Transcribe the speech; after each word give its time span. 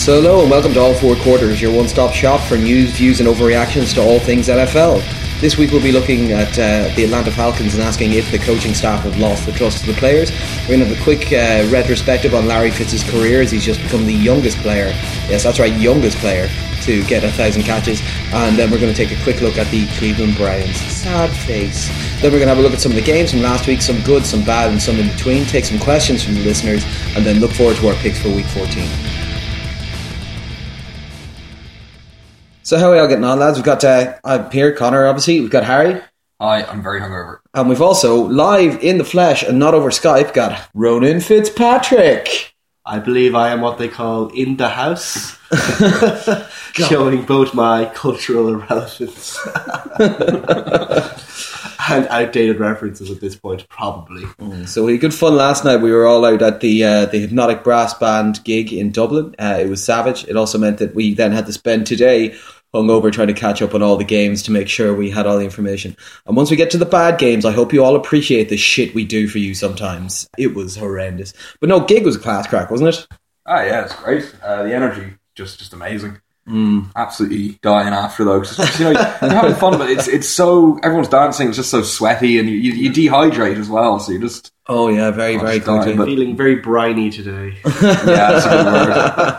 So 0.00 0.14
hello 0.14 0.40
and 0.40 0.50
welcome 0.50 0.72
to 0.72 0.80
All 0.80 0.94
Four 0.94 1.14
Quarters, 1.16 1.60
your 1.60 1.76
one-stop 1.76 2.14
shop 2.14 2.40
for 2.48 2.56
news, 2.56 2.90
views 2.92 3.20
and 3.20 3.28
overreactions 3.28 3.92
to 3.96 4.00
all 4.00 4.18
things 4.18 4.48
NFL. 4.48 5.02
This 5.42 5.58
week 5.58 5.72
we'll 5.72 5.82
be 5.82 5.92
looking 5.92 6.32
at 6.32 6.58
uh, 6.58 6.94
the 6.96 7.04
Atlanta 7.04 7.30
Falcons 7.30 7.74
and 7.74 7.82
asking 7.82 8.14
if 8.14 8.30
the 8.30 8.38
coaching 8.38 8.72
staff 8.72 9.02
have 9.02 9.18
lost 9.18 9.44
the 9.44 9.52
trust 9.52 9.82
of 9.82 9.88
the 9.88 10.00
players. 10.00 10.30
We're 10.62 10.78
going 10.78 10.80
to 10.80 10.86
have 10.86 10.98
a 10.98 11.04
quick 11.04 11.26
uh, 11.26 11.68
retrospective 11.70 12.34
on 12.34 12.46
Larry 12.46 12.70
Fitz's 12.70 13.04
career 13.04 13.42
as 13.42 13.50
he's 13.50 13.62
just 13.62 13.82
become 13.82 14.06
the 14.06 14.14
youngest 14.14 14.56
player, 14.60 14.86
yes 15.28 15.42
that's 15.42 15.60
right, 15.60 15.78
youngest 15.78 16.16
player 16.16 16.48
to 16.80 17.04
get 17.04 17.22
a 17.22 17.30
thousand 17.32 17.64
catches. 17.64 18.00
And 18.32 18.56
then 18.56 18.70
we're 18.70 18.80
going 18.80 18.94
to 18.94 18.96
take 18.96 19.14
a 19.14 19.22
quick 19.22 19.42
look 19.42 19.58
at 19.58 19.70
the 19.70 19.86
Cleveland 19.98 20.34
Browns. 20.34 20.76
Sad 20.76 21.28
face. 21.28 21.88
Then 22.22 22.32
we're 22.32 22.38
going 22.38 22.48
to 22.48 22.54
have 22.54 22.58
a 22.58 22.62
look 22.62 22.72
at 22.72 22.80
some 22.80 22.92
of 22.92 22.96
the 22.96 23.04
games 23.04 23.32
from 23.32 23.42
last 23.42 23.66
week, 23.66 23.82
some 23.82 24.00
good, 24.00 24.24
some 24.24 24.42
bad 24.44 24.70
and 24.70 24.80
some 24.80 24.98
in 24.98 25.08
between, 25.08 25.44
take 25.44 25.66
some 25.66 25.78
questions 25.78 26.24
from 26.24 26.36
the 26.36 26.42
listeners 26.42 26.86
and 27.14 27.26
then 27.26 27.38
look 27.38 27.52
forward 27.52 27.76
to 27.76 27.88
our 27.88 27.94
picks 27.96 28.18
for 28.18 28.30
week 28.30 28.46
14. 28.46 29.09
So 32.70 32.78
how 32.78 32.90
are 32.90 32.92
we 32.92 32.98
all 33.00 33.08
getting 33.08 33.24
on, 33.24 33.40
lads? 33.40 33.58
We've 33.58 33.64
got 33.64 33.82
uh, 33.82 34.14
I'm 34.22 34.48
here, 34.52 34.72
Connor. 34.72 35.04
Obviously, 35.04 35.40
we've 35.40 35.50
got 35.50 35.64
Harry, 35.64 36.00
Hi, 36.40 36.62
I'm 36.62 36.84
very 36.84 37.00
hungover. 37.00 37.38
and 37.52 37.68
we've 37.68 37.82
also 37.82 38.28
live 38.28 38.80
in 38.80 38.96
the 38.96 39.02
flesh 39.02 39.42
and 39.42 39.58
not 39.58 39.74
over 39.74 39.90
Skype 39.90 40.32
got 40.34 40.68
Ronan 40.72 41.20
Fitzpatrick. 41.20 42.54
I 42.86 43.00
believe 43.00 43.34
I 43.34 43.48
am 43.48 43.60
what 43.60 43.78
they 43.78 43.88
call 43.88 44.28
in 44.28 44.56
the 44.56 44.68
house, 44.68 45.36
showing 46.72 47.24
both 47.24 47.54
my 47.54 47.86
cultural 47.86 48.48
irrelevance 48.48 49.36
and 51.88 52.06
outdated 52.06 52.60
references 52.60 53.10
at 53.10 53.20
this 53.20 53.34
point, 53.34 53.68
probably. 53.68 54.26
So 54.66 54.84
we 54.84 54.92
had 54.92 55.00
good 55.00 55.14
fun 55.14 55.34
last 55.34 55.64
night. 55.64 55.78
We 55.78 55.90
were 55.90 56.06
all 56.06 56.24
out 56.24 56.40
at 56.40 56.60
the 56.60 56.84
uh, 56.84 57.06
the 57.06 57.18
Hypnotic 57.18 57.64
Brass 57.64 57.94
Band 57.94 58.44
gig 58.44 58.72
in 58.72 58.92
Dublin. 58.92 59.34
Uh, 59.40 59.58
it 59.60 59.68
was 59.68 59.82
savage. 59.82 60.24
It 60.28 60.36
also 60.36 60.56
meant 60.56 60.78
that 60.78 60.94
we 60.94 61.14
then 61.14 61.32
had 61.32 61.46
to 61.46 61.52
spend 61.52 61.88
today 61.88 62.36
hungover 62.74 63.12
trying 63.12 63.28
to 63.28 63.34
catch 63.34 63.60
up 63.62 63.74
on 63.74 63.82
all 63.82 63.96
the 63.96 64.04
games 64.04 64.42
to 64.44 64.50
make 64.50 64.68
sure 64.68 64.94
we 64.94 65.10
had 65.10 65.26
all 65.26 65.38
the 65.38 65.44
information. 65.44 65.96
And 66.26 66.36
once 66.36 66.50
we 66.50 66.56
get 66.56 66.70
to 66.70 66.78
the 66.78 66.84
bad 66.86 67.18
games, 67.18 67.44
I 67.44 67.52
hope 67.52 67.72
you 67.72 67.84
all 67.84 67.96
appreciate 67.96 68.48
the 68.48 68.56
shit 68.56 68.94
we 68.94 69.04
do 69.04 69.26
for 69.28 69.38
you 69.38 69.54
sometimes. 69.54 70.28
It 70.38 70.54
was 70.54 70.76
horrendous. 70.76 71.32
But 71.60 71.68
no, 71.68 71.80
gig 71.80 72.04
was 72.04 72.16
a 72.16 72.20
class 72.20 72.46
crack, 72.46 72.70
wasn't 72.70 72.90
it? 72.94 73.06
Ah, 73.46 73.62
yeah, 73.62 73.84
it's 73.84 73.94
great. 73.96 74.32
Uh, 74.44 74.62
the 74.64 74.74
energy 74.74 75.14
just 75.34 75.58
just 75.58 75.72
amazing. 75.72 76.20
Absolutely 76.96 77.58
dying 77.62 77.94
after 77.94 78.24
though. 78.24 78.40
'cause 78.40 78.58
it's- 78.58 78.78
you 78.78 78.84
know, 78.86 78.90
you're 78.90 79.30
having 79.30 79.54
fun, 79.54 79.78
but 79.78 79.88
it's 79.88 80.08
it's 80.08 80.28
so 80.28 80.78
everyone's 80.82 81.08
dancing. 81.08 81.48
It's 81.48 81.56
just 81.56 81.70
so 81.70 81.82
sweaty, 81.82 82.38
and 82.38 82.48
you, 82.48 82.56
you, 82.56 82.72
you 82.72 82.90
dehydrate 82.90 83.56
as 83.56 83.68
well. 83.68 83.98
So 84.00 84.12
you 84.12 84.18
just 84.18 84.50
Oh 84.68 84.88
yeah, 84.88 85.10
very 85.12 85.36
Oh, 85.36 85.40
very 85.40 85.56
it's 85.58 85.66
dying, 85.66 85.82
quickly. 85.82 85.96
but- 85.96 86.06
Feeling 86.06 86.36
very 86.36 86.56
briny 86.56 87.10
today. 87.10 87.56
yeah, 87.64 88.36
it's 88.36 88.46
a 88.46 88.50
good 88.50 88.66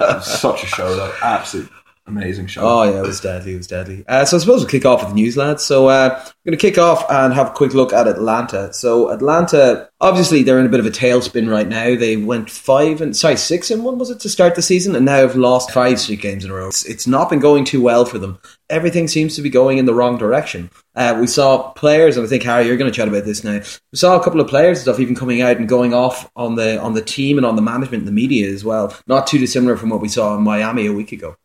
word. 0.08 0.22
Such 0.24 0.64
a 0.64 0.68
show 0.68 0.96
though. 0.96 1.14
Absolute 1.22 1.70
amazing 2.08 2.48
show. 2.48 2.62
Oh 2.62 2.84
yeah, 2.84 3.00
it 3.00 3.08
was 3.08 3.20
deadly. 3.20 3.54
It 3.54 3.58
was 3.58 3.68
deadly. 3.68 4.04
Uh, 4.08 4.26
so 4.26 4.38
I 4.38 4.40
suppose 4.40 4.62
we'll 4.62 4.70
kick 4.70 4.86
off 4.86 5.02
with 5.02 5.10
the 5.10 5.16
news, 5.16 5.38
lads. 5.38 5.64
So 5.64 5.88
uh, 5.88 6.10
we're 6.20 6.52
going 6.52 6.58
to 6.58 6.68
kick 6.70 6.78
off 6.78 7.10
and 7.10 7.34
have 7.34 7.48
a 7.48 7.54
quick 7.54 7.74
look 7.74 7.94
at 7.94 8.08
Atlanta. 8.08 8.74
So 8.74 9.10
Atlanta, 9.10 9.90
obviously, 10.00 10.44
they're 10.44 10.60
in 10.60 10.66
a 10.66 10.70
bit 10.70 10.80
of 10.80 10.86
a 10.86 10.92
tailspin 10.92 11.50
right 11.50 11.68
now. 11.68 11.96
They 11.96 12.18
went 12.18 12.50
five 12.50 13.02
and 13.02 13.16
sorry 13.16 13.38
six 13.38 13.72
and 13.72 13.84
one 13.84 13.98
was 13.98 14.10
it 14.10 14.20
to 14.22 14.30
start 14.30 14.56
the 14.56 14.62
season, 14.62 14.96
and 14.96 15.06
now 15.06 15.18
have 15.18 15.36
lost 15.36 15.72
five 15.72 16.00
straight 16.00 16.22
games 16.22 16.44
in 16.44 16.52
a 16.52 16.54
row. 16.54 16.68
It's, 16.68 16.86
it's 16.86 17.08
not 17.08 17.30
been 17.30 17.40
going 17.40 17.66
too 17.66 17.82
well 17.82 18.06
for 18.06 18.18
them. 18.18 18.40
Everything 18.70 19.08
seems 19.08 19.36
to 19.36 19.42
be 19.42 19.50
going 19.50 19.78
in 19.78 19.86
the 19.86 19.94
wrong 19.94 20.18
direction. 20.18 20.70
Uh, 20.96 21.18
we 21.20 21.28
saw 21.28 21.72
players, 21.74 22.18
and 22.18 22.26
I 22.26 22.30
think 22.30 22.44
Harry, 22.44 22.66
you're 22.66 22.78
going 22.78 22.92
to 22.92 22.96
chat 22.96 23.08
about 23.08 23.26
this 23.26 23.44
now. 23.44 23.60
We 23.92 23.98
saw 23.98 24.20
a 24.20 24.24
couple 24.24 24.40
of 24.40 24.48
players 24.48 24.78
and 24.78 24.84
stuff 24.84 25.00
even 25.00 25.16
coming 25.16 25.42
out 25.42 25.58
and 25.58 25.68
going 25.68 25.94
off 25.94 26.30
on 26.36 26.56
the 26.56 26.80
on 26.80 26.94
the 26.94 27.02
team 27.02 27.38
and 27.38 27.46
on 27.46 27.56
the 27.56 27.62
management 27.62 28.02
and 28.02 28.08
the 28.08 28.14
media 28.14 28.50
as 28.50 28.64
well. 28.64 28.96
Not 29.08 29.28
too 29.28 29.38
dissimilar 29.38 29.78
from 29.78 29.90
what 29.90 30.02
we 30.02 30.08
saw 30.08 30.36
in 30.36 30.42
Miami 30.42 30.88
a 30.88 30.94
week 30.94 31.12
ago. 31.12 31.36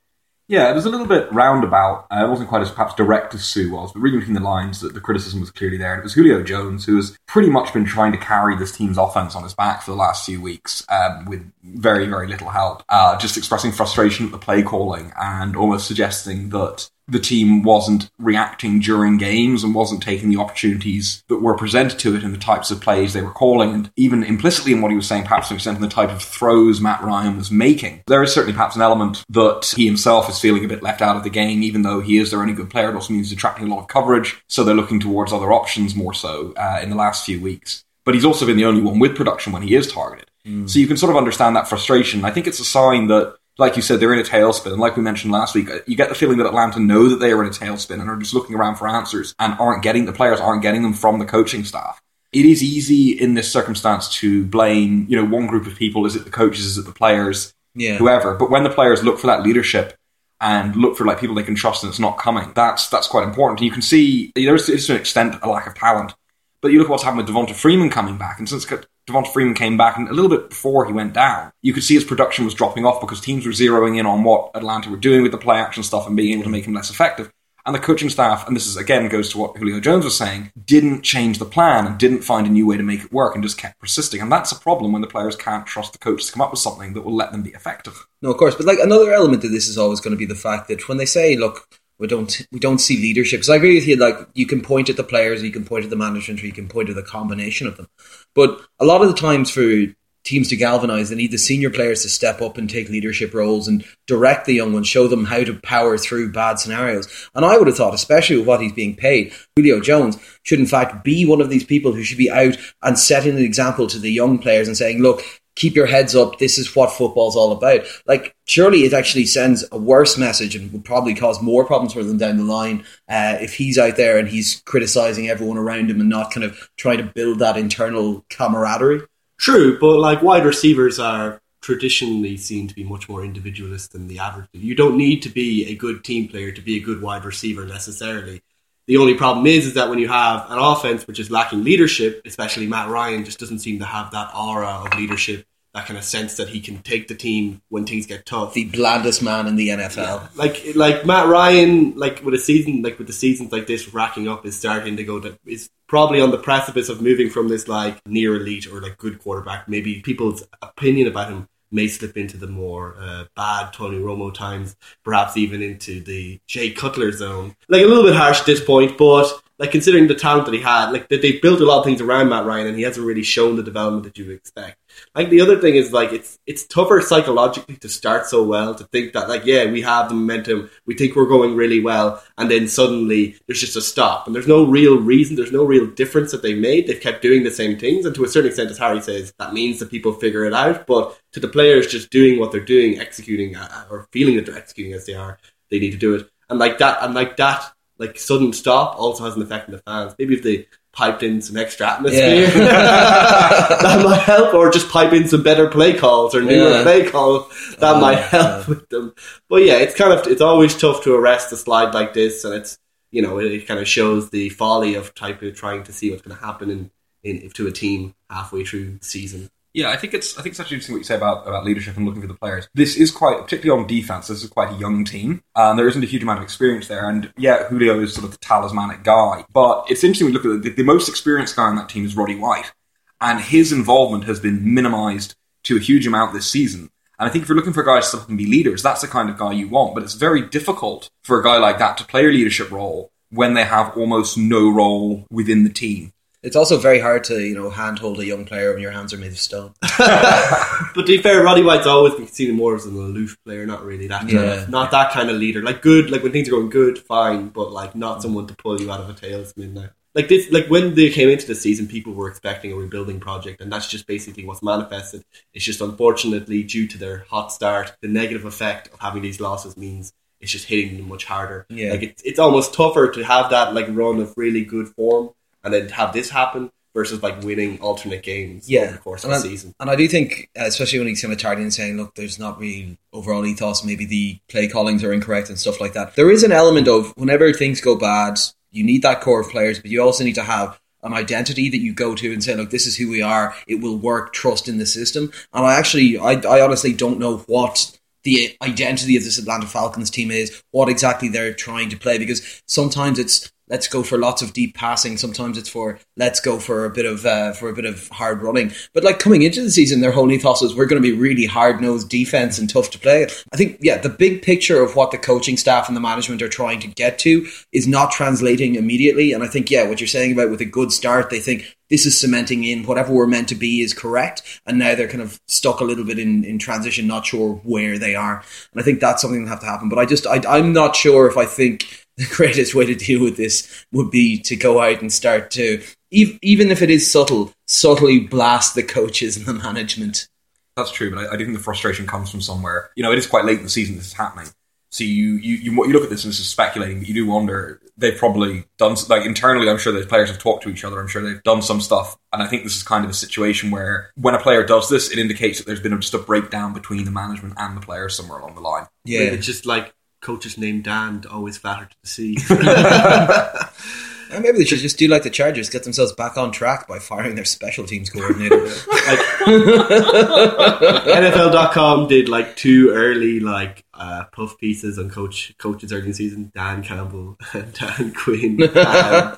Yeah, 0.48 0.70
it 0.70 0.74
was 0.74 0.86
a 0.86 0.90
little 0.90 1.08
bit 1.08 1.32
roundabout. 1.32 2.06
Uh, 2.08 2.24
it 2.24 2.28
wasn't 2.28 2.48
quite 2.48 2.62
as 2.62 2.70
perhaps 2.70 2.94
direct 2.94 3.34
as 3.34 3.44
Suh 3.44 3.68
was, 3.68 3.92
but 3.92 3.98
reading 3.98 4.20
between 4.20 4.34
the 4.34 4.40
lines, 4.40 4.80
that 4.80 4.94
the 4.94 5.00
criticism 5.00 5.40
was 5.40 5.50
clearly 5.50 5.76
there. 5.76 5.92
And 5.92 6.00
it 6.00 6.04
was 6.04 6.14
Julio 6.14 6.42
Jones 6.44 6.84
who 6.84 6.94
has 6.96 7.18
pretty 7.26 7.50
much 7.50 7.72
been 7.72 7.84
trying 7.84 8.12
to 8.12 8.18
carry 8.18 8.56
this 8.56 8.70
team's 8.70 8.96
offense 8.96 9.34
on 9.34 9.42
his 9.42 9.54
back 9.54 9.82
for 9.82 9.90
the 9.90 9.96
last 9.96 10.24
few 10.24 10.40
weeks 10.40 10.86
um, 10.88 11.24
with 11.24 11.50
very, 11.64 12.06
very 12.06 12.28
little 12.28 12.50
help. 12.50 12.84
Uh, 12.88 13.18
just 13.18 13.36
expressing 13.36 13.72
frustration 13.72 14.26
at 14.26 14.32
the 14.32 14.38
play 14.38 14.62
calling 14.62 15.12
and 15.20 15.56
almost 15.56 15.88
suggesting 15.88 16.50
that 16.50 16.90
the 17.08 17.18
team 17.18 17.62
wasn't 17.62 18.10
reacting 18.18 18.80
during 18.80 19.16
games 19.16 19.62
and 19.62 19.74
wasn't 19.74 20.02
taking 20.02 20.30
the 20.30 20.40
opportunities 20.40 21.22
that 21.28 21.42
were 21.42 21.56
presented 21.56 21.98
to 22.00 22.16
it 22.16 22.24
in 22.24 22.32
the 22.32 22.38
types 22.38 22.70
of 22.70 22.80
plays 22.80 23.12
they 23.12 23.22
were 23.22 23.30
calling, 23.30 23.72
and 23.72 23.90
even 23.96 24.22
implicitly 24.22 24.72
in 24.72 24.80
what 24.80 24.90
he 24.90 24.96
was 24.96 25.06
saying, 25.06 25.22
perhaps 25.22 25.48
to 25.48 25.54
an 25.54 25.56
extent 25.56 25.76
in 25.76 25.82
the 25.82 25.88
type 25.88 26.10
of 26.10 26.22
throws 26.22 26.80
Matt 26.80 27.02
Ryan 27.02 27.36
was 27.36 27.50
making. 27.50 28.02
There 28.06 28.22
is 28.22 28.32
certainly 28.32 28.54
perhaps 28.54 28.76
an 28.76 28.82
element 28.82 29.24
that 29.28 29.72
he 29.76 29.86
himself 29.86 30.28
is 30.28 30.40
feeling 30.40 30.64
a 30.64 30.68
bit 30.68 30.82
left 30.82 31.02
out 31.02 31.16
of 31.16 31.24
the 31.24 31.30
game, 31.30 31.62
even 31.62 31.82
though 31.82 32.00
he 32.00 32.18
is 32.18 32.30
their 32.30 32.40
only 32.40 32.54
good 32.54 32.70
player. 32.70 32.90
It 32.90 32.94
also 32.94 33.12
means 33.12 33.28
he's 33.28 33.36
attracting 33.36 33.66
a 33.66 33.74
lot 33.74 33.80
of 33.80 33.88
coverage, 33.88 34.42
so 34.48 34.64
they're 34.64 34.74
looking 34.74 35.00
towards 35.00 35.32
other 35.32 35.52
options 35.52 35.94
more 35.94 36.14
so 36.14 36.52
uh, 36.56 36.80
in 36.82 36.90
the 36.90 36.96
last 36.96 37.24
few 37.24 37.40
weeks. 37.40 37.84
But 38.04 38.14
he's 38.14 38.24
also 38.24 38.46
been 38.46 38.56
the 38.56 38.64
only 38.66 38.82
one 38.82 38.98
with 38.98 39.16
production 39.16 39.52
when 39.52 39.62
he 39.62 39.74
is 39.74 39.90
targeted. 39.90 40.30
So 40.68 40.78
you 40.78 40.86
can 40.86 40.96
sort 40.96 41.10
of 41.10 41.16
understand 41.16 41.56
that 41.56 41.68
frustration. 41.68 42.24
I 42.24 42.30
think 42.30 42.46
it's 42.46 42.60
a 42.60 42.64
sign 42.64 43.08
that 43.08 43.36
like 43.58 43.76
you 43.76 43.82
said, 43.82 44.00
they're 44.00 44.12
in 44.12 44.20
a 44.20 44.22
tailspin. 44.22 44.72
And 44.72 44.80
like 44.80 44.96
we 44.96 45.02
mentioned 45.02 45.32
last 45.32 45.54
week, 45.54 45.70
uh, 45.70 45.78
you 45.86 45.96
get 45.96 46.08
the 46.08 46.14
feeling 46.14 46.38
that 46.38 46.46
Atlanta 46.46 46.78
know 46.78 47.08
that 47.08 47.16
they 47.16 47.32
are 47.32 47.42
in 47.42 47.48
a 47.48 47.52
tailspin 47.52 48.00
and 48.00 48.10
are 48.10 48.16
just 48.16 48.34
looking 48.34 48.54
around 48.54 48.76
for 48.76 48.88
answers 48.88 49.34
and 49.38 49.54
aren't 49.58 49.82
getting 49.82 50.04
the 50.04 50.12
players 50.12 50.40
aren't 50.40 50.62
getting 50.62 50.82
them 50.82 50.92
from 50.92 51.18
the 51.18 51.24
coaching 51.24 51.64
staff. 51.64 52.00
It 52.32 52.44
is 52.44 52.62
easy 52.62 53.12
in 53.12 53.34
this 53.34 53.50
circumstance 53.50 54.08
to 54.16 54.44
blame, 54.44 55.06
you 55.08 55.16
know, 55.16 55.24
one 55.24 55.46
group 55.46 55.66
of 55.66 55.76
people. 55.76 56.04
Is 56.04 56.16
it 56.16 56.24
the 56.24 56.30
coaches? 56.30 56.66
Is 56.66 56.76
it 56.76 56.84
the 56.84 56.92
players? 56.92 57.54
Yeah. 57.74 57.96
Whoever. 57.96 58.34
But 58.34 58.50
when 58.50 58.64
the 58.64 58.70
players 58.70 59.02
look 59.02 59.18
for 59.18 59.26
that 59.28 59.42
leadership 59.42 59.96
and 60.40 60.76
look 60.76 60.96
for 60.96 61.06
like 61.06 61.18
people 61.18 61.34
they 61.34 61.42
can 61.42 61.54
trust 61.54 61.82
and 61.82 61.90
it's 61.90 61.98
not 61.98 62.18
coming, 62.18 62.52
that's 62.54 62.90
that's 62.90 63.06
quite 63.06 63.24
important. 63.24 63.60
And 63.60 63.66
you 63.66 63.72
can 63.72 63.82
see 63.82 64.32
there's 64.34 64.66
to 64.66 64.92
an 64.92 65.00
extent 65.00 65.36
a 65.42 65.48
lack 65.48 65.66
of 65.66 65.74
talent. 65.74 66.14
But 66.60 66.72
you 66.72 66.78
look 66.78 66.88
at 66.88 66.90
what's 66.90 67.04
happened 67.04 67.26
with 67.26 67.34
Devonta 67.34 67.54
Freeman 67.54 67.90
coming 67.90 68.18
back, 68.18 68.38
and 68.38 68.48
since 68.48 68.66
Devonta 69.06 69.32
Freeman 69.32 69.54
came 69.54 69.76
back, 69.76 69.96
and 69.96 70.08
a 70.08 70.12
little 70.12 70.30
bit 70.30 70.50
before 70.50 70.84
he 70.84 70.92
went 70.92 71.12
down, 71.12 71.52
you 71.62 71.72
could 71.72 71.84
see 71.84 71.94
his 71.94 72.04
production 72.04 72.44
was 72.44 72.54
dropping 72.54 72.84
off 72.84 73.00
because 73.00 73.20
teams 73.20 73.46
were 73.46 73.52
zeroing 73.52 73.98
in 73.98 74.06
on 74.06 74.24
what 74.24 74.50
Atlanta 74.54 74.90
were 74.90 74.96
doing 74.96 75.22
with 75.22 75.32
the 75.32 75.38
play 75.38 75.58
action 75.58 75.82
stuff 75.82 76.06
and 76.06 76.16
being 76.16 76.32
able 76.32 76.44
to 76.44 76.50
make 76.50 76.66
him 76.66 76.74
less 76.74 76.90
effective. 76.90 77.30
And 77.66 77.74
the 77.74 77.80
coaching 77.80 78.10
staff, 78.10 78.46
and 78.46 78.54
this 78.54 78.68
is 78.68 78.76
again 78.76 79.08
goes 79.08 79.28
to 79.30 79.38
what 79.38 79.56
Julio 79.56 79.80
Jones 79.80 80.04
was 80.04 80.16
saying, 80.16 80.52
didn't 80.64 81.02
change 81.02 81.40
the 81.40 81.44
plan 81.44 81.84
and 81.84 81.98
didn't 81.98 82.22
find 82.22 82.46
a 82.46 82.50
new 82.50 82.64
way 82.64 82.76
to 82.76 82.82
make 82.84 83.02
it 83.02 83.12
work 83.12 83.34
and 83.34 83.42
just 83.42 83.58
kept 83.58 83.80
persisting. 83.80 84.20
And 84.20 84.30
that's 84.30 84.52
a 84.52 84.60
problem 84.60 84.92
when 84.92 85.02
the 85.02 85.08
players 85.08 85.34
can't 85.34 85.66
trust 85.66 85.92
the 85.92 85.98
coach 85.98 86.26
to 86.26 86.32
come 86.32 86.40
up 86.40 86.52
with 86.52 86.60
something 86.60 86.92
that 86.92 87.02
will 87.02 87.16
let 87.16 87.32
them 87.32 87.42
be 87.42 87.50
effective. 87.50 88.06
No, 88.22 88.30
of 88.30 88.36
course, 88.36 88.54
but 88.54 88.66
like 88.66 88.78
another 88.80 89.12
element 89.12 89.42
of 89.42 89.50
this 89.50 89.66
is 89.66 89.78
always 89.78 89.98
going 89.98 90.12
to 90.12 90.18
be 90.18 90.26
the 90.26 90.36
fact 90.36 90.68
that 90.68 90.88
when 90.88 90.98
they 90.98 91.06
say, 91.06 91.36
"Look, 91.36 91.66
we 91.98 92.06
don't 92.06 92.46
we 92.52 92.58
don't 92.58 92.78
see 92.80 92.96
leadership," 92.96 93.40
because 93.40 93.50
I 93.50 93.56
agree 93.56 93.74
with 93.74 93.86
you. 93.86 93.96
Like 93.96 94.16
you 94.34 94.46
can 94.46 94.60
point 94.60 94.90
at 94.90 94.96
the 94.96 95.04
players, 95.04 95.42
you 95.42 95.50
can 95.50 95.64
point 95.64 95.84
at 95.84 95.90
the 95.90 95.96
management, 95.96 96.42
or 96.42 96.46
you 96.46 96.52
can 96.52 96.68
point 96.68 96.88
at 96.88 96.96
the 96.96 97.02
combination 97.02 97.66
of 97.66 97.76
them. 97.76 97.86
But 98.34 98.60
a 98.78 98.84
lot 98.84 99.02
of 99.02 99.08
the 99.08 99.14
times 99.14 99.50
for 99.50 99.86
teams 100.26 100.48
to 100.48 100.56
galvanize, 100.56 101.08
they 101.08 101.16
need 101.16 101.30
the 101.30 101.38
senior 101.38 101.70
players 101.70 102.02
to 102.02 102.08
step 102.08 102.42
up 102.42 102.58
and 102.58 102.68
take 102.68 102.88
leadership 102.88 103.32
roles 103.32 103.68
and 103.68 103.84
direct 104.06 104.44
the 104.44 104.54
young 104.54 104.72
ones, 104.72 104.88
show 104.88 105.06
them 105.06 105.24
how 105.24 105.44
to 105.44 105.54
power 105.54 105.96
through 105.96 106.32
bad 106.32 106.58
scenarios. 106.58 107.08
And 107.34 107.44
I 107.44 107.56
would 107.56 107.68
have 107.68 107.76
thought, 107.76 107.94
especially 107.94 108.36
with 108.36 108.46
what 108.46 108.60
he's 108.60 108.72
being 108.72 108.96
paid, 108.96 109.32
Julio 109.54 109.80
Jones 109.80 110.18
should 110.42 110.58
in 110.58 110.66
fact 110.66 111.04
be 111.04 111.24
one 111.24 111.40
of 111.40 111.48
these 111.48 111.64
people 111.64 111.92
who 111.92 112.02
should 112.02 112.18
be 112.18 112.30
out 112.30 112.56
and 112.82 112.98
setting 112.98 113.36
an 113.36 113.44
example 113.44 113.86
to 113.86 113.98
the 113.98 114.10
young 114.10 114.38
players 114.38 114.66
and 114.68 114.76
saying, 114.76 115.00
"Look." 115.00 115.22
Keep 115.56 115.74
your 115.74 115.86
heads 115.86 116.14
up. 116.14 116.38
This 116.38 116.58
is 116.58 116.76
what 116.76 116.92
football's 116.92 117.34
all 117.34 117.50
about. 117.50 117.80
Like, 118.06 118.36
surely 118.44 118.84
it 118.84 118.92
actually 118.92 119.26
sends 119.26 119.64
a 119.72 119.78
worse 119.78 120.16
message 120.16 120.54
and 120.54 120.72
would 120.72 120.84
probably 120.84 121.14
cause 121.14 121.42
more 121.42 121.64
problems 121.64 121.94
for 121.94 122.04
them 122.04 122.18
down 122.18 122.36
the 122.36 122.44
line 122.44 122.84
uh, 123.08 123.38
if 123.40 123.54
he's 123.54 123.78
out 123.78 123.96
there 123.96 124.18
and 124.18 124.28
he's 124.28 124.62
criticizing 124.66 125.28
everyone 125.28 125.58
around 125.58 125.90
him 125.90 126.00
and 126.00 126.08
not 126.08 126.30
kind 126.30 126.44
of 126.44 126.70
trying 126.76 126.98
to 126.98 127.04
build 127.04 127.40
that 127.40 127.56
internal 127.56 128.24
camaraderie. 128.30 129.00
True, 129.38 129.78
but 129.78 129.98
like 129.98 130.22
wide 130.22 130.44
receivers 130.44 130.98
are 130.98 131.40
traditionally 131.60 132.36
seen 132.36 132.68
to 132.68 132.74
be 132.74 132.84
much 132.84 133.08
more 133.08 133.24
individualist 133.24 133.92
than 133.92 134.06
the 134.06 134.18
average. 134.18 134.46
You 134.52 134.74
don't 134.74 134.96
need 134.96 135.20
to 135.22 135.28
be 135.28 135.66
a 135.66 135.74
good 135.74 136.04
team 136.04 136.28
player 136.28 136.52
to 136.52 136.60
be 136.60 136.76
a 136.76 136.80
good 136.80 137.02
wide 137.02 137.24
receiver 137.24 137.66
necessarily. 137.66 138.40
The 138.86 138.98
only 138.98 139.14
problem 139.14 139.46
is, 139.46 139.66
is 139.66 139.74
that 139.74 139.90
when 139.90 139.98
you 139.98 140.08
have 140.08 140.48
an 140.50 140.58
offense 140.58 141.06
which 141.06 141.18
is 141.18 141.30
lacking 141.30 141.64
leadership, 141.64 142.22
especially 142.24 142.68
Matt 142.68 142.88
Ryan, 142.88 143.24
just 143.24 143.40
doesn't 143.40 143.58
seem 143.58 143.80
to 143.80 143.84
have 143.84 144.12
that 144.12 144.30
aura 144.34 144.84
of 144.84 144.94
leadership, 144.94 145.44
that 145.74 145.86
kind 145.86 145.98
of 145.98 146.04
sense 146.04 146.36
that 146.36 146.48
he 146.48 146.60
can 146.60 146.78
take 146.82 147.08
the 147.08 147.14
team 147.14 147.60
when 147.68 147.84
things 147.84 148.06
get 148.06 148.24
tough. 148.24 148.54
The 148.54 148.64
blandest 148.64 149.22
man 149.22 149.46
in 149.46 149.56
the 149.56 149.68
NFL. 149.68 150.36
like 150.36 150.74
like 150.76 151.04
Matt 151.04 151.26
Ryan, 151.26 151.96
like 151.96 152.24
with 152.24 152.34
a 152.34 152.38
season 152.38 152.82
like 152.82 152.98
with 152.98 153.08
the 153.08 153.12
seasons 153.12 153.52
like 153.52 153.66
this 153.66 153.92
racking 153.92 154.28
up, 154.28 154.46
is 154.46 154.56
starting 154.56 154.96
to 154.96 155.04
go 155.04 155.18
That 155.18 155.38
is 155.44 155.68
probably 155.88 156.20
on 156.20 156.30
the 156.30 156.38
precipice 156.38 156.88
of 156.88 157.02
moving 157.02 157.28
from 157.28 157.48
this 157.48 157.68
like 157.68 158.00
near 158.06 158.36
elite 158.36 158.68
or 158.68 158.80
like 158.80 158.96
good 158.98 159.18
quarterback. 159.18 159.68
Maybe 159.68 160.00
people's 160.00 160.44
opinion 160.62 161.08
about 161.08 161.30
him 161.30 161.48
may 161.70 161.88
slip 161.88 162.16
into 162.16 162.36
the 162.36 162.46
more 162.46 162.96
uh, 162.98 163.24
bad 163.34 163.72
Tony 163.72 163.98
Romo 163.98 164.32
times, 164.32 164.76
perhaps 165.04 165.36
even 165.36 165.62
into 165.62 166.00
the 166.00 166.40
Jay 166.46 166.70
Cutler 166.70 167.12
zone. 167.12 167.56
Like 167.68 167.82
a 167.82 167.86
little 167.86 168.04
bit 168.04 168.16
harsh 168.16 168.40
at 168.40 168.46
this 168.46 168.64
point, 168.64 168.96
but 168.96 169.30
like 169.58 169.70
considering 169.70 170.06
the 170.06 170.14
talent 170.14 170.46
that 170.46 170.54
he 170.54 170.60
had, 170.60 170.90
like 170.90 171.08
that 171.08 171.22
they 171.22 171.38
built 171.38 171.60
a 171.60 171.64
lot 171.64 171.78
of 171.78 171.84
things 171.84 172.00
around 172.00 172.28
Matt 172.28 172.44
Ryan, 172.44 172.68
and 172.68 172.76
he 172.76 172.82
hasn't 172.82 173.06
really 173.06 173.22
shown 173.22 173.56
the 173.56 173.62
development 173.62 174.04
that 174.04 174.18
you 174.18 174.26
would 174.26 174.36
expect. 174.36 174.78
Like 175.14 175.30
the 175.30 175.40
other 175.40 175.60
thing 175.60 175.74
is 175.74 175.92
like 175.92 176.12
it's 176.12 176.38
it's 176.46 176.66
tougher 176.66 177.00
psychologically 177.00 177.76
to 177.76 177.88
start 177.88 178.26
so 178.26 178.42
well 178.42 178.74
to 178.74 178.84
think 178.84 179.12
that 179.12 179.28
like 179.28 179.44
yeah 179.44 179.70
we 179.70 179.82
have 179.82 180.08
the 180.08 180.14
momentum, 180.14 180.70
we 180.86 180.94
think 180.94 181.16
we're 181.16 181.26
going 181.26 181.56
really 181.56 181.80
well, 181.80 182.22
and 182.38 182.50
then 182.50 182.68
suddenly 182.68 183.36
there's 183.46 183.60
just 183.60 183.76
a 183.76 183.80
stop, 183.80 184.26
and 184.26 184.34
there's 184.34 184.48
no 184.48 184.64
real 184.64 184.98
reason, 184.98 185.36
there's 185.36 185.52
no 185.52 185.64
real 185.64 185.86
difference 185.86 186.32
that 186.32 186.42
they 186.42 186.54
made. 186.54 186.86
They've 186.86 187.00
kept 187.00 187.22
doing 187.22 187.44
the 187.44 187.50
same 187.50 187.78
things, 187.78 188.04
and 188.04 188.14
to 188.14 188.24
a 188.24 188.28
certain 188.28 188.48
extent, 188.48 188.70
as 188.70 188.78
Harry 188.78 189.00
says, 189.00 189.32
that 189.38 189.52
means 189.52 189.78
that 189.78 189.90
people 189.90 190.12
figure 190.12 190.44
it 190.44 190.54
out. 190.54 190.86
But 190.86 191.18
to 191.32 191.40
the 191.40 191.48
players 191.48 191.86
just 191.86 192.10
doing 192.10 192.38
what 192.38 192.52
they're 192.52 192.60
doing, 192.60 193.00
executing 193.00 193.56
uh, 193.56 193.86
or 193.90 194.08
feeling 194.12 194.36
that 194.36 194.46
they're 194.46 194.58
executing 194.58 194.92
as 194.92 195.06
they 195.06 195.14
are, 195.14 195.38
they 195.70 195.78
need 195.78 195.92
to 195.92 195.98
do 195.98 196.14
it, 196.14 196.28
and 196.48 196.58
like 196.58 196.78
that, 196.78 197.02
and 197.02 197.14
like 197.14 197.36
that 197.36 197.72
like 197.98 198.18
sudden 198.18 198.52
stop 198.52 198.98
also 198.98 199.24
has 199.24 199.36
an 199.36 199.42
effect 199.42 199.68
on 199.68 199.72
the 199.72 199.78
fans. 199.78 200.14
Maybe 200.18 200.34
if 200.34 200.42
they 200.42 200.66
piped 200.96 201.22
in 201.22 201.42
some 201.42 201.56
extra 201.58 201.86
atmosphere, 201.92 202.46
Yeah. 202.46 202.48
that 203.82 204.00
might 204.02 204.20
help, 204.22 204.54
or 204.54 204.70
just 204.70 204.88
pipe 204.88 205.12
in 205.12 205.28
some 205.28 205.42
better 205.42 205.68
play 205.68 205.92
calls 205.92 206.34
or 206.34 206.40
newer 206.42 206.70
Yeah. 206.70 206.82
play 206.82 207.08
calls. 207.08 207.46
That 207.78 207.96
Oh, 207.96 208.00
might 208.00 208.18
help 208.18 208.66
with 208.72 208.88
them. 208.88 209.14
But 209.48 209.62
yeah, 209.64 209.74
it's 209.74 209.94
kind 209.94 210.12
of 210.12 210.26
it's 210.26 210.40
always 210.40 210.74
tough 210.74 211.04
to 211.04 211.14
arrest 211.14 211.52
a 211.52 211.56
slide 211.56 211.92
like 211.94 212.14
this, 212.14 212.44
and 212.44 212.54
it's 212.54 212.78
you 213.10 213.22
know 213.22 213.38
it, 213.38 213.52
it 213.52 213.66
kind 213.68 213.78
of 213.78 213.86
shows 213.86 214.30
the 214.30 214.48
folly 214.48 214.94
of 214.94 215.14
type 215.14 215.42
of 215.42 215.54
trying 215.54 215.82
to 215.84 215.92
see 215.92 216.10
what's 216.10 216.22
going 216.22 216.36
to 216.36 216.44
happen 216.44 216.70
in, 216.70 216.90
in 217.22 217.50
to 217.50 217.66
a 217.66 217.72
team 217.72 218.14
halfway 218.30 218.64
through 218.64 218.98
the 218.98 219.04
season. 219.04 219.50
Yeah, 219.76 219.90
I 219.90 219.98
think 219.98 220.14
it's 220.14 220.38
I 220.38 220.42
think 220.42 220.54
it's 220.54 220.60
actually 220.60 220.76
interesting 220.76 220.94
what 220.94 221.00
you 221.00 221.04
say 221.04 221.16
about, 221.16 221.46
about 221.46 221.66
leadership 221.66 221.98
and 221.98 222.06
looking 222.06 222.22
for 222.22 222.28
the 222.28 222.32
players. 222.32 222.66
This 222.72 222.96
is 222.96 223.10
quite 223.10 223.42
particularly 223.42 223.78
on 223.78 223.86
defense. 223.86 224.28
This 224.28 224.42
is 224.42 224.48
quite 224.48 224.72
a 224.72 224.76
young 224.76 225.04
team, 225.04 225.42
and 225.54 225.78
there 225.78 225.86
isn't 225.86 226.02
a 226.02 226.06
huge 226.06 226.22
amount 226.22 226.38
of 226.38 226.44
experience 226.44 226.88
there. 226.88 227.10
And 227.10 227.30
yeah, 227.36 227.68
Julio 227.68 228.00
is 228.00 228.14
sort 228.14 228.24
of 228.24 228.30
the 228.30 228.38
talismanic 228.38 229.04
guy, 229.04 229.44
but 229.52 229.84
it's 229.90 230.02
interesting. 230.02 230.28
We 230.28 230.32
look 230.32 230.46
at 230.46 230.62
the, 230.62 230.70
the 230.70 230.82
most 230.82 231.10
experienced 231.10 231.56
guy 231.56 231.64
on 231.64 231.76
that 231.76 231.90
team 231.90 232.06
is 232.06 232.16
Roddy 232.16 232.36
White, 232.36 232.72
and 233.20 233.38
his 233.38 233.70
involvement 233.70 234.24
has 234.24 234.40
been 234.40 234.74
minimised 234.74 235.34
to 235.64 235.76
a 235.76 235.80
huge 235.80 236.06
amount 236.06 236.32
this 236.32 236.50
season. 236.50 236.88
And 237.18 237.28
I 237.28 237.30
think 237.30 237.42
if 237.42 237.48
you're 237.50 237.56
looking 237.56 237.74
for 237.74 237.82
guys 237.82 238.10
can 238.10 238.38
be 238.38 238.46
leaders, 238.46 238.82
that's 238.82 239.02
the 239.02 239.08
kind 239.08 239.28
of 239.28 239.36
guy 239.36 239.52
you 239.52 239.68
want. 239.68 239.94
But 239.94 240.04
it's 240.04 240.14
very 240.14 240.40
difficult 240.40 241.10
for 241.22 241.38
a 241.38 241.44
guy 241.44 241.58
like 241.58 241.78
that 241.80 241.98
to 241.98 242.04
play 242.06 242.24
a 242.24 242.30
leadership 242.30 242.70
role 242.70 243.10
when 243.28 243.52
they 243.52 243.64
have 243.64 243.94
almost 243.94 244.38
no 244.38 244.70
role 244.70 245.26
within 245.30 245.64
the 245.64 245.70
team. 245.70 246.14
It's 246.42 246.54
also 246.56 246.78
very 246.78 247.00
hard 247.00 247.24
to, 247.24 247.40
you 247.40 247.54
know, 247.54 247.70
handhold 247.70 248.20
a 248.20 248.24
young 248.24 248.44
player 248.44 248.72
when 248.72 248.80
your 248.82 248.92
hands 248.92 249.12
are 249.12 249.18
made 249.18 249.32
of 249.32 249.38
stone. 249.38 249.72
But 249.98 251.02
to 251.02 251.16
be 251.16 251.18
fair, 251.18 251.42
Roddy 251.42 251.62
White's 251.62 251.86
always 251.86 252.14
been 252.14 252.26
seen 252.28 252.54
more 252.54 252.76
as 252.76 252.86
an 252.86 252.94
aloof 252.94 253.36
player, 253.44 253.66
not 253.66 253.84
really 253.84 254.06
that 254.08 254.20
kind 254.22 254.32
Yeah. 254.32 254.62
of, 254.62 254.68
not 254.68 254.90
that 254.92 255.12
kind 255.12 255.28
of 255.30 255.36
leader. 255.36 255.62
Like 255.62 255.82
good, 255.82 256.10
like 256.10 256.22
when 256.22 256.32
things 256.32 256.48
are 256.48 256.52
going 256.52 256.70
good, 256.70 256.98
fine, 256.98 257.48
but 257.48 257.72
like 257.72 257.94
not 257.94 258.22
someone 258.22 258.46
to 258.46 258.54
pull 258.54 258.80
you 258.80 258.90
out 258.90 259.00
of 259.00 259.10
a 259.10 259.14
tailspin 259.14 259.72
now. 259.72 259.88
Like 260.14 260.28
this, 260.28 260.50
like 260.50 260.68
when 260.68 260.94
they 260.94 261.10
came 261.10 261.28
into 261.28 261.46
the 261.46 261.54
season, 261.54 261.86
people 261.86 262.14
were 262.14 262.28
expecting 262.28 262.72
a 262.72 262.76
rebuilding 262.76 263.20
project, 263.20 263.60
and 263.60 263.70
that's 263.70 263.90
just 263.90 264.06
basically 264.06 264.46
what's 264.46 264.62
manifested. 264.62 265.24
It's 265.52 265.64
just 265.64 265.82
unfortunately 265.82 266.62
due 266.62 266.86
to 266.88 266.96
their 266.96 267.26
hot 267.28 267.52
start, 267.52 267.94
the 268.00 268.08
negative 268.08 268.46
effect 268.46 268.88
of 268.94 269.00
having 269.00 269.20
these 269.22 269.40
losses 269.40 269.76
means 269.76 270.14
it's 270.40 270.52
just 270.52 270.66
hitting 270.68 270.96
them 270.96 271.08
much 271.08 271.24
harder. 271.26 271.66
Yeah. 271.68 271.90
Like 271.90 272.02
it's 272.02 272.22
it's 272.22 272.38
almost 272.38 272.72
tougher 272.72 273.10
to 273.10 273.22
have 273.24 273.50
that 273.50 273.74
like 273.74 273.86
run 273.90 274.20
of 274.20 274.32
really 274.38 274.64
good 274.64 274.88
form 274.88 275.30
and 275.66 275.74
then 275.74 275.88
have 275.90 276.14
this 276.14 276.30
happen 276.30 276.70
versus 276.94 277.22
like 277.22 277.42
winning 277.42 277.78
alternate 277.80 278.22
games 278.22 278.70
Yeah. 278.70 278.84
over 278.84 278.92
the 278.92 278.98
course 278.98 279.24
of 279.24 279.30
And 279.30 279.42
the 279.42 279.46
I- 279.46 279.50
season. 279.50 279.74
And 279.78 279.90
I 279.90 279.96
do 279.96 280.08
think, 280.08 280.48
uh, 280.58 280.64
especially 280.64 280.98
when 281.00 281.08
he's 281.08 281.20
kind 281.20 281.30
of 281.34 281.38
targeting 281.38 281.64
and 281.64 281.74
saying, 281.74 281.98
look, 281.98 282.14
there's 282.14 282.38
not 282.38 282.58
really 282.58 282.96
overall 283.12 283.44
ethos, 283.44 283.84
maybe 283.84 284.06
the 284.06 284.38
play 284.48 284.66
callings 284.66 285.04
are 285.04 285.12
incorrect 285.12 285.50
and 285.50 285.58
stuff 285.58 285.78
like 285.78 285.92
that. 285.92 286.16
There 286.16 286.30
is 286.30 286.42
an 286.42 286.52
element 286.52 286.88
of 286.88 287.12
whenever 287.18 287.52
things 287.52 287.82
go 287.82 287.96
bad, 287.96 288.38
you 288.70 288.82
need 288.82 289.02
that 289.02 289.20
core 289.20 289.40
of 289.40 289.50
players, 289.50 289.78
but 289.78 289.90
you 289.90 290.00
also 290.02 290.24
need 290.24 290.36
to 290.36 290.42
have 290.42 290.80
an 291.02 291.12
identity 291.12 291.68
that 291.68 291.78
you 291.78 291.92
go 291.92 292.14
to 292.14 292.32
and 292.32 292.42
say, 292.42 292.54
look, 292.54 292.70
this 292.70 292.86
is 292.86 292.96
who 292.96 293.10
we 293.10 293.20
are. 293.20 293.54
It 293.68 293.76
will 293.82 293.98
work. 293.98 294.32
Trust 294.32 294.66
in 294.66 294.78
the 294.78 294.86
system. 294.86 295.30
And 295.52 295.66
I 295.66 295.74
actually, 295.78 296.16
I, 296.18 296.32
I 296.48 296.62
honestly 296.62 296.94
don't 296.94 297.18
know 297.18 297.38
what 297.46 297.96
the 298.24 298.56
identity 298.62 299.16
of 299.16 299.22
this 299.22 299.38
Atlanta 299.38 299.66
Falcons 299.66 300.10
team 300.10 300.30
is, 300.30 300.62
what 300.72 300.88
exactly 300.88 301.28
they're 301.28 301.52
trying 301.52 301.90
to 301.90 301.96
play, 301.96 302.18
because 302.18 302.62
sometimes 302.66 303.18
it's 303.20 303.52
let's 303.68 303.88
go 303.88 304.02
for 304.02 304.18
lots 304.18 304.42
of 304.42 304.52
deep 304.52 304.74
passing. 304.74 305.16
Sometimes 305.16 305.58
it's 305.58 305.68
for 305.68 305.98
let's 306.16 306.40
go 306.40 306.58
for 306.58 306.84
a 306.84 306.90
bit 306.90 307.04
of 307.04 307.26
uh, 307.26 307.52
for 307.52 307.68
a 307.68 307.74
bit 307.74 307.84
of 307.84 308.08
hard 308.08 308.42
running. 308.42 308.72
But 308.92 309.04
like 309.04 309.18
coming 309.18 309.42
into 309.42 309.62
the 309.62 309.70
season, 309.70 310.00
their 310.00 310.12
whole 310.12 310.30
ethos 310.30 310.62
is 310.62 310.74
we're 310.74 310.86
going 310.86 311.02
to 311.02 311.08
be 311.08 311.16
really 311.16 311.46
hard 311.46 311.80
nosed 311.80 312.08
defense 312.08 312.58
and 312.58 312.68
tough 312.68 312.90
to 312.90 312.98
play. 312.98 313.26
I 313.52 313.56
think 313.56 313.78
yeah, 313.80 313.98
the 313.98 314.08
big 314.08 314.42
picture 314.42 314.82
of 314.82 314.96
what 314.96 315.10
the 315.10 315.18
coaching 315.18 315.56
staff 315.56 315.88
and 315.88 315.96
the 315.96 316.00
management 316.00 316.42
are 316.42 316.48
trying 316.48 316.80
to 316.80 316.88
get 316.88 317.18
to 317.20 317.46
is 317.72 317.86
not 317.86 318.12
translating 318.12 318.74
immediately. 318.74 319.32
And 319.32 319.42
I 319.42 319.48
think 319.48 319.70
yeah, 319.70 319.88
what 319.88 320.00
you're 320.00 320.08
saying 320.08 320.32
about 320.32 320.50
with 320.50 320.60
a 320.60 320.66
good 320.66 320.92
start, 320.92 321.30
they 321.30 321.40
think 321.40 321.75
this 321.90 322.06
is 322.06 322.18
cementing 322.18 322.64
in 322.64 322.84
whatever 322.84 323.12
we're 323.12 323.26
meant 323.26 323.48
to 323.48 323.54
be 323.54 323.80
is 323.80 323.94
correct. 323.94 324.42
And 324.66 324.78
now 324.78 324.94
they're 324.94 325.08
kind 325.08 325.22
of 325.22 325.40
stuck 325.46 325.80
a 325.80 325.84
little 325.84 326.04
bit 326.04 326.18
in, 326.18 326.44
in 326.44 326.58
transition, 326.58 327.06
not 327.06 327.26
sure 327.26 327.54
where 327.64 327.98
they 327.98 328.14
are. 328.14 328.42
And 328.72 328.80
I 328.80 328.84
think 328.84 329.00
that's 329.00 329.22
something 329.22 329.44
that 329.44 329.50
have 329.50 329.60
to 329.60 329.66
happen. 329.66 329.88
But 329.88 329.98
I 329.98 330.06
just 330.06 330.26
I, 330.26 330.42
I'm 330.48 330.72
not 330.72 330.96
sure 330.96 331.28
if 331.28 331.36
I 331.36 331.46
think 331.46 332.06
the 332.16 332.26
greatest 332.26 332.74
way 332.74 332.86
to 332.86 332.94
deal 332.94 333.22
with 333.22 333.36
this 333.36 333.86
would 333.92 334.10
be 334.10 334.38
to 334.42 334.56
go 334.56 334.80
out 334.80 335.00
and 335.00 335.12
start 335.12 335.50
to 335.52 335.82
ev- 336.12 336.38
even 336.42 336.70
if 336.70 336.82
it 336.82 336.90
is 336.90 337.10
subtle, 337.10 337.52
subtly 337.66 338.20
blast 338.20 338.74
the 338.74 338.82
coaches 338.82 339.36
and 339.36 339.46
the 339.46 339.54
management. 339.54 340.28
That's 340.76 340.92
true, 340.92 341.14
but 341.14 341.26
I, 341.26 341.32
I 341.32 341.36
do 341.36 341.44
think 341.44 341.56
the 341.56 341.62
frustration 341.62 342.06
comes 342.06 342.30
from 342.30 342.40
somewhere. 342.40 342.90
You 342.96 343.02
know, 343.02 343.12
it 343.12 343.18
is 343.18 343.26
quite 343.26 343.44
late 343.44 343.58
in 343.58 343.64
the 343.64 343.70
season 343.70 343.96
this 343.96 344.08
is 344.08 344.12
happening. 344.12 344.48
So 344.90 345.04
you, 345.04 345.34
you, 345.34 345.56
you, 345.56 345.72
you 345.72 345.92
look 345.92 346.04
at 346.04 346.10
this 346.10 346.24
and 346.24 346.32
this 346.32 346.40
is 346.40 346.48
speculating, 346.48 346.98
but 346.98 347.08
you 347.08 347.14
do 347.14 347.26
wonder 347.26 347.80
they've 347.96 348.16
probably 348.16 348.64
done 348.78 348.96
like 349.08 349.24
internally. 349.24 349.68
I'm 349.68 349.78
sure 349.78 349.92
those 349.92 350.06
players 350.06 350.28
have 350.28 350.38
talked 350.38 350.62
to 350.64 350.68
each 350.68 350.84
other. 350.84 351.00
I'm 351.00 351.08
sure 351.08 351.22
they've 351.22 351.42
done 351.42 351.62
some 351.62 351.80
stuff, 351.80 352.16
and 352.32 352.42
I 352.42 352.46
think 352.46 352.64
this 352.64 352.76
is 352.76 352.82
kind 352.82 353.04
of 353.04 353.10
a 353.10 353.14
situation 353.14 353.70
where 353.70 354.10
when 354.16 354.34
a 354.34 354.40
player 354.40 354.64
does 354.64 354.88
this, 354.88 355.10
it 355.10 355.18
indicates 355.18 355.58
that 355.58 355.66
there's 355.66 355.80
been 355.80 355.98
just 356.00 356.14
a 356.14 356.18
breakdown 356.18 356.72
between 356.72 357.04
the 357.04 357.10
management 357.10 357.54
and 357.56 357.76
the 357.76 357.80
players 357.80 358.16
somewhere 358.16 358.38
along 358.38 358.54
the 358.54 358.60
line. 358.60 358.86
Yeah, 359.04 359.20
It's 359.20 359.46
just 359.46 359.66
like 359.66 359.94
coaches 360.20 360.58
named 360.58 360.84
Dan 360.84 361.24
always 361.30 361.56
flattered 361.56 361.94
to 362.02 362.08
see. 362.08 362.36
and 364.32 364.42
maybe 364.42 364.58
they 364.58 364.64
should 364.64 364.78
just 364.80 364.98
do 364.98 365.08
like 365.08 365.22
the 365.22 365.30
Chargers, 365.30 365.68
get 365.70 365.84
themselves 365.84 366.12
back 366.12 366.36
on 366.36 366.52
track 366.52 366.86
by 366.88 366.98
firing 366.98 367.34
their 367.34 367.44
special 367.44 367.86
teams 367.86 368.10
coordinator. 368.10 368.56
like 368.64 369.18
NFL.com 371.06 372.08
did 372.08 372.28
like 372.28 372.56
two 372.56 372.90
early 372.90 373.40
like 373.40 373.84
uh, 373.94 374.24
puff 374.32 374.58
pieces 374.58 374.98
on 374.98 375.10
coach 375.10 375.54
coaches 375.58 375.92
early 375.92 376.02
in 376.02 376.08
the 376.08 376.14
season. 376.14 376.52
Dan 376.54 376.82
Campbell 376.82 377.36
and 377.52 377.72
Dan 377.72 378.12
Quinn. 378.12 378.60
Um, 378.76 379.36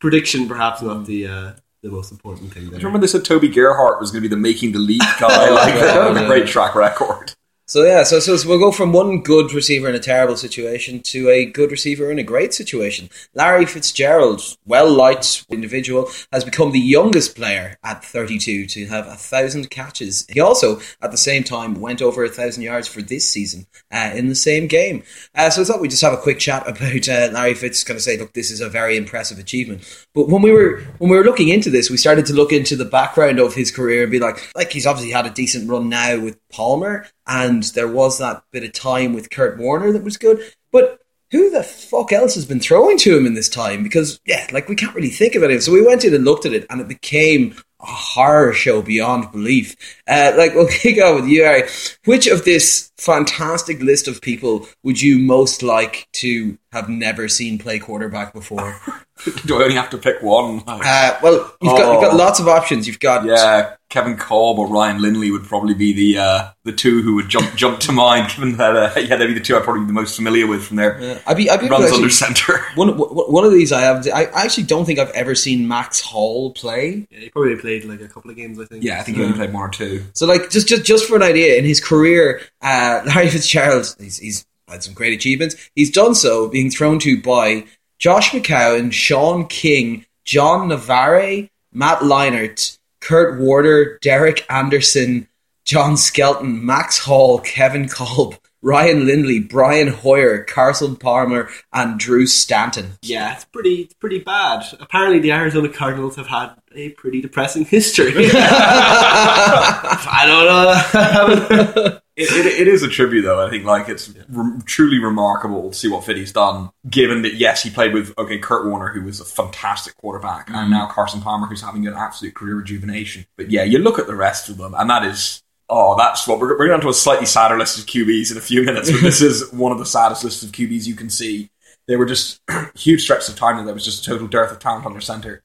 prediction, 0.00 0.46
perhaps 0.46 0.82
not 0.82 1.06
the 1.06 1.26
uh, 1.26 1.52
the 1.82 1.88
most 1.90 2.12
important 2.12 2.52
thing. 2.52 2.64
Do 2.64 2.70
There. 2.70 2.80
you 2.80 2.86
remember 2.86 3.06
they 3.06 3.10
said 3.10 3.24
Toby 3.24 3.48
Gerhart 3.48 3.98
was 4.00 4.10
going 4.10 4.22
to 4.22 4.28
be 4.28 4.34
the 4.34 4.40
making 4.40 4.72
the 4.72 4.78
league 4.78 5.00
guy? 5.18 5.50
like, 5.50 5.74
Yeah. 5.74 6.24
a 6.24 6.26
great 6.26 6.46
track 6.46 6.74
record. 6.74 7.32
So 7.68 7.82
yeah, 7.82 8.04
so, 8.04 8.20
so 8.20 8.36
we'll 8.48 8.60
go 8.60 8.70
from 8.70 8.92
one 8.92 9.22
good 9.22 9.52
receiver 9.52 9.88
in 9.88 9.96
a 9.96 9.98
terrible 9.98 10.36
situation 10.36 11.00
to 11.00 11.28
a 11.30 11.44
good 11.44 11.72
receiver 11.72 12.12
in 12.12 12.18
a 12.20 12.22
great 12.22 12.54
situation. 12.54 13.10
Larry 13.34 13.66
Fitzgerald, 13.66 14.40
well 14.66 14.88
liked 14.88 15.44
individual, 15.50 16.08
has 16.32 16.44
become 16.44 16.70
the 16.70 16.78
youngest 16.78 17.34
player 17.34 17.76
at 17.82 18.04
32 18.04 18.66
to 18.66 18.86
have 18.86 19.08
a 19.08 19.16
thousand 19.16 19.68
catches. 19.68 20.24
He 20.28 20.38
also, 20.38 20.78
at 21.02 21.10
the 21.10 21.16
same 21.16 21.42
time, 21.42 21.80
went 21.80 22.00
over 22.00 22.22
a 22.22 22.28
thousand 22.28 22.62
yards 22.62 22.86
for 22.86 23.02
this 23.02 23.28
season 23.28 23.66
uh, 23.90 24.12
in 24.14 24.28
the 24.28 24.36
same 24.36 24.68
game. 24.68 25.02
Uh, 25.34 25.50
so 25.50 25.62
I 25.62 25.64
thought 25.64 25.80
we'd 25.80 25.90
just 25.90 26.04
have 26.04 26.12
a 26.12 26.18
quick 26.18 26.38
chat 26.38 26.68
about 26.68 27.08
uh, 27.08 27.32
Larry 27.32 27.54
Fitz. 27.54 27.82
Kind 27.82 27.96
of 27.96 28.02
say, 28.04 28.16
look, 28.16 28.32
this 28.32 28.52
is 28.52 28.60
a 28.60 28.68
very 28.68 28.96
impressive 28.96 29.40
achievement. 29.40 29.82
But 30.14 30.28
when 30.28 30.40
we 30.40 30.52
were 30.52 30.82
when 30.98 31.10
we 31.10 31.16
were 31.16 31.24
looking 31.24 31.48
into 31.48 31.70
this, 31.70 31.90
we 31.90 31.96
started 31.96 32.26
to 32.26 32.32
look 32.32 32.52
into 32.52 32.76
the 32.76 32.84
background 32.84 33.40
of 33.40 33.54
his 33.54 33.72
career 33.72 34.04
and 34.04 34.12
be 34.12 34.20
like, 34.20 34.54
like 34.54 34.70
he's 34.70 34.86
obviously 34.86 35.10
had 35.10 35.26
a 35.26 35.30
decent 35.30 35.68
run 35.68 35.88
now 35.88 36.20
with 36.20 36.38
Palmer, 36.56 37.06
and 37.26 37.62
there 37.74 37.88
was 37.88 38.18
that 38.18 38.42
bit 38.50 38.64
of 38.64 38.72
time 38.72 39.12
with 39.12 39.30
Kurt 39.30 39.58
Warner 39.58 39.92
that 39.92 40.02
was 40.04 40.16
good. 40.16 40.40
But 40.72 41.00
who 41.32 41.50
the 41.50 41.62
fuck 41.62 42.12
else 42.12 42.34
has 42.36 42.46
been 42.46 42.60
throwing 42.60 42.96
to 42.98 43.16
him 43.16 43.26
in 43.26 43.34
this 43.34 43.48
time? 43.48 43.82
Because 43.82 44.20
yeah, 44.24 44.46
like 44.52 44.68
we 44.68 44.74
can't 44.76 44.94
really 44.94 45.10
think 45.10 45.34
of 45.34 45.42
it. 45.42 45.62
So 45.62 45.72
we 45.72 45.84
went 45.86 46.04
in 46.04 46.14
and 46.14 46.24
looked 46.24 46.46
at 46.46 46.52
it, 46.54 46.66
and 46.70 46.80
it 46.80 46.88
became 46.88 47.54
a 47.78 47.84
horror 47.86 48.54
show 48.54 48.80
beyond 48.80 49.30
belief. 49.32 49.76
Uh, 50.08 50.32
like 50.36 50.54
we'll 50.54 50.66
kick 50.68 50.98
off 51.02 51.20
with 51.20 51.28
you, 51.28 51.42
Harry. 51.44 51.68
Which 52.06 52.26
of 52.26 52.44
this 52.44 52.90
fantastic 52.96 53.80
list 53.82 54.08
of 54.08 54.22
people 54.22 54.66
would 54.82 55.00
you 55.02 55.18
most 55.18 55.62
like 55.62 56.08
to 56.14 56.56
have 56.72 56.88
never 56.88 57.28
seen 57.28 57.58
play 57.58 57.78
quarterback 57.78 58.32
before? 58.32 58.80
Do 59.46 59.58
I 59.60 59.64
only 59.64 59.74
have 59.76 59.90
to 59.90 59.98
pick 59.98 60.22
one? 60.22 60.62
Uh, 60.66 61.18
well, 61.22 61.54
you've 61.60 61.76
got 61.76 61.92
you've 61.92 62.02
got 62.02 62.14
Oh. 62.14 62.16
lots 62.16 62.38
of 62.40 62.48
options. 62.48 62.86
You've 62.86 63.00
got 63.00 63.24
Yeah, 63.26 63.74
Kevin 63.88 64.16
Kolb 64.16 64.58
or 64.58 64.66
Ryan 64.66 65.00
Lindley 65.00 65.30
would 65.30 65.44
probably 65.44 65.72
be 65.74 65.92
the 65.92 66.18
uh, 66.20 66.50
the 66.64 66.72
two 66.72 67.02
who 67.02 67.14
would 67.14 67.28
jump 67.28 67.54
jump 67.54 67.78
to 67.80 67.92
mind, 67.92 68.30
given 68.34 68.56
that 68.56 68.74
uh, 68.76 68.98
yeah, 68.98 69.14
they'd 69.16 69.28
be 69.28 69.34
the 69.34 69.40
two 69.40 69.56
I'd 69.56 69.62
probably 69.62 69.82
be 69.82 69.86
the 69.86 69.92
most 69.92 70.16
familiar 70.16 70.46
with 70.46 70.64
from 70.64 70.76
their 70.76 71.00
Yeah. 71.00 71.18
I'd 71.26 71.36
be 71.36 71.48
I'd 71.48 71.60
be 71.60 71.68
runs 71.68 71.84
actually- 71.84 71.98
under 71.98 72.10
center. 72.10 72.58
One, 72.74 72.96
one 72.98 73.08
one 73.32 73.44
of 73.44 73.52
these 73.52 73.72
I 73.72 73.82
have. 73.82 74.06
I 74.12 74.24
actually 74.34 74.64
don't 74.64 74.84
think 74.84 74.98
I've 74.98 75.10
ever 75.10 75.34
seen 75.34 75.68
Max 75.68 76.00
Hall 76.00 76.50
play. 76.52 77.06
Yeah, 77.10 77.18
he 77.20 77.28
probably 77.30 77.56
played 77.56 77.84
like 77.84 78.00
a 78.00 78.08
couple 78.08 78.30
of 78.30 78.36
games. 78.36 78.58
I 78.60 78.64
think. 78.66 78.82
Yeah, 78.84 78.98
I 78.98 79.02
think 79.02 79.18
he 79.18 79.22
only 79.22 79.36
played 79.36 79.52
one 79.52 79.62
or 79.62 79.68
two. 79.70 80.04
So, 80.14 80.26
like, 80.26 80.50
just 80.50 80.66
just 80.68 80.84
just 80.84 81.06
for 81.06 81.14
an 81.16 81.22
idea, 81.22 81.56
in 81.56 81.64
his 81.64 81.80
career, 81.80 82.40
uh, 82.62 83.02
Larry 83.06 83.30
Fitzgerald, 83.30 83.94
he's, 84.00 84.18
he's 84.18 84.46
had 84.68 84.82
some 84.82 84.94
great 84.94 85.12
achievements. 85.14 85.54
He's 85.76 85.90
done 85.92 86.14
so 86.16 86.48
being 86.48 86.70
thrown 86.70 86.98
to 87.00 87.22
by 87.22 87.64
Josh 87.98 88.32
McCown, 88.32 88.92
Shaun 88.92 89.46
King, 89.46 90.04
John 90.24 90.68
Navarre, 90.68 91.48
Matt 91.72 92.00
Leinart, 92.00 92.75
Kurt 93.06 93.38
Warner, 93.38 93.98
Derek 94.02 94.44
Anderson, 94.50 95.28
John 95.64 95.96
Skelton, 95.96 96.66
Max 96.66 96.98
Hall, 96.98 97.38
Kevin 97.38 97.88
Kolb, 97.88 98.34
Ryan 98.62 99.06
Lindley, 99.06 99.38
Brian 99.38 99.86
Hoyer, 99.86 100.42
Carson 100.42 100.96
Palmer, 100.96 101.48
and 101.72 102.00
Drew 102.00 102.26
Stanton. 102.26 102.94
Yeah, 103.02 103.32
it's 103.34 103.44
pretty 103.44 103.82
it's 103.82 103.94
pretty 103.94 104.18
bad. 104.18 104.64
Apparently, 104.80 105.20
the 105.20 105.30
Arizona 105.30 105.68
Cardinals 105.68 106.16
have 106.16 106.26
had 106.26 106.56
a 106.74 106.88
pretty 106.90 107.20
depressing 107.20 107.64
history. 107.64 108.12
I 108.34 110.24
don't 110.26 111.76
know. 111.76 112.00
It, 112.16 112.32
it, 112.32 112.46
it 112.46 112.68
is 112.68 112.82
a 112.82 112.88
tribute, 112.88 113.22
though. 113.22 113.46
I 113.46 113.50
think 113.50 113.64
like 113.64 113.90
it's 113.90 114.12
re- 114.28 114.58
truly 114.64 114.98
remarkable 114.98 115.70
to 115.70 115.76
see 115.76 115.88
what 115.88 116.04
Fitty's 116.04 116.32
done. 116.32 116.70
Given 116.88 117.22
that, 117.22 117.34
yes, 117.34 117.62
he 117.62 117.68
played 117.68 117.92
with 117.92 118.14
okay 118.16 118.38
Kurt 118.38 118.66
Warner, 118.66 118.88
who 118.88 119.02
was 119.02 119.20
a 119.20 119.24
fantastic 119.24 119.96
quarterback, 119.98 120.48
and 120.48 120.56
mm-hmm. 120.56 120.70
now 120.70 120.86
Carson 120.86 121.20
Palmer, 121.20 121.46
who's 121.46 121.60
having 121.60 121.86
an 121.86 121.92
absolute 121.92 122.34
career 122.34 122.56
rejuvenation. 122.56 123.26
But 123.36 123.50
yeah, 123.50 123.64
you 123.64 123.78
look 123.78 123.98
at 123.98 124.06
the 124.06 124.16
rest 124.16 124.48
of 124.48 124.56
them, 124.56 124.74
and 124.74 124.88
that 124.88 125.04
is 125.04 125.42
oh, 125.68 125.96
that's 125.96 126.26
what 126.26 126.38
we're, 126.38 126.58
we're 126.58 126.68
going 126.68 126.80
to 126.80 126.88
a 126.88 126.94
slightly 126.94 127.26
sadder 127.26 127.58
list 127.58 127.78
of 127.78 127.86
QBs 127.86 128.30
in 128.30 128.38
a 128.38 128.40
few 128.40 128.62
minutes. 128.62 128.90
But 128.90 129.02
this 129.02 129.20
is 129.22 129.52
one 129.52 129.72
of 129.72 129.78
the 129.78 129.86
saddest 129.86 130.24
lists 130.24 130.42
of 130.42 130.52
QBs 130.52 130.86
you 130.86 130.94
can 130.94 131.10
see. 131.10 131.50
There 131.86 131.98
were 131.98 132.06
just 132.06 132.40
huge 132.74 133.02
stretches 133.02 133.28
of 133.28 133.36
time 133.36 133.56
that 133.56 133.64
there 133.64 133.74
was 133.74 133.84
just 133.84 134.06
a 134.06 134.10
total 134.10 134.26
dearth 134.26 134.52
of 134.52 134.58
talent 134.58 134.86
on 134.86 134.92
their 134.92 135.00
center. 135.00 135.42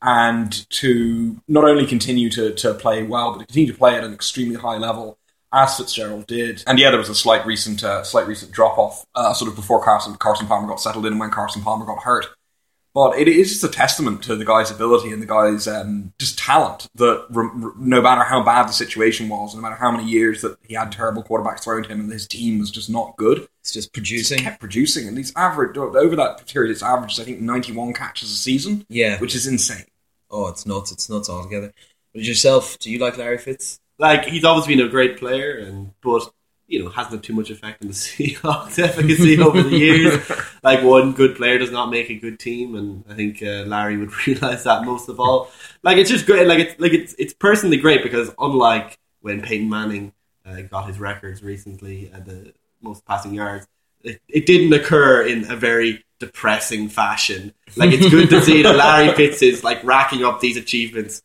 And 0.00 0.68
to 0.70 1.40
not 1.46 1.64
only 1.64 1.86
continue 1.86 2.28
to, 2.30 2.52
to 2.54 2.74
play 2.74 3.04
well, 3.04 3.32
but 3.32 3.38
to 3.38 3.46
continue 3.46 3.72
to 3.72 3.78
play 3.78 3.96
at 3.96 4.04
an 4.04 4.12
extremely 4.12 4.56
high 4.56 4.76
level, 4.76 5.18
as 5.52 5.76
Fitzgerald 5.76 6.26
did. 6.26 6.62
And 6.66 6.78
yeah, 6.78 6.90
there 6.90 6.98
was 6.98 7.08
a 7.08 7.14
slight 7.14 7.44
recent 7.46 7.82
uh, 7.84 8.02
slight 8.04 8.26
recent 8.26 8.52
drop 8.52 8.78
off, 8.78 9.04
uh, 9.14 9.32
sort 9.34 9.50
of 9.50 9.56
before 9.56 9.82
Carson 9.84 10.14
Carson 10.16 10.46
Palmer 10.46 10.68
got 10.68 10.80
settled 10.80 11.06
in, 11.06 11.12
and 11.12 11.20
when 11.20 11.30
Carson 11.30 11.62
Palmer 11.62 11.84
got 11.86 12.02
hurt. 12.02 12.26
But 12.94 13.18
it 13.18 13.26
is 13.26 13.48
just 13.50 13.64
a 13.64 13.68
testament 13.68 14.22
to 14.24 14.36
the 14.36 14.44
guy's 14.44 14.70
ability 14.70 15.12
and 15.12 15.22
the 15.22 15.26
guy's 15.26 15.66
um, 15.66 16.12
just 16.18 16.38
talent 16.38 16.88
that 16.96 17.24
re- 17.30 17.48
re- 17.54 17.72
no 17.78 18.02
matter 18.02 18.22
how 18.22 18.42
bad 18.44 18.68
the 18.68 18.72
situation 18.74 19.30
was, 19.30 19.54
no 19.54 19.62
matter 19.62 19.76
how 19.76 19.90
many 19.90 20.04
years 20.04 20.42
that 20.42 20.58
he 20.62 20.74
had 20.74 20.92
terrible 20.92 21.22
quarterbacks 21.22 21.64
thrown 21.64 21.82
to 21.84 21.88
him 21.88 22.00
and 22.00 22.12
his 22.12 22.26
team 22.26 22.58
was 22.58 22.70
just 22.70 22.90
not 22.90 23.16
good, 23.16 23.48
It's 23.62 23.72
just 23.72 23.94
producing. 23.94 24.40
kept 24.40 24.60
producing. 24.60 25.08
And 25.08 25.16
he's 25.16 25.32
average 25.36 25.78
over 25.78 26.14
that 26.16 26.46
period, 26.46 26.70
it's 26.70 26.82
averaged 26.82 27.18
I 27.18 27.24
think 27.24 27.40
ninety 27.40 27.72
one 27.72 27.94
catches 27.94 28.30
a 28.30 28.34
season, 28.34 28.84
Yeah. 28.90 29.18
which 29.20 29.34
is 29.34 29.46
insane. 29.46 29.86
Oh, 30.30 30.48
it's 30.48 30.66
nuts. 30.66 30.92
It's 30.92 31.08
nuts 31.08 31.30
altogether. 31.30 31.72
But 32.12 32.24
yourself, 32.24 32.78
do 32.78 32.90
you 32.90 32.98
like 32.98 33.16
Larry 33.16 33.38
Fitz? 33.38 33.80
Like 34.02 34.24
he's 34.24 34.44
always 34.44 34.66
been 34.66 34.80
a 34.80 34.88
great 34.88 35.16
player, 35.16 35.56
and 35.58 35.92
but 36.02 36.28
you 36.66 36.82
know 36.82 36.90
hasn't 36.90 37.14
had 37.14 37.22
too 37.22 37.34
much 37.34 37.50
effect 37.50 37.80
on 37.82 37.88
the 37.88 37.94
Seahawks 38.06 38.78
efficacy 38.78 39.38
over 39.38 39.62
the 39.62 39.78
years. 39.78 40.20
Like 40.64 40.84
one 40.84 41.10
good 41.10 41.34
player 41.34 41.58
does 41.58 41.72
not 41.72 41.90
make 41.90 42.08
a 42.08 42.14
good 42.14 42.38
team, 42.38 42.76
and 42.76 43.02
I 43.08 43.14
think 43.14 43.42
uh, 43.42 43.64
Larry 43.66 43.96
would 43.96 44.12
realize 44.28 44.62
that 44.62 44.84
most 44.84 45.08
of 45.08 45.18
all. 45.18 45.50
Like 45.82 45.96
it's 45.96 46.08
just 46.08 46.24
great. 46.24 46.46
Like 46.46 46.60
it's 46.60 46.80
like 46.80 46.92
it's 46.92 47.14
it's 47.18 47.34
personally 47.34 47.78
great 47.78 48.04
because 48.04 48.32
unlike 48.38 48.96
when 49.22 49.42
Peyton 49.42 49.68
Manning 49.68 50.12
uh, 50.46 50.60
got 50.62 50.86
his 50.86 51.00
records 51.00 51.42
recently 51.42 52.12
at 52.12 52.26
the 52.26 52.54
most 52.80 53.04
passing 53.04 53.34
yards, 53.34 53.66
it, 54.04 54.20
it 54.28 54.46
didn't 54.46 54.72
occur 54.72 55.26
in 55.26 55.50
a 55.50 55.56
very 55.56 56.04
depressing 56.20 56.88
fashion. 56.88 57.52
Like 57.76 57.90
it's 57.90 58.08
good 58.08 58.30
to 58.30 58.40
see 58.40 58.62
that 58.62 58.76
Larry 58.76 59.12
Fitz 59.16 59.42
is 59.42 59.64
like 59.64 59.82
racking 59.82 60.24
up 60.24 60.38
these 60.38 60.56
achievements 60.56 61.22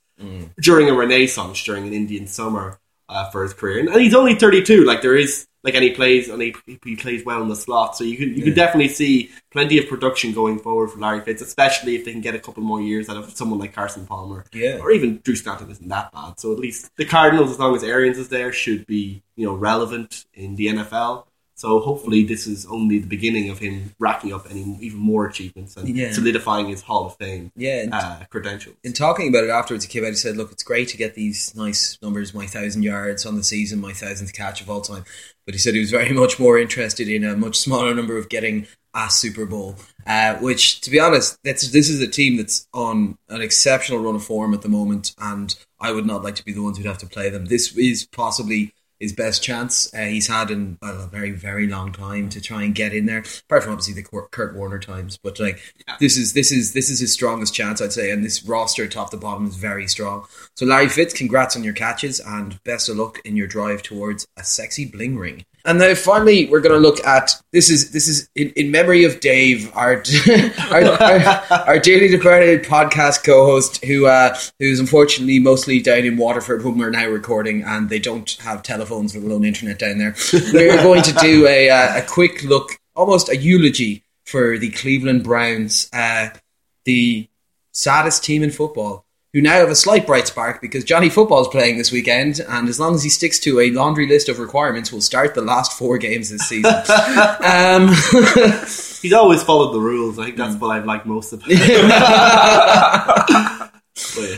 during 0.61 0.89
a 0.89 0.93
renaissance 0.93 1.63
during 1.63 1.87
an 1.87 1.93
Indian 1.93 2.27
summer 2.27 2.79
uh, 3.09 3.29
for 3.31 3.43
his 3.43 3.53
career, 3.53 3.79
and, 3.79 3.89
and 3.89 4.01
he's 4.01 4.13
only 4.15 4.35
thirty 4.35 4.61
two. 4.63 4.83
Like 4.83 5.01
there 5.01 5.15
is 5.15 5.47
like, 5.63 5.73
and 5.75 5.83
he 5.83 5.91
plays 5.91 6.29
and 6.29 6.41
he, 6.41 6.55
he 6.83 6.95
plays 6.95 7.25
well 7.25 7.41
in 7.41 7.49
the 7.49 7.55
slot, 7.55 7.95
so 7.95 8.03
you 8.03 8.17
can 8.17 8.35
you 8.35 8.43
can 8.43 8.53
definitely 8.53 8.89
see 8.89 9.31
plenty 9.51 9.77
of 9.77 9.87
production 9.87 10.33
going 10.33 10.59
forward 10.59 10.89
for 10.91 10.99
Larry 10.99 11.21
Fitz, 11.21 11.41
especially 11.41 11.95
if 11.95 12.05
they 12.05 12.11
can 12.11 12.21
get 12.21 12.35
a 12.35 12.39
couple 12.39 12.63
more 12.63 12.81
years 12.81 13.09
out 13.09 13.17
of 13.17 13.29
someone 13.35 13.59
like 13.59 13.73
Carson 13.73 14.05
Palmer, 14.05 14.45
Yeah. 14.53 14.79
or 14.81 14.91
even 14.91 15.19
Drew 15.23 15.35
Stanton 15.35 15.69
isn't 15.71 15.87
that 15.87 16.11
bad. 16.11 16.39
So 16.39 16.51
at 16.53 16.59
least 16.59 16.89
the 16.97 17.05
Cardinals, 17.05 17.51
as 17.51 17.59
long 17.59 17.75
as 17.75 17.83
Arians 17.83 18.17
is 18.17 18.29
there, 18.29 18.51
should 18.51 18.85
be 18.87 19.23
you 19.35 19.45
know 19.45 19.55
relevant 19.55 20.25
in 20.33 20.55
the 20.55 20.67
NFL. 20.67 21.25
So 21.57 21.79
hopefully 21.79 22.23
this 22.23 22.45
is 22.45 22.67
only 22.67 22.99
the 22.99 23.07
beginning 23.07 23.49
of 23.49 23.57
him 23.57 23.91
racking 23.97 24.31
up 24.31 24.45
any 24.49 24.77
even 24.79 24.99
more 24.99 25.25
achievements 25.25 25.75
and 25.75 25.89
Yeah. 25.89 26.13
solidifying 26.13 26.67
his 26.69 26.81
Hall 26.83 27.07
of 27.07 27.15
Fame 27.17 27.51
Yeah. 27.55 27.81
And 27.81 27.93
uh, 27.93 28.19
credentials. 28.29 28.75
in 28.83 28.93
talking 28.93 29.27
about 29.29 29.43
it 29.43 29.49
afterwards, 29.49 29.83
he 29.85 29.89
came 29.91 30.03
out 30.03 30.09
and 30.09 30.17
said, 30.17 30.37
"Look, 30.37 30.51
it's 30.51 30.63
great 30.63 30.87
to 30.89 30.97
get 30.97 31.15
these 31.15 31.53
nice 31.55 31.97
numbers, 32.01 32.33
my 32.33 32.45
thousand 32.45 32.83
yards 32.83 33.25
on 33.25 33.35
the 33.35 33.43
season, 33.43 33.81
my 33.81 33.91
thousandth 33.93 34.33
catch 34.33 34.61
of 34.61 34.69
all 34.69 34.81
time." 34.81 35.03
But 35.45 35.55
he 35.55 35.59
said 35.59 35.73
he 35.73 35.79
was 35.79 35.91
very 35.91 36.13
much 36.23 36.39
more 36.39 36.59
interested 36.59 37.07
in 37.09 37.23
a 37.23 37.35
much 37.35 37.57
smaller 37.57 37.93
number 37.95 38.17
of 38.17 38.29
getting 38.29 38.67
a 38.93 39.09
Super 39.09 39.45
Bowl. 39.45 39.75
Uh, 40.05 40.35
which, 40.35 40.79
to 40.81 40.89
be 40.91 40.99
honest, 40.99 41.37
that's 41.43 41.69
this 41.71 41.89
is 41.89 42.01
a 42.01 42.07
team 42.07 42.37
that's 42.37 42.67
on 42.73 43.17
an 43.29 43.41
exceptional 43.41 43.99
run 43.99 44.15
of 44.15 44.23
form 44.23 44.53
at 44.53 44.61
the 44.61 44.69
moment, 44.69 45.13
and 45.19 45.55
I 45.79 45.91
would 45.91 46.05
not 46.05 46.23
like 46.23 46.35
to 46.35 46.45
be 46.45 46.53
the 46.53 46.61
ones 46.61 46.77
who'd 46.77 46.85
have 46.85 46.97
to 46.99 47.07
play 47.07 47.29
them. 47.29 47.45
This 47.45 47.75
is 47.75 48.05
possibly 48.11 48.73
his 48.99 49.13
best 49.13 49.43
chance 49.43 49.93
uh, 49.93 50.05
he's 50.05 50.27
had 50.27 50.49
in 50.51 50.77
well, 50.81 51.03
a 51.03 51.07
very 51.07 51.31
very 51.31 51.67
long 51.67 51.91
time 51.91 52.29
to 52.29 52.41
try 52.41 52.63
and 52.63 52.75
get 52.75 52.93
in 52.93 53.05
there. 53.05 53.23
Apart 53.45 53.63
from 53.63 53.73
obviously 53.73 53.93
the 53.93 54.03
Kurt 54.03 54.31
Kurt 54.31 54.55
Warner 54.55 54.79
times, 54.79 55.17
but 55.17 55.39
like 55.39 55.59
this 55.99 56.17
is 56.17 56.33
this 56.33 56.51
is 56.51 56.73
this 56.73 56.89
is 56.89 56.99
his 56.99 57.13
strongest 57.13 57.53
chance, 57.53 57.81
I'd 57.81 57.93
say. 57.93 58.11
And 58.11 58.23
this 58.23 58.43
roster, 58.43 58.87
top 58.87 59.11
to 59.11 59.17
bottom, 59.17 59.47
is 59.47 59.55
very 59.55 59.87
strong. 59.87 60.25
So 60.55 60.65
Larry 60.65 60.89
Fitz, 60.89 61.13
congrats 61.13 61.55
on 61.55 61.63
your 61.63 61.73
catches 61.73 62.19
and 62.19 62.61
best 62.63 62.89
of 62.89 62.97
luck 62.97 63.19
in 63.25 63.35
your 63.35 63.47
drive 63.47 63.83
towards 63.83 64.27
a 64.37 64.43
sexy 64.43 64.85
bling 64.85 65.17
ring. 65.17 65.45
And 65.67 65.79
now 65.79 65.93
finally, 65.95 66.47
we're 66.47 66.61
going 66.61 66.73
to 66.73 66.79
look 66.79 67.05
at 67.05 67.33
this 67.51 67.69
is 67.69 67.91
this 67.91 68.07
is 68.07 68.29
in, 68.35 68.51
in 68.55 68.71
memory 68.71 69.03
of 69.03 69.19
Dave, 69.19 69.69
our 69.75 70.01
our, 70.71 70.83
our, 70.83 71.43
our 71.67 71.79
dearly 71.79 72.07
departed 72.07 72.63
podcast 72.63 73.25
co-host, 73.25 73.83
who 73.83 74.05
uh, 74.05 74.37
who's 74.59 74.79
unfortunately 74.79 75.39
mostly 75.39 75.81
down 75.81 76.05
in 76.05 76.15
Waterford 76.15 76.63
when 76.63 76.77
we're 76.77 76.89
now 76.89 77.07
recording, 77.07 77.63
and 77.63 77.89
they 77.89 77.99
don't 77.99 78.31
have 78.39 78.63
telephones, 78.63 79.13
let 79.13 79.25
alone 79.25 79.43
internet 79.43 79.77
down 79.77 79.97
there. 79.97 80.15
We're 80.31 80.77
going 80.83 81.03
to 81.03 81.13
do 81.15 81.45
a 81.47 81.69
uh, 81.69 81.97
a 81.97 82.01
quick 82.01 82.45
look, 82.45 82.77
almost 82.95 83.27
a 83.27 83.35
eulogy 83.35 84.03
for 84.23 84.57
the 84.57 84.69
Cleveland 84.69 85.25
Browns, 85.25 85.89
uh, 85.91 86.29
the 86.85 87.27
saddest 87.73 88.23
team 88.23 88.41
in 88.41 88.51
football. 88.51 89.05
Who 89.33 89.41
now 89.41 89.55
have 89.55 89.69
a 89.69 89.75
slight 89.75 90.07
bright 90.07 90.25
spark 90.25 90.61
because 90.61 90.85
Johnny 90.85 91.09
Football's 91.09 91.49
playing 91.49 91.77
this 91.77 91.91
weekend, 91.91 92.39
and 92.47 92.69
as 92.69 92.79
long 92.79 92.95
as 92.95 93.03
he 93.03 93.09
sticks 93.09 93.39
to 93.39 93.59
a 93.59 93.71
laundry 93.71 94.07
list 94.07 94.29
of 94.29 94.39
requirements, 94.39 94.89
we'll 94.89 95.01
start 95.01 95.35
the 95.35 95.41
last 95.41 95.73
four 95.73 95.97
games 95.97 96.29
this 96.29 96.47
season. 96.47 96.73
um, 97.43 97.89
He's 99.01 99.11
always 99.13 99.43
followed 99.43 99.73
the 99.73 99.81
rules. 99.81 100.17
I 100.17 100.25
think 100.25 100.37
that's 100.37 100.55
what 100.55 100.69
I've 100.69 100.85
liked 100.85 101.05
most 101.05 101.33
about 101.33 101.51
him. 101.51 101.89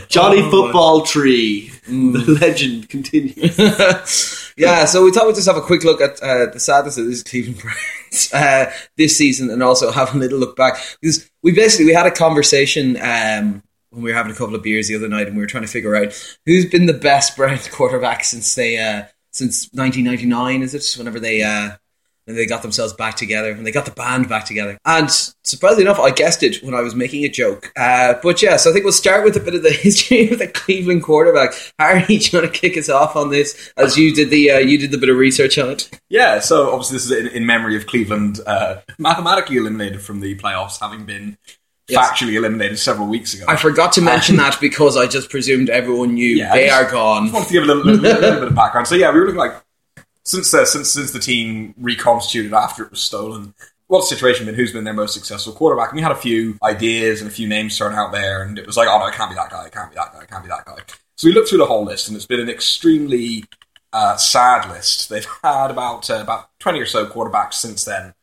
Johnny 0.08 0.42
Football 0.50 1.02
Tree. 1.02 1.70
The 1.86 2.38
legend 2.40 2.88
continues. 2.88 4.52
yeah, 4.56 4.86
so 4.86 5.04
we 5.04 5.12
thought 5.12 5.26
we'd 5.28 5.36
just 5.36 5.46
have 5.46 5.56
a 5.56 5.62
quick 5.62 5.84
look 5.84 6.00
at 6.00 6.20
uh, 6.20 6.46
the 6.46 6.58
sadness 6.58 6.98
of 6.98 7.06
this 7.06 7.22
Cleveland 7.22 7.60
Browns 7.60 8.32
uh, 8.34 8.72
this 8.96 9.16
season, 9.16 9.50
and 9.50 9.62
also 9.62 9.92
have 9.92 10.14
a 10.14 10.18
little 10.18 10.40
look 10.40 10.56
back 10.56 10.78
because 11.00 11.30
we 11.42 11.52
basically 11.52 11.86
we 11.86 11.94
had 11.94 12.06
a 12.06 12.10
conversation 12.10 12.96
um, 13.00 13.62
when 13.90 14.02
we 14.02 14.10
were 14.10 14.16
having 14.16 14.32
a 14.32 14.36
couple 14.36 14.54
of 14.54 14.62
beers 14.62 14.88
the 14.88 14.96
other 14.96 15.08
night, 15.08 15.26
and 15.26 15.36
we 15.36 15.42
were 15.42 15.48
trying 15.48 15.64
to 15.64 15.70
figure 15.70 15.96
out 15.96 16.36
who's 16.46 16.66
been 16.66 16.86
the 16.86 16.92
best 16.92 17.36
Browns 17.36 17.68
quarterback 17.72 18.24
since 18.24 18.54
they 18.54 18.78
uh, 18.78 19.04
since 19.32 19.68
1999. 19.72 20.62
Is 20.62 20.74
it 20.74 20.98
whenever 20.98 21.20
they 21.20 21.42
uh, 21.42 21.70
when 22.24 22.36
they 22.36 22.46
got 22.46 22.62
themselves 22.62 22.92
back 22.92 23.16
together 23.16 23.50
and 23.50 23.66
they 23.66 23.72
got 23.72 23.86
the 23.86 23.90
band 23.90 24.28
back 24.28 24.44
together? 24.44 24.78
And 24.84 25.10
surprisingly 25.42 25.84
enough, 25.84 25.98
I 25.98 26.10
guessed 26.10 26.42
it 26.42 26.62
when 26.62 26.74
I 26.74 26.80
was 26.80 26.94
making 26.94 27.24
a 27.24 27.28
joke. 27.28 27.72
Uh, 27.76 28.14
but 28.22 28.40
yeah, 28.42 28.56
so 28.56 28.70
I 28.70 28.72
think 28.72 28.84
we'll 28.84 28.92
start 28.92 29.24
with 29.24 29.36
a 29.36 29.40
bit 29.40 29.54
of 29.54 29.62
the 29.62 29.70
history 29.82 30.30
of 30.30 30.38
the 30.38 30.46
Cleveland 30.46 31.02
quarterback. 31.02 31.54
Harry, 31.78 32.02
do 32.06 32.14
you 32.14 32.40
want 32.40 32.52
to 32.52 32.60
kick 32.60 32.76
us 32.76 32.88
off 32.88 33.16
on 33.16 33.30
this 33.30 33.72
as 33.76 33.96
you 33.96 34.14
did 34.14 34.30
the 34.30 34.52
uh, 34.52 34.58
you 34.58 34.78
did 34.78 34.92
the 34.92 34.98
bit 34.98 35.08
of 35.08 35.16
research 35.16 35.58
on 35.58 35.70
it? 35.70 35.90
Yeah, 36.08 36.38
so 36.38 36.70
obviously 36.70 36.96
this 36.96 37.04
is 37.06 37.12
in, 37.12 37.26
in 37.28 37.46
memory 37.46 37.76
of 37.76 37.86
Cleveland 37.86 38.40
uh, 38.46 38.80
mathematically 38.98 39.56
eliminated 39.56 40.00
from 40.00 40.20
the 40.20 40.36
playoffs, 40.36 40.78
having 40.80 41.04
been 41.04 41.36
Yes. 41.90 42.10
factually 42.10 42.34
eliminated 42.34 42.78
several 42.78 43.06
weeks 43.08 43.34
ago. 43.34 43.44
I 43.48 43.56
forgot 43.56 43.92
to 43.94 44.00
mention 44.02 44.36
that 44.36 44.58
because 44.60 44.96
I 44.96 45.06
just 45.06 45.30
presumed 45.30 45.70
everyone 45.70 46.14
knew 46.14 46.36
Yeah, 46.36 46.52
they 46.54 46.66
just- 46.66 46.80
are 46.82 46.86
I 46.88 46.90
gone. 46.90 47.22
just 47.24 47.34
wanted 47.34 47.46
to 47.48 47.52
give 47.54 47.62
a 47.64 47.66
little, 47.66 47.82
little, 47.84 48.00
little 48.20 48.40
bit 48.40 48.48
of 48.48 48.54
background. 48.54 48.86
So 48.88 48.94
yeah, 48.94 49.12
we 49.12 49.20
were 49.20 49.26
looking 49.26 49.38
like 49.38 49.54
since 50.24 50.52
uh, 50.54 50.64
since 50.64 50.90
since 50.90 51.12
the 51.12 51.18
team 51.18 51.74
reconstituted 51.78 52.52
after 52.52 52.84
it 52.84 52.90
was 52.90 53.00
stolen. 53.00 53.54
What's 53.88 54.08
the 54.08 54.14
situation 54.14 54.46
been? 54.46 54.54
Who's 54.54 54.72
been 54.72 54.84
their 54.84 54.94
most 54.94 55.14
successful 55.14 55.52
quarterback? 55.52 55.90
And 55.90 55.96
we 55.96 56.02
had 56.02 56.12
a 56.12 56.16
few 56.16 56.56
ideas 56.62 57.20
and 57.20 57.28
a 57.28 57.32
few 57.32 57.48
names 57.48 57.76
thrown 57.76 57.92
out 57.92 58.12
there, 58.12 58.42
and 58.42 58.56
it 58.56 58.64
was 58.66 58.76
like, 58.76 58.86
oh 58.88 58.98
no, 59.00 59.06
it 59.08 59.14
can't 59.14 59.30
be 59.30 59.34
that 59.34 59.50
guy. 59.50 59.66
It 59.66 59.72
can't 59.72 59.90
be 59.90 59.96
that 59.96 60.12
guy. 60.12 60.20
It 60.22 60.30
can't 60.30 60.44
be 60.44 60.48
that 60.48 60.64
guy. 60.64 60.76
So 61.16 61.26
we 61.26 61.34
looked 61.34 61.48
through 61.48 61.58
the 61.58 61.66
whole 61.66 61.84
list, 61.84 62.06
and 62.06 62.16
it's 62.16 62.24
been 62.26 62.38
an 62.40 62.48
extremely 62.48 63.44
uh, 63.92 64.16
sad 64.16 64.70
list. 64.70 65.08
They've 65.08 65.26
had 65.42 65.72
about 65.72 66.08
uh, 66.08 66.20
about 66.22 66.50
twenty 66.60 66.78
or 66.78 66.86
so 66.86 67.04
quarterbacks 67.06 67.54
since 67.54 67.84
then, 67.84 68.14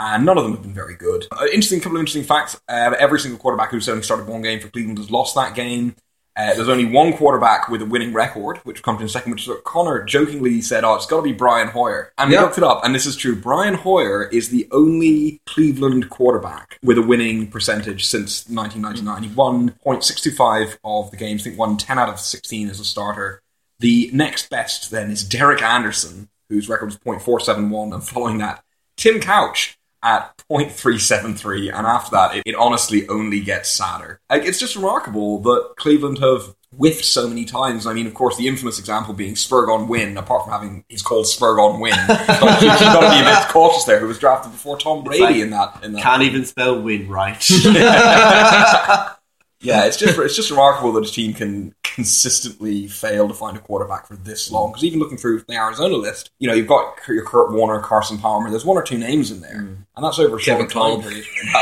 and 0.00 0.24
none 0.26 0.36
of 0.38 0.44
them 0.44 0.52
have 0.54 0.62
been 0.62 0.74
very 0.74 0.96
good. 0.96 1.26
Uh, 1.30 1.44
interesting 1.44 1.78
couple 1.80 1.96
of 1.98 2.00
interesting 2.00 2.24
facts. 2.24 2.60
Uh, 2.68 2.94
every 2.98 3.20
single 3.20 3.38
quarterback 3.38 3.70
who's 3.70 3.88
only 3.88 4.02
started 4.02 4.26
one 4.26 4.42
game 4.42 4.58
for 4.58 4.68
Cleveland 4.68 4.98
has 4.98 5.10
lost 5.10 5.34
that 5.36 5.54
game. 5.54 5.94
Uh, 6.36 6.54
there's 6.54 6.68
only 6.68 6.84
one 6.86 7.12
quarterback 7.12 7.68
with 7.68 7.82
a 7.82 7.84
winning 7.84 8.12
record, 8.14 8.56
which 8.58 8.82
comes 8.82 9.00
in 9.02 9.08
second, 9.08 9.32
which 9.32 9.42
is 9.42 9.48
what 9.48 9.64
Connor 9.64 10.04
jokingly 10.04 10.60
said, 10.62 10.84
oh, 10.84 10.94
it's 10.94 11.04
got 11.04 11.16
to 11.18 11.22
be 11.22 11.32
Brian 11.32 11.68
Hoyer. 11.68 12.12
And 12.16 12.30
we 12.30 12.36
Yeah. 12.36 12.42
looked 12.42 12.56
it 12.56 12.64
up, 12.64 12.82
and 12.84 12.94
this 12.94 13.04
is 13.04 13.16
true. 13.16 13.34
Brian 13.36 13.74
Hoyer 13.74 14.24
is 14.24 14.48
the 14.48 14.66
only 14.70 15.42
Cleveland 15.46 16.08
quarterback 16.08 16.78
with 16.82 16.96
a 16.98 17.02
winning 17.02 17.48
percentage 17.48 18.06
since 18.06 18.48
1999. 18.48 19.22
He 19.24 19.34
won 19.34 19.74
0.625 19.84 20.78
of 20.84 21.10
the 21.10 21.16
games, 21.16 21.42
I 21.42 21.44
think 21.44 21.58
won 21.58 21.76
10 21.76 21.98
out 21.98 22.08
of 22.08 22.20
16 22.20 22.70
as 22.70 22.80
a 22.80 22.84
starter. 22.84 23.42
The 23.80 24.08
next 24.14 24.48
best 24.50 24.90
then 24.90 25.10
is 25.10 25.24
Derek 25.24 25.60
Anderson, 25.62 26.28
whose 26.48 26.68
record 26.68 26.86
was 26.86 26.96
0.471, 26.98 27.92
and 27.92 28.06
following 28.06 28.38
that, 28.38 28.62
Tim 28.96 29.20
Couch 29.20 29.76
at 30.02 30.36
0.373, 30.50 31.72
and 31.76 31.86
after 31.86 32.10
that, 32.12 32.36
it, 32.36 32.42
it 32.46 32.54
honestly 32.54 33.08
only 33.08 33.40
gets 33.40 33.68
sadder. 33.68 34.20
Like, 34.30 34.44
it's 34.44 34.58
just 34.58 34.76
remarkable 34.76 35.40
that 35.42 35.74
Cleveland 35.76 36.18
have 36.18 36.54
whiffed 36.76 37.04
so 37.04 37.28
many 37.28 37.44
times. 37.44 37.86
I 37.86 37.92
mean, 37.92 38.06
of 38.06 38.14
course, 38.14 38.36
the 38.36 38.46
infamous 38.48 38.78
example 38.78 39.12
being 39.12 39.34
Spergon 39.34 39.88
Wynn, 39.88 40.16
apart 40.16 40.44
from 40.44 40.52
having 40.52 40.84
he's 40.88 41.02
called 41.02 41.26
Spergon 41.26 41.80
Wynn. 41.80 41.96
but 42.06 42.18
you've 42.62 42.78
got 42.78 43.00
to 43.00 43.10
be 43.10 43.20
a 43.20 43.24
bit 43.24 43.48
cautious 43.48 43.84
there, 43.84 43.98
who 43.98 44.06
was 44.06 44.18
drafted 44.18 44.52
before 44.52 44.78
Tom 44.78 45.04
Brady 45.04 45.22
like- 45.22 45.36
in 45.36 45.50
that. 45.50 45.80
In 45.82 45.92
that 45.92 46.02
Can't 46.02 46.22
even 46.22 46.44
spell 46.44 46.80
win 46.80 47.08
right. 47.08 47.36
yeah, 49.60 49.84
it's 49.84 49.96
just 49.96 50.18
it's 50.18 50.36
just 50.36 50.50
remarkable 50.50 50.92
that 50.92 51.06
a 51.06 51.10
team 51.10 51.34
can 51.34 51.74
consistently 51.82 52.86
fail 52.86 53.28
to 53.28 53.34
find 53.34 53.56
a 53.56 53.60
quarterback 53.60 54.06
for 54.06 54.16
this 54.16 54.50
long. 54.50 54.70
Because 54.70 54.84
even 54.84 54.98
looking 54.98 55.18
through 55.18 55.42
the 55.46 55.54
Arizona 55.54 55.96
list, 55.96 56.30
you 56.38 56.48
know, 56.48 56.54
you've 56.54 56.66
got 56.66 56.96
your 57.06 57.24
Kurt 57.24 57.52
Warner, 57.52 57.80
Carson 57.80 58.18
Palmer. 58.18 58.48
There's 58.50 58.64
one 58.64 58.78
or 58.78 58.82
two 58.82 58.96
names 58.96 59.30
in 59.30 59.40
there, 59.40 59.62
mm. 59.62 59.76
and 59.96 60.04
that's 60.04 60.18
over 60.18 60.36
a 60.36 60.40
Kevin 60.40 60.68
short 60.68 61.02
time 61.02 61.02
period. 61.02 61.26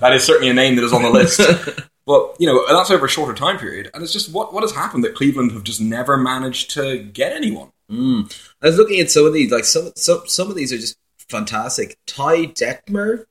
that 0.00 0.12
is 0.12 0.24
certainly 0.24 0.50
a 0.50 0.54
name 0.54 0.76
that 0.76 0.84
is 0.84 0.92
on 0.92 1.02
the 1.02 1.10
list. 1.10 1.40
But 2.06 2.36
you 2.38 2.46
know, 2.46 2.66
that's 2.68 2.90
over 2.90 3.06
a 3.06 3.08
shorter 3.08 3.32
time 3.32 3.58
period, 3.58 3.90
and 3.94 4.02
it's 4.02 4.12
just 4.12 4.30
what 4.30 4.52
what 4.52 4.62
has 4.62 4.72
happened 4.72 5.04
that 5.04 5.14
Cleveland 5.14 5.52
have 5.52 5.64
just 5.64 5.80
never 5.80 6.16
managed 6.16 6.70
to 6.72 7.02
get 7.02 7.32
anyone. 7.32 7.70
Mm. 7.90 8.30
I 8.60 8.66
was 8.66 8.76
looking 8.76 9.00
at 9.00 9.10
some 9.10 9.24
of 9.24 9.32
these, 9.32 9.50
like 9.50 9.64
some 9.64 9.90
some 9.96 10.22
some 10.26 10.50
of 10.50 10.54
these 10.56 10.70
are 10.70 10.76
just 10.76 10.98
fantastic. 11.28 11.96
Ty 12.06 12.48
Detmer, 12.48 13.24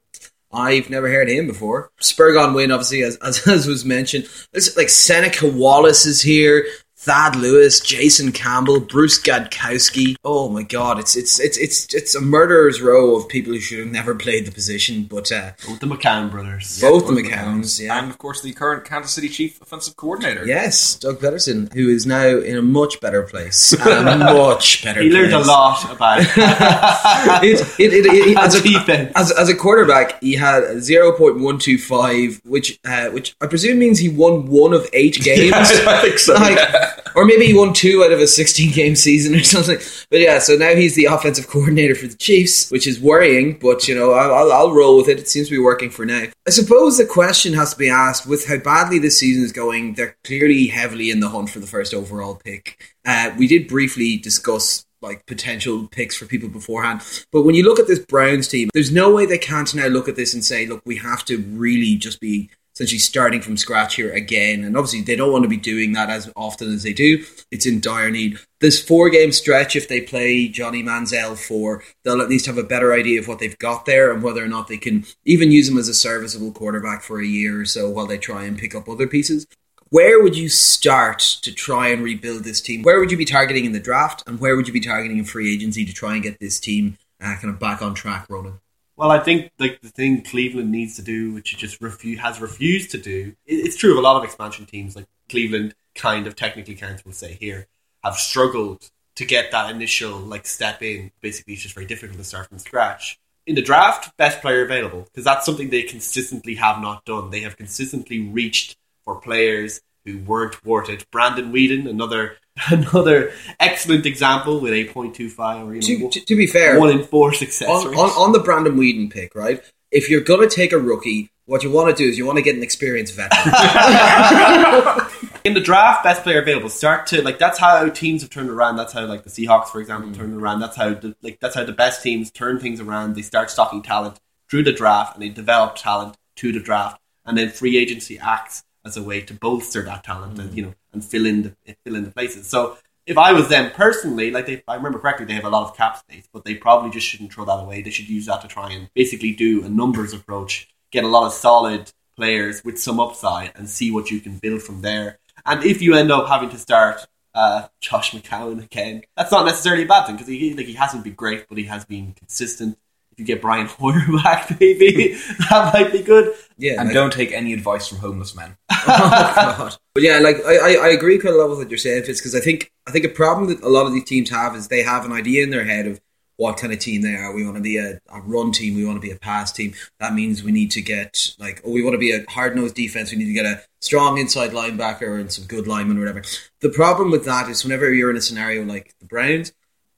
I've 0.53 0.89
never 0.89 1.09
heard 1.09 1.29
him 1.29 1.47
before. 1.47 1.91
Spergon 1.99 2.53
Wynn, 2.53 2.71
obviously, 2.71 3.01
as, 3.03 3.17
as 3.17 3.47
as 3.47 3.67
was 3.67 3.83
mentioned. 3.83 4.29
There's 4.51 4.75
like 4.77 4.89
Seneca 4.89 5.47
Wallace 5.47 6.05
is 6.05 6.21
here. 6.21 6.65
Thad 7.03 7.35
Lewis, 7.35 7.81
Jason 7.81 8.31
Campbell, 8.31 8.79
Bruce 8.79 9.21
Gradkowski. 9.21 10.15
Oh 10.23 10.47
my 10.47 10.63
God! 10.63 10.99
It's 10.99 11.17
it's 11.17 11.37
it's 11.37 11.57
it's 11.57 11.93
it's 11.93 12.15
a 12.15 12.21
murderer's 12.21 12.81
row 12.81 13.17
of 13.17 13.27
people 13.27 13.51
who 13.51 13.59
should 13.59 13.79
have 13.79 13.91
never 13.91 14.15
played 14.15 14.45
the 14.47 14.53
position. 14.53 15.03
But 15.03 15.29
uh, 15.29 15.51
With 15.67 15.81
the 15.81 15.85
McCown 15.87 16.31
brothers. 16.31 16.79
both 16.79 17.05
the 17.07 17.13
Both 17.13 17.23
McCowns, 17.25 17.81
yeah, 17.83 17.99
and 18.01 18.09
of 18.09 18.17
course 18.17 18.41
the 18.41 18.53
current 18.53 18.85
Kansas 18.85 19.11
City 19.11 19.27
Chief 19.27 19.61
offensive 19.61 19.97
coordinator. 19.97 20.45
yes, 20.45 20.95
Doug 20.95 21.19
Pederson, 21.19 21.73
who 21.73 21.89
is 21.89 22.05
now 22.05 22.25
in 22.25 22.55
a 22.55 22.61
much 22.61 23.01
better 23.01 23.23
place, 23.23 23.73
and 23.85 24.07
a 24.07 24.17
much 24.33 24.81
better. 24.85 25.01
He 25.01 25.09
learned 25.09 25.33
a 25.33 25.39
lot 25.39 25.83
about 25.91 26.21
It, 27.43 27.59
it, 27.79 27.93
it, 27.93 28.05
it, 28.05 28.37
as, 28.37 28.55
a, 28.55 28.61
defense. 28.63 29.11
as, 29.17 29.29
as 29.33 29.49
a 29.49 29.55
quarterback, 29.55 30.21
he 30.21 30.35
had 30.35 30.63
0.125, 30.63 32.45
which 32.45 32.79
uh, 32.85 33.09
which 33.09 33.35
I 33.41 33.47
presume 33.47 33.79
means 33.79 33.99
he 33.99 34.07
won 34.07 34.47
one 34.47 34.73
of 34.73 34.89
eight 34.93 35.15
games. 35.21 35.53
I 35.53 36.01
think 36.01 36.17
so. 36.19 36.33
Like, 36.35 36.55
yeah. 36.57 36.91
Or 37.15 37.25
maybe 37.25 37.45
he 37.45 37.53
won 37.53 37.73
two 37.73 38.03
out 38.03 38.11
of 38.11 38.19
a 38.19 38.27
16 38.27 38.71
game 38.71 38.95
season 38.95 39.35
or 39.35 39.43
something. 39.43 39.77
But 40.09 40.19
yeah, 40.19 40.39
so 40.39 40.55
now 40.55 40.75
he's 40.75 40.95
the 40.95 41.05
offensive 41.05 41.47
coordinator 41.47 41.95
for 41.95 42.07
the 42.07 42.17
Chiefs, 42.17 42.69
which 42.71 42.87
is 42.87 42.99
worrying, 42.99 43.57
but 43.59 43.87
you 43.87 43.95
know, 43.95 44.11
I'll, 44.11 44.51
I'll, 44.51 44.73
roll 44.73 44.97
with 44.97 45.07
it. 45.07 45.19
It 45.19 45.27
seems 45.27 45.49
to 45.49 45.53
be 45.53 45.59
working 45.59 45.91
for 45.91 46.05
now. 46.05 46.25
I 46.47 46.49
suppose 46.49 46.97
the 46.97 47.05
question 47.05 47.53
has 47.53 47.73
to 47.73 47.77
be 47.77 47.89
asked 47.89 48.25
with 48.25 48.47
how 48.47 48.57
badly 48.57 48.97
this 48.97 49.19
season 49.19 49.43
is 49.43 49.51
going, 49.51 49.93
they're 49.93 50.17
clearly 50.23 50.67
heavily 50.67 51.11
in 51.11 51.19
the 51.19 51.29
hunt 51.29 51.49
for 51.49 51.59
the 51.59 51.67
first 51.67 51.93
overall 51.93 52.35
pick. 52.35 52.81
Uh, 53.05 53.31
we 53.37 53.47
did 53.47 53.67
briefly 53.67 54.17
discuss 54.17 54.85
like 55.03 55.25
potential 55.25 55.87
picks 55.87 56.15
for 56.15 56.25
people 56.25 56.49
beforehand. 56.49 57.01
But 57.31 57.43
when 57.43 57.53
you 57.53 57.63
look 57.63 57.77
at 57.77 57.87
this 57.87 57.99
Browns 57.99 58.47
team, 58.47 58.69
there's 58.73 58.91
no 58.91 59.13
way 59.13 59.25
they 59.25 59.37
can't 59.37 59.73
now 59.75 59.87
look 59.87 60.07
at 60.07 60.15
this 60.15 60.33
and 60.33 60.43
say, 60.43 60.65
look, 60.65 60.81
we 60.85 60.95
have 60.97 61.25
to 61.25 61.37
really 61.37 61.95
just 61.97 62.19
be 62.19 62.49
essentially 62.73 62.99
starting 62.99 63.41
from 63.41 63.57
scratch 63.57 63.95
here 63.95 64.11
again. 64.11 64.63
And 64.63 64.75
obviously, 64.75 65.01
they 65.01 65.15
don't 65.15 65.31
want 65.31 65.43
to 65.43 65.49
be 65.49 65.57
doing 65.57 65.93
that 65.93 66.09
as 66.09 66.31
often 66.35 66.73
as 66.73 66.83
they 66.83 66.93
do. 66.93 67.23
It's 67.51 67.65
in 67.65 67.79
dire 67.79 68.09
need. 68.09 68.39
This 68.59 68.81
four 68.81 69.09
game 69.09 69.31
stretch, 69.31 69.75
if 69.75 69.87
they 69.87 70.01
play 70.01 70.47
Johnny 70.47 70.81
Manziel 70.81 71.37
for, 71.37 71.83
they'll 72.03 72.21
at 72.21 72.29
least 72.29 72.45
have 72.45 72.57
a 72.57 72.63
better 72.63 72.93
idea 72.93 73.19
of 73.19 73.27
what 73.27 73.39
they've 73.39 73.57
got 73.57 73.85
there 73.85 74.11
and 74.11 74.23
whether 74.23 74.43
or 74.43 74.47
not 74.47 74.67
they 74.67 74.77
can 74.77 75.05
even 75.25 75.51
use 75.51 75.69
him 75.69 75.77
as 75.77 75.87
a 75.87 75.93
serviceable 75.93 76.51
quarterback 76.51 77.03
for 77.03 77.19
a 77.19 77.25
year 77.25 77.61
or 77.61 77.65
so 77.65 77.89
while 77.89 78.07
they 78.07 78.17
try 78.17 78.45
and 78.45 78.57
pick 78.57 78.73
up 78.73 78.87
other 78.87 79.07
pieces. 79.07 79.45
Where 79.89 80.23
would 80.23 80.35
you 80.35 80.49
start 80.49 81.19
to 81.43 81.53
try 81.53 81.89
and 81.89 82.03
rebuild 82.03 82.43
this 82.43 82.61
team? 82.61 82.81
Where 82.81 82.99
would 82.99 83.11
you 83.11 83.17
be 83.17 83.25
targeting 83.25 83.65
in 83.65 83.73
the 83.73 83.79
draft, 83.79 84.23
and 84.25 84.39
where 84.39 84.55
would 84.55 84.65
you 84.65 84.73
be 84.73 84.79
targeting 84.79 85.19
in 85.19 85.25
free 85.25 85.53
agency 85.53 85.85
to 85.85 85.93
try 85.93 86.15
and 86.15 86.23
get 86.23 86.39
this 86.39 86.59
team 86.59 86.97
uh, 87.21 87.35
kind 87.35 87.53
of 87.53 87.59
back 87.59 87.83
on 87.83 87.93
track 87.93 88.25
rolling? 88.27 88.59
Well, 89.03 89.11
I 89.11 89.19
think 89.19 89.51
like 89.59 89.81
the 89.81 89.89
thing 89.89 90.21
Cleveland 90.21 90.71
needs 90.71 90.95
to 90.95 91.01
do, 91.01 91.33
which 91.33 91.53
it 91.53 91.57
just 91.57 91.81
refu- 91.81 92.19
has 92.19 92.39
refused 92.39 92.89
to 92.91 92.97
do, 92.97 93.35
it's 93.45 93.75
true 93.75 93.91
of 93.91 93.97
a 93.97 94.01
lot 94.01 94.15
of 94.15 94.23
expansion 94.23 94.65
teams. 94.65 94.95
Like 94.95 95.07
Cleveland, 95.27 95.75
kind 95.93 96.25
of 96.25 96.37
technically 96.37 96.75
counts, 96.75 97.03
we'll 97.03 97.13
say 97.13 97.33
here, 97.33 97.67
have 98.01 98.15
struggled 98.15 98.91
to 99.15 99.25
get 99.25 99.51
that 99.51 99.69
initial 99.69 100.17
like 100.19 100.45
step 100.45 100.81
in. 100.81 101.11
Basically, 101.19 101.53
it's 101.53 101.63
just 101.63 101.75
very 101.75 101.85
difficult 101.85 102.17
to 102.17 102.23
start 102.23 102.47
from 102.47 102.59
scratch. 102.59 103.19
In 103.45 103.55
the 103.55 103.61
draft, 103.61 104.15
best 104.15 104.39
player 104.39 104.63
available 104.63 105.01
because 105.01 105.25
that's 105.25 105.45
something 105.45 105.69
they 105.69 105.83
consistently 105.83 106.55
have 106.55 106.81
not 106.81 107.03
done. 107.03 107.29
They 107.29 107.41
have 107.41 107.57
consistently 107.57 108.21
reached 108.29 108.77
for 109.03 109.17
players 109.17 109.81
who 110.05 110.19
weren't 110.19 110.65
worth 110.65 110.87
it. 110.87 111.11
Brandon 111.11 111.51
Weeden, 111.51 111.89
another 111.89 112.37
another 112.69 113.31
excellent 113.59 114.05
example 114.05 114.59
with 114.59 114.73
a 114.73 114.85
point 114.85 115.15
two 115.15 115.29
five 115.29 115.67
or 115.67 115.75
you 115.75 115.81
know 115.81 116.09
To, 116.09 116.19
to, 116.19 116.25
to 116.25 116.35
be 116.35 116.47
fair, 116.47 116.79
one 116.79 116.91
in 116.91 117.03
four 117.03 117.33
success 117.33 117.67
on, 117.67 117.87
on, 117.87 118.09
on 118.11 118.31
the 118.31 118.39
Brandon 118.39 118.75
Weeden 118.75 119.11
pick, 119.11 119.33
right? 119.35 119.63
If 119.91 120.09
you're 120.09 120.21
going 120.21 120.47
to 120.47 120.55
take 120.55 120.71
a 120.71 120.77
rookie, 120.77 121.31
what 121.45 121.63
you 121.63 121.71
want 121.71 121.95
to 121.95 122.03
do 122.03 122.09
is 122.09 122.17
you 122.17 122.25
want 122.25 122.37
to 122.37 122.41
get 122.41 122.55
an 122.55 122.63
experienced 122.63 123.15
veteran. 123.15 123.53
in 125.43 125.53
the 125.53 125.61
draft, 125.61 126.03
best 126.03 126.23
player 126.23 126.41
available. 126.41 126.69
Start 126.69 127.07
to 127.07 127.21
like 127.21 127.39
that's 127.39 127.59
how 127.59 127.89
teams 127.89 128.21
have 128.21 128.29
turned 128.29 128.49
around. 128.49 128.75
That's 128.75 128.93
how 128.93 129.05
like 129.05 129.23
the 129.23 129.29
Seahawks, 129.29 129.67
for 129.67 129.81
example, 129.81 130.11
mm. 130.11 130.15
turned 130.15 130.33
around. 130.39 130.59
That's 130.59 130.77
how 130.77 130.93
the, 130.93 131.15
like 131.21 131.39
that's 131.39 131.55
how 131.55 131.63
the 131.63 131.73
best 131.73 132.03
teams 132.03 132.31
turn 132.31 132.59
things 132.59 132.79
around. 132.79 133.15
They 133.15 133.23
start 133.23 133.49
stocking 133.49 133.81
talent 133.81 134.19
through 134.49 134.63
the 134.63 134.73
draft, 134.73 135.15
and 135.15 135.23
they 135.23 135.29
develop 135.29 135.75
talent 135.75 136.17
to 136.37 136.51
the 136.51 136.59
draft, 136.59 137.01
and 137.25 137.37
then 137.37 137.49
free 137.49 137.77
agency 137.77 138.19
acts 138.19 138.63
as 138.85 138.97
a 138.97 139.03
way 139.03 139.21
to 139.21 139.33
bolster 139.33 139.81
that 139.83 140.03
talent 140.03 140.39
and 140.39 140.55
you 140.55 140.63
know 140.63 140.73
and 140.91 141.03
fill 141.03 141.25
in 141.25 141.43
the 141.43 141.75
fill 141.83 141.95
in 141.95 142.03
the 142.03 142.11
places. 142.11 142.47
So. 142.47 142.77
If 143.05 143.17
I 143.17 143.33
was 143.33 143.49
them 143.49 143.69
personally, 143.71 144.31
like 144.31 144.45
they, 144.45 144.63
I 144.65 144.75
remember 144.75 144.97
correctly, 144.97 145.25
they 145.25 145.33
have 145.33 145.43
a 145.43 145.49
lot 145.49 145.69
of 145.69 145.75
cap 145.75 145.97
space, 145.97 146.25
but 146.31 146.45
they 146.45 146.55
probably 146.55 146.89
just 146.89 147.05
shouldn't 147.05 147.33
throw 147.33 147.43
that 147.43 147.59
away. 147.59 147.81
They 147.81 147.89
should 147.89 148.07
use 148.07 148.27
that 148.27 148.41
to 148.43 148.47
try 148.47 148.71
and 148.71 148.89
basically 148.93 149.33
do 149.33 149.61
a 149.65 149.67
numbers 149.67 150.13
approach, 150.13 150.69
get 150.89 151.03
a 151.03 151.09
lot 151.09 151.25
of 151.25 151.33
solid 151.33 151.91
players 152.15 152.63
with 152.63 152.79
some 152.79 153.01
upside, 153.01 153.51
and 153.55 153.69
see 153.69 153.91
what 153.91 154.09
you 154.09 154.21
can 154.21 154.37
build 154.37 154.61
from 154.61 154.83
there. 154.83 155.19
And 155.45 155.65
if 155.65 155.81
you 155.81 155.95
end 155.95 156.13
up 156.13 156.29
having 156.29 156.49
to 156.51 156.57
start 156.57 157.05
uh, 157.33 157.67
Josh 157.81 158.11
McCown 158.11 158.63
again, 158.63 159.03
that's 159.17 159.31
not 159.31 159.45
necessarily 159.45 159.83
a 159.83 159.87
bad 159.87 160.05
thing 160.05 160.15
because 160.15 160.27
he 160.29 160.53
like 160.53 160.65
he 160.65 160.73
hasn't 160.73 161.03
been 161.03 161.13
great, 161.13 161.47
but 161.49 161.57
he 161.57 161.65
has 161.65 161.85
been 161.85 162.13
consistent. 162.13 162.77
If 163.13 163.19
you 163.19 163.25
get 163.25 163.41
Brian 163.41 163.67
Hoyer 163.67 164.01
back, 164.23 164.49
maybe 164.59 165.13
that 165.49 165.71
might 165.73 165.91
be 165.91 166.01
good. 166.01 166.35
yeah, 166.57 166.73
And 166.79 166.85
like- 166.89 166.93
don't 166.93 167.13
take 167.13 167.31
any 167.31 167.53
advice 167.53 167.87
from 167.87 167.99
homeless 167.99 168.35
men. 168.35 168.57
oh 168.71 168.85
god. 168.87 169.75
But 169.93 170.03
yeah, 170.03 170.19
like 170.19 170.37
I, 170.45 170.57
I, 170.57 170.71
I 170.85 170.87
agree 170.89 171.19
quite 171.19 171.33
a 171.33 171.37
lot 171.37 171.49
with 171.49 171.59
what 171.59 171.69
you're 171.69 171.77
saying, 171.77 172.03
Fitz, 172.03 172.19
because 172.19 172.35
I 172.35 172.39
think 172.39 172.71
I 172.87 172.91
think 172.91 173.05
a 173.05 173.09
problem 173.09 173.47
that 173.49 173.61
a 173.63 173.69
lot 173.69 173.85
of 173.85 173.93
these 173.93 174.03
teams 174.05 174.29
have 174.31 174.55
is 174.55 174.67
they 174.67 174.83
have 174.83 175.05
an 175.05 175.11
idea 175.11 175.43
in 175.43 175.49
their 175.51 175.63
head 175.63 175.87
of 175.87 176.01
what 176.37 176.57
kind 176.57 176.73
of 176.73 176.79
team 176.79 177.03
they 177.03 177.13
are. 177.13 177.31
We 177.33 177.45
want 177.45 177.57
to 177.57 177.61
be 177.61 177.77
a, 177.77 177.99
a 178.11 178.19
run 178.21 178.51
team. 178.51 178.75
We 178.75 178.83
want 178.85 178.97
to 178.97 179.07
be 179.07 179.11
a 179.11 179.15
pass 179.19 179.51
team. 179.51 179.75
That 179.99 180.15
means 180.15 180.43
we 180.43 180.51
need 180.51 180.71
to 180.71 180.81
get 180.81 181.35
like, 181.37 181.61
oh, 181.63 181.71
we 181.71 181.83
want 181.83 181.93
to 181.93 181.99
be 181.99 182.11
a 182.11 182.25
hard 182.27 182.55
nosed 182.55 182.73
defense. 182.73 183.11
We 183.11 183.17
need 183.19 183.27
to 183.27 183.33
get 183.33 183.45
a 183.45 183.61
strong 183.81 184.17
inside 184.17 184.49
linebacker 184.49 185.19
and 185.19 185.31
some 185.31 185.45
good 185.45 185.67
linemen 185.67 185.97
or 185.97 185.99
whatever. 186.01 186.23
The 186.61 186.69
problem 186.69 187.11
with 187.11 187.25
that 187.25 187.49
is 187.49 187.63
whenever 187.63 187.93
you're 187.93 188.09
in 188.09 188.17
a 188.17 188.21
scenario 188.21 188.63
like 188.65 188.95
the 188.99 189.05
Browns, 189.05 189.53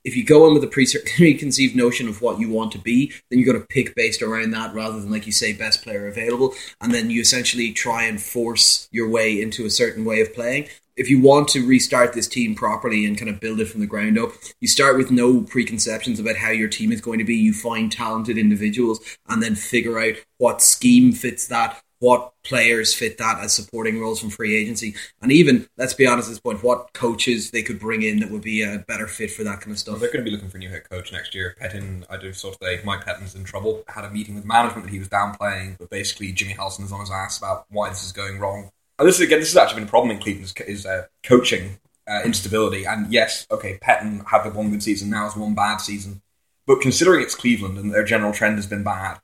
if 0.05 0.15
you 0.15 0.23
go 0.23 0.47
in 0.47 0.53
with 0.53 0.63
a 0.63 0.67
preconceived 1.17 1.75
notion 1.75 2.07
of 2.07 2.21
what 2.21 2.39
you 2.39 2.49
want 2.49 2.71
to 2.73 2.77
be, 2.77 3.11
then 3.29 3.39
you 3.39 3.45
got 3.45 3.59
to 3.59 3.65
pick 3.67 3.95
based 3.95 4.21
around 4.21 4.51
that 4.51 4.73
rather 4.73 5.01
than, 5.01 5.11
like 5.11 5.25
you 5.25 5.33
say, 5.33 5.51
best 5.51 5.83
player 5.83 6.07
available. 6.07 6.53
And 6.79 6.93
then 6.93 7.09
you 7.09 7.19
essentially 7.19 7.73
try 7.73 8.03
and 8.03 8.21
force 8.21 8.87
your 8.91 9.09
way 9.09 9.41
into 9.41 9.65
a 9.65 9.69
certain 9.69 10.05
way 10.05 10.21
of 10.21 10.33
playing. 10.33 10.69
If 10.95 11.09
you 11.09 11.19
want 11.19 11.49
to 11.49 11.67
restart 11.67 12.13
this 12.13 12.27
team 12.27 12.55
properly 12.55 13.03
and 13.03 13.17
kind 13.17 13.29
of 13.29 13.41
build 13.41 13.59
it 13.59 13.65
from 13.65 13.81
the 13.81 13.87
ground 13.87 14.17
up, 14.17 14.31
you 14.61 14.67
start 14.69 14.95
with 14.95 15.11
no 15.11 15.41
preconceptions 15.41 16.21
about 16.21 16.37
how 16.37 16.51
your 16.51 16.69
team 16.69 16.93
is 16.93 17.01
going 17.01 17.19
to 17.19 17.25
be. 17.25 17.35
You 17.35 17.51
find 17.51 17.91
talented 17.91 18.37
individuals 18.37 19.01
and 19.27 19.43
then 19.43 19.55
figure 19.55 19.99
out 19.99 20.13
what 20.37 20.61
scheme 20.61 21.11
fits 21.11 21.47
that, 21.47 21.81
what 22.05 22.33
players 22.43 22.93
fit 22.93 23.17
that 23.17 23.39
as 23.39 23.51
supporting 23.51 23.99
roles 23.99 24.19
from 24.19 24.29
free 24.29 24.55
agency, 24.55 24.93
and 25.23 25.31
even 25.31 25.67
let's 25.75 25.95
be 25.95 26.05
honest 26.05 26.29
at 26.29 26.33
this 26.33 26.39
point, 26.39 26.61
what 26.61 26.93
coaches 26.93 27.49
they 27.49 27.63
could 27.63 27.79
bring 27.79 28.03
in 28.03 28.19
that 28.19 28.29
would 28.29 28.43
be 28.43 28.61
a 28.61 28.85
better 28.87 29.07
fit 29.07 29.31
for 29.31 29.43
that 29.43 29.59
kind 29.59 29.71
of 29.71 29.79
stuff. 29.79 29.99
They're 29.99 30.11
going 30.11 30.23
to 30.23 30.29
be 30.29 30.29
looking 30.29 30.49
for 30.49 30.57
a 30.57 30.59
new 30.59 30.69
head 30.69 30.87
coach 30.87 31.11
next 31.11 31.33
year. 31.33 31.55
Pettine, 31.59 32.05
I 32.07 32.17
do 32.17 32.31
sort 32.31 32.53
of 32.53 32.59
say 32.61 32.79
Mike 32.85 33.03
Pettine's 33.03 33.33
in 33.33 33.43
trouble. 33.43 33.83
Had 33.87 34.05
a 34.05 34.11
meeting 34.11 34.35
with 34.35 34.45
management 34.45 34.85
that 34.85 34.93
he 34.93 34.99
was 34.99 35.09
downplaying, 35.09 35.79
but 35.79 35.89
basically 35.89 36.31
Jimmy 36.31 36.53
Haslam 36.53 36.85
is 36.85 36.91
on 36.91 36.99
his 36.99 37.09
ass 37.09 37.39
about 37.39 37.65
why 37.69 37.89
this 37.89 38.05
is 38.05 38.11
going 38.11 38.37
wrong. 38.37 38.69
And 38.99 39.07
this 39.07 39.15
is 39.15 39.21
again, 39.21 39.39
this 39.39 39.51
has 39.51 39.57
actually 39.57 39.79
been 39.79 39.87
a 39.87 39.89
problem 39.89 40.15
in 40.15 40.21
Cleveland 40.21 40.53
is, 40.59 40.67
is 40.67 40.85
uh, 40.85 41.07
coaching 41.23 41.79
uh, 42.07 42.21
instability. 42.23 42.85
And 42.85 43.11
yes, 43.11 43.47
okay, 43.49 43.79
Pettine 43.81 44.23
had 44.27 44.43
the 44.43 44.51
one 44.51 44.69
good 44.69 44.83
season, 44.83 45.09
now 45.09 45.23
has 45.23 45.35
one 45.35 45.55
bad 45.55 45.77
season. 45.77 46.21
But 46.67 46.81
considering 46.81 47.23
it's 47.23 47.33
Cleveland 47.33 47.79
and 47.79 47.91
their 47.91 48.03
general 48.03 48.31
trend 48.31 48.57
has 48.57 48.67
been 48.67 48.83
bad, 48.83 49.19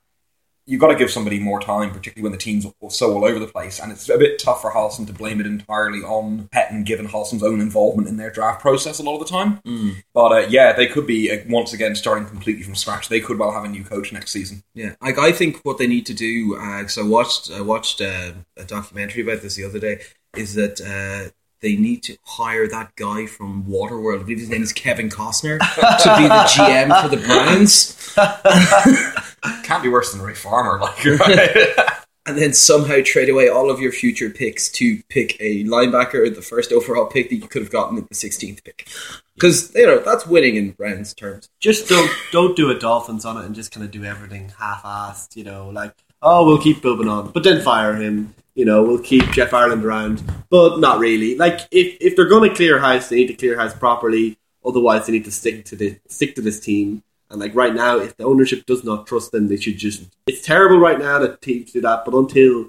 you've 0.66 0.80
got 0.80 0.88
to 0.88 0.96
give 0.96 1.10
somebody 1.10 1.38
more 1.38 1.60
time, 1.60 1.90
particularly 1.90 2.22
when 2.22 2.32
the 2.32 2.38
team's 2.38 2.66
so 2.88 3.12
all 3.12 3.24
over 3.24 3.38
the 3.38 3.46
place. 3.46 3.80
And 3.80 3.90
it's 3.90 4.08
a 4.08 4.18
bit 4.18 4.38
tough 4.38 4.62
for 4.62 4.70
Haralson 4.70 5.06
to 5.06 5.12
blame 5.12 5.40
it 5.40 5.46
entirely 5.46 6.00
on 6.00 6.48
Pettine, 6.52 6.84
given 6.84 7.08
Haralson's 7.08 7.42
own 7.42 7.60
involvement 7.60 8.08
in 8.08 8.16
their 8.16 8.30
draft 8.30 8.60
process 8.60 8.98
a 8.98 9.02
lot 9.02 9.20
of 9.20 9.26
the 9.26 9.32
time. 9.32 9.58
Mm. 9.66 10.02
But 10.14 10.32
uh, 10.32 10.46
yeah, 10.48 10.72
they 10.72 10.86
could 10.86 11.06
be 11.06 11.30
uh, 11.30 11.38
once 11.48 11.72
again 11.72 11.94
starting 11.94 12.26
completely 12.26 12.62
from 12.62 12.74
scratch. 12.74 13.08
They 13.08 13.20
could 13.20 13.38
well 13.38 13.52
have 13.52 13.64
a 13.64 13.68
new 13.68 13.84
coach 13.84 14.12
next 14.12 14.30
season. 14.30 14.62
Yeah, 14.74 14.94
like 15.00 15.18
I 15.18 15.32
think 15.32 15.64
what 15.64 15.78
they 15.78 15.86
need 15.86 16.06
to 16.06 16.14
do. 16.14 16.56
Uh, 16.58 16.86
so 16.86 17.04
I 17.04 17.08
watched 17.08 17.50
I 17.50 17.60
watched 17.60 18.00
uh, 18.00 18.32
a 18.56 18.64
documentary 18.64 19.22
about 19.22 19.42
this 19.42 19.56
the 19.56 19.64
other 19.64 19.78
day. 19.78 20.00
Is 20.36 20.54
that 20.54 20.80
uh, 20.80 21.30
they 21.60 21.76
need 21.76 22.02
to 22.04 22.16
hire 22.24 22.66
that 22.68 22.94
guy 22.96 23.26
from 23.26 23.64
Waterworld. 23.64 24.20
I 24.20 24.22
believe 24.22 24.40
his 24.40 24.48
name 24.48 24.62
is 24.62 24.72
Kevin 24.72 25.08
Costner 25.08 25.58
to 25.58 26.16
be 26.16 26.24
the 26.24 26.48
GM 26.50 27.02
for 27.02 27.08
the 27.08 27.18
Browns. 27.18 27.96
Can't 29.64 29.82
be 29.82 29.88
worse 29.88 30.12
than 30.12 30.22
Ray 30.22 30.34
Farmer, 30.34 30.78
like 30.80 31.04
right? 31.20 31.76
and 32.26 32.38
then 32.38 32.52
somehow 32.52 33.00
trade 33.04 33.28
away 33.28 33.48
all 33.48 33.70
of 33.70 33.80
your 33.80 33.90
future 33.90 34.30
picks 34.30 34.68
to 34.70 35.02
pick 35.08 35.36
a 35.40 35.64
linebacker, 35.64 36.32
the 36.32 36.42
first 36.42 36.70
overall 36.70 37.06
pick 37.06 37.28
that 37.30 37.36
you 37.36 37.48
could 37.48 37.62
have 37.62 37.72
gotten 37.72 37.98
at 37.98 38.08
the 38.08 38.14
16th 38.14 38.62
pick. 38.62 38.88
Because 39.34 39.74
you 39.74 39.86
know 39.86 39.98
that's 39.98 40.26
winning 40.26 40.56
in 40.56 40.70
Browns 40.72 41.14
terms. 41.14 41.48
Just 41.58 41.88
don't 41.88 42.10
don't 42.30 42.56
do 42.56 42.70
a 42.70 42.78
Dolphins 42.78 43.24
on 43.24 43.38
it 43.38 43.44
and 43.44 43.54
just 43.54 43.72
kind 43.72 43.84
of 43.84 43.90
do 43.90 44.04
everything 44.04 44.52
half-assed. 44.58 45.34
You 45.36 45.44
know, 45.44 45.70
like 45.70 45.94
oh 46.20 46.46
we'll 46.46 46.62
keep 46.62 46.82
building 46.82 47.08
on, 47.08 47.30
but 47.30 47.42
then 47.42 47.62
fire 47.62 47.96
him. 47.96 48.34
You 48.54 48.66
know, 48.66 48.82
we'll 48.82 48.98
keep 48.98 49.30
Jeff 49.30 49.54
Ireland 49.54 49.84
around, 49.84 50.22
but 50.50 50.78
not 50.78 50.98
really. 50.98 51.36
Like 51.36 51.60
if 51.70 51.96
if 52.00 52.14
they're 52.14 52.28
going 52.28 52.48
to 52.48 52.54
clear 52.54 52.78
house, 52.78 53.08
they 53.08 53.16
need 53.16 53.28
to 53.28 53.34
clear 53.34 53.58
house 53.58 53.74
properly. 53.74 54.38
Otherwise, 54.64 55.06
they 55.06 55.12
need 55.12 55.24
to 55.24 55.32
stick 55.32 55.64
to 55.64 55.76
the 55.76 55.98
stick 56.06 56.36
to 56.36 56.42
this 56.42 56.60
team. 56.60 57.02
And 57.32 57.40
like 57.40 57.54
right 57.54 57.74
now, 57.74 57.98
if 57.98 58.16
the 58.16 58.24
ownership 58.24 58.66
does 58.66 58.84
not 58.84 59.06
trust 59.06 59.32
them, 59.32 59.48
they 59.48 59.56
should 59.56 59.78
just. 59.78 60.04
It's 60.26 60.46
terrible 60.46 60.78
right 60.78 60.98
now 60.98 61.18
that 61.18 61.40
teams 61.40 61.72
do 61.72 61.80
that, 61.80 62.04
but 62.04 62.14
until 62.14 62.68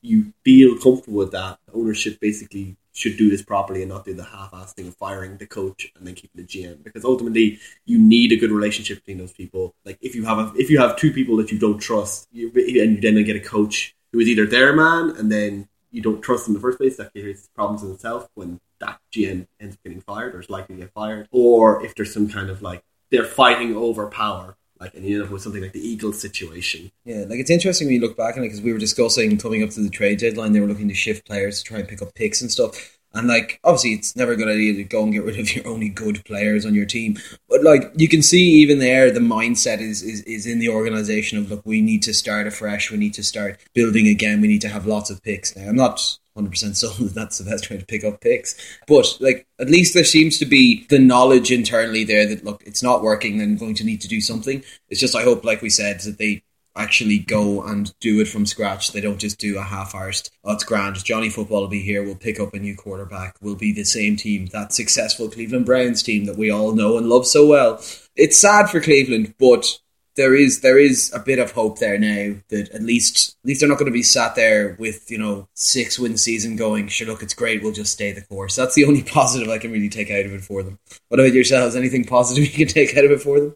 you 0.00 0.32
feel 0.44 0.78
comfortable 0.78 1.18
with 1.18 1.32
that, 1.32 1.58
ownership 1.74 2.20
basically 2.20 2.76
should 2.92 3.16
do 3.16 3.28
this 3.28 3.42
properly 3.42 3.82
and 3.82 3.90
not 3.90 4.04
do 4.04 4.14
the 4.14 4.22
half-ass 4.22 4.72
thing 4.72 4.86
of 4.86 4.94
firing 4.94 5.36
the 5.38 5.46
coach 5.46 5.90
and 5.96 6.06
then 6.06 6.14
keeping 6.14 6.40
the 6.40 6.46
GM. 6.46 6.84
Because 6.84 7.04
ultimately, 7.04 7.58
you 7.86 7.98
need 7.98 8.30
a 8.30 8.36
good 8.36 8.52
relationship 8.52 8.98
between 8.98 9.18
those 9.18 9.32
people. 9.32 9.74
Like 9.84 9.98
if 10.00 10.14
you 10.14 10.24
have 10.24 10.38
a, 10.38 10.52
if 10.56 10.70
you 10.70 10.78
have 10.78 10.96
two 10.96 11.12
people 11.12 11.36
that 11.38 11.50
you 11.50 11.58
don't 11.58 11.78
trust, 11.78 12.28
you, 12.32 12.52
and 12.54 12.94
you 12.94 13.00
then 13.00 13.22
get 13.24 13.34
a 13.34 13.40
coach 13.40 13.96
who 14.12 14.20
is 14.20 14.28
either 14.28 14.46
their 14.46 14.72
man 14.72 15.10
and 15.16 15.32
then 15.32 15.68
you 15.90 16.02
don't 16.02 16.22
trust 16.22 16.46
in 16.46 16.54
the 16.54 16.60
first 16.60 16.78
place, 16.78 16.96
that 16.98 17.10
creates 17.10 17.48
problems 17.54 17.82
in 17.82 17.90
itself 17.90 18.28
when 18.34 18.60
that 18.78 19.00
GM 19.12 19.48
ends 19.58 19.74
up 19.74 19.82
getting 19.82 20.00
fired 20.00 20.34
or 20.36 20.40
is 20.40 20.50
likely 20.50 20.76
to 20.76 20.82
get 20.82 20.92
fired, 20.92 21.26
or 21.32 21.84
if 21.84 21.96
there's 21.96 22.14
some 22.14 22.28
kind 22.28 22.48
of 22.48 22.62
like 22.62 22.84
they're 23.14 23.24
fighting 23.24 23.76
over 23.76 24.08
power. 24.08 24.56
Like, 24.80 24.94
and 24.94 25.04
you 25.04 25.16
end 25.16 25.26
up 25.26 25.30
with 25.30 25.42
something 25.42 25.62
like 25.62 25.72
the 25.72 25.86
Eagles 25.86 26.20
situation. 26.20 26.90
Yeah, 27.04 27.24
like 27.28 27.38
it's 27.38 27.50
interesting 27.50 27.86
when 27.86 27.94
you 27.94 28.00
look 28.00 28.16
back 28.16 28.36
on 28.36 28.42
it 28.42 28.46
because 28.46 28.60
we 28.60 28.72
were 28.72 28.78
discussing 28.78 29.38
coming 29.38 29.62
up 29.62 29.70
to 29.70 29.80
the 29.80 29.88
trade 29.88 30.18
deadline, 30.18 30.52
they 30.52 30.60
were 30.60 30.66
looking 30.66 30.88
to 30.88 30.94
shift 30.94 31.26
players 31.26 31.58
to 31.58 31.64
try 31.64 31.78
and 31.78 31.88
pick 31.88 32.02
up 32.02 32.12
picks 32.14 32.40
and 32.42 32.50
stuff. 32.50 32.93
And 33.14 33.28
like, 33.28 33.60
obviously, 33.62 33.92
it's 33.92 34.16
never 34.16 34.32
a 34.32 34.36
good 34.36 34.48
idea 34.48 34.74
to 34.74 34.84
go 34.84 35.04
and 35.04 35.12
get 35.12 35.24
rid 35.24 35.38
of 35.38 35.54
your 35.54 35.66
only 35.66 35.88
good 35.88 36.24
players 36.24 36.66
on 36.66 36.74
your 36.74 36.86
team. 36.86 37.16
But 37.48 37.62
like, 37.62 37.92
you 37.94 38.08
can 38.08 38.22
see 38.22 38.42
even 38.54 38.80
there, 38.80 39.10
the 39.10 39.20
mindset 39.20 39.80
is 39.80 40.02
is, 40.02 40.22
is 40.22 40.46
in 40.46 40.58
the 40.58 40.68
organization 40.68 41.38
of 41.38 41.50
look, 41.50 41.64
we 41.64 41.80
need 41.80 42.02
to 42.02 42.14
start 42.14 42.46
afresh. 42.46 42.90
We 42.90 42.98
need 42.98 43.14
to 43.14 43.22
start 43.22 43.58
building 43.72 44.08
again. 44.08 44.40
We 44.40 44.48
need 44.48 44.62
to 44.62 44.68
have 44.68 44.86
lots 44.86 45.10
of 45.10 45.22
picks 45.22 45.54
now. 45.56 45.68
I'm 45.68 45.76
not 45.76 46.18
100% 46.36 46.76
sold 46.76 46.96
that 46.96 47.14
that's 47.14 47.38
the 47.38 47.48
best 47.48 47.70
way 47.70 47.78
to 47.78 47.86
pick 47.86 48.04
up 48.04 48.20
picks. 48.20 48.56
But, 48.86 49.16
like, 49.20 49.46
at 49.60 49.70
least 49.70 49.94
there 49.94 50.04
seems 50.04 50.38
to 50.38 50.46
be 50.46 50.86
the 50.88 50.98
knowledge 50.98 51.52
internally 51.52 52.04
there 52.04 52.26
that, 52.26 52.44
look, 52.44 52.62
it's 52.66 52.82
not 52.82 53.02
working 53.02 53.40
and 53.40 53.58
going 53.58 53.74
to 53.76 53.84
need 53.84 54.00
to 54.00 54.08
do 54.08 54.20
something. 54.20 54.62
It's 54.88 55.00
just, 55.00 55.14
I 55.14 55.22
hope, 55.22 55.44
like 55.44 55.62
we 55.62 55.70
said, 55.70 56.00
that 56.00 56.18
they 56.18 56.42
actually 56.76 57.18
go 57.18 57.62
and 57.62 57.94
do 58.00 58.20
it 58.20 58.28
from 58.28 58.46
scratch. 58.46 58.92
They 58.92 59.00
don't 59.00 59.18
just 59.18 59.38
do 59.38 59.58
a 59.58 59.62
half-arsed, 59.62 60.30
oh, 60.44 60.52
it's 60.52 60.64
grand, 60.64 61.02
Johnny 61.04 61.30
Football 61.30 61.62
will 61.62 61.68
be 61.68 61.82
here, 61.82 62.02
we'll 62.02 62.16
pick 62.16 62.40
up 62.40 62.54
a 62.54 62.58
new 62.58 62.76
quarterback, 62.76 63.36
we'll 63.40 63.54
be 63.54 63.72
the 63.72 63.84
same 63.84 64.16
team, 64.16 64.46
that 64.46 64.72
successful 64.72 65.28
Cleveland 65.28 65.66
Browns 65.66 66.02
team 66.02 66.24
that 66.26 66.36
we 66.36 66.50
all 66.50 66.72
know 66.72 66.98
and 66.98 67.08
love 67.08 67.26
so 67.26 67.46
well. 67.46 67.80
It's 68.16 68.38
sad 68.38 68.70
for 68.70 68.80
Cleveland, 68.80 69.34
but 69.38 69.78
there 70.16 70.34
is 70.34 70.60
there 70.60 70.78
is 70.78 71.12
a 71.12 71.18
bit 71.18 71.38
of 71.38 71.52
hope 71.52 71.78
there 71.78 71.98
now 71.98 72.36
that 72.48 72.70
at 72.70 72.82
least 72.82 73.36
at 73.42 73.48
least 73.48 73.60
they're 73.60 73.68
not 73.68 73.78
going 73.78 73.90
to 73.90 73.92
be 73.92 74.02
sat 74.02 74.34
there 74.34 74.76
with 74.78 75.10
you 75.10 75.18
know 75.18 75.48
six 75.54 75.98
win 75.98 76.16
season 76.16 76.56
going. 76.56 76.88
Sure, 76.88 77.08
look, 77.08 77.22
it's 77.22 77.34
great. 77.34 77.62
We'll 77.62 77.72
just 77.72 77.92
stay 77.92 78.12
the 78.12 78.22
course. 78.22 78.54
That's 78.54 78.74
the 78.74 78.84
only 78.84 79.02
positive 79.18 79.48
I 79.48 79.58
can 79.58 79.72
really 79.72 79.88
take 79.88 80.10
out 80.10 80.24
of 80.24 80.32
it 80.32 80.42
for 80.42 80.62
them. 80.62 80.78
What 81.08 81.20
about 81.20 81.32
yourselves? 81.32 81.76
Anything 81.76 82.04
positive 82.04 82.44
you 82.44 82.66
can 82.66 82.72
take 82.72 82.96
out 82.96 83.04
of 83.04 83.10
it 83.10 83.22
for 83.22 83.40
them? 83.40 83.54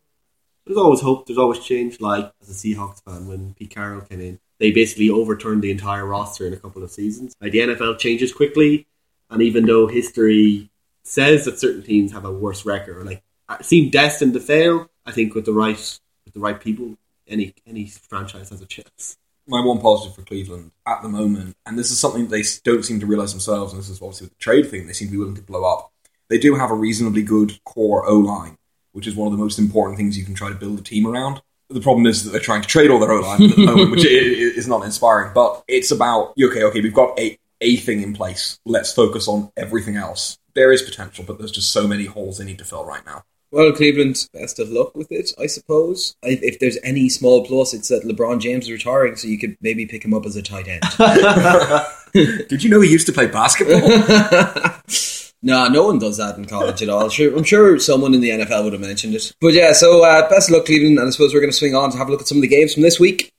There's 0.69 0.79
always 0.79 1.01
hope. 1.01 1.27
There's 1.27 1.39
always 1.39 1.61
change. 1.61 1.99
Like 1.99 2.31
as 2.43 2.51
a 2.51 2.53
Seahawks 2.53 3.03
fan, 3.03 3.27
when 3.27 3.55
Pete 3.55 3.71
Carroll 3.71 4.03
came 4.03 4.21
in, 4.21 4.39
they 4.59 4.71
basically 4.71 5.09
overturned 5.09 5.63
the 5.63 5.71
entire 5.71 6.05
roster 6.05 6.47
in 6.47 6.53
a 6.53 6.59
couple 6.59 6.83
of 6.85 6.91
seasons. 6.91 7.35
Like 7.41 7.53
the 7.53 7.61
NFL 7.61 7.99
changes 7.99 8.35
quickly, 8.35 8.87
and 9.31 9.41
even 9.41 9.65
though 9.65 9.87
history 9.87 10.69
says 11.05 11.47
that 11.47 11.59
certain 11.59 11.83
teams 11.83 12.13
have 12.13 12.27
a 12.27 12.33
worse 12.33 12.67
record, 12.67 13.07
like 13.07 13.23
uh, 13.49 13.63
seem 13.63 13.89
destined 13.89 14.35
to 14.35 14.41
fail, 14.41 14.91
I 15.07 15.13
think 15.13 15.35
with 15.35 15.47
the 15.47 15.55
right 15.55 15.99
with 16.27 16.35
the 16.35 16.41
right 16.41 16.61
people, 16.61 16.99
any 17.27 17.55
any 17.67 17.87
franchise 17.87 18.51
has 18.51 18.61
a 18.61 18.67
chance. 18.67 19.17
My 19.47 19.65
one 19.65 19.81
positive 19.81 20.17
for 20.17 20.23
Cleveland 20.23 20.73
at 20.87 21.01
the 21.01 21.09
moment, 21.09 21.57
and 21.65 21.79
this 21.79 21.91
is 21.91 21.99
something 21.99 22.29
they 22.29 22.45
don't 22.63 22.85
seem 22.85 23.01
to 23.01 23.07
realize 23.07 23.33
themselves, 23.33 23.73
and 23.73 23.81
this 23.81 23.89
is 23.89 24.03
obviously 24.03 24.27
with 24.27 24.35
the 24.35 24.39
trade 24.39 24.69
thing, 24.69 24.87
they 24.87 24.93
seem 24.93 25.09
to 25.09 25.13
be 25.13 25.17
willing 25.17 25.35
to 25.37 25.41
blow 25.41 25.65
up. 25.65 25.91
They 26.29 26.37
do 26.37 26.57
have 26.57 26.71
a 26.71 26.75
reasonably 26.75 27.23
good 27.23 27.59
core 27.65 28.07
O 28.07 28.19
line, 28.19 28.58
which 28.93 29.07
is 29.07 29.15
one 29.15 29.27
of 29.27 29.33
the 29.33 29.43
most 29.43 29.59
important 29.59 29.99
things 29.99 30.17
you 30.17 30.25
can 30.25 30.35
try 30.35 30.49
to 30.49 30.55
build 30.55 30.79
a 30.79 30.83
team 30.83 31.07
around. 31.07 31.41
The 31.71 31.81
problem 31.81 32.07
is 32.07 32.25
that 32.25 32.31
they're 32.31 32.41
trying 32.41 32.63
to 32.63 32.69
trade 32.69 32.91
all 32.91 32.99
their 32.99 33.13
O 33.13 33.21
line 33.21 33.43
at 33.43 33.57
the 33.57 33.67
moment, 33.67 33.91
which 33.91 34.05
is 34.05 34.67
not 34.67 34.85
inspiring. 34.85 35.33
But 35.35 35.63
it's 35.69 35.91
about 35.91 36.33
okay, 36.43 36.63
okay, 36.63 36.81
we've 36.81 36.95
got 36.95 37.19
a 37.19 37.39
a 37.61 37.77
thing 37.77 38.03
in 38.03 38.15
place. 38.15 38.59
Let's 38.65 38.93
focus 38.93 39.29
on 39.29 39.51
everything 39.57 39.97
else. 39.97 40.39
There 40.55 40.73
is 40.73 40.83
potential, 40.83 41.25
but 41.27 41.39
there's 41.39 41.51
just 41.51 41.73
so 41.73 41.87
many 41.87 42.07
holes 42.07 42.39
they 42.39 42.45
need 42.45 42.59
to 42.59 42.65
fill 42.65 42.85
right 42.85 43.05
now. 43.05 43.25
Well, 43.51 43.73
Cleveland, 43.73 44.29
best 44.35 44.59
of 44.59 44.69
luck 44.69 44.95
with 44.95 45.11
it, 45.11 45.31
I 45.39 45.47
suppose. 45.47 46.15
If 46.23 46.59
there's 46.59 46.77
any 46.83 47.09
small 47.09 47.47
plus, 47.47 47.73
it's 47.73 47.89
that 47.89 48.05
LeBron 48.05 48.41
James 48.41 48.67
is 48.67 48.73
retiring, 48.73 49.17
so 49.17 49.27
you 49.27 49.39
could 49.39 49.57
maybe 49.63 49.87
pick 49.87 50.05
him 50.05 50.13
up 50.13 50.27
as 50.27 50.37
a 50.37 50.43
tight 50.43 50.69
end. 50.69 50.83
Did 52.49 52.63
you 52.63 52.69
know 52.69 52.81
he 52.81 52.91
used 52.91 53.07
to 53.07 53.13
play 53.13 53.27
basketball? 53.27 53.81
no, 55.43 55.69
no 55.69 55.85
one 55.85 55.99
does 55.99 56.17
that 56.17 56.37
in 56.37 56.47
college 56.47 56.83
at 56.83 56.89
all. 56.89 57.09
Sure, 57.09 57.37
I'm 57.37 57.45
sure 57.45 57.79
someone 57.79 58.15
in 58.15 58.21
the 58.21 58.31
NFL 58.31 58.65
would 58.65 58.73
have 58.73 58.83
mentioned 58.83 59.15
it. 59.15 59.33
But 59.41 59.53
yeah, 59.53 59.73
so 59.73 60.05
uh, 60.05 60.29
best 60.29 60.49
of 60.49 60.57
luck, 60.57 60.67
Cleveland, 60.67 60.99
and 60.99 61.07
I 61.07 61.11
suppose 61.11 61.33
we're 61.33 61.41
going 61.41 61.53
to 61.53 61.57
swing 61.57 61.75
on 61.75 61.91
to 61.93 61.99
have 61.99 62.09
a 62.09 62.11
look 62.11 62.21
at 62.21 62.29
some 62.29 62.39
of 62.39 62.43
the 62.43 62.49
games 62.49 62.75
from 62.75 62.83
this 62.83 62.99
week. 62.99 63.33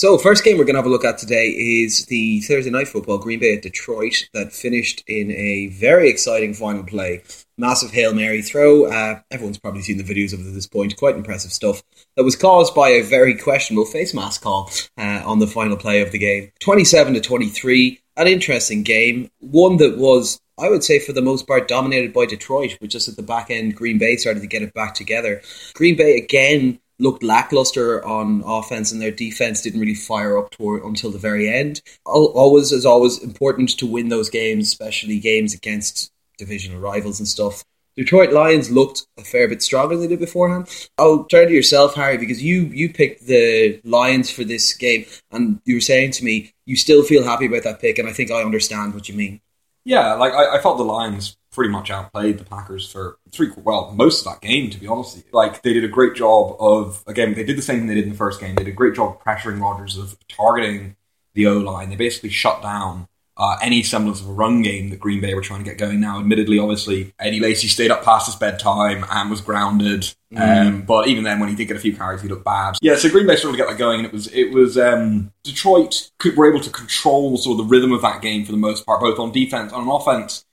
So, 0.00 0.16
first 0.16 0.44
game 0.44 0.56
we're 0.56 0.64
going 0.64 0.76
to 0.76 0.78
have 0.78 0.86
a 0.86 0.90
look 0.90 1.04
at 1.04 1.18
today 1.18 1.48
is 1.48 2.06
the 2.06 2.40
Thursday 2.40 2.70
night 2.70 2.88
football 2.88 3.18
Green 3.18 3.38
Bay 3.38 3.54
at 3.54 3.62
Detroit 3.62 4.30
that 4.32 4.50
finished 4.50 5.04
in 5.06 5.30
a 5.30 5.66
very 5.66 6.08
exciting 6.08 6.54
final 6.54 6.84
play. 6.84 7.22
Massive 7.58 7.90
Hail 7.90 8.14
Mary 8.14 8.40
throw. 8.40 8.86
Uh, 8.86 9.20
everyone's 9.30 9.58
probably 9.58 9.82
seen 9.82 9.98
the 9.98 10.02
videos 10.02 10.32
of 10.32 10.40
it 10.40 10.48
at 10.48 10.54
this 10.54 10.66
point. 10.66 10.96
Quite 10.96 11.16
impressive 11.16 11.52
stuff. 11.52 11.82
That 12.16 12.24
was 12.24 12.34
caused 12.34 12.74
by 12.74 12.88
a 12.88 13.02
very 13.02 13.36
questionable 13.36 13.84
face 13.84 14.14
mask 14.14 14.40
call 14.40 14.70
uh, 14.96 15.22
on 15.26 15.38
the 15.38 15.46
final 15.46 15.76
play 15.76 16.00
of 16.00 16.12
the 16.12 16.18
game. 16.18 16.50
27 16.60 17.12
to 17.12 17.20
23. 17.20 17.99
An 18.20 18.26
interesting 18.26 18.82
game. 18.82 19.30
One 19.38 19.78
that 19.78 19.96
was 19.96 20.38
I 20.58 20.68
would 20.68 20.84
say 20.84 20.98
for 20.98 21.14
the 21.14 21.22
most 21.22 21.46
part 21.46 21.68
dominated 21.68 22.12
by 22.12 22.26
Detroit, 22.26 22.76
but 22.78 22.90
just 22.90 23.08
at 23.08 23.16
the 23.16 23.22
back 23.22 23.50
end, 23.50 23.74
Green 23.74 23.96
Bay 23.96 24.16
started 24.16 24.40
to 24.40 24.46
get 24.46 24.60
it 24.60 24.74
back 24.74 24.94
together. 24.94 25.40
Green 25.72 25.96
Bay 25.96 26.18
again 26.18 26.78
looked 26.98 27.22
lackluster 27.22 28.04
on 28.04 28.42
offense 28.44 28.92
and 28.92 29.00
their 29.00 29.10
defense 29.10 29.62
didn't 29.62 29.80
really 29.80 29.94
fire 29.94 30.36
up 30.36 30.50
toward 30.50 30.84
until 30.84 31.10
the 31.10 31.18
very 31.18 31.48
end. 31.48 31.80
Always 32.04 32.74
as 32.74 32.84
always 32.84 33.22
important 33.24 33.70
to 33.78 33.86
win 33.86 34.10
those 34.10 34.28
games, 34.28 34.68
especially 34.68 35.18
games 35.18 35.54
against 35.54 36.12
divisional 36.36 36.78
rivals 36.78 37.20
and 37.20 37.26
stuff. 37.26 37.64
Detroit 38.00 38.32
Lions 38.32 38.70
looked 38.70 39.06
a 39.18 39.22
fair 39.22 39.46
bit 39.46 39.62
stronger 39.62 39.94
than 39.94 40.00
they 40.00 40.08
did 40.08 40.20
beforehand. 40.20 40.74
I'll 40.96 41.24
turn 41.24 41.48
to 41.48 41.52
yourself, 41.52 41.96
Harry, 41.96 42.16
because 42.16 42.42
you 42.42 42.62
you 42.62 42.90
picked 42.90 43.26
the 43.26 43.78
Lions 43.84 44.30
for 44.30 44.42
this 44.42 44.72
game, 44.72 45.04
and 45.30 45.60
you 45.66 45.74
were 45.74 45.82
saying 45.82 46.12
to 46.12 46.24
me 46.24 46.54
you 46.64 46.76
still 46.76 47.02
feel 47.02 47.24
happy 47.24 47.44
about 47.44 47.64
that 47.64 47.78
pick, 47.78 47.98
and 47.98 48.08
I 48.08 48.14
think 48.14 48.30
I 48.30 48.40
understand 48.40 48.94
what 48.94 49.10
you 49.10 49.14
mean. 49.14 49.42
Yeah, 49.84 50.14
like 50.14 50.32
I, 50.32 50.56
I 50.56 50.62
felt 50.62 50.78
the 50.78 50.82
Lions 50.82 51.36
pretty 51.52 51.70
much 51.70 51.90
outplayed 51.90 52.38
the 52.38 52.44
Packers 52.44 52.90
for 52.90 53.18
three 53.32 53.50
well 53.58 53.92
most 53.92 54.24
of 54.24 54.32
that 54.32 54.40
game. 54.40 54.70
To 54.70 54.80
be 54.80 54.86
honest, 54.86 55.22
like 55.34 55.60
they 55.60 55.74
did 55.74 55.84
a 55.84 55.88
great 55.88 56.14
job 56.14 56.56
of 56.58 57.04
again 57.06 57.34
they 57.34 57.44
did 57.44 57.58
the 57.58 57.62
same 57.62 57.80
thing 57.80 57.88
they 57.88 57.96
did 57.96 58.04
in 58.04 58.12
the 58.12 58.16
first 58.16 58.40
game. 58.40 58.54
They 58.54 58.64
did 58.64 58.72
a 58.72 58.74
great 58.76 58.94
job 58.94 59.16
of 59.16 59.22
pressuring 59.22 59.60
Rodgers 59.60 59.98
of 59.98 60.16
targeting 60.26 60.96
the 61.34 61.48
O 61.48 61.58
line. 61.58 61.90
They 61.90 61.96
basically 61.96 62.30
shut 62.30 62.62
down 62.62 63.08
uh, 63.40 63.56
any 63.62 63.82
semblance 63.82 64.20
of 64.20 64.28
a 64.28 64.32
run 64.32 64.60
game 64.60 64.90
that 64.90 65.00
Green 65.00 65.22
Bay 65.22 65.32
were 65.32 65.40
trying 65.40 65.64
to 65.64 65.64
get 65.64 65.78
going 65.78 65.98
now. 65.98 66.20
Admittedly, 66.20 66.58
obviously, 66.58 67.14
Eddie 67.18 67.40
Lacy 67.40 67.68
stayed 67.68 67.90
up 67.90 68.04
past 68.04 68.26
his 68.26 68.36
bedtime 68.36 69.02
and 69.10 69.30
was 69.30 69.40
grounded. 69.40 70.12
Um, 70.36 70.82
but 70.82 71.08
even 71.08 71.24
then, 71.24 71.40
when 71.40 71.48
he 71.48 71.54
did 71.54 71.64
get 71.64 71.76
a 71.78 71.80
few 71.80 71.96
carries, 71.96 72.20
he 72.20 72.28
looked 72.28 72.44
bad. 72.44 72.76
Yeah, 72.82 72.96
so 72.96 73.08
Green 73.08 73.26
Bay 73.26 73.36
struggled 73.36 73.58
to 73.58 73.64
get 73.64 73.70
that 73.70 73.78
going, 73.78 74.00
and 74.00 74.06
it 74.06 74.12
was 74.12 74.26
it 74.28 74.52
was 74.52 74.76
um, 74.76 75.32
Detroit 75.42 76.10
could, 76.18 76.36
were 76.36 76.50
able 76.50 76.60
to 76.60 76.70
control 76.70 77.38
sort 77.38 77.58
of 77.58 77.66
the 77.66 77.70
rhythm 77.70 77.92
of 77.92 78.02
that 78.02 78.20
game 78.20 78.44
for 78.44 78.52
the 78.52 78.58
most 78.58 78.84
part, 78.84 79.00
both 79.00 79.18
on 79.18 79.32
defense 79.32 79.72
and 79.72 79.88
on 79.88 80.00
offense. 80.00 80.44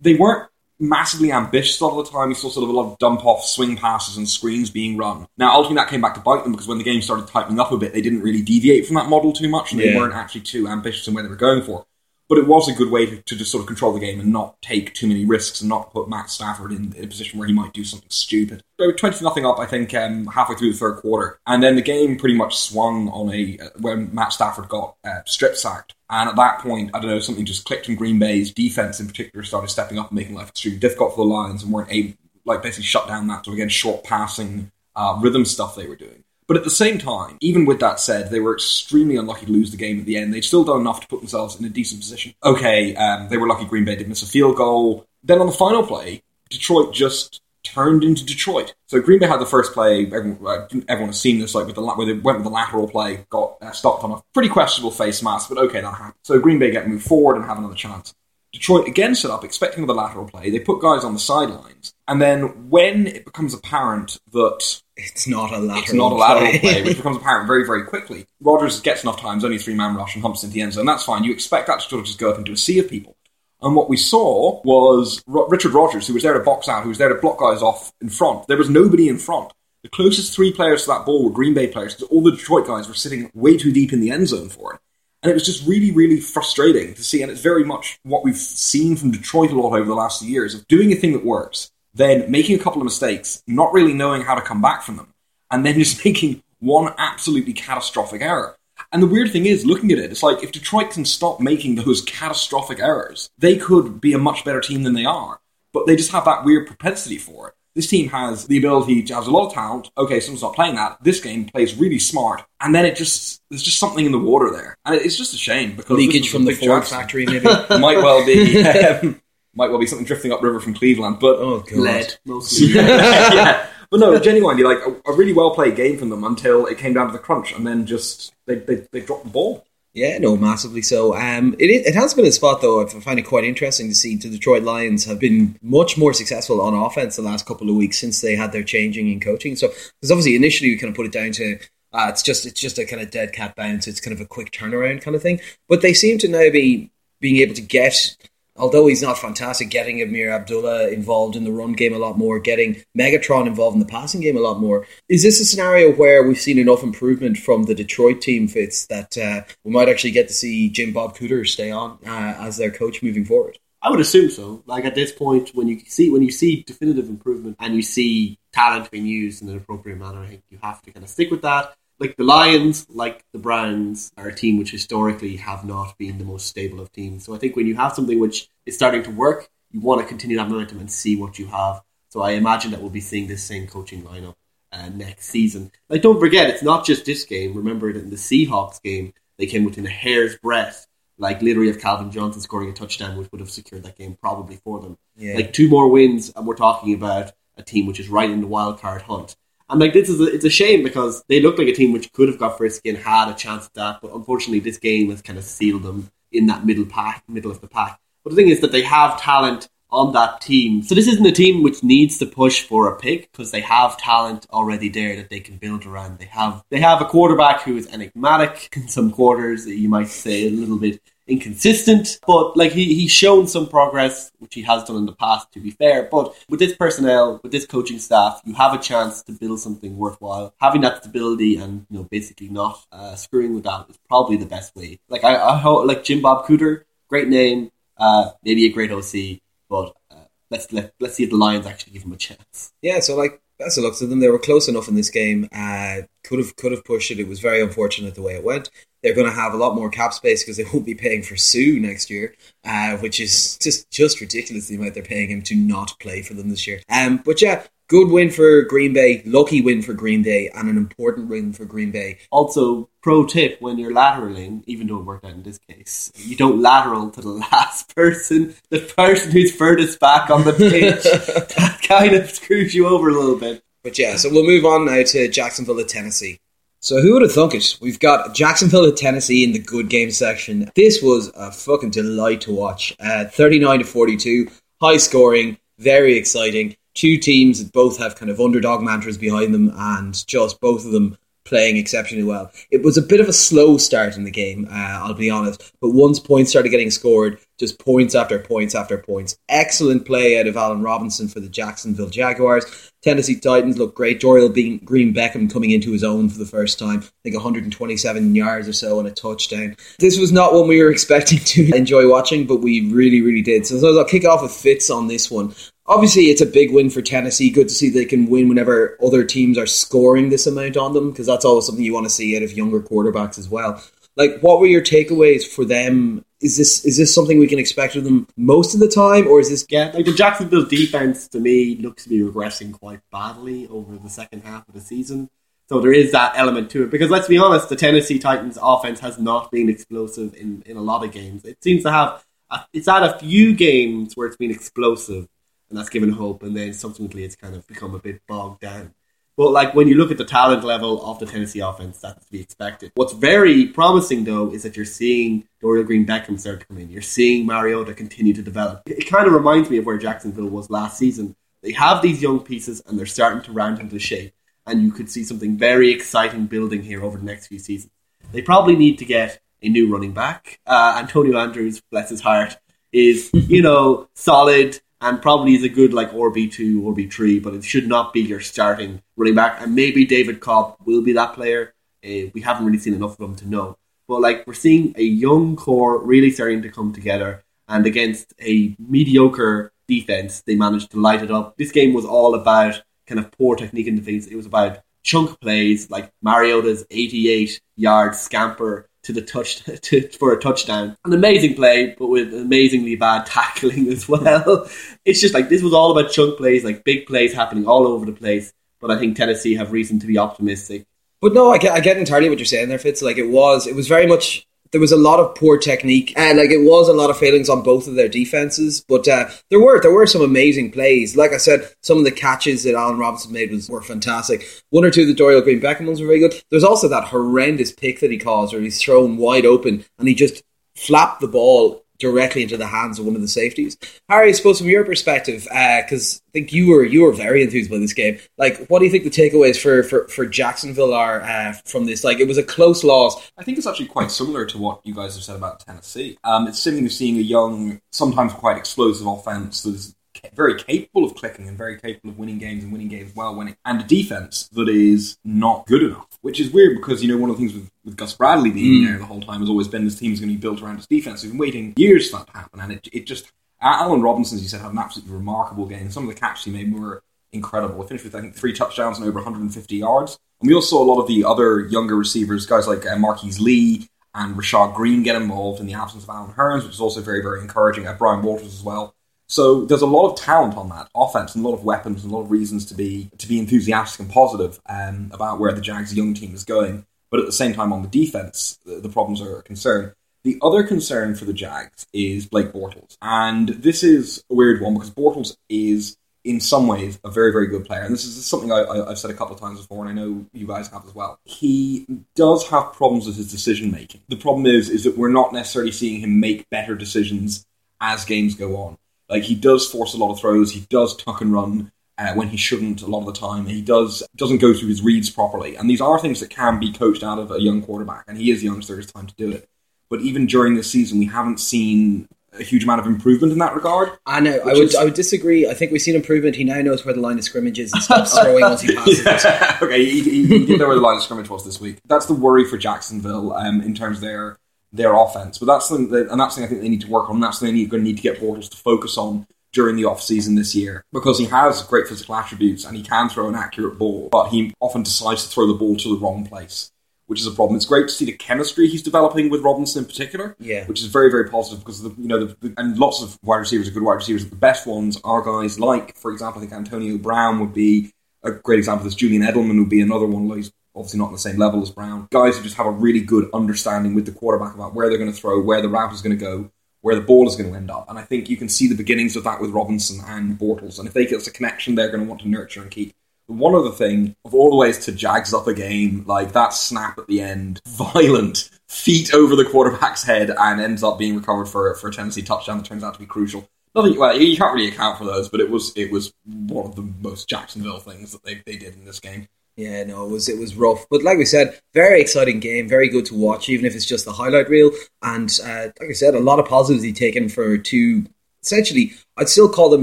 They 0.00 0.14
weren't 0.14 0.48
massively 0.78 1.32
ambitious 1.32 1.80
a 1.80 1.86
lot 1.86 1.98
of 1.98 2.06
the 2.06 2.12
time. 2.12 2.28
We 2.28 2.34
saw 2.34 2.50
sort 2.50 2.62
of 2.62 2.70
a 2.70 2.78
lot 2.78 2.92
of 2.92 2.98
dump 2.98 3.26
off 3.26 3.44
swing 3.44 3.76
passes 3.76 4.16
and 4.16 4.28
screens 4.28 4.70
being 4.70 4.96
run. 4.96 5.26
Now, 5.36 5.54
ultimately, 5.54 5.82
that 5.82 5.88
came 5.88 6.00
back 6.00 6.14
to 6.14 6.20
bite 6.20 6.44
them 6.44 6.52
because 6.52 6.68
when 6.68 6.78
the 6.78 6.84
game 6.84 7.02
started 7.02 7.26
tightening 7.26 7.58
up 7.58 7.72
a 7.72 7.76
bit, 7.76 7.92
they 7.92 8.00
didn't 8.00 8.22
really 8.22 8.42
deviate 8.42 8.86
from 8.86 8.94
that 8.94 9.08
model 9.08 9.32
too 9.32 9.48
much, 9.48 9.72
and 9.72 9.80
they 9.80 9.96
weren't 9.96 10.14
actually 10.14 10.42
too 10.42 10.68
ambitious 10.68 11.08
in 11.08 11.14
where 11.14 11.24
they 11.24 11.28
were 11.28 11.34
going 11.34 11.62
for. 11.62 11.84
But 12.28 12.38
it 12.38 12.46
was 12.46 12.68
a 12.68 12.74
good 12.74 12.90
way 12.90 13.06
to, 13.06 13.22
to 13.22 13.36
just 13.36 13.50
sort 13.50 13.62
of 13.62 13.66
control 13.66 13.92
the 13.92 14.00
game 14.00 14.20
and 14.20 14.32
not 14.32 14.60
take 14.60 14.92
too 14.92 15.06
many 15.06 15.24
risks 15.24 15.60
and 15.60 15.68
not 15.68 15.92
put 15.92 16.10
Matt 16.10 16.28
Stafford 16.28 16.72
in, 16.72 16.92
in 16.94 17.04
a 17.04 17.06
position 17.06 17.38
where 17.38 17.48
he 17.48 17.54
might 17.54 17.72
do 17.72 17.84
something 17.84 18.10
stupid. 18.10 18.62
They 18.78 18.86
were 18.86 18.92
20 18.92 19.24
nothing 19.24 19.46
up, 19.46 19.58
I 19.58 19.64
think, 19.64 19.94
um, 19.94 20.26
halfway 20.26 20.56
through 20.56 20.72
the 20.72 20.78
third 20.78 20.96
quarter. 20.96 21.40
And 21.46 21.62
then 21.62 21.76
the 21.76 21.82
game 21.82 22.18
pretty 22.18 22.34
much 22.34 22.58
swung 22.58 23.08
on 23.08 23.32
a 23.32 23.58
uh, 23.58 23.70
when 23.80 24.14
Matt 24.14 24.34
Stafford 24.34 24.68
got 24.68 24.96
uh, 25.04 25.20
strip 25.24 25.56
sacked. 25.56 25.94
And 26.10 26.28
at 26.28 26.36
that 26.36 26.60
point, 26.60 26.90
I 26.94 27.00
don't 27.00 27.10
know, 27.10 27.20
something 27.20 27.46
just 27.46 27.64
clicked 27.64 27.88
in 27.88 27.96
Green 27.96 28.18
Bay's 28.18 28.52
defense 28.52 29.00
in 29.00 29.06
particular 29.06 29.42
started 29.44 29.68
stepping 29.68 29.98
up 29.98 30.10
and 30.10 30.16
making 30.16 30.34
life 30.34 30.50
extremely 30.50 30.80
difficult 30.80 31.12
for 31.12 31.24
the 31.24 31.32
Lions 31.32 31.62
and 31.62 31.72
weren't 31.72 31.92
able, 31.92 32.14
like, 32.44 32.62
basically 32.62 32.84
shut 32.84 33.08
down 33.08 33.26
that, 33.28 33.44
sort 33.44 33.48
of, 33.48 33.54
again, 33.54 33.68
short 33.68 34.04
passing, 34.04 34.70
uh, 34.96 35.18
rhythm 35.22 35.44
stuff 35.44 35.76
they 35.76 35.86
were 35.86 35.96
doing. 35.96 36.24
But 36.48 36.56
at 36.56 36.64
the 36.64 36.70
same 36.70 36.98
time, 36.98 37.36
even 37.40 37.66
with 37.66 37.78
that 37.80 38.00
said, 38.00 38.30
they 38.30 38.40
were 38.40 38.54
extremely 38.54 39.16
unlucky 39.16 39.46
to 39.46 39.52
lose 39.52 39.70
the 39.70 39.76
game 39.76 40.00
at 40.00 40.06
the 40.06 40.16
end. 40.16 40.32
They'd 40.32 40.42
still 40.42 40.64
done 40.64 40.80
enough 40.80 41.00
to 41.00 41.06
put 41.06 41.20
themselves 41.20 41.60
in 41.60 41.66
a 41.66 41.68
decent 41.68 42.00
position. 42.00 42.34
Okay, 42.42 42.96
um, 42.96 43.28
they 43.28 43.36
were 43.36 43.46
lucky 43.46 43.66
Green 43.66 43.84
Bay 43.84 43.96
did 43.96 44.08
miss 44.08 44.22
a 44.22 44.26
field 44.26 44.56
goal. 44.56 45.06
Then 45.22 45.40
on 45.40 45.46
the 45.46 45.52
final 45.52 45.86
play, 45.86 46.22
Detroit 46.48 46.94
just 46.94 47.42
turned 47.62 48.02
into 48.02 48.24
Detroit. 48.24 48.74
So 48.86 49.00
Green 49.00 49.18
Bay 49.18 49.26
had 49.26 49.40
the 49.40 49.46
first 49.46 49.74
play. 49.74 50.06
Everyone, 50.06 50.38
uh, 50.46 50.66
everyone 50.88 51.10
has 51.10 51.20
seen 51.20 51.38
this, 51.38 51.54
like 51.54 51.66
with 51.66 51.74
the 51.74 51.82
where 51.82 52.06
they 52.06 52.14
went 52.14 52.38
with 52.38 52.44
the 52.44 52.50
lateral 52.50 52.88
play, 52.88 53.26
got 53.28 53.58
uh, 53.60 53.72
stopped 53.72 54.02
on 54.04 54.12
a 54.12 54.22
pretty 54.32 54.48
questionable 54.48 54.90
face 54.90 55.22
mask, 55.22 55.50
but 55.50 55.58
okay, 55.58 55.82
that 55.82 55.94
happened. 55.94 56.14
So 56.22 56.38
Green 56.38 56.58
Bay 56.58 56.70
get 56.70 56.88
moved 56.88 57.04
forward 57.04 57.36
and 57.36 57.44
have 57.44 57.58
another 57.58 57.74
chance. 57.74 58.14
Detroit 58.52 58.88
again 58.88 59.14
set 59.14 59.30
up, 59.30 59.44
expecting 59.44 59.84
the 59.84 59.94
lateral 59.94 60.26
play. 60.26 60.48
They 60.48 60.60
put 60.60 60.80
guys 60.80 61.04
on 61.04 61.12
the 61.12 61.20
sidelines, 61.20 61.92
and 62.06 62.22
then 62.22 62.70
when 62.70 63.06
it 63.06 63.26
becomes 63.26 63.52
apparent 63.52 64.18
that 64.32 64.80
It's 64.98 65.28
not 65.28 65.52
a 65.52 65.58
lateral. 65.58 65.82
it's 65.82 65.92
not 65.92 66.12
a 66.12 66.16
lateral 66.16 66.50
play. 66.50 66.58
play, 66.58 66.82
which 66.82 66.96
becomes 66.98 67.18
apparent 67.18 67.46
very, 67.46 67.64
very 67.64 67.84
quickly. 67.84 68.26
Rodgers 68.40 68.80
gets 68.80 69.04
enough 69.04 69.20
times, 69.20 69.44
only 69.44 69.58
three 69.58 69.74
man 69.74 69.94
rush, 69.94 70.14
and 70.14 70.22
humps 70.22 70.42
into 70.42 70.54
the 70.54 70.60
end 70.60 70.72
zone. 70.72 70.86
That's 70.86 71.04
fine. 71.04 71.24
You 71.24 71.32
expect 71.32 71.68
that 71.68 71.80
to 71.80 71.88
sort 71.88 72.00
of 72.00 72.06
just 72.06 72.18
go 72.18 72.30
up 72.30 72.38
into 72.38 72.52
a 72.52 72.56
sea 72.56 72.80
of 72.80 72.90
people. 72.90 73.16
And 73.62 73.74
what 73.74 73.88
we 73.88 73.96
saw 73.96 74.60
was 74.62 75.22
Richard 75.26 75.72
Rodgers, 75.72 76.06
who 76.06 76.14
was 76.14 76.22
there 76.22 76.34
to 76.34 76.40
box 76.44 76.68
out, 76.68 76.82
who 76.82 76.90
was 76.90 76.98
there 76.98 77.08
to 77.08 77.20
block 77.20 77.38
guys 77.38 77.62
off 77.62 77.92
in 78.00 78.08
front. 78.08 78.46
There 78.46 78.56
was 78.56 78.70
nobody 78.70 79.08
in 79.08 79.18
front. 79.18 79.52
The 79.82 79.88
closest 79.88 80.34
three 80.34 80.52
players 80.52 80.82
to 80.82 80.88
that 80.88 81.06
ball 81.06 81.24
were 81.24 81.30
Green 81.30 81.54
Bay 81.54 81.68
players 81.68 81.94
because 81.94 82.08
all 82.08 82.22
the 82.22 82.32
Detroit 82.32 82.66
guys 82.66 82.88
were 82.88 82.94
sitting 82.94 83.30
way 83.34 83.56
too 83.56 83.72
deep 83.72 83.92
in 83.92 84.00
the 84.00 84.10
end 84.10 84.28
zone 84.28 84.48
for 84.48 84.74
it. 84.74 84.80
And 85.22 85.30
it 85.30 85.34
was 85.34 85.44
just 85.44 85.66
really, 85.66 85.90
really 85.90 86.20
frustrating 86.20 86.94
to 86.94 87.02
see. 87.02 87.22
And 87.22 87.30
it's 87.30 87.40
very 87.40 87.64
much 87.64 87.98
what 88.04 88.24
we've 88.24 88.36
seen 88.36 88.96
from 88.96 89.10
Detroit 89.10 89.50
a 89.50 89.60
lot 89.60 89.76
over 89.76 89.84
the 89.84 89.94
last 89.94 90.20
few 90.20 90.30
years 90.30 90.54
of 90.54 90.66
doing 90.68 90.92
a 90.92 90.96
thing 90.96 91.12
that 91.12 91.24
works, 91.24 91.72
then 91.98 92.30
making 92.30 92.58
a 92.58 92.62
couple 92.62 92.80
of 92.80 92.86
mistakes, 92.86 93.42
not 93.46 93.72
really 93.72 93.92
knowing 93.92 94.22
how 94.22 94.34
to 94.34 94.40
come 94.40 94.62
back 94.62 94.82
from 94.82 94.96
them, 94.96 95.12
and 95.50 95.66
then 95.66 95.78
just 95.78 96.04
making 96.04 96.42
one 96.60 96.94
absolutely 96.96 97.52
catastrophic 97.52 98.22
error. 98.22 98.56
And 98.92 99.02
the 99.02 99.08
weird 99.08 99.32
thing 99.32 99.46
is, 99.46 99.66
looking 99.66 99.90
at 99.92 99.98
it, 99.98 100.10
it's 100.10 100.22
like 100.22 100.42
if 100.42 100.52
Detroit 100.52 100.92
can 100.92 101.04
stop 101.04 101.40
making 101.40 101.74
those 101.74 102.00
catastrophic 102.02 102.78
errors, 102.78 103.28
they 103.36 103.56
could 103.56 104.00
be 104.00 104.12
a 104.12 104.18
much 104.18 104.44
better 104.44 104.60
team 104.60 104.84
than 104.84 104.94
they 104.94 105.04
are. 105.04 105.40
But 105.72 105.86
they 105.86 105.96
just 105.96 106.12
have 106.12 106.24
that 106.24 106.44
weird 106.44 106.66
propensity 106.66 107.18
for 107.18 107.48
it. 107.48 107.54
This 107.74 107.88
team 107.88 108.08
has 108.08 108.46
the 108.46 108.58
ability 108.58 109.02
to 109.04 109.14
has 109.14 109.26
a 109.26 109.30
lot 109.30 109.48
of 109.48 109.54
talent. 109.54 109.90
Okay, 109.96 110.20
someone's 110.20 110.42
not 110.42 110.54
playing 110.54 110.76
that. 110.76 110.98
This 111.02 111.20
game 111.20 111.44
plays 111.44 111.76
really 111.76 111.98
smart, 111.98 112.42
and 112.60 112.74
then 112.74 112.84
it 112.84 112.96
just 112.96 113.40
there's 113.50 113.62
just 113.62 113.78
something 113.78 114.04
in 114.04 114.12
the 114.12 114.18
water 114.18 114.50
there, 114.50 114.76
and 114.84 114.94
it's 114.96 115.16
just 115.16 115.34
a 115.34 115.36
shame 115.36 115.76
because 115.76 115.96
Leakage 115.96 116.30
from 116.30 116.44
the 116.44 116.54
Ford 116.54 116.84
factory, 116.86 117.26
maybe. 117.26 117.44
might 117.78 117.98
well 117.98 118.24
be 118.24 118.62
um, 118.66 119.20
might 119.54 119.70
well 119.70 119.78
be 119.78 119.86
something 119.86 120.06
drifting 120.06 120.32
upriver 120.32 120.60
from 120.60 120.74
Cleveland, 120.74 121.18
but 121.20 121.36
oh 121.38 121.60
god. 121.60 121.78
Lead, 121.78 122.14
mostly. 122.24 122.66
yeah. 122.74 123.66
But 123.90 124.00
no, 124.00 124.18
genuinely, 124.18 124.62
like 124.62 124.78
a, 124.86 125.10
a 125.10 125.16
really 125.16 125.32
well 125.32 125.54
played 125.54 125.76
game 125.76 125.96
from 125.98 126.10
them 126.10 126.24
until 126.24 126.66
it 126.66 126.78
came 126.78 126.94
down 126.94 127.06
to 127.06 127.12
the 127.12 127.18
crunch, 127.18 127.52
and 127.52 127.66
then 127.66 127.86
just 127.86 128.34
they 128.46 128.56
they, 128.56 128.86
they 128.92 129.00
dropped 129.00 129.24
the 129.24 129.30
ball. 129.30 129.64
Yeah, 129.94 130.18
no, 130.18 130.36
massively 130.36 130.82
so. 130.82 131.16
Um, 131.16 131.54
it 131.58 131.66
it 131.66 131.94
has 131.94 132.14
been 132.14 132.26
a 132.26 132.32
spot 132.32 132.60
though. 132.60 132.82
I 132.82 132.86
find 132.86 133.18
it 133.18 133.22
quite 133.22 133.44
interesting 133.44 133.88
to 133.88 133.94
see 133.94 134.16
the 134.16 134.28
Detroit 134.28 134.62
Lions 134.62 135.06
have 135.06 135.18
been 135.18 135.58
much 135.62 135.96
more 135.96 136.12
successful 136.12 136.60
on 136.60 136.74
offense 136.74 137.16
the 137.16 137.22
last 137.22 137.46
couple 137.46 137.68
of 137.70 137.76
weeks 137.76 137.98
since 137.98 138.20
they 138.20 138.36
had 138.36 138.52
their 138.52 138.62
changing 138.62 139.10
in 139.10 139.20
coaching. 139.20 139.56
So, 139.56 139.68
because 139.68 140.10
obviously 140.10 140.36
initially 140.36 140.70
we 140.70 140.78
kind 140.78 140.90
of 140.90 140.96
put 140.96 141.06
it 141.06 141.12
down 141.12 141.32
to 141.32 141.58
uh, 141.92 142.06
it's 142.10 142.22
just 142.22 142.44
it's 142.46 142.60
just 142.60 142.78
a 142.78 142.84
kind 142.84 143.02
of 143.02 143.10
dead 143.10 143.32
cat 143.32 143.56
bounce. 143.56 143.86
It's 143.86 144.00
kind 144.00 144.14
of 144.14 144.20
a 144.20 144.26
quick 144.26 144.52
turnaround 144.52 145.02
kind 145.02 145.16
of 145.16 145.22
thing. 145.22 145.40
But 145.68 145.82
they 145.82 145.94
seem 145.94 146.18
to 146.18 146.28
now 146.28 146.50
be 146.50 146.90
being 147.20 147.36
able 147.36 147.54
to 147.54 147.62
get. 147.62 148.16
Although 148.58 148.88
he's 148.88 149.02
not 149.02 149.18
fantastic, 149.18 149.70
getting 149.70 149.98
Ameer 149.98 150.30
Abdullah 150.30 150.88
involved 150.88 151.36
in 151.36 151.44
the 151.44 151.52
run 151.52 151.72
game 151.72 151.94
a 151.94 151.98
lot 151.98 152.18
more, 152.18 152.38
getting 152.38 152.82
Megatron 152.98 153.46
involved 153.46 153.74
in 153.74 153.80
the 153.80 153.86
passing 153.86 154.20
game 154.20 154.36
a 154.36 154.40
lot 154.40 154.58
more. 154.58 154.86
Is 155.08 155.22
this 155.22 155.40
a 155.40 155.44
scenario 155.44 155.92
where 155.92 156.22
we've 156.22 156.40
seen 156.40 156.58
enough 156.58 156.82
improvement 156.82 157.38
from 157.38 157.64
the 157.64 157.74
Detroit 157.74 158.20
team, 158.20 158.48
Fitz, 158.48 158.86
that 158.86 159.16
uh, 159.16 159.42
we 159.64 159.70
might 159.70 159.88
actually 159.88 160.10
get 160.10 160.28
to 160.28 160.34
see 160.34 160.68
Jim 160.68 160.92
Bob 160.92 161.16
Cooter 161.16 161.46
stay 161.46 161.70
on 161.70 161.98
uh, 162.04 162.36
as 162.40 162.56
their 162.56 162.70
coach 162.70 163.02
moving 163.02 163.24
forward? 163.24 163.58
I 163.80 163.90
would 163.90 164.00
assume 164.00 164.30
so. 164.30 164.62
Like 164.66 164.84
at 164.84 164.94
this 164.94 165.12
point, 165.12 165.50
when 165.54 165.68
you 165.68 165.80
see 165.86 166.10
when 166.10 166.22
you 166.22 166.32
see 166.32 166.64
definitive 166.66 167.08
improvement 167.08 167.56
and 167.60 167.76
you 167.76 167.82
see 167.82 168.38
talent 168.52 168.90
being 168.90 169.06
used 169.06 169.40
in 169.40 169.48
an 169.48 169.56
appropriate 169.56 169.98
manner, 169.98 170.20
I 170.20 170.26
think 170.26 170.42
you 170.50 170.58
have 170.62 170.82
to 170.82 170.90
kind 170.90 171.04
of 171.04 171.10
stick 171.10 171.30
with 171.30 171.42
that. 171.42 171.74
Like 172.00 172.16
the 172.16 172.24
Lions, 172.24 172.86
like 172.88 173.24
the 173.32 173.38
Browns, 173.38 174.12
are 174.16 174.28
a 174.28 174.34
team 174.34 174.58
which 174.58 174.70
historically 174.70 175.36
have 175.36 175.64
not 175.64 175.98
been 175.98 176.18
the 176.18 176.24
most 176.24 176.46
stable 176.46 176.80
of 176.80 176.92
teams. 176.92 177.24
So 177.24 177.34
I 177.34 177.38
think 177.38 177.56
when 177.56 177.66
you 177.66 177.74
have 177.74 177.94
something 177.94 178.18
which 178.20 178.48
is 178.66 178.76
starting 178.76 179.02
to 179.04 179.10
work, 179.10 179.48
you 179.70 179.80
want 179.80 180.00
to 180.00 180.06
continue 180.06 180.36
that 180.36 180.48
momentum 180.48 180.78
and 180.78 180.90
see 180.90 181.16
what 181.16 181.38
you 181.38 181.46
have. 181.46 181.82
So 182.10 182.20
I 182.20 182.32
imagine 182.32 182.70
that 182.70 182.80
we'll 182.80 182.90
be 182.90 183.00
seeing 183.00 183.26
this 183.26 183.42
same 183.42 183.66
coaching 183.66 184.02
lineup 184.02 184.36
uh, 184.72 184.88
next 184.94 185.26
season. 185.26 185.72
Like, 185.88 186.02
don't 186.02 186.20
forget, 186.20 186.48
it's 186.48 186.62
not 186.62 186.86
just 186.86 187.04
this 187.04 187.24
game. 187.24 187.54
Remember 187.54 187.92
that 187.92 188.02
in 188.02 188.10
the 188.10 188.16
Seahawks 188.16 188.80
game, 188.82 189.12
they 189.36 189.46
came 189.46 189.64
within 189.64 189.86
a 189.86 189.90
hair's 189.90 190.36
breadth, 190.36 190.86
like 191.18 191.42
literally 191.42 191.70
of 191.70 191.80
Calvin 191.80 192.10
Johnson 192.10 192.40
scoring 192.40 192.70
a 192.70 192.72
touchdown, 192.72 193.16
which 193.16 193.30
would 193.32 193.40
have 193.40 193.50
secured 193.50 193.82
that 193.82 193.98
game 193.98 194.16
probably 194.20 194.56
for 194.56 194.80
them. 194.80 194.98
Yeah. 195.16 195.34
Like 195.34 195.52
two 195.52 195.68
more 195.68 195.88
wins, 195.88 196.32
and 196.34 196.46
we're 196.46 196.54
talking 196.54 196.94
about 196.94 197.32
a 197.56 197.62
team 197.62 197.86
which 197.86 198.00
is 198.00 198.08
right 198.08 198.30
in 198.30 198.40
the 198.40 198.46
wild 198.46 198.80
card 198.80 199.02
hunt. 199.02 199.36
And 199.70 199.80
like 199.80 199.92
this 199.92 200.08
is 200.08 200.20
a, 200.20 200.24
it's 200.24 200.44
a 200.44 200.50
shame 200.50 200.82
because 200.82 201.22
they 201.28 201.40
look 201.40 201.58
like 201.58 201.68
a 201.68 201.74
team 201.74 201.92
which 201.92 202.12
could 202.12 202.28
have 202.28 202.38
got 202.38 202.56
frisky 202.56 202.88
and 202.88 202.98
had 202.98 203.28
a 203.28 203.34
chance 203.34 203.66
at 203.66 203.74
that, 203.74 204.00
but 204.00 204.12
unfortunately 204.14 204.60
this 204.60 204.78
game 204.78 205.10
has 205.10 205.22
kind 205.22 205.38
of 205.38 205.44
sealed 205.44 205.82
them 205.82 206.10
in 206.32 206.46
that 206.46 206.64
middle 206.64 206.86
pack, 206.86 207.24
middle 207.28 207.50
of 207.50 207.60
the 207.60 207.68
pack. 207.68 208.00
But 208.24 208.30
the 208.30 208.36
thing 208.36 208.48
is 208.48 208.60
that 208.60 208.72
they 208.72 208.82
have 208.82 209.20
talent 209.20 209.68
on 209.90 210.12
that 210.12 210.40
team. 210.40 210.82
So 210.82 210.94
this 210.94 211.08
isn't 211.08 211.24
a 211.24 211.32
team 211.32 211.62
which 211.62 211.82
needs 211.82 212.18
to 212.18 212.26
push 212.26 212.62
for 212.62 212.88
a 212.88 212.96
pick 212.96 213.32
because 213.32 213.50
they 213.50 213.60
have 213.60 213.96
talent 213.96 214.46
already 214.50 214.88
there 214.88 215.16
that 215.16 215.30
they 215.30 215.40
can 215.40 215.56
build 215.56 215.86
around. 215.86 216.18
They 216.18 216.26
have 216.26 216.62
they 216.70 216.80
have 216.80 217.00
a 217.00 217.06
quarterback 217.06 217.62
who 217.62 217.76
is 217.76 217.86
enigmatic 217.88 218.68
in 218.76 218.88
some 218.88 219.10
quarters, 219.10 219.66
you 219.66 219.88
might 219.88 220.08
say 220.08 220.46
a 220.46 220.50
little 220.50 220.78
bit 220.78 221.00
inconsistent, 221.28 222.18
but 222.26 222.56
like 222.56 222.72
he, 222.72 222.94
he's 222.94 223.12
shown 223.12 223.46
some 223.46 223.68
progress, 223.68 224.32
which 224.38 224.54
he 224.54 224.62
has 224.62 224.84
done 224.84 224.96
in 224.96 225.06
the 225.06 225.12
past, 225.12 225.52
to 225.52 225.60
be 225.60 225.70
fair. 225.70 226.08
But 226.10 226.34
with 226.48 226.58
this 226.58 226.74
personnel, 226.76 227.40
with 227.42 227.52
this 227.52 227.66
coaching 227.66 227.98
staff, 227.98 228.40
you 228.44 228.54
have 228.54 228.74
a 228.74 228.78
chance 228.78 229.22
to 229.24 229.32
build 229.32 229.60
something 229.60 229.96
worthwhile. 229.96 230.54
Having 230.60 230.82
that 230.82 231.02
stability 231.02 231.56
and 231.56 231.86
you 231.90 231.98
know 231.98 232.04
basically 232.04 232.48
not 232.48 232.84
uh, 232.90 233.14
screwing 233.14 233.54
with 233.54 233.64
that 233.64 233.86
is 233.88 233.98
probably 234.08 234.36
the 234.36 234.46
best 234.46 234.74
way. 234.74 234.98
Like 235.08 235.24
I, 235.24 235.36
I 235.36 235.56
hope, 235.58 235.86
like 235.86 236.04
Jim 236.04 236.22
Bob 236.22 236.46
Cooter, 236.46 236.84
great 237.08 237.28
name, 237.28 237.70
uh, 237.98 238.30
maybe 238.42 238.66
a 238.66 238.70
great 238.70 238.90
OC, 238.90 239.40
but 239.68 239.94
uh, 240.10 240.24
let's 240.50 240.72
let, 240.72 240.94
let's 241.00 241.14
see 241.14 241.24
if 241.24 241.30
the 241.30 241.36
Lions 241.36 241.66
actually 241.66 241.92
give 241.92 242.02
him 242.02 242.12
a 242.12 242.16
chance. 242.16 242.72
Yeah, 242.82 243.00
so 243.00 243.16
like 243.16 243.40
that's 243.58 243.74
the 243.74 243.82
looks 243.82 244.00
of 244.00 244.10
them. 244.10 244.20
They 244.20 244.28
were 244.28 244.38
close 244.38 244.68
enough 244.68 244.88
in 244.88 244.94
this 244.94 245.10
game. 245.10 245.48
Uh, 245.52 246.02
could 246.24 246.38
have 246.38 246.56
could 246.56 246.72
have 246.72 246.84
pushed 246.84 247.10
it. 247.10 247.20
It 247.20 247.28
was 247.28 247.40
very 247.40 247.60
unfortunate 247.62 248.14
the 248.14 248.22
way 248.22 248.34
it 248.34 248.44
went. 248.44 248.70
They're 249.02 249.14
going 249.14 249.28
to 249.28 249.34
have 249.34 249.54
a 249.54 249.56
lot 249.56 249.74
more 249.74 249.90
cap 249.90 250.12
space 250.12 250.42
because 250.42 250.56
they 250.56 250.64
won't 250.72 250.86
be 250.86 250.94
paying 250.94 251.22
for 251.22 251.36
Suh 251.36 251.78
next 251.78 252.10
year, 252.10 252.34
uh, 252.64 252.96
which 252.98 253.20
is 253.20 253.58
just 253.58 253.90
just 253.90 254.20
ridiculous 254.20 254.68
the 254.68 254.76
amount 254.76 254.94
they're 254.94 255.02
paying 255.02 255.30
him 255.30 255.42
to 255.42 255.54
not 255.54 255.98
play 256.00 256.22
for 256.22 256.34
them 256.34 256.50
this 256.50 256.66
year. 256.66 256.80
Um, 256.88 257.22
but 257.24 257.42
yeah, 257.42 257.64
good 257.88 258.10
win 258.10 258.30
for 258.30 258.62
Green 258.62 258.92
Bay, 258.92 259.22
lucky 259.24 259.60
win 259.60 259.82
for 259.82 259.94
Green 259.94 260.22
Bay, 260.22 260.50
and 260.54 260.68
an 260.68 260.76
important 260.76 261.28
win 261.28 261.52
for 261.52 261.64
Green 261.64 261.90
Bay. 261.90 262.18
Also, 262.30 262.88
pro 263.02 263.26
tip 263.26 263.60
when 263.60 263.78
you're 263.78 263.92
lateraling, 263.92 264.62
even 264.66 264.86
though 264.86 264.98
it 264.98 265.04
worked 265.04 265.24
out 265.24 265.32
in 265.32 265.42
this 265.42 265.58
case, 265.58 266.12
you 266.16 266.36
don't 266.36 266.62
lateral 266.62 267.10
to 267.10 267.20
the 267.20 267.28
last 267.52 267.94
person, 267.94 268.54
the 268.70 268.80
person 268.80 269.32
who's 269.32 269.54
furthest 269.54 269.98
back 269.98 270.30
on 270.30 270.44
the 270.44 270.52
pitch. 270.52 271.02
that 271.56 271.80
kind 271.82 272.14
of 272.14 272.30
screws 272.30 272.74
you 272.74 272.86
over 272.86 273.08
a 273.08 273.18
little 273.18 273.38
bit. 273.38 273.62
But 273.82 273.98
yeah, 273.98 274.16
so 274.16 274.30
we'll 274.30 274.44
move 274.44 274.64
on 274.64 274.84
now 274.84 275.02
to 275.02 275.28
Jacksonville 275.28 275.80
at 275.80 275.88
Tennessee. 275.88 276.38
So 276.80 277.00
who 277.00 277.14
would 277.14 277.22
have 277.22 277.32
thunk 277.32 277.54
it? 277.54 277.76
We've 277.80 277.98
got 277.98 278.34
Jacksonville 278.34 278.86
at 278.86 278.96
Tennessee 278.96 279.42
in 279.42 279.52
the 279.52 279.58
good 279.58 279.88
game 279.88 280.10
section. 280.12 280.70
This 280.76 281.02
was 281.02 281.32
a 281.34 281.50
fucking 281.50 281.90
delight 281.90 282.42
to 282.42 282.52
watch. 282.52 282.94
Uh, 283.00 283.24
39 283.24 283.80
to 283.80 283.84
42, 283.84 284.48
high 284.80 284.96
scoring, 284.98 285.58
very 285.78 286.16
exciting. 286.16 286.76
Two 286.98 287.16
teams 287.16 287.62
that 287.62 287.72
both 287.72 287.96
have 287.98 288.16
kind 288.16 288.28
of 288.28 288.40
underdog 288.40 288.82
mantras 288.82 289.16
behind 289.16 289.54
them 289.54 289.72
and 289.72 290.26
just 290.26 290.60
both 290.60 290.84
of 290.84 290.90
them 290.90 291.16
playing 291.44 291.76
exceptionally 291.76 292.24
well. 292.24 292.50
It 292.72 292.82
was 292.82 292.98
a 292.98 293.02
bit 293.02 293.20
of 293.20 293.28
a 293.28 293.32
slow 293.32 293.78
start 293.78 294.16
in 294.16 294.24
the 294.24 294.32
game, 294.32 294.66
uh, 294.68 294.74
I'll 294.74 295.14
be 295.14 295.30
honest, 295.30 295.72
but 295.80 295.90
once 295.90 296.18
points 296.18 296.50
started 296.50 296.70
getting 296.70 296.90
scored, 296.90 297.38
just 297.56 297.78
points 297.78 298.16
after 298.16 298.40
points 298.40 298.74
after 298.74 298.98
points. 298.98 299.38
Excellent 299.48 300.06
play 300.06 300.40
out 300.40 300.48
of 300.48 300.56
Allen 300.56 300.82
Robinson 300.82 301.28
for 301.28 301.38
the 301.38 301.48
Jacksonville 301.48 302.10
Jaguars. 302.10 302.90
Tennessee 303.00 303.38
Titans 303.38 303.78
look 303.78 303.94
great. 303.94 304.20
Dorial 304.20 304.84
Green 304.84 305.14
Beckham 305.14 305.50
coming 305.50 305.70
into 305.70 305.92
his 305.92 306.02
own 306.02 306.28
for 306.28 306.38
the 306.38 306.46
first 306.46 306.80
time. 306.80 306.98
I 307.04 307.22
think 307.22 307.36
127 307.36 308.34
yards 308.34 308.66
or 308.66 308.72
so 308.72 308.98
and 308.98 309.06
a 309.06 309.12
touchdown. 309.12 309.76
This 310.00 310.18
was 310.18 310.32
not 310.32 310.52
one 310.52 310.66
we 310.66 310.82
were 310.82 310.90
expecting 310.90 311.38
to 311.38 311.76
enjoy 311.76 312.10
watching, 312.10 312.44
but 312.44 312.56
we 312.56 312.90
really, 312.90 313.22
really 313.22 313.42
did. 313.42 313.66
So, 313.66 313.78
so 313.78 313.96
I'll 313.96 314.04
kick 314.04 314.24
off 314.24 314.42
with 314.42 314.50
Fitz 314.50 314.90
on 314.90 315.06
this 315.06 315.30
one 315.30 315.54
obviously 315.88 316.24
it's 316.24 316.42
a 316.42 316.46
big 316.46 316.72
win 316.72 316.90
for 316.90 317.02
Tennessee. 317.02 317.50
Good 317.50 317.68
to 317.68 317.74
see 317.74 317.88
they 317.88 318.04
can 318.04 318.28
win 318.28 318.48
whenever 318.48 318.96
other 319.02 319.24
teams 319.24 319.58
are 319.58 319.66
scoring 319.66 320.28
this 320.28 320.46
amount 320.46 320.76
on 320.76 320.92
them 320.92 321.10
because 321.10 321.26
that's 321.26 321.44
always 321.44 321.66
something 321.66 321.84
you 321.84 321.94
want 321.94 322.06
to 322.06 322.10
see 322.10 322.36
out 322.36 322.42
of 322.42 322.52
younger 322.52 322.80
quarterbacks 322.80 323.38
as 323.38 323.48
well. 323.48 323.82
Like, 324.14 324.40
what 324.40 324.60
were 324.60 324.66
your 324.66 324.82
takeaways 324.82 325.46
for 325.46 325.64
them? 325.64 326.24
Is 326.40 326.56
this 326.56 326.84
is 326.84 326.96
this 326.96 327.12
something 327.12 327.40
we 327.40 327.48
can 327.48 327.58
expect 327.58 327.96
of 327.96 328.04
them 328.04 328.28
most 328.36 328.72
of 328.72 328.78
the 328.78 328.88
time, 328.88 329.26
or 329.26 329.40
is 329.40 329.50
this? 329.50 329.66
Yeah, 329.68 329.90
like 329.92 330.04
the 330.04 330.12
Jacksonville 330.12 330.66
defense 330.66 331.26
to 331.28 331.40
me 331.40 331.76
looks 331.76 332.04
to 332.04 332.08
be 332.08 332.20
regressing 332.20 332.72
quite 332.72 333.00
badly 333.10 333.66
over 333.66 333.96
the 333.96 334.08
second 334.08 334.44
half 334.44 334.68
of 334.68 334.74
the 334.74 334.80
season. 334.80 335.30
So 335.68 335.80
there 335.80 335.92
is 335.92 336.12
that 336.12 336.32
element 336.36 336.70
to 336.70 336.84
it 336.84 336.90
because 336.90 337.10
let's 337.10 337.26
be 337.26 337.38
honest, 337.38 337.68
the 337.68 337.76
Tennessee 337.76 338.20
Titans 338.20 338.56
offense 338.60 339.00
has 339.00 339.18
not 339.18 339.50
been 339.50 339.68
explosive 339.68 340.34
in, 340.34 340.62
in 340.64 340.76
a 340.76 340.80
lot 340.80 341.04
of 341.04 341.10
games. 341.10 341.44
It 341.44 341.62
seems 341.62 341.82
to 341.82 341.90
have 341.90 342.24
a, 342.50 342.60
it's 342.72 342.88
had 342.88 343.02
a 343.02 343.18
few 343.18 343.54
games 343.54 344.16
where 344.16 344.28
it's 344.28 344.36
been 344.36 344.52
explosive 344.52 345.28
and 345.68 345.78
that's 345.78 345.88
given 345.88 346.10
hope. 346.10 346.42
And 346.42 346.56
then 346.56 346.72
subsequently, 346.72 347.24
it's 347.24 347.36
kind 347.36 347.54
of 347.54 347.66
become 347.66 347.94
a 347.94 347.98
bit 347.98 348.20
bogged 348.26 348.60
down. 348.60 348.94
But 349.38 349.50
like 349.50 349.72
when 349.72 349.86
you 349.86 349.94
look 349.94 350.10
at 350.10 350.18
the 350.18 350.24
talent 350.24 350.64
level 350.64 351.00
of 351.08 351.20
the 351.20 351.26
Tennessee 351.26 351.60
offense, 351.60 352.00
that's 352.00 352.24
to 352.24 352.32
be 352.32 352.40
expected. 352.40 352.90
What's 352.96 353.12
very 353.12 353.66
promising 353.66 354.24
though 354.24 354.52
is 354.52 354.64
that 354.64 354.76
you're 354.76 354.84
seeing 354.84 355.46
Dorial 355.62 355.86
Green 355.86 356.04
Beckham 356.04 356.40
start 356.40 356.64
in. 356.70 356.90
You're 356.90 357.02
seeing 357.02 357.46
Mariota 357.46 357.94
continue 357.94 358.34
to 358.34 358.42
develop. 358.42 358.82
It 358.86 359.08
kind 359.08 359.28
of 359.28 359.32
reminds 359.32 359.70
me 359.70 359.78
of 359.78 359.86
where 359.86 359.96
Jacksonville 359.96 360.48
was 360.48 360.70
last 360.70 360.98
season. 360.98 361.36
They 361.62 361.70
have 361.70 362.02
these 362.02 362.20
young 362.20 362.40
pieces 362.40 362.82
and 362.84 362.98
they're 362.98 363.06
starting 363.06 363.42
to 363.42 363.52
round 363.52 363.78
into 363.78 364.00
shape. 364.00 364.34
And 364.66 364.82
you 364.82 364.90
could 364.90 365.08
see 365.08 365.22
something 365.22 365.56
very 365.56 365.92
exciting 365.92 366.46
building 366.46 366.82
here 366.82 367.04
over 367.04 367.16
the 367.16 367.24
next 367.24 367.46
few 367.46 367.60
seasons. 367.60 367.92
They 368.32 368.42
probably 368.42 368.74
need 368.74 368.98
to 368.98 369.04
get 369.04 369.38
a 369.62 369.68
new 369.68 369.92
running 369.92 370.12
back. 370.12 370.58
Uh, 370.66 370.96
Antonio 370.98 371.38
Andrews, 371.38 371.80
bless 371.92 372.10
his 372.10 372.20
heart, 372.20 372.58
is 372.92 373.30
you 373.32 373.62
know 373.62 374.08
solid 374.14 374.80
and 375.00 375.22
probably 375.22 375.54
is 375.54 375.64
a 375.64 375.68
good 375.68 375.92
like 375.92 376.10
RB2, 376.12 376.82
RB3, 376.82 377.42
but 377.42 377.54
it 377.54 377.64
should 377.64 377.86
not 377.86 378.12
be 378.12 378.20
your 378.20 378.40
starting 378.40 379.02
running 379.16 379.34
back. 379.34 379.60
And 379.60 379.74
maybe 379.74 380.04
David 380.04 380.40
Cobb 380.40 380.76
will 380.84 381.02
be 381.02 381.12
that 381.12 381.34
player. 381.34 381.74
Uh, 382.04 382.30
we 382.34 382.40
haven't 382.40 382.66
really 382.66 382.78
seen 382.78 382.94
enough 382.94 383.18
of 383.18 383.28
him 383.28 383.36
to 383.36 383.48
know. 383.48 383.76
But 384.08 384.20
like 384.20 384.46
we're 384.46 384.54
seeing 384.54 384.94
a 384.96 385.02
young 385.02 385.56
core 385.56 386.02
really 386.02 386.30
starting 386.30 386.62
to 386.62 386.70
come 386.70 386.92
together, 386.92 387.44
and 387.68 387.86
against 387.86 388.32
a 388.40 388.74
mediocre 388.78 389.72
defense, 389.86 390.42
they 390.42 390.54
managed 390.54 390.90
to 390.92 391.00
light 391.00 391.22
it 391.22 391.30
up. 391.30 391.56
This 391.56 391.72
game 391.72 391.92
was 391.92 392.06
all 392.06 392.34
about 392.34 392.82
kind 393.06 393.18
of 393.18 393.30
poor 393.32 393.56
technique 393.56 393.86
in 393.86 393.96
defense. 393.96 394.26
It 394.26 394.36
was 394.36 394.46
about 394.46 394.80
chunk 395.02 395.40
plays 395.40 395.90
like 395.90 396.10
Mariota's 396.22 396.86
88 396.90 397.60
yard 397.76 398.14
scamper 398.14 398.87
to 399.08 399.12
the 399.12 399.22
touch 399.22 399.64
to, 399.82 400.08
for 400.10 400.32
a 400.32 400.40
touchdown. 400.40 400.94
An 401.04 401.14
amazing 401.14 401.54
play, 401.54 401.94
but 401.98 402.08
with 402.08 402.32
amazingly 402.32 402.94
bad 402.94 403.26
tackling 403.26 403.88
as 403.88 404.08
well. 404.08 404.68
it's 405.04 405.20
just 405.20 405.34
like 405.34 405.48
this 405.48 405.62
was 405.62 405.72
all 405.72 405.90
about 405.90 406.12
chunk 406.12 406.36
plays, 406.36 406.62
like 406.62 406.84
big 406.84 407.06
plays 407.06 407.32
happening 407.32 407.66
all 407.66 407.86
over 407.86 408.06
the 408.06 408.12
place. 408.12 408.52
But 408.80 408.90
I 408.90 408.98
think 408.98 409.16
Tennessee 409.16 409.54
have 409.56 409.72
reason 409.72 409.98
to 410.00 410.06
be 410.06 410.18
optimistic. 410.18 410.84
But 411.20 411.32
no, 411.34 411.50
I 411.50 411.58
get, 411.58 411.72
I 411.72 411.80
get 411.80 411.96
entirely 411.96 412.28
what 412.28 412.38
you're 412.38 412.46
saying 412.46 412.68
there, 412.68 412.78
Fitz. 412.78 413.02
Like 413.02 413.16
it 413.16 413.28
was, 413.28 413.66
it 413.66 413.74
was 413.74 413.88
very 413.88 414.06
much 414.06 414.46
there 414.72 414.80
was 414.80 414.92
a 414.92 414.96
lot 414.96 415.20
of 415.20 415.34
poor 415.34 415.58
technique 415.58 416.12
and 416.16 416.38
like 416.38 416.50
it 416.50 416.62
was 416.62 416.88
a 416.88 416.92
lot 416.92 417.10
of 417.10 417.18
failings 417.18 417.48
on 417.48 417.62
both 417.62 417.86
of 417.86 417.94
their 417.94 418.08
defenses 418.08 418.84
but 418.88 419.06
uh, 419.08 419.28
there 419.50 419.60
were 419.60 419.80
there 419.80 419.92
were 419.92 420.06
some 420.06 420.22
amazing 420.22 420.70
plays. 420.70 421.16
Like 421.16 421.32
I 421.32 421.38
said 421.38 421.68
some 421.82 421.98
of 421.98 422.04
the 422.04 422.10
catches 422.10 422.64
that 422.64 422.74
Allen 422.74 422.98
Robinson 422.98 423.32
made 423.32 423.50
was 423.50 423.68
were 423.68 423.82
fantastic. 423.82 424.46
One 424.70 424.84
or 424.84 424.90
two 424.90 425.02
of 425.02 425.08
the 425.08 425.14
Dorial 425.14 425.42
Green 425.42 425.60
Beckham 425.60 425.86
ones 425.86 426.00
were 426.00 426.06
very 426.06 426.20
good. 426.20 426.34
There's 426.50 426.64
also 426.64 426.88
that 426.88 427.04
horrendous 427.04 427.72
pick 427.72 428.00
that 428.00 428.10
he 428.10 428.18
caused 428.18 428.52
where 428.52 428.62
he's 428.62 428.80
thrown 428.80 429.16
wide 429.16 429.46
open 429.46 429.84
and 429.98 430.08
he 430.08 430.14
just 430.14 430.42
flapped 430.74 431.20
the 431.20 431.28
ball 431.28 431.84
directly 431.98 432.42
into 432.42 432.56
the 432.56 432.66
hands 432.66 432.98
of 432.98 433.06
one 433.06 433.14
of 433.14 433.20
the 433.20 433.28
safeties. 433.28 433.76
Harry, 434.08 434.28
I 434.28 434.32
suppose 434.32 434.58
from 434.58 434.68
your 434.68 434.84
perspective, 434.84 435.44
because 435.44 436.18
uh, 436.18 436.28
I 436.28 436.30
think 436.32 436.52
you 436.52 436.68
were 436.68 436.84
you 436.84 437.02
were 437.02 437.12
very 437.12 437.42
enthused 437.42 437.70
by 437.70 437.78
this 437.78 437.92
game. 437.92 438.18
Like, 438.36 438.66
what 438.68 438.78
do 438.78 438.84
you 438.84 438.90
think 438.90 439.04
the 439.04 439.10
takeaways 439.10 439.60
for 439.60 439.82
for, 439.82 440.08
for 440.08 440.26
Jacksonville 440.26 440.94
are 440.94 441.20
uh, 441.22 441.52
from 441.64 441.86
this? 441.86 442.04
Like, 442.04 442.20
it 442.20 442.28
was 442.28 442.38
a 442.38 442.42
close 442.42 442.84
loss. 442.84 443.30
I 443.36 443.44
think 443.44 443.58
it's 443.58 443.66
actually 443.66 443.86
quite 443.86 444.10
similar 444.10 444.46
to 444.46 444.58
what 444.58 444.80
you 444.84 444.94
guys 444.94 445.14
have 445.14 445.24
said 445.24 445.36
about 445.36 445.60
Tennessee. 445.60 446.18
Um, 446.24 446.46
it's 446.48 446.58
similar 446.58 446.84
to 446.84 446.90
seeing 446.94 447.16
a 447.18 447.20
young, 447.20 447.80
sometimes 447.92 448.32
quite 448.32 448.56
explosive 448.56 449.06
offense 449.06 449.62
that 449.62 449.74
is 449.74 449.94
very 450.34 450.58
capable 450.58 451.04
of 451.04 451.14
clicking 451.14 451.48
and 451.48 451.56
very 451.56 451.78
capable 451.78 452.10
of 452.10 452.18
winning 452.18 452.38
games 452.38 452.62
and 452.62 452.72
winning 452.72 452.88
games 452.88 453.14
well 453.14 453.34
winning 453.34 453.56
and 453.64 453.80
a 453.80 453.84
defense 453.84 454.48
that 454.52 454.68
is 454.68 455.18
not 455.24 455.66
good 455.66 455.82
enough 455.82 456.06
which 456.20 456.40
is 456.40 456.50
weird 456.50 456.76
because 456.76 457.02
you 457.02 457.08
know 457.08 457.18
one 457.18 457.30
of 457.30 457.36
the 457.36 457.40
things 457.40 457.54
with, 457.54 457.70
with 457.84 457.96
Gus 457.96 458.14
Bradley 458.14 458.50
being 458.50 458.82
mm. 458.82 458.88
there 458.88 458.98
the 458.98 459.04
whole 459.04 459.20
time 459.20 459.40
has 459.40 459.48
always 459.48 459.68
been 459.68 459.84
this 459.84 459.98
team 459.98 460.12
is 460.12 460.20
going 460.20 460.30
to 460.30 460.34
be 460.34 460.40
built 460.40 460.62
around 460.62 460.76
his 460.76 460.86
defense 460.86 461.22
we've 461.22 461.32
been 461.32 461.38
waiting 461.38 461.74
years 461.76 462.10
for 462.10 462.18
that 462.18 462.26
to 462.28 462.32
happen 462.32 462.60
and 462.60 462.72
it, 462.72 462.88
it 462.92 463.06
just 463.06 463.32
Allen 463.60 464.02
Robinson 464.02 464.36
as 464.36 464.42
you 464.42 464.48
said 464.48 464.60
had 464.60 464.72
an 464.72 464.78
absolutely 464.78 465.14
remarkable 465.14 465.66
game 465.66 465.90
some 465.90 466.08
of 466.08 466.14
the 466.14 466.20
catches 466.20 466.44
he 466.44 466.50
made 466.50 466.72
were 466.72 467.02
incredible 467.32 467.82
he 467.82 467.88
finished 467.88 468.04
with 468.04 468.14
I 468.14 468.20
think 468.20 468.34
three 468.34 468.52
touchdowns 468.52 468.98
and 468.98 469.06
over 469.06 469.16
150 469.18 469.76
yards 469.76 470.18
and 470.40 470.48
we 470.48 470.54
also 470.54 470.76
saw 470.76 470.82
a 470.82 470.88
lot 470.90 471.00
of 471.00 471.08
the 471.08 471.24
other 471.24 471.60
younger 471.60 471.96
receivers 471.96 472.46
guys 472.46 472.66
like 472.66 472.86
uh, 472.86 472.96
Marquise 472.96 473.40
Lee 473.40 473.88
and 474.14 474.36
Rashad 474.36 474.74
Greene, 474.74 475.02
get 475.02 475.16
involved 475.16 475.60
in 475.60 475.66
the 475.66 475.74
absence 475.74 476.02
of 476.04 476.10
Allen 476.10 476.32
Hurns, 476.32 476.64
which 476.64 476.74
is 476.74 476.80
also 476.80 477.00
very, 477.00 477.22
very 477.22 477.40
encouraging. 477.40 477.86
Uh, 477.86 477.94
Bryan 477.94 478.22
Walters 478.22 478.54
as 478.54 478.62
well. 478.62 478.94
So 479.28 479.66
there's 479.66 479.82
a 479.82 479.86
lot 479.86 480.10
of 480.10 480.18
talent 480.18 480.56
on 480.56 480.70
that 480.70 480.88
offense 480.94 481.34
and 481.34 481.44
a 481.44 481.48
lot 481.48 481.54
of 481.54 481.64
weapons 481.64 482.02
and 482.02 482.12
a 482.12 482.16
lot 482.16 482.22
of 482.22 482.30
reasons 482.30 482.64
to 482.66 482.74
be 482.74 483.10
to 483.18 483.28
be 483.28 483.38
enthusiastic 483.38 484.00
and 484.00 484.10
positive 484.10 484.58
um, 484.66 485.10
about 485.12 485.38
where 485.38 485.52
the 485.52 485.60
Jags' 485.60 485.94
young 485.94 486.14
team 486.14 486.34
is 486.34 486.44
going. 486.44 486.86
But 487.10 487.20
at 487.20 487.26
the 487.26 487.32
same 487.32 487.54
time, 487.54 487.72
on 487.72 487.82
the 487.82 487.88
defense, 487.88 488.58
the, 488.64 488.76
the 488.80 488.88
problems 488.88 489.20
are 489.20 489.38
a 489.38 489.42
concern. 489.42 489.94
The 490.24 490.38
other 490.42 490.62
concern 490.62 491.14
for 491.14 491.24
the 491.24 491.32
Jags 491.32 491.86
is 491.92 492.26
Blake 492.26 492.52
Bortles, 492.52 492.96
and 493.00 493.50
this 493.50 493.82
is 493.82 494.24
a 494.30 494.34
weird 494.34 494.60
one 494.60 494.74
because 494.74 494.90
Bortles 494.90 495.36
is 495.48 495.96
in 496.24 496.40
some 496.40 496.66
ways 496.66 496.98
a 497.04 497.10
very 497.10 497.30
very 497.30 497.46
good 497.46 497.66
player, 497.66 497.82
and 497.82 497.92
this 497.92 498.04
is 498.04 498.24
something 498.24 498.50
I, 498.50 498.88
have 498.88 498.98
said 498.98 499.10
a 499.10 499.14
couple 499.14 499.34
of 499.34 499.40
times 499.40 499.60
before, 499.60 499.86
and 499.86 499.90
I 499.90 499.92
know 500.02 500.26
you 500.32 500.46
guys 500.46 500.68
have 500.68 500.86
as 500.86 500.94
well. 500.94 501.18
He 501.24 501.86
does 502.16 502.48
have 502.48 502.72
problems 502.72 503.06
with 503.06 503.16
his 503.16 503.30
decision 503.30 503.70
making. 503.70 504.00
The 504.08 504.16
problem 504.16 504.46
is 504.46 504.70
is 504.70 504.84
that 504.84 504.96
we're 504.96 505.08
not 505.10 505.34
necessarily 505.34 505.72
seeing 505.72 506.00
him 506.00 506.18
make 506.18 506.48
better 506.48 506.74
decisions 506.74 507.46
as 507.80 508.06
games 508.06 508.34
go 508.34 508.56
on. 508.56 508.78
Like 509.08 509.22
he 509.22 509.34
does 509.34 509.66
force 509.66 509.94
a 509.94 509.96
lot 509.96 510.12
of 510.12 510.20
throws. 510.20 510.52
He 510.52 510.66
does 510.68 510.96
tuck 510.96 511.20
and 511.20 511.32
run 511.32 511.72
uh, 511.96 512.14
when 512.14 512.28
he 512.28 512.36
shouldn't 512.36 512.82
a 512.82 512.86
lot 512.86 513.00
of 513.00 513.06
the 513.06 513.12
time. 513.12 513.46
He 513.46 513.60
does 513.60 514.02
doesn't 514.16 514.38
go 514.38 514.54
through 514.54 514.68
his 514.68 514.82
reads 514.82 515.10
properly, 515.10 515.56
and 515.56 515.68
these 515.68 515.80
are 515.80 515.98
things 515.98 516.20
that 516.20 516.30
can 516.30 516.58
be 516.58 516.72
coached 516.72 517.02
out 517.02 517.18
of 517.18 517.30
a 517.30 517.40
young 517.40 517.62
quarterback. 517.62 518.04
And 518.06 518.16
he 518.18 518.30
is 518.30 518.42
young, 518.42 518.62
so 518.62 518.74
there's 518.74 518.90
time 518.90 519.06
to 519.06 519.14
do 519.14 519.30
it. 519.30 519.48
But 519.90 520.00
even 520.02 520.26
during 520.26 520.54
this 520.54 520.70
season, 520.70 520.98
we 520.98 521.06
haven't 521.06 521.40
seen 521.40 522.08
a 522.38 522.42
huge 522.42 522.64
amount 522.64 522.80
of 522.80 522.86
improvement 522.86 523.32
in 523.32 523.38
that 523.38 523.54
regard. 523.54 523.90
I 524.06 524.20
know. 524.20 524.38
I 524.38 524.52
would. 524.52 524.58
Is, 524.58 524.76
I 524.76 524.84
would 524.84 524.94
disagree. 524.94 525.48
I 525.48 525.54
think 525.54 525.72
we've 525.72 525.82
seen 525.82 525.96
improvement. 525.96 526.36
He 526.36 526.44
now 526.44 526.60
knows 526.60 526.84
where 526.84 526.94
the 526.94 527.00
line 527.00 527.18
of 527.18 527.24
scrimmage 527.24 527.58
is 527.58 527.72
and 527.72 527.82
stops 527.82 528.16
throwing 528.18 528.42
once 528.42 528.60
he 528.60 528.74
passes 528.76 529.04
yeah. 529.04 529.58
okay, 529.62 529.84
he, 529.84 530.02
he, 530.02 530.26
he, 530.26 530.46
did 530.46 530.58
know 530.58 530.66
where 530.66 530.76
the 530.76 530.82
line 530.82 530.96
of 530.96 531.02
scrimmage 531.02 531.30
was 531.30 531.44
this 531.44 531.60
week. 531.60 531.78
That's 531.86 532.06
the 532.06 532.14
worry 532.14 532.44
for 532.44 532.58
Jacksonville 532.58 533.32
um, 533.32 533.60
in 533.62 533.74
terms 533.74 533.98
of 533.98 534.02
their 534.02 534.38
their 534.72 534.94
offense. 534.94 535.38
But 535.38 535.46
that's 535.46 535.68
the, 535.68 536.08
and 536.10 536.20
that's 536.20 536.34
the 536.34 536.40
thing 536.40 536.44
I 536.44 536.48
think 536.48 536.62
they 536.62 536.68
need 536.68 536.82
to 536.82 536.90
work 536.90 537.08
on. 537.08 537.20
That's 537.20 537.38
the 537.38 537.46
thing 537.46 537.56
they're 537.56 537.68
going 537.68 537.82
to 537.82 537.88
need 537.88 537.96
to 537.96 538.02
get 538.02 538.20
Bortles 538.20 538.50
to 538.50 538.56
focus 538.56 538.98
on 538.98 539.26
during 539.52 539.76
the 539.76 539.84
off 539.84 540.02
season 540.02 540.34
this 540.34 540.54
year 540.54 540.84
because 540.92 541.18
he 541.18 541.24
has 541.26 541.62
great 541.62 541.86
physical 541.86 542.14
attributes 542.14 542.64
and 542.64 542.76
he 542.76 542.82
can 542.82 543.08
throw 543.08 543.28
an 543.28 543.34
accurate 543.34 543.78
ball, 543.78 544.08
but 544.10 544.28
he 544.28 544.54
often 544.60 544.82
decides 544.82 545.24
to 545.24 545.30
throw 545.30 545.46
the 545.46 545.54
ball 545.54 545.76
to 545.76 545.94
the 545.94 546.00
wrong 546.00 546.26
place, 546.26 546.70
which 547.06 547.20
is 547.20 547.26
a 547.26 547.30
problem. 547.30 547.56
It's 547.56 547.64
great 547.64 547.88
to 547.88 547.94
see 547.94 548.04
the 548.04 548.12
chemistry 548.12 548.68
he's 548.68 548.82
developing 548.82 549.30
with 549.30 549.40
Robinson 549.40 549.84
in 549.84 549.88
particular, 549.88 550.36
yeah, 550.38 550.66
which 550.66 550.80
is 550.80 550.86
very 550.86 551.10
very 551.10 551.30
positive 551.30 551.60
because 551.60 551.82
the, 551.82 551.94
you 551.98 552.08
know 552.08 552.26
the, 552.26 552.54
and 552.58 552.78
lots 552.78 553.02
of 553.02 553.18
wide 553.22 553.38
receivers 553.38 553.68
are 553.68 553.72
good 553.72 553.82
wide 553.82 553.94
receivers. 553.94 554.28
The 554.28 554.36
best 554.36 554.66
ones 554.66 555.00
are 555.02 555.22
guys 555.22 555.58
like, 555.58 555.96
for 555.96 556.12
example, 556.12 556.42
I 556.42 556.46
think 556.46 556.52
Antonio 556.52 556.98
Brown 556.98 557.40
would 557.40 557.54
be 557.54 557.92
a 558.22 558.32
great 558.32 558.58
example. 558.58 558.84
This 558.84 558.94
Julian 558.94 559.22
Edelman 559.22 559.58
would 559.58 559.70
be 559.70 559.80
another 559.80 560.06
one. 560.06 560.28
He's 560.36 560.52
obviously 560.78 560.98
not 560.98 561.08
on 561.08 561.12
the 561.12 561.18
same 561.18 561.36
level 561.36 561.60
as 561.60 561.70
Brown. 561.70 562.08
Guys 562.10 562.36
who 562.36 562.42
just 562.42 562.56
have 562.56 562.66
a 562.66 562.70
really 562.70 563.00
good 563.00 563.28
understanding 563.34 563.94
with 563.94 564.06
the 564.06 564.12
quarterback 564.12 564.54
about 564.54 564.74
where 564.74 564.88
they're 564.88 564.98
going 564.98 565.12
to 565.12 565.18
throw, 565.18 565.40
where 565.40 565.60
the 565.60 565.68
route 565.68 565.92
is 565.92 566.00
going 566.02 566.16
to 566.16 566.24
go 566.24 566.50
where 566.80 566.94
the 566.94 567.00
ball 567.00 567.26
is 567.26 567.36
going 567.36 567.50
to 567.50 567.56
end 567.56 567.70
up. 567.70 567.88
And 567.88 567.98
I 567.98 568.02
think 568.02 568.30
you 568.30 568.36
can 568.36 568.48
see 568.48 568.68
the 568.68 568.74
beginnings 568.74 569.16
of 569.16 569.24
that 569.24 569.40
with 569.40 569.50
Robinson 569.50 570.00
and 570.06 570.38
Bortles. 570.38 570.78
And 570.78 570.86
if 570.86 570.94
they 570.94 571.06
get 571.06 571.26
a 571.26 571.30
connection, 571.30 571.74
they're 571.74 571.90
going 571.90 572.02
to 572.02 572.08
want 572.08 572.22
to 572.22 572.28
nurture 572.28 572.62
and 572.62 572.70
keep. 572.70 572.94
one 573.26 573.54
other 573.54 573.70
thing, 573.72 574.14
of 574.24 574.34
all 574.34 574.50
the 574.50 574.56
ways 574.56 574.78
to 574.86 574.92
jags 574.92 575.34
up 575.34 575.46
a 575.46 575.54
game, 575.54 576.04
like 576.06 576.32
that 576.32 576.52
snap 576.54 576.98
at 576.98 577.06
the 577.06 577.20
end, 577.20 577.60
violent, 577.66 578.48
feet 578.68 579.12
over 579.12 579.36
the 579.36 579.44
quarterback's 579.44 580.04
head, 580.04 580.30
and 580.30 580.60
ends 580.60 580.82
up 580.82 580.98
being 580.98 581.16
recovered 581.16 581.46
for 581.46 581.74
for 581.74 581.88
a 581.88 581.92
Tennessee 581.92 582.22
touchdown 582.22 582.58
that 582.58 582.66
turns 582.66 582.84
out 582.84 582.94
to 582.94 583.00
be 583.00 583.06
crucial. 583.06 583.48
Nothing. 583.74 583.98
Well, 583.98 584.18
you 584.18 584.36
can't 584.36 584.54
really 584.54 584.68
account 584.68 584.98
for 584.98 585.04
those, 585.04 585.28
but 585.28 585.40
it 585.40 585.50
was 585.50 585.72
it 585.76 585.90
was 585.90 586.12
one 586.24 586.66
of 586.66 586.76
the 586.76 586.82
most 586.82 587.28
Jacksonville 587.28 587.80
things 587.80 588.12
that 588.12 588.22
they 588.22 588.40
they 588.46 588.56
did 588.56 588.74
in 588.74 588.84
this 588.84 589.00
game. 589.00 589.28
Yeah, 589.58 589.82
no, 589.82 590.06
it 590.06 590.12
was 590.12 590.28
it 590.28 590.38
was 590.38 590.54
rough, 590.54 590.86
but 590.88 591.02
like 591.02 591.18
we 591.18 591.24
said, 591.24 591.58
very 591.74 592.00
exciting 592.00 592.38
game, 592.38 592.68
very 592.68 592.88
good 592.88 593.04
to 593.06 593.14
watch, 593.16 593.48
even 593.48 593.66
if 593.66 593.74
it's 593.74 593.84
just 593.84 594.04
the 594.04 594.12
highlight 594.12 594.48
reel. 594.48 594.70
And 595.02 595.36
uh, 595.44 595.70
like 595.80 595.90
I 595.90 595.94
said, 595.94 596.14
a 596.14 596.20
lot 596.20 596.38
of 596.38 596.46
positives 596.46 596.84
he 596.84 596.92
taken 596.92 597.28
for 597.28 597.58
two. 597.58 598.06
Essentially, 598.40 598.92
I'd 599.16 599.28
still 599.28 599.48
call 599.48 599.68
them 599.68 599.82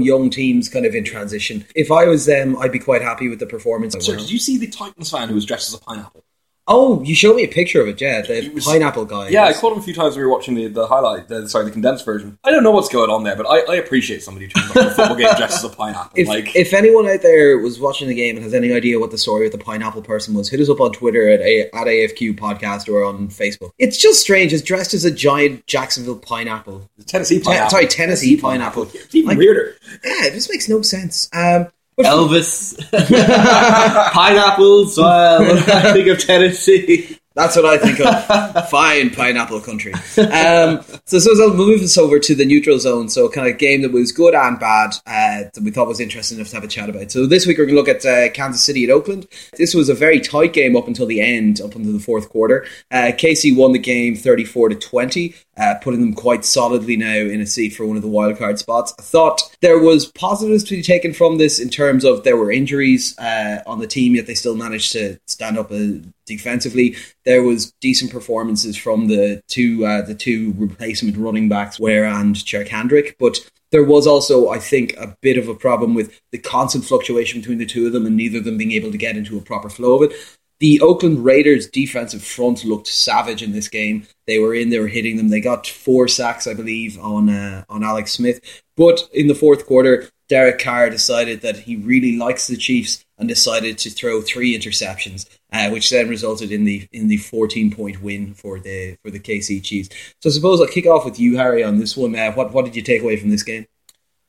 young 0.00 0.30
teams, 0.30 0.70
kind 0.70 0.86
of 0.86 0.94
in 0.94 1.04
transition. 1.04 1.66
If 1.74 1.92
I 1.92 2.06
was 2.06 2.24
them, 2.24 2.56
I'd 2.56 2.72
be 2.72 2.78
quite 2.78 3.02
happy 3.02 3.28
with 3.28 3.38
the 3.38 3.44
performance. 3.44 3.94
So, 4.00 4.16
did 4.16 4.30
you 4.30 4.38
see 4.38 4.56
the 4.56 4.66
Titans 4.66 5.10
fan 5.10 5.28
who 5.28 5.34
was 5.34 5.44
dressed 5.44 5.68
as 5.68 5.74
a 5.74 5.84
pineapple? 5.84 6.24
Oh, 6.68 7.00
you 7.02 7.14
showed 7.14 7.36
me 7.36 7.44
a 7.44 7.48
picture 7.48 7.80
of 7.80 7.86
it, 7.86 8.00
yeah, 8.00 8.22
the 8.22 8.48
was- 8.48 8.64
pineapple 8.64 9.04
guy. 9.04 9.28
Yeah, 9.28 9.44
I 9.44 9.52
caught 9.52 9.72
him 9.72 9.78
a 9.78 9.82
few 9.82 9.94
times 9.94 10.16
when 10.16 10.22
we 10.22 10.26
were 10.26 10.32
watching 10.32 10.54
the, 10.56 10.66
the 10.66 10.86
highlight, 10.88 11.28
the, 11.28 11.48
sorry, 11.48 11.64
the 11.64 11.70
condensed 11.70 12.04
version. 12.04 12.38
I 12.42 12.50
don't 12.50 12.64
know 12.64 12.72
what's 12.72 12.88
going 12.88 13.08
on 13.08 13.22
there, 13.22 13.36
but 13.36 13.46
I, 13.46 13.60
I 13.72 13.76
appreciate 13.76 14.22
somebody 14.24 14.48
turning 14.48 14.70
up 14.70 14.76
a 14.76 14.90
football 14.90 15.14
game 15.16 15.28
dressed 15.36 15.58
as 15.58 15.64
a 15.64 15.68
pineapple. 15.68 16.10
If, 16.16 16.26
like, 16.26 16.56
if 16.56 16.72
anyone 16.74 17.06
out 17.08 17.22
there 17.22 17.58
was 17.58 17.78
watching 17.78 18.08
the 18.08 18.14
game 18.14 18.34
and 18.36 18.42
has 18.42 18.52
any 18.52 18.72
idea 18.72 18.98
what 18.98 19.12
the 19.12 19.18
story 19.18 19.44
with 19.44 19.52
the 19.52 19.58
pineapple 19.58 20.02
person 20.02 20.34
was, 20.34 20.48
hit 20.48 20.58
us 20.58 20.68
up 20.68 20.80
on 20.80 20.90
Twitter 20.92 21.28
at, 21.30 21.40
a, 21.40 21.66
at 21.72 21.86
AFQ 21.86 22.36
Podcast 22.36 22.88
or 22.92 23.04
on 23.04 23.28
Facebook. 23.28 23.70
It's 23.78 23.96
just 23.96 24.20
strange. 24.20 24.52
It's 24.52 24.62
dressed 24.64 24.92
as 24.92 25.04
a 25.04 25.10
giant 25.12 25.66
Jacksonville 25.68 26.18
pineapple. 26.18 26.90
Tennessee 27.06 27.38
Te- 27.38 27.44
pineapple. 27.44 27.70
sorry, 27.70 27.86
Tennessee 27.86 28.36
pineapple. 28.36 28.84
It's 28.92 29.14
even 29.14 29.28
Like- 29.28 29.38
weirder. 29.38 29.76
Yeah, 30.04 30.24
it 30.26 30.32
just 30.32 30.50
makes 30.50 30.68
no 30.68 30.82
sense. 30.82 31.28
Um, 31.32 31.68
Elvis, 31.98 32.76
pineapples. 34.12 34.98
I 34.98 35.92
think 35.92 36.08
of 36.08 36.18
Tennessee? 36.18 37.18
That's 37.36 37.54
what 37.54 37.66
I 37.66 37.76
think 37.76 38.00
of. 38.00 38.68
Fine 38.70 39.10
pineapple 39.10 39.60
country. 39.60 39.92
Um, 39.92 40.80
so, 41.04 41.18
so, 41.18 41.34
so 41.34 41.50
we'll 41.50 41.66
move 41.66 41.80
this 41.80 41.98
over 41.98 42.18
to 42.18 42.34
the 42.34 42.46
neutral 42.46 42.78
zone. 42.78 43.10
So, 43.10 43.28
kind 43.28 43.46
of 43.46 43.58
game 43.58 43.82
that 43.82 43.92
was 43.92 44.10
good 44.10 44.34
and 44.34 44.58
bad 44.58 44.94
uh, 45.06 45.50
that 45.52 45.62
we 45.62 45.70
thought 45.70 45.86
was 45.86 46.00
interesting 46.00 46.38
enough 46.38 46.48
to 46.48 46.56
have 46.56 46.64
a 46.64 46.68
chat 46.68 46.88
about. 46.88 47.10
So, 47.10 47.26
this 47.26 47.46
week 47.46 47.58
we're 47.58 47.66
going 47.66 47.76
to 47.76 47.82
look 47.82 48.04
at 48.04 48.06
uh, 48.06 48.32
Kansas 48.32 48.62
City 48.62 48.84
at 48.84 48.90
Oakland. 48.90 49.28
This 49.58 49.74
was 49.74 49.90
a 49.90 49.94
very 49.94 50.18
tight 50.18 50.54
game 50.54 50.76
up 50.76 50.88
until 50.88 51.04
the 51.04 51.20
end, 51.20 51.60
up 51.60 51.74
until 51.74 51.92
the 51.92 51.98
fourth 51.98 52.30
quarter. 52.30 52.66
Uh, 52.90 53.12
KC 53.12 53.54
won 53.54 53.72
the 53.72 53.78
game 53.78 54.16
34 54.16 54.70
to 54.70 54.74
20, 54.74 55.34
uh, 55.58 55.74
putting 55.82 56.00
them 56.00 56.14
quite 56.14 56.42
solidly 56.42 56.96
now 56.96 57.16
in 57.16 57.42
a 57.42 57.46
seat 57.46 57.74
for 57.74 57.84
one 57.84 57.96
of 57.96 58.02
the 58.02 58.08
wildcard 58.08 58.56
spots. 58.56 58.94
I 58.98 59.02
thought 59.02 59.42
there 59.60 59.78
was 59.78 60.06
positives 60.06 60.64
to 60.64 60.76
be 60.76 60.82
taken 60.82 61.12
from 61.12 61.36
this 61.36 61.60
in 61.60 61.68
terms 61.68 62.02
of 62.02 62.24
there 62.24 62.38
were 62.38 62.50
injuries 62.50 63.14
uh, 63.18 63.62
on 63.66 63.78
the 63.78 63.86
team, 63.86 64.14
yet 64.14 64.26
they 64.26 64.34
still 64.34 64.56
managed 64.56 64.92
to 64.92 65.18
stand 65.26 65.58
up 65.58 65.70
uh, 65.70 65.98
defensively. 66.26 66.96
There 67.24 67.42
was 67.42 67.72
decent 67.80 68.10
performances 68.10 68.76
from 68.76 69.08
the 69.08 69.42
two 69.48 69.86
uh, 69.86 70.02
the 70.02 70.14
two 70.14 70.54
replacement 70.56 71.16
running 71.16 71.48
backs, 71.48 71.80
Ware 71.80 72.04
and 72.04 72.34
Charcandrick, 72.34 73.14
but 73.18 73.38
there 73.72 73.84
was 73.84 74.06
also, 74.06 74.48
I 74.48 74.58
think, 74.58 74.94
a 74.96 75.16
bit 75.20 75.36
of 75.36 75.48
a 75.48 75.54
problem 75.54 75.94
with 75.94 76.20
the 76.30 76.38
constant 76.38 76.84
fluctuation 76.84 77.40
between 77.40 77.58
the 77.58 77.66
two 77.66 77.86
of 77.86 77.92
them 77.92 78.06
and 78.06 78.16
neither 78.16 78.38
of 78.38 78.44
them 78.44 78.56
being 78.56 78.72
able 78.72 78.92
to 78.92 78.98
get 78.98 79.16
into 79.16 79.36
a 79.36 79.42
proper 79.42 79.68
flow 79.68 79.96
of 79.96 80.10
it. 80.10 80.16
The 80.58 80.80
Oakland 80.80 81.22
Raiders 81.22 81.68
defensive 81.68 82.24
front 82.24 82.64
looked 82.64 82.86
savage 82.86 83.42
in 83.42 83.52
this 83.52 83.68
game. 83.68 84.06
They 84.26 84.38
were 84.38 84.54
in, 84.54 84.70
they 84.70 84.78
were 84.78 84.88
hitting 84.88 85.18
them. 85.18 85.28
They 85.28 85.40
got 85.40 85.66
four 85.66 86.08
sacks, 86.08 86.46
I 86.46 86.54
believe, 86.54 86.98
on 86.98 87.28
uh, 87.28 87.64
on 87.68 87.84
Alex 87.84 88.12
Smith. 88.12 88.40
But 88.76 89.08
in 89.12 89.26
the 89.26 89.34
fourth 89.34 89.66
quarter, 89.66 90.08
Derek 90.28 90.58
Carr 90.58 90.88
decided 90.88 91.42
that 91.42 91.58
he 91.60 91.76
really 91.76 92.16
likes 92.16 92.46
the 92.46 92.56
Chiefs 92.56 93.04
and 93.18 93.28
decided 93.28 93.78
to 93.78 93.90
throw 93.90 94.20
three 94.22 94.58
interceptions, 94.58 95.28
uh, 95.56 95.70
which 95.70 95.90
then 95.90 96.08
resulted 96.08 96.52
in 96.52 96.64
the 96.64 96.86
in 96.92 97.08
the 97.08 97.16
fourteen 97.16 97.70
point 97.70 98.02
win 98.02 98.34
for 98.34 98.58
the 98.58 98.96
for 99.02 99.10
the 99.10 99.20
KC 99.20 99.62
Chiefs. 99.62 99.88
So 100.20 100.28
I 100.28 100.32
suppose 100.32 100.60
I'll 100.60 100.66
kick 100.66 100.86
off 100.86 101.04
with 101.04 101.18
you, 101.18 101.36
Harry, 101.36 101.64
on 101.64 101.78
this 101.78 101.96
one. 101.96 102.14
Uh, 102.14 102.32
what 102.32 102.52
what 102.52 102.64
did 102.64 102.76
you 102.76 102.82
take 102.82 103.02
away 103.02 103.16
from 103.16 103.30
this 103.30 103.42
game? 103.42 103.66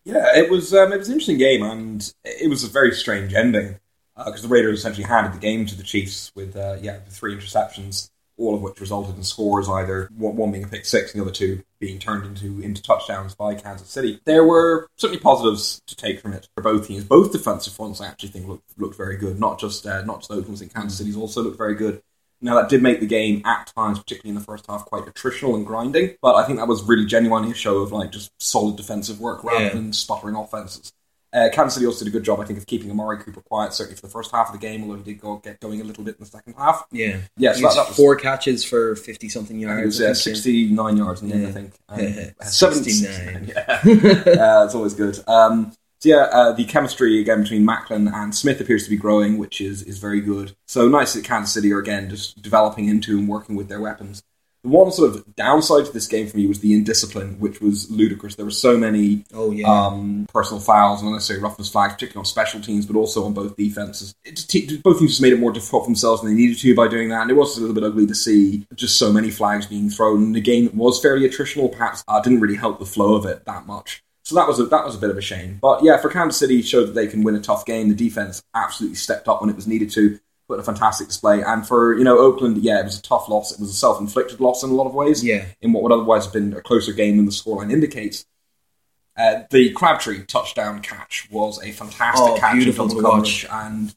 Yeah, 0.06 0.38
it 0.38 0.50
was 0.50 0.74
um, 0.74 0.94
it 0.94 0.98
was 0.98 1.10
an 1.10 1.14
interesting 1.14 1.38
game, 1.38 1.64
and 1.64 2.14
it 2.24 2.50
was 2.50 2.64
a 2.64 2.68
very 2.70 2.94
strange 2.94 3.34
ending 3.34 3.78
because 4.16 4.42
the 4.42 4.48
Raiders 4.48 4.80
essentially 4.80 5.06
handed 5.06 5.34
the 5.34 5.40
game 5.40 5.66
to 5.66 5.76
the 5.76 5.84
Chiefs 5.84 6.32
with 6.34 6.56
uh, 6.56 6.78
yeah 6.82 7.00
the 7.00 7.12
three 7.12 7.36
interceptions, 7.36 8.10
all 8.38 8.56
of 8.56 8.62
which 8.62 8.80
resulted 8.80 9.16
in 9.16 9.24
scores 9.24 9.68
either 9.68 10.10
one, 10.18 10.52
being 10.52 10.64
a 10.64 10.68
pick 10.68 10.86
six 10.86 11.12
and 11.14 11.20
the 11.20 11.26
other 11.26 11.34
two 11.34 11.64
being 11.80 12.00
turned 12.00 12.26
into 12.26 12.62
into 12.62 12.82
touchdowns 12.82 13.36
by 13.36 13.56
Kansas 13.56 13.90
City. 13.90 14.20
There 14.26 14.44
were 14.46 14.88
certainly 14.98 15.22
positives 15.22 15.82
to 15.88 15.96
take 15.96 16.20
from 16.20 16.34
it 16.34 16.48
for 16.56 16.62
both 16.64 16.88
teams. 16.88 17.04
Both 17.04 17.32
defensive 17.32 17.74
fronts 17.74 18.02
I 18.02 18.08
actually 18.08 18.30
think 18.30 18.48
looked 18.48 18.78
looked 18.80 18.96
very 18.98 19.18
good. 19.18 19.40
Not 19.40 19.60
just 19.60 19.86
uh, 19.86 20.04
not 20.04 20.20
just 20.22 20.32
Oakland's 20.32 20.62
and 20.62 20.74
Kansas 20.74 20.98
City's 20.98 21.18
also 21.18 21.42
looked 21.42 21.58
very 21.58 21.76
good. 21.76 22.02
Now 22.40 22.56
that 22.56 22.70
did 22.70 22.84
make 22.84 23.00
the 23.00 23.08
game 23.08 23.42
at 23.46 23.72
times, 23.76 23.98
particularly 23.98 24.30
in 24.30 24.36
the 24.36 24.46
first 24.46 24.68
half, 24.68 24.86
quite 24.86 25.06
attritional 25.06 25.56
and 25.56 25.66
grinding. 25.66 26.16
But 26.22 26.36
I 26.36 26.46
think 26.46 26.60
that 26.60 26.68
was 26.68 26.84
really 26.84 27.06
genuinely 27.06 27.52
a 27.52 27.56
show 27.56 27.78
of 27.80 27.92
like 27.92 28.12
just 28.12 28.32
solid 28.40 28.76
defensive 28.76 29.20
work 29.20 29.44
rather 29.44 29.66
Yeah. 29.66 29.74
than 29.74 29.92
sputtering 29.94 30.36
offenses. 30.36 30.94
Uh, 31.38 31.50
Kansas 31.52 31.76
City 31.76 31.86
also 31.86 32.04
did 32.04 32.10
a 32.10 32.18
good 32.18 32.24
job, 32.24 32.40
I 32.40 32.46
think, 32.46 32.58
of 32.58 32.66
keeping 32.66 32.90
Amari 32.90 33.18
Cooper 33.20 33.42
quiet, 33.42 33.74
certainly 33.74 33.96
for 33.96 34.08
the 34.08 34.12
first 34.12 34.32
half 34.32 34.48
of 34.48 34.54
the 34.54 34.60
game, 34.60 34.82
although 34.84 34.96
he 34.96 35.04
did 35.04 35.22
go, 35.22 35.38
get 35.38 35.60
going 35.60 35.82
a 35.82 35.84
little 35.84 36.04
bit 36.04 36.16
in 36.16 36.22
the 36.22 36.30
second 36.30 36.56
half. 36.58 36.86
Yeah, 36.92 37.18
Yeah, 37.38 37.54
so 37.54 37.62
that, 37.62 37.76
that 37.76 37.88
was 37.90 37.96
four 37.98 38.16
catches 38.16 38.64
for 38.64 38.96
fifty 38.96 39.30
something 39.30 39.58
it 39.60 39.64
yards. 39.64 40.00
was 40.00 40.02
uh, 40.02 40.14
69 40.16 40.98
yards 40.98 41.22
in 41.22 41.30
the 41.30 41.36
end, 41.36 41.48
I 41.48 41.52
think. 41.52 41.74
Yeah. 41.98 42.32
uh, 42.42 42.46
70 42.46 42.90
69. 42.90 43.52
Yeah, 43.56 43.64
uh, 44.62 44.66
it's 44.66 44.76
always 44.76 44.94
good. 44.94 45.20
Um, 45.28 45.74
so 46.00 46.10
yeah, 46.10 46.28
uh, 46.32 46.52
the 46.54 46.66
chemistry 46.66 47.20
again 47.20 47.42
between 47.44 47.66
Maclin 47.66 48.12
and 48.14 48.34
Smith 48.36 48.62
appears 48.62 48.84
to 48.84 48.90
be 48.90 48.98
growing, 48.98 49.38
which 49.38 49.62
is 49.62 49.82
is 49.84 49.98
very 49.98 50.22
good. 50.22 50.56
So 50.68 50.88
nice 50.88 51.14
that 51.14 51.24
Kansas 51.24 51.54
City 51.54 51.72
are 51.74 51.80
again 51.80 52.10
just 52.10 52.42
developing 52.42 52.88
into 52.88 53.18
and 53.18 53.28
working 53.28 53.56
with 53.56 53.68
their 53.68 53.82
weapons. 53.82 54.22
The 54.64 54.70
one 54.70 54.92
sort 54.92 55.16
of 55.16 55.36
downside 55.36 55.86
to 55.86 55.92
this 55.92 56.08
game 56.08 56.28
for 56.28 56.36
me 56.36 56.48
was 56.48 56.60
the 56.60 56.74
indiscipline, 56.74 57.40
which 57.40 57.62
was 57.62 57.90
ludicrous. 57.92 58.36
There 58.36 58.46
were 58.46 58.52
so 58.52 58.78
many 58.78 59.24
Oh 59.34 59.52
yeah, 59.52 59.68
um, 59.68 60.28
personal 60.34 60.60
fouls, 60.60 61.04
not 61.04 61.12
necessarily 61.12 61.44
roughness 61.44 61.70
flags, 61.70 61.94
particularly 61.94 62.22
on 62.22 62.26
special 62.26 62.60
teams, 62.60 62.86
but 62.86 62.96
also 62.96 63.24
on 63.26 63.34
both 63.34 63.56
defenses. 63.56 64.16
It 64.26 64.36
just, 64.36 64.84
both 64.84 65.00
teams 65.00 65.12
just 65.12 65.22
made 65.22 65.34
it 65.34 65.40
more 65.40 65.52
difficult 65.52 65.84
for 65.84 65.88
themselves 65.88 66.22
than 66.22 66.32
they 66.32 66.36
needed 66.36 66.58
to 66.60 66.76
by 66.76 66.88
doing 66.88 67.10
that, 67.10 67.22
and 67.22 67.32
it 67.32 67.36
was 67.36 67.58
a 67.58 67.62
little 67.62 67.76
bit 67.76 67.84
ugly 67.84 68.08
to 68.08 68.16
see 68.16 68.66
just 68.76 68.98
so 68.98 69.14
many 69.14 69.30
flags 69.30 69.68
being 69.68 69.90
thrown. 69.90 70.24
And 70.24 70.36
the 70.36 70.42
game 70.42 70.66
that 70.66 70.76
was 70.76 71.02
fairly 71.02 71.28
attritional, 71.28 71.72
perhaps 71.72 72.04
uh, 72.08 72.20
didn't 72.20 72.42
really 72.42 72.56
help 72.56 72.80
the 72.80 72.86
flow 72.86 73.16
of 73.16 73.26
it 73.26 73.46
that 73.46 73.68
much. 73.68 74.04
So 74.24 74.36
that 74.36 74.46
was 74.46 74.60
a, 74.60 74.66
that 74.66 74.84
was 74.84 74.94
a 74.94 75.00
bit 75.00 75.10
of 75.10 75.18
a 75.18 75.22
shame. 75.22 75.58
But 75.62 75.84
yeah, 75.84 75.96
for 75.96 76.10
Kansas 76.10 76.38
City, 76.38 76.62
showed 76.62 76.88
that 76.88 76.96
they 76.96 77.08
can 77.08 77.24
win 77.24 77.36
a 77.36 77.40
tough 77.40 77.66
game. 77.66 77.88
The 77.88 77.96
defense 77.96 78.44
absolutely 78.54 78.98
stepped 78.98 79.30
up 79.30 79.40
when 79.40 79.50
it 79.50 79.56
was 79.56 79.68
needed 79.68 79.90
to. 79.92 80.20
Put 80.48 80.60
a 80.60 80.64
fantastic 80.64 81.08
display, 81.08 81.42
and 81.42 81.68
for 81.68 81.98
you 81.98 82.06
know 82.06 82.18
Oakland, 82.18 82.60
yeah, 82.60 82.80
it 82.80 82.86
was 82.86 82.98
a 82.98 83.02
tough 83.02 83.28
loss. 83.28 83.52
It 83.52 83.60
was 83.60 83.70
a 83.70 83.74
self-inflicted 83.74 84.40
loss 84.40 84.64
in 84.64 84.70
a 84.70 84.74
lot 84.74 84.88
of 84.88 84.94
ways 84.94 85.24
yeah. 85.24 85.46
in 85.62 85.74
what 85.74 85.84
would 85.84 85.92
otherwise 85.92 86.24
have 86.24 86.34
been 86.34 86.54
a 86.54 86.62
closer 86.62 86.94
game 86.94 87.18
than 87.18 87.26
the 87.26 87.32
scoreline 87.32 87.72
indicates. 87.72 88.26
Uh, 89.18 89.42
the 89.50 89.72
Crabtree 89.72 90.26
touchdown 90.26 90.82
catch 90.82 91.28
was 91.32 91.62
a 91.64 91.72
fantastic 91.72 92.30
Oh, 92.30 92.38
catch 92.38 92.54
beautiful 92.54 92.88
to 92.88 93.02
coverage, 93.02 93.46
and 93.52 93.94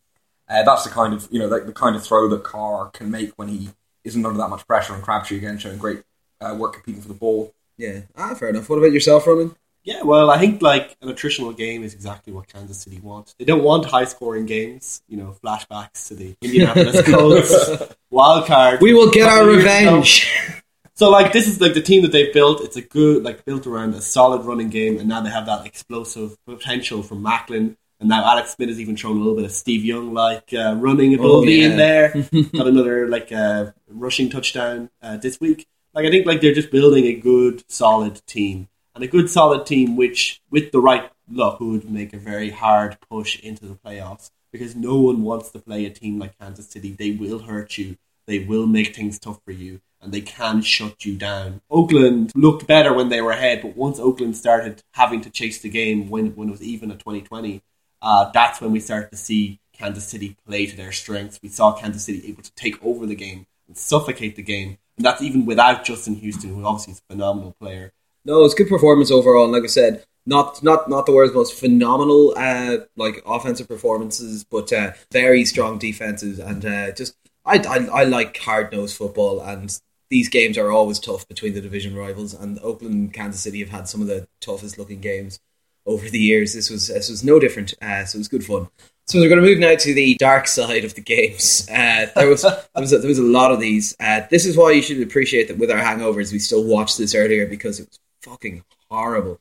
uh, 0.49 0.63
that's 0.65 0.85
the 0.85 0.91
kind 0.91 1.15
of 1.15 1.29
you 1.31 1.39
know 1.39 1.49
the, 1.49 1.61
the 1.61 1.73
kind 1.73 1.95
of 1.95 2.03
throw 2.03 2.29
that 2.29 2.43
Carr 2.43 2.91
can 2.91 3.11
make 3.11 3.31
when 3.37 3.49
he 3.49 3.69
isn't 4.03 4.25
under 4.25 4.39
that 4.39 4.49
much 4.49 4.67
pressure. 4.67 4.95
And 4.95 5.03
Crabtree 5.03 5.37
again 5.37 5.59
showing 5.59 5.79
great 5.79 6.03
uh, 6.41 6.57
work 6.59 6.73
competing 6.73 7.03
for 7.03 7.09
the 7.09 7.15
ball. 7.15 7.55
Yeah, 7.77 8.01
ah, 8.17 8.35
fair 8.35 8.49
enough. 8.49 8.69
What 8.69 8.79
about 8.79 8.93
yourself, 8.93 9.27
Ronan? 9.27 9.55
Yeah, 9.83 10.03
well, 10.03 10.31
I 10.31 10.39
think 10.39 10.61
like 10.61 10.97
an 11.01 11.09
attritional 11.09 11.57
game 11.57 11.83
is 11.83 11.95
exactly 11.95 12.33
what 12.33 12.49
Kansas 12.49 12.79
City 12.79 13.01
want. 13.01 13.35
They 13.39 13.47
don't 13.47 13.63
want 13.63 13.87
high 13.87 14.05
scoring 14.05 14.45
games, 14.45 15.03
you 15.09 15.17
know, 15.17 15.35
flashbacks 15.43 16.09
to 16.09 16.15
the 16.15 16.37
Indianapolis 16.43 17.03
Colts 17.11 17.95
wild 18.11 18.47
card. 18.47 18.81
We 18.83 18.93
will 18.93 19.11
get 19.11 19.29
our 19.29 19.39
Couple 19.39 19.53
years 19.53 19.65
ago. 19.65 19.97
revenge. 19.97 20.63
So 20.95 21.09
like 21.09 21.33
this 21.33 21.49
is 21.49 21.63
like 21.63 21.73
the 21.73 21.81
team 21.81 22.03
that 22.03 22.13
they've 22.13 22.33
built. 22.33 22.61
It's 22.61 22.77
a 22.77 22.83
good 22.83 23.23
like 23.23 23.47
built 23.47 23.67
around 23.67 23.95
a 23.95 24.03
solid 24.03 24.43
running 24.43 24.69
game, 24.69 24.99
and 24.99 25.09
now 25.09 25.23
they 25.23 25.31
have 25.31 25.47
that 25.47 25.65
explosive 25.65 26.37
potential 26.45 27.03
from 27.03 27.25
Maclin. 27.25 27.77
And 28.01 28.09
now 28.09 28.23
Alex 28.25 28.53
Smith 28.55 28.69
has 28.69 28.81
even 28.81 28.97
shown 28.97 29.17
a 29.17 29.19
little 29.19 29.35
bit 29.35 29.47
of 29.47 29.53
Steve 29.53 29.83
Young 29.83 30.13
like 30.13 30.53
uh, 30.53 30.75
running 30.79 31.15
ability 31.15 31.55
yeah. 31.55 31.67
in 31.69 31.77
there. 31.79 32.09
Got 32.53 32.67
another 32.67 33.09
like 33.09 33.33
uh, 33.33 33.73
rushing 33.89 34.29
touchdown 34.29 34.91
uh, 35.03 35.17
this 35.17 35.41
week. 35.41 35.67
Like 35.95 36.05
I 36.05 36.11
think 36.11 36.27
like 36.27 36.43
they're 36.43 36.55
just 36.55 36.71
building 36.71 37.07
a 37.07 37.15
good 37.15 37.65
solid 37.71 38.21
team 38.27 38.69
and 39.01 39.09
a 39.09 39.11
good 39.11 39.31
solid 39.31 39.65
team, 39.65 39.97
which 39.97 40.43
with 40.51 40.73
the 40.73 40.79
right 40.79 41.11
luck 41.31 41.59
would 41.59 41.91
make 41.91 42.13
a 42.13 42.19
very 42.19 42.51
hard 42.51 42.99
push 43.09 43.41
into 43.41 43.65
the 43.65 43.75
playoffs 43.75 44.31
because 44.53 44.77
no 44.77 44.97
one 44.97 45.23
wants 45.23 45.51
to 45.51 45.59
play 45.59 45.87
a 45.87 45.91
team 45.91 46.19
like 46.19 46.39
Kansas 46.39 46.69
City. 46.69 46.93
They 46.93 47.13
will 47.13 47.39
hurt 47.39 47.79
you. 47.79 47.97
They 48.27 48.41
will 48.41 48.67
make 48.67 48.95
things 48.95 49.19
tough 49.19 49.41
for 49.43 49.53
you 49.53 49.81
and 50.03 50.13
they 50.13 50.21
can 50.21 50.61
shut 50.61 51.07
you 51.07 51.17
down. 51.17 51.63
Oakland 51.71 52.31
looked 52.35 52.67
better 52.67 52.93
when 52.93 53.09
they 53.09 53.23
were 53.23 53.31
ahead, 53.31 53.63
but 53.63 53.75
once 53.75 53.99
Oakland 53.99 54.37
started 54.37 54.83
having 54.93 55.23
to 55.23 55.31
chase 55.31 55.63
the 55.63 55.71
game 55.71 56.11
when, 56.11 56.37
when 56.37 56.49
it 56.49 56.53
was 56.53 56.63
even 56.63 56.91
at 56.91 56.99
2020, 56.99 57.63
uh, 58.03 58.31
that's 58.33 58.61
when 58.61 58.71
we 58.71 58.81
started 58.81 59.11
to 59.13 59.17
see 59.17 59.61
Kansas 59.73 60.07
City 60.07 60.37
play 60.47 60.67
to 60.67 60.77
their 60.77 60.93
strengths. 60.93 61.41
We 61.43 61.49
saw 61.49 61.73
Kansas 61.73 62.05
City 62.05 62.29
able 62.29 62.43
to 62.43 62.53
take 62.53 62.85
over 62.85 63.07
the 63.07 63.15
game 63.15 63.47
and 63.67 63.79
suffocate 63.79 64.37
the 64.37 64.43
game. 64.43 64.77
And 64.99 65.07
that's 65.07 65.23
even 65.23 65.47
without 65.47 65.85
Justin 65.85 66.17
Houston, 66.17 66.55
who 66.55 66.67
obviously 66.67 66.93
is 66.93 67.03
a 67.09 67.13
phenomenal 67.15 67.57
player. 67.59 67.95
No, 68.25 68.45
it's 68.45 68.55
good 68.55 68.69
performance 68.69 69.11
overall. 69.11 69.45
And 69.45 69.53
like 69.53 69.65
I 69.65 69.69
said, 69.69 70.05
not 70.27 70.63
not 70.63 70.89
not 70.89 71.07
the 71.07 71.13
world's 71.13 71.35
most 71.35 71.59
phenomenal 71.59 72.35
uh, 72.37 72.79
like 72.97 73.23
offensive 73.27 73.69
performances, 73.69 74.45
but 74.45 74.73
uh, 74.73 74.93
very 75.11 75.45
strong 75.45 75.79
defenses 75.79 76.39
and 76.39 76.65
uh, 76.65 76.93
just 76.93 77.17
I, 77.45 77.59
I 77.59 78.01
I 78.01 78.05
like 78.05 78.37
hard 78.37 78.73
nosed 78.73 78.97
football 78.97 79.41
and 79.41 79.79
these 80.11 80.29
games 80.29 80.59
are 80.59 80.71
always 80.71 80.99
tough 80.99 81.27
between 81.29 81.55
the 81.55 81.61
division 81.61 81.95
rivals 81.97 82.35
and 82.35 82.59
Oakland 82.61 82.95
and 82.95 83.13
Kansas 83.13 83.41
City 83.41 83.61
have 83.61 83.71
had 83.71 83.89
some 83.89 84.03
of 84.03 84.09
the 84.09 84.29
toughest 84.41 84.77
looking 84.77 85.01
games 85.01 85.41
over 85.87 86.09
the 86.09 86.19
years. 86.19 86.53
This 86.53 86.69
was 86.69 86.89
this 86.89 87.09
was 87.09 87.25
no 87.25 87.39
different, 87.39 87.75
uh, 87.81 88.05
so 88.05 88.17
it 88.17 88.21
was 88.21 88.29
good 88.29 88.45
fun. 88.45 88.69
So 89.07 89.19
we're 89.19 89.29
going 89.29 89.43
to 89.43 89.49
move 89.49 89.59
now 89.59 89.75
to 89.75 89.95
the 89.95 90.15
dark 90.17 90.47
side 90.47 90.85
of 90.85 90.95
the 90.95 91.01
games. 91.01 91.67
Uh, 91.69 92.07
there 92.15 92.29
was 92.29 92.43
there 92.43 92.61
was, 92.77 92.93
a, 92.93 92.99
there 92.99 93.09
was 93.09 93.19
a 93.19 93.25
lot 93.25 93.51
of 93.51 93.61
these. 93.61 93.97
Uh, 93.99 94.23
this 94.31 94.47
is 94.47 94.57
why 94.57 94.73
you 94.73 94.83
should 94.83 95.01
appreciate 95.01 95.49
that 95.49 95.59
with 95.59 95.71
our 95.71 95.79
hangovers, 95.79 96.33
we 96.33 96.39
still 96.39 96.65
watched 96.65 96.99
this 96.99 97.15
earlier 97.15 97.47
because 97.47 97.81
it 97.81 97.89
was 97.89 97.99
fucking 98.23 98.65
horrible. 98.89 99.41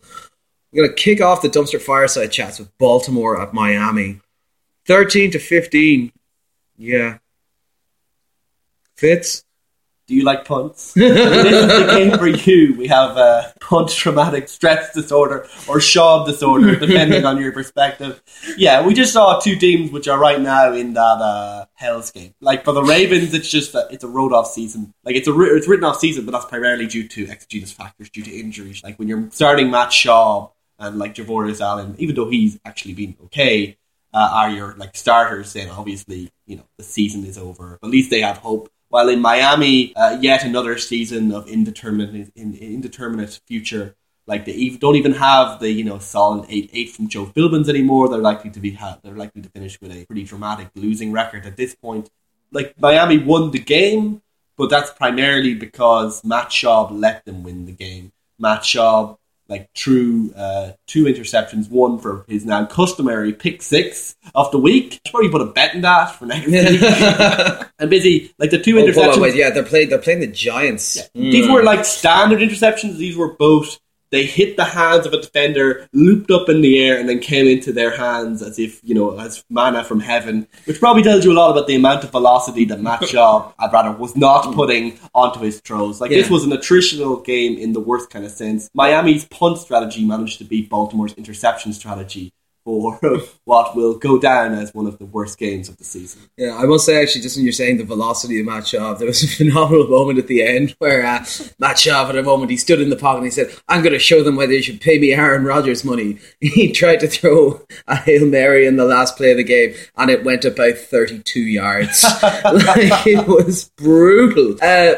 We're 0.72 0.84
going 0.84 0.96
to 0.96 1.02
kick 1.02 1.22
off 1.22 1.42
the 1.42 1.50
dumpster 1.50 1.82
fireside 1.82 2.32
chats 2.32 2.60
with 2.60 2.76
Baltimore 2.78 3.42
at 3.42 3.54
Miami, 3.54 4.22
thirteen 4.86 5.32
to 5.32 5.40
fifteen. 5.40 6.12
Yeah, 6.78 7.18
Fitz. 8.96 9.44
Do 10.10 10.16
you 10.16 10.24
like 10.24 10.44
punts? 10.44 10.94
this 10.96 11.12
is 11.14 11.86
the 11.86 11.94
game 11.94 12.18
for 12.18 12.26
you. 12.26 12.74
We 12.74 12.88
have 12.88 13.16
uh, 13.16 13.52
punt 13.62 13.90
traumatic 13.92 14.50
stress 14.50 14.92
disorder 14.92 15.42
or 15.68 15.78
Schaub 15.78 16.26
disorder, 16.26 16.76
depending 16.78 17.26
on 17.26 17.40
your 17.40 17.52
perspective. 17.52 18.20
Yeah, 18.58 18.84
we 18.88 18.96
just 18.96 19.14
saw 19.14 19.40
two 19.40 19.56
teams 19.56 19.92
which 19.92 20.08
are 20.08 20.18
right 20.18 20.42
now 20.42 20.74
in 20.74 20.94
that 20.94 21.02
uh, 21.02 21.66
hell's 21.76 22.10
game. 22.10 22.34
Like 22.42 22.66
for 22.66 22.72
the 22.72 22.82
Ravens, 22.82 23.36
it's 23.36 23.52
just 23.52 23.74
that 23.74 23.90
it's 23.92 24.04
a 24.04 24.08
road 24.08 24.34
off 24.34 24.48
season. 24.48 24.96
Like 25.04 25.16
it's 25.16 25.28
a 25.28 25.42
it's 25.42 25.68
written 25.68 25.86
off 25.86 26.00
season, 26.00 26.26
but 26.26 26.32
that's 26.32 26.46
primarily 26.46 26.88
due 26.88 27.08
to 27.08 27.28
exogenous 27.30 27.72
factors, 27.72 28.10
due 28.10 28.24
to 28.24 28.32
injuries. 28.32 28.84
Like 28.84 28.98
when 28.98 29.08
you're 29.08 29.30
starting 29.30 29.70
Matt 29.70 29.90
Schaub 29.90 30.54
and 30.80 30.98
like 30.98 31.14
Javorius 31.14 31.62
Allen, 31.62 31.94
even 32.00 32.16
though 32.16 32.32
he's 32.32 32.60
actually 32.66 32.96
been 32.96 33.16
okay, 33.26 33.78
uh, 34.12 34.30
are 34.34 34.50
your 34.50 34.74
like 34.74 34.96
starters. 34.96 35.54
Then 35.54 35.70
obviously, 35.70 36.32
you 36.48 36.56
know 36.56 36.66
the 36.80 36.84
season 36.84 37.26
is 37.26 37.38
over. 37.38 37.78
At 37.84 37.90
least 37.90 38.10
they 38.10 38.22
have 38.22 38.38
hope 38.38 38.72
while 38.90 39.08
in 39.08 39.22
Miami, 39.22 39.96
uh, 39.96 40.18
yet 40.20 40.44
another 40.44 40.78
season 40.78 41.32
of 41.32 41.48
indeterminate 41.48 42.32
in, 42.36 42.56
indeterminate 42.56 43.40
future. 43.48 43.96
Like 44.28 44.46
they 44.46 44.70
don't 44.70 44.96
even 44.96 45.14
have 45.14 45.60
the 45.60 45.72
you 45.72 45.84
know 45.84 45.98
solid 45.98 46.46
eight 46.50 46.70
eight 46.74 46.92
from 46.92 47.08
Joe 47.08 47.26
Philbins 47.26 47.70
anymore. 47.70 48.10
They're 48.10 48.20
likely 48.20 48.52
to 48.52 48.60
be 48.60 48.78
they're 49.04 49.16
likely 49.16 49.42
to 49.42 49.50
finish 49.50 49.80
with 49.82 49.92
a 49.92 50.06
pretty 50.06 50.24
dramatic 50.24 50.70
losing 50.76 51.12
record 51.12 51.46
at 51.46 51.58
this 51.58 51.74
point. 51.74 52.10
Like 52.52 52.76
Miami 52.80 53.18
won 53.18 53.52
the 53.52 53.60
game, 53.60 54.22
but 54.58 54.70
that's 54.70 54.92
primarily 54.92 55.54
because 55.56 56.24
Matt 56.24 56.50
Schaub 56.50 56.90
let 56.92 57.26
them 57.26 57.44
win 57.44 57.66
the 57.66 57.72
game. 57.72 58.12
Matt 58.38 58.62
Schaub 58.62 59.18
like 59.50 59.70
threw 59.76 60.32
uh, 60.36 60.72
two 60.88 61.06
interceptions, 61.06 61.70
one 61.70 61.98
for 62.00 62.24
his 62.28 62.46
now 62.46 62.66
customary 62.66 63.34
pick 63.34 63.62
six 63.62 64.16
of 64.36 64.52
the 64.52 64.60
week. 64.60 64.94
Should 64.94 65.12
probably 65.12 65.30
put 65.30 65.42
a 65.42 65.46
bet 65.46 65.74
in 65.76 65.82
that 65.82 66.16
for 66.16 66.26
next 66.26 66.48
week. 66.48 67.68
and 67.80 67.90
busy 67.90 68.32
like 68.38 68.52
the 68.52 68.60
two 68.60 68.78
Oh, 68.78 68.84
interceptions. 68.84 69.22
wait, 69.22 69.36
yeah, 69.36 69.50
they're 69.50 69.64
playing. 69.64 69.90
They're 69.90 69.98
playing 70.00 70.20
the 70.22 70.28
Giants. 70.28 70.98
Mm. 71.16 71.32
These 71.32 71.50
were 71.50 71.64
like 71.64 71.84
standard 71.86 72.40
interceptions. 72.40 72.98
These 72.98 73.18
were 73.18 73.34
both. 73.34 73.80
They 74.12 74.26
hit 74.26 74.58
the 74.58 74.66
hands 74.66 75.06
of 75.06 75.14
a 75.14 75.22
defender, 75.22 75.88
looped 75.94 76.32
up 76.32 76.50
in 76.50 76.62
the 76.62 76.84
air, 76.84 77.00
and 77.00 77.08
then 77.08 77.20
came 77.20 77.48
into 77.48 77.72
their 77.72 77.96
hands 77.96 78.42
as 78.42 78.58
if 78.58 78.82
you 78.84 78.96
know 78.96 79.18
as 79.20 79.44
mana 79.50 79.84
from 79.84 80.00
heaven. 80.00 80.48
Which 80.66 80.80
probably 80.80 81.04
tells 81.04 81.26
you 81.26 81.32
a 81.32 81.34
lot 81.34 81.52
about 81.52 81.68
the 81.68 81.76
amount 81.76 82.04
of 82.04 82.12
velocity 82.12 82.66
that 82.66 82.82
Matt 82.82 83.02
Schaub, 83.02 83.54
I'd 83.60 83.72
rather, 83.72 83.92
was 83.92 84.16
not 84.16 84.46
mm. 84.46 84.56
putting 84.56 85.00
onto 85.14 85.40
his 85.42 85.60
throws. 85.62 86.02
Like 86.02 86.12
this 86.12 86.30
was 86.30 86.44
an 86.44 86.52
attritional 86.52 87.24
game 87.24 87.58
in 87.58 87.74
the 87.74 87.80
worst 87.80 88.10
kind 88.10 88.26
of 88.26 88.32
sense. 88.32 88.70
Miami's 88.74 89.26
punt 89.26 89.58
strategy 89.58 90.06
managed 90.06 90.40
to 90.40 90.44
beat 90.44 90.70
Baltimore's 90.70 91.14
interception 91.14 91.74
strategy 91.74 92.34
for 92.64 93.00
what 93.46 93.76
will 93.76 93.98
go 93.98 94.20
down 94.20 94.54
as 94.54 94.74
one 94.74 94.86
of 94.86 94.98
the 95.00 95.06
worst 95.06 95.38
games 95.38 95.70
of 95.70 95.78
the 95.78 95.84
season. 95.84 96.22
Yeah, 96.38 96.56
I 96.56 96.66
must 96.66 96.86
say 96.86 97.02
actually, 97.02 97.22
just 97.22 97.36
when 97.36 97.46
you're 97.46 97.54
saying 97.54 97.78
the 97.78 97.84
velocity 97.84 98.40
of 98.40 98.46
Matt 98.46 98.64
Schaub, 98.64 98.98
there 98.98 99.08
was 99.08 99.24
a 99.24 99.28
phenomenal 99.38 99.88
moment 99.88 100.20
at 100.20 100.28
the 100.28 100.44
end 100.44 100.76
where 100.80 101.06
uh, 101.06 101.26
Matt 101.60 101.78
Schaub, 101.78 102.10
at 102.10 102.18
a 102.18 102.24
moment, 102.24 102.52
he 102.52 102.58
stood 102.58 102.82
in 102.82 102.90
the 102.90 102.96
pocket 102.96 103.18
and 103.18 103.26
he 103.26 103.32
said, 103.32 103.54
"I'm 103.68 103.82
going 103.82 103.94
to 103.94 104.00
show 104.00 104.24
them 104.24 104.36
why 104.36 104.46
they 104.46 104.62
should 104.62 104.82
pay 104.82 105.00
me 105.00 105.14
Aaron 105.14 105.44
Rodgers 105.44 105.84
money." 105.84 106.18
He 106.60 106.72
tried 106.72 107.00
to 107.02 107.08
throw 107.08 107.62
a 107.88 107.96
hail 107.96 108.26
mary 108.26 108.66
in 108.66 108.76
the 108.76 108.86
last 108.86 109.16
play 109.16 109.32
of 109.32 109.38
the 109.38 109.44
game, 109.44 109.76
and 109.96 110.10
it 110.10 110.24
went 110.24 110.46
about 110.46 110.78
32 110.78 111.40
yards. 111.40 112.04
like 112.24 113.08
it 113.08 113.28
was 113.28 113.70
brutal. 113.78 114.58
Uh, 114.62 114.96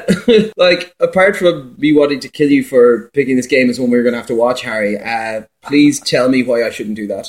like 0.58 0.96
apart 1.00 1.36
from 1.36 1.76
me 1.78 1.94
wanting 1.94 2.20
to 2.22 2.30
kill 2.30 2.50
you 2.50 2.64
for 2.64 3.10
picking 3.14 3.36
this 3.36 3.48
game 3.48 3.70
as 3.70 3.80
one 3.80 3.92
we 3.92 3.98
were 3.98 4.04
going 4.04 4.14
to 4.14 4.20
have 4.20 4.28
to 4.28 4.36
watch, 4.36 4.62
Harry, 4.62 4.98
uh, 4.98 5.42
please 5.62 6.00
tell 6.00 6.30
me 6.30 6.44
why 6.44 6.64
I 6.64 6.70
shouldn't 6.70 6.96
do 6.96 7.08
that. 7.08 7.28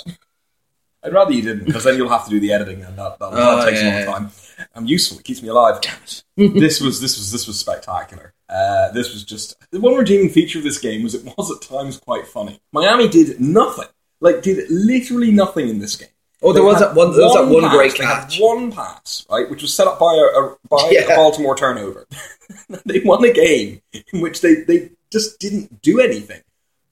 I'd 1.05 1.13
rather 1.13 1.33
you 1.33 1.43
didn't, 1.43 1.65
because 1.65 1.83
then 1.85 1.97
you'll 1.97 2.09
have 2.11 2.25
to 2.27 2.31
do 2.31 2.39
the 2.39 2.53
editing, 2.53 2.83
and 2.85 2.97
that, 2.97 3.19
that, 3.19 3.31
that 3.33 3.39
Oh, 3.43 3.65
takes 3.67 3.83
yeah, 3.83 4.05
a 4.05 4.07
long 4.07 4.15
time. 4.27 4.31
I'm 4.77 4.87
useful; 4.87 5.19
it 5.19 5.25
keeps 5.25 5.43
me 5.43 5.49
alive. 5.49 5.81
Damn 5.81 5.97
it! 6.05 6.23
this 6.61 6.81
was 6.81 7.01
this 7.01 7.17
was 7.19 7.33
this 7.33 7.47
was 7.49 7.59
spectacular. 7.59 8.35
Uh, 8.49 8.93
this 8.93 9.13
was 9.13 9.25
just 9.25 9.57
the 9.73 9.81
one 9.81 9.95
redeeming 9.95 10.29
feature 10.29 10.59
of 10.59 10.65
this 10.65 10.79
game 10.79 11.03
was 11.03 11.15
it 11.17 11.25
was 11.37 11.51
at 11.51 11.61
times 11.69 11.99
quite 11.99 12.27
funny. 12.29 12.61
Miami 12.71 13.09
did 13.09 13.41
nothing, 13.41 13.89
like 14.21 14.43
did 14.43 14.71
literally 14.71 15.33
nothing 15.33 15.69
in 15.69 15.81
this 15.81 15.97
game. 15.97 16.09
Oh, 16.41 16.53
there 16.53 16.63
was 16.63 16.79
that 16.79 16.95
one. 16.95 17.13
There 17.13 17.23
was 17.23 17.35
that 17.35 17.53
one 17.53 17.63
pass, 17.65 17.75
great 17.75 17.95
catch. 17.95 18.39
one 18.39 18.71
pass, 18.71 19.27
right, 19.29 19.51
which 19.51 19.63
was 19.63 19.75
set 19.75 19.89
up 19.89 19.99
by 19.99 20.13
a, 20.13 20.41
a 20.41 20.57
by 20.71 20.89
Yeah. 20.93 21.13
a 21.13 21.17
Baltimore 21.17 21.57
turnover. 21.57 22.07
they 22.87 23.01
won 23.01 23.25
a 23.25 23.33
game 23.33 23.81
in 24.13 24.21
which 24.21 24.41
they 24.41 24.55
they 24.63 24.91
just 25.11 25.41
didn't 25.41 25.83
do 25.83 25.99
anything. 26.01 26.43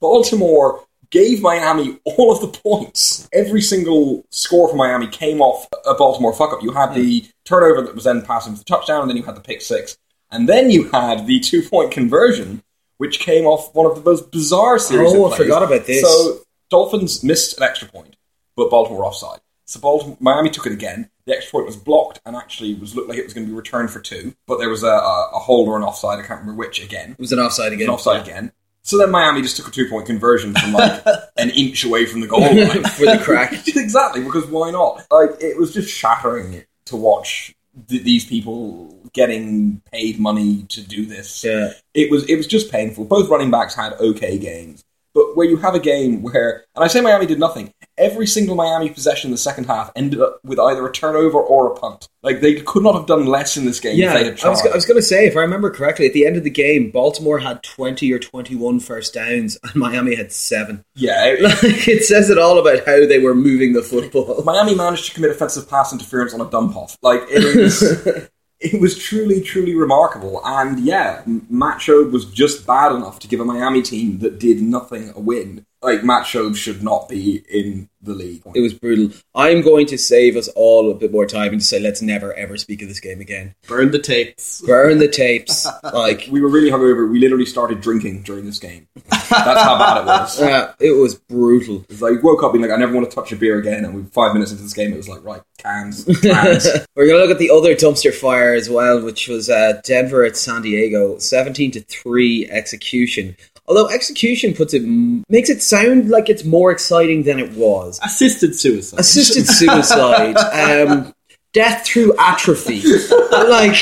Baltimore 0.01 0.83
gave 1.11 1.41
Miami 1.41 1.99
all 2.05 2.31
of 2.31 2.41
the 2.41 2.47
points. 2.47 3.29
Every 3.31 3.61
single 3.61 4.25
score 4.31 4.69
for 4.69 4.75
Miami 4.75 5.07
came 5.07 5.41
off 5.41 5.67
a 5.85 5.93
Baltimore 5.93 6.33
fuck 6.33 6.53
up. 6.53 6.63
You 6.63 6.71
had 6.71 6.93
the 6.93 7.21
hmm. 7.21 7.27
turnover 7.45 7.81
that 7.83 7.93
was 7.93 8.05
then 8.05 8.23
passing 8.23 8.53
for 8.53 8.59
the 8.59 8.65
touchdown, 8.65 9.01
and 9.01 9.09
then 9.09 9.17
you 9.17 9.23
had 9.23 9.35
the 9.35 9.41
pick 9.41 9.61
six, 9.61 9.97
and 10.31 10.49
then 10.49 10.71
you 10.71 10.89
had 10.89 11.27
the 11.27 11.39
two 11.39 11.61
point 11.61 11.91
conversion, 11.91 12.63
which 12.97 13.19
came 13.19 13.45
off 13.45 13.73
one 13.75 13.85
of 13.85 13.95
the 13.95 14.09
most 14.09 14.31
bizarre 14.31 14.79
series. 14.79 15.13
Oh, 15.13 15.31
I 15.31 15.37
forgot 15.37 15.63
about 15.63 15.85
this. 15.85 16.01
So 16.01 16.39
Dolphins 16.69 17.23
missed 17.23 17.57
an 17.57 17.63
extra 17.63 17.87
point, 17.87 18.15
but 18.55 18.69
Baltimore 18.69 19.05
offside. 19.05 19.41
So 19.65 19.79
Baltimore, 19.79 20.17
Miami 20.19 20.49
took 20.49 20.65
it 20.65 20.73
again. 20.73 21.09
The 21.25 21.35
extra 21.35 21.51
point 21.51 21.67
was 21.67 21.75
blocked 21.77 22.19
and 22.25 22.35
actually 22.35 22.73
was 22.73 22.95
looked 22.95 23.09
like 23.09 23.17
it 23.17 23.23
was 23.23 23.33
going 23.33 23.45
to 23.45 23.51
be 23.51 23.55
returned 23.55 23.91
for 23.91 23.99
two, 23.99 24.35
but 24.47 24.57
there 24.57 24.69
was 24.69 24.83
a, 24.83 24.87
a, 24.87 25.31
a 25.35 25.39
hold 25.39 25.69
or 25.69 25.77
an 25.77 25.83
offside. 25.83 26.19
I 26.19 26.23
can't 26.23 26.41
remember 26.41 26.59
which 26.59 26.83
again 26.83 27.11
It 27.11 27.19
was 27.19 27.31
an 27.31 27.39
offside 27.39 27.71
again. 27.71 27.87
an 27.87 27.93
offside 27.93 28.21
again. 28.21 28.51
So 28.83 28.97
then 28.97 29.11
Miami 29.11 29.41
just 29.41 29.57
took 29.57 29.67
a 29.67 29.71
two 29.71 29.89
point 29.89 30.05
conversion 30.05 30.53
from 30.53 30.73
like 30.73 31.03
an 31.37 31.49
inch 31.51 31.83
away 31.83 32.05
from 32.05 32.21
the 32.21 32.27
goal 32.27 32.41
line 32.41 32.83
For 32.83 33.05
the 33.05 33.21
crack. 33.23 33.53
exactly, 33.67 34.23
because 34.23 34.47
why 34.47 34.71
not? 34.71 35.05
Like 35.11 35.31
it 35.39 35.57
was 35.57 35.73
just 35.73 35.89
shattering 35.89 36.63
to 36.85 36.95
watch 36.95 37.53
th- 37.87 38.03
these 38.03 38.25
people 38.25 38.97
getting 39.13 39.81
paid 39.91 40.19
money 40.19 40.63
to 40.69 40.81
do 40.81 41.05
this. 41.05 41.43
Yeah. 41.43 41.73
It 41.93 42.09
was 42.09 42.27
it 42.29 42.35
was 42.35 42.47
just 42.47 42.71
painful. 42.71 43.05
Both 43.05 43.29
running 43.29 43.51
backs 43.51 43.75
had 43.75 43.93
okay 43.93 44.37
games, 44.37 44.83
but 45.13 45.35
where 45.35 45.47
you 45.47 45.57
have 45.57 45.75
a 45.75 45.79
game 45.79 46.21
where, 46.21 46.65
and 46.75 46.83
I 46.83 46.87
say 46.87 47.01
Miami 47.01 47.25
did 47.25 47.39
nothing. 47.39 47.73
Every 47.97 48.25
single 48.27 48.55
Miami 48.55 48.89
possession 48.89 49.27
in 49.27 49.31
the 49.31 49.37
second 49.37 49.65
half 49.65 49.91
ended 49.95 50.21
up 50.21 50.39
with 50.43 50.59
either 50.59 50.87
a 50.87 50.91
turnover 50.91 51.39
or 51.39 51.71
a 51.71 51.75
punt. 51.79 52.07
Like 52.23 52.41
they 52.41 52.61
could 52.61 52.83
not 52.83 52.95
have 52.95 53.05
done 53.05 53.25
less 53.25 53.57
in 53.57 53.65
this 53.65 53.79
game 53.79 53.97
Yeah, 53.97 54.13
if 54.13 54.19
they 54.19 54.25
had 54.25 54.37
tried. 54.37 54.47
I 54.47 54.51
was, 54.51 54.65
I 54.67 54.75
was 54.75 54.85
going 54.85 54.97
to 54.97 55.01
say, 55.03 55.25
if 55.27 55.35
I 55.35 55.41
remember 55.41 55.69
correctly, 55.71 56.05
at 56.07 56.13
the 56.13 56.25
end 56.25 56.37
of 56.37 56.43
the 56.43 56.49
game, 56.49 56.89
Baltimore 56.91 57.39
had 57.39 57.61
20 57.63 58.11
or 58.13 58.19
21 58.19 58.79
first 58.79 59.13
downs, 59.13 59.57
and 59.63 59.75
Miami 59.75 60.15
had 60.15 60.31
seven. 60.31 60.83
yeah, 60.95 61.25
it- 61.27 61.41
Like, 61.41 61.87
it 61.87 62.03
says 62.03 62.29
it 62.29 62.37
all 62.37 62.57
about 62.59 62.85
how 62.85 63.05
they 63.05 63.19
were 63.19 63.35
moving 63.35 63.73
the 63.73 63.81
football. 63.83 64.43
Miami 64.45 64.75
managed 64.75 65.07
to 65.07 65.13
commit 65.13 65.31
offensive 65.31 65.69
pass 65.69 65.91
interference 65.93 66.33
on 66.33 66.41
a 66.41 66.49
dump 66.49 66.75
off. 66.75 66.97
Like 67.01 67.21
it 67.29 67.43
is, 67.43 67.81
it 68.61 68.79
was 68.79 68.97
truly, 68.97 69.41
truly 69.41 69.75
remarkable. 69.75 70.41
And 70.45 70.79
yeah, 70.79 71.23
M- 71.25 71.45
Matt 71.49 71.79
Schaub 71.79 72.11
was 72.11 72.25
just 72.25 72.65
bad 72.67 72.93
enough 72.93 73.19
to 73.19 73.27
give 73.27 73.39
a 73.39 73.45
Miami 73.45 73.81
team 73.81 74.19
that 74.19 74.39
did 74.39 74.61
nothing 74.61 75.11
a 75.15 75.19
win. 75.19 75.65
Like 75.81 76.03
Matt 76.03 76.25
Schaub 76.27 76.55
should 76.55 76.83
not 76.83 77.09
be 77.09 77.43
in 77.49 77.89
the 78.03 78.13
league. 78.13 78.43
It 78.53 78.61
was 78.61 78.73
brutal. 78.75 79.17
I'm 79.33 79.61
going 79.61 79.87
to 79.87 79.97
save 79.97 80.35
us 80.35 80.47
all 80.49 80.91
a 80.91 80.93
bit 80.93 81.11
more 81.11 81.25
time 81.25 81.53
and 81.53 81.59
just 81.59 81.71
say, 81.71 81.79
let's 81.79 82.03
never 82.03 82.33
ever 82.35 82.55
speak 82.57 82.83
of 82.83 82.87
this 82.87 82.99
game 82.99 83.19
again. 83.19 83.55
Burn 83.67 83.89
the 83.89 83.97
tapes. 83.97 84.61
Burn 84.61 84.99
the 84.99 85.07
tapes. 85.07 85.67
Like, 85.91 86.27
we 86.31 86.39
were 86.39 86.47
really 86.47 86.69
hungover. 86.71 87.11
We 87.11 87.19
literally 87.19 87.45
started 87.45 87.81
drinking 87.81 88.21
during 88.23 88.45
this 88.45 88.59
game. 88.59 88.87
That's 89.09 89.29
how 89.29 89.77
bad 89.77 90.01
it 90.01 90.05
was. 90.05 90.39
Yeah, 90.51 90.73
it 90.79 90.91
was 90.91 91.15
brutal. 91.15 91.85
It's 91.89 92.01
like 92.01 92.23
woke 92.23 92.43
up 92.43 92.53
being 92.53 92.61
like, 92.63 92.71
I 92.71 92.77
never 92.77 92.93
want 92.93 93.09
to 93.09 93.15
touch 93.15 93.31
a 93.31 93.35
beer 93.35 93.57
again. 93.59 93.83
And 93.83 93.93
we 93.95 94.03
five 94.03 94.33
minutes 94.33 94.51
into 94.51 94.63
this 94.63 94.73
game, 94.73 94.93
it 94.93 94.97
was 94.97 95.09
like, 95.09 95.23
right, 95.23 95.41
cans, 95.61 96.05
cans. 96.21 96.67
We're 96.95 97.07
going 97.07 97.19
to 97.19 97.25
look 97.25 97.31
at 97.31 97.39
the 97.39 97.51
other 97.51 97.75
dumpster 97.75 98.13
fire 98.13 98.53
as 98.53 98.69
well, 98.69 99.03
which 99.03 99.27
was 99.27 99.49
uh, 99.49 99.81
Denver 99.83 100.23
at 100.23 100.37
San 100.37 100.61
Diego, 100.61 101.17
seventeen 101.17 101.71
to 101.71 101.81
three 101.81 102.49
execution. 102.49 103.35
Although 103.67 103.89
execution 103.89 104.53
puts 104.53 104.73
it 104.73 104.83
makes 105.29 105.49
it 105.49 105.61
sound 105.61 106.09
like 106.09 106.29
it's 106.29 106.43
more 106.43 106.71
exciting 106.71 107.23
than 107.23 107.39
it 107.39 107.51
was. 107.53 107.99
Assisted 108.03 108.55
suicide. 108.55 108.99
Assisted 108.99 109.47
suicide, 109.47 110.35
um, 110.37 111.13
death 111.53 111.85
through 111.85 112.15
atrophy. 112.17 112.81
like, 113.31 113.75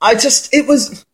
I 0.00 0.14
just 0.14 0.52
it 0.54 0.66
was. 0.66 1.05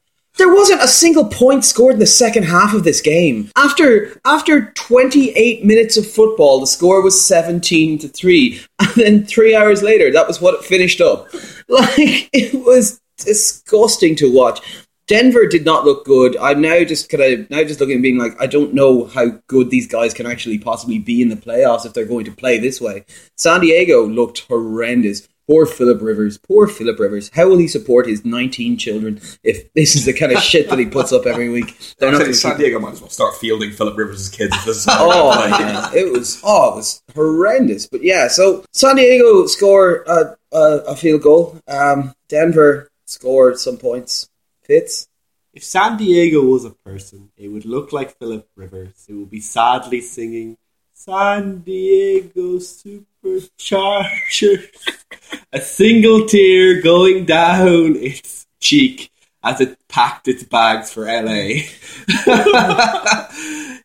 There 0.42 0.52
wasn't 0.52 0.82
a 0.82 0.88
single 0.88 1.26
point 1.26 1.64
scored 1.64 1.94
in 1.94 2.00
the 2.00 2.06
second 2.06 2.42
half 2.42 2.74
of 2.74 2.82
this 2.82 3.00
game. 3.00 3.52
After 3.54 4.20
after 4.24 4.72
28 4.72 5.64
minutes 5.64 5.96
of 5.96 6.04
football, 6.04 6.58
the 6.58 6.66
score 6.66 7.00
was 7.00 7.24
17 7.24 8.00
to 8.00 8.08
3. 8.08 8.60
And 8.80 8.90
then 8.96 9.24
3 9.24 9.54
hours 9.54 9.84
later, 9.84 10.10
that 10.10 10.26
was 10.26 10.40
what 10.40 10.54
it 10.54 10.64
finished 10.64 11.00
up. 11.00 11.28
Like 11.68 12.28
it 12.32 12.54
was 12.54 13.00
disgusting 13.18 14.16
to 14.16 14.34
watch. 14.34 14.58
Denver 15.06 15.46
did 15.46 15.64
not 15.64 15.84
look 15.84 16.04
good. 16.04 16.36
I'm 16.36 16.60
now 16.60 16.82
just 16.82 17.08
kind 17.08 17.22
of 17.22 17.48
now 17.48 17.62
just 17.62 17.78
looking 17.78 17.94
and 17.94 18.02
being 18.02 18.18
like, 18.18 18.32
I 18.40 18.46
don't 18.46 18.74
know 18.74 19.04
how 19.04 19.38
good 19.46 19.70
these 19.70 19.86
guys 19.86 20.12
can 20.12 20.26
actually 20.26 20.58
possibly 20.58 20.98
be 20.98 21.22
in 21.22 21.28
the 21.28 21.36
playoffs 21.36 21.86
if 21.86 21.92
they're 21.92 22.04
going 22.04 22.24
to 22.24 22.32
play 22.32 22.58
this 22.58 22.80
way. 22.80 23.04
San 23.36 23.60
Diego 23.60 24.04
looked 24.04 24.40
horrendous. 24.48 25.28
Poor 25.48 25.66
Philip 25.66 26.00
Rivers. 26.00 26.38
Poor 26.38 26.66
Philip 26.66 26.98
Rivers. 26.98 27.30
How 27.34 27.48
will 27.48 27.58
he 27.58 27.68
support 27.68 28.06
his 28.06 28.24
19 28.24 28.76
children 28.76 29.20
if 29.42 29.72
this 29.74 29.96
is 29.96 30.04
the 30.04 30.12
kind 30.12 30.32
of 30.32 30.42
shit 30.42 30.68
that 30.70 30.78
he 30.78 30.86
puts 30.86 31.12
up 31.12 31.26
every 31.26 31.48
week? 31.48 31.76
They're 31.98 32.12
not 32.12 32.34
San 32.34 32.58
Diego 32.58 32.78
might 32.78 32.92
as 32.92 33.00
well 33.00 33.10
start 33.10 33.34
fielding 33.36 33.72
Philip 33.72 33.96
Rivers' 33.98 34.28
kids. 34.28 34.54
if 34.56 34.64
this 34.64 34.86
Oh, 34.88 35.28
like, 35.28 35.50
man. 35.60 35.90
it 35.94 36.12
was 36.12 36.40
oh, 36.44 36.72
it 36.72 36.76
was 36.76 37.02
horrendous. 37.14 37.86
But 37.86 38.02
yeah, 38.02 38.28
so 38.28 38.64
San 38.72 38.96
Diego 38.96 39.46
score 39.46 40.04
a, 40.06 40.36
a, 40.52 40.60
a 40.88 40.96
field 40.96 41.22
goal. 41.22 41.60
Um, 41.66 42.14
Denver 42.28 42.90
scored 43.06 43.58
some 43.58 43.76
points. 43.78 44.28
Fitz. 44.62 45.08
If 45.52 45.64
San 45.64 45.98
Diego 45.98 46.40
was 46.42 46.64
a 46.64 46.70
person, 46.70 47.30
it 47.36 47.48
would 47.48 47.66
look 47.66 47.92
like 47.92 48.16
Philip 48.18 48.48
Rivers. 48.56 49.04
It 49.08 49.12
would 49.14 49.28
be 49.28 49.40
sadly 49.40 50.00
singing 50.00 50.56
San 50.94 51.58
Diego 51.60 52.56
Superchargers. 52.58 53.04
A 55.52 55.60
single 55.60 56.26
tear 56.26 56.80
going 56.82 57.24
down 57.24 57.96
its 57.96 58.46
cheek 58.60 59.10
as 59.42 59.60
it 59.60 59.76
packed 59.88 60.28
its 60.28 60.42
bags 60.44 60.92
for 60.92 61.04
LA. 61.06 61.62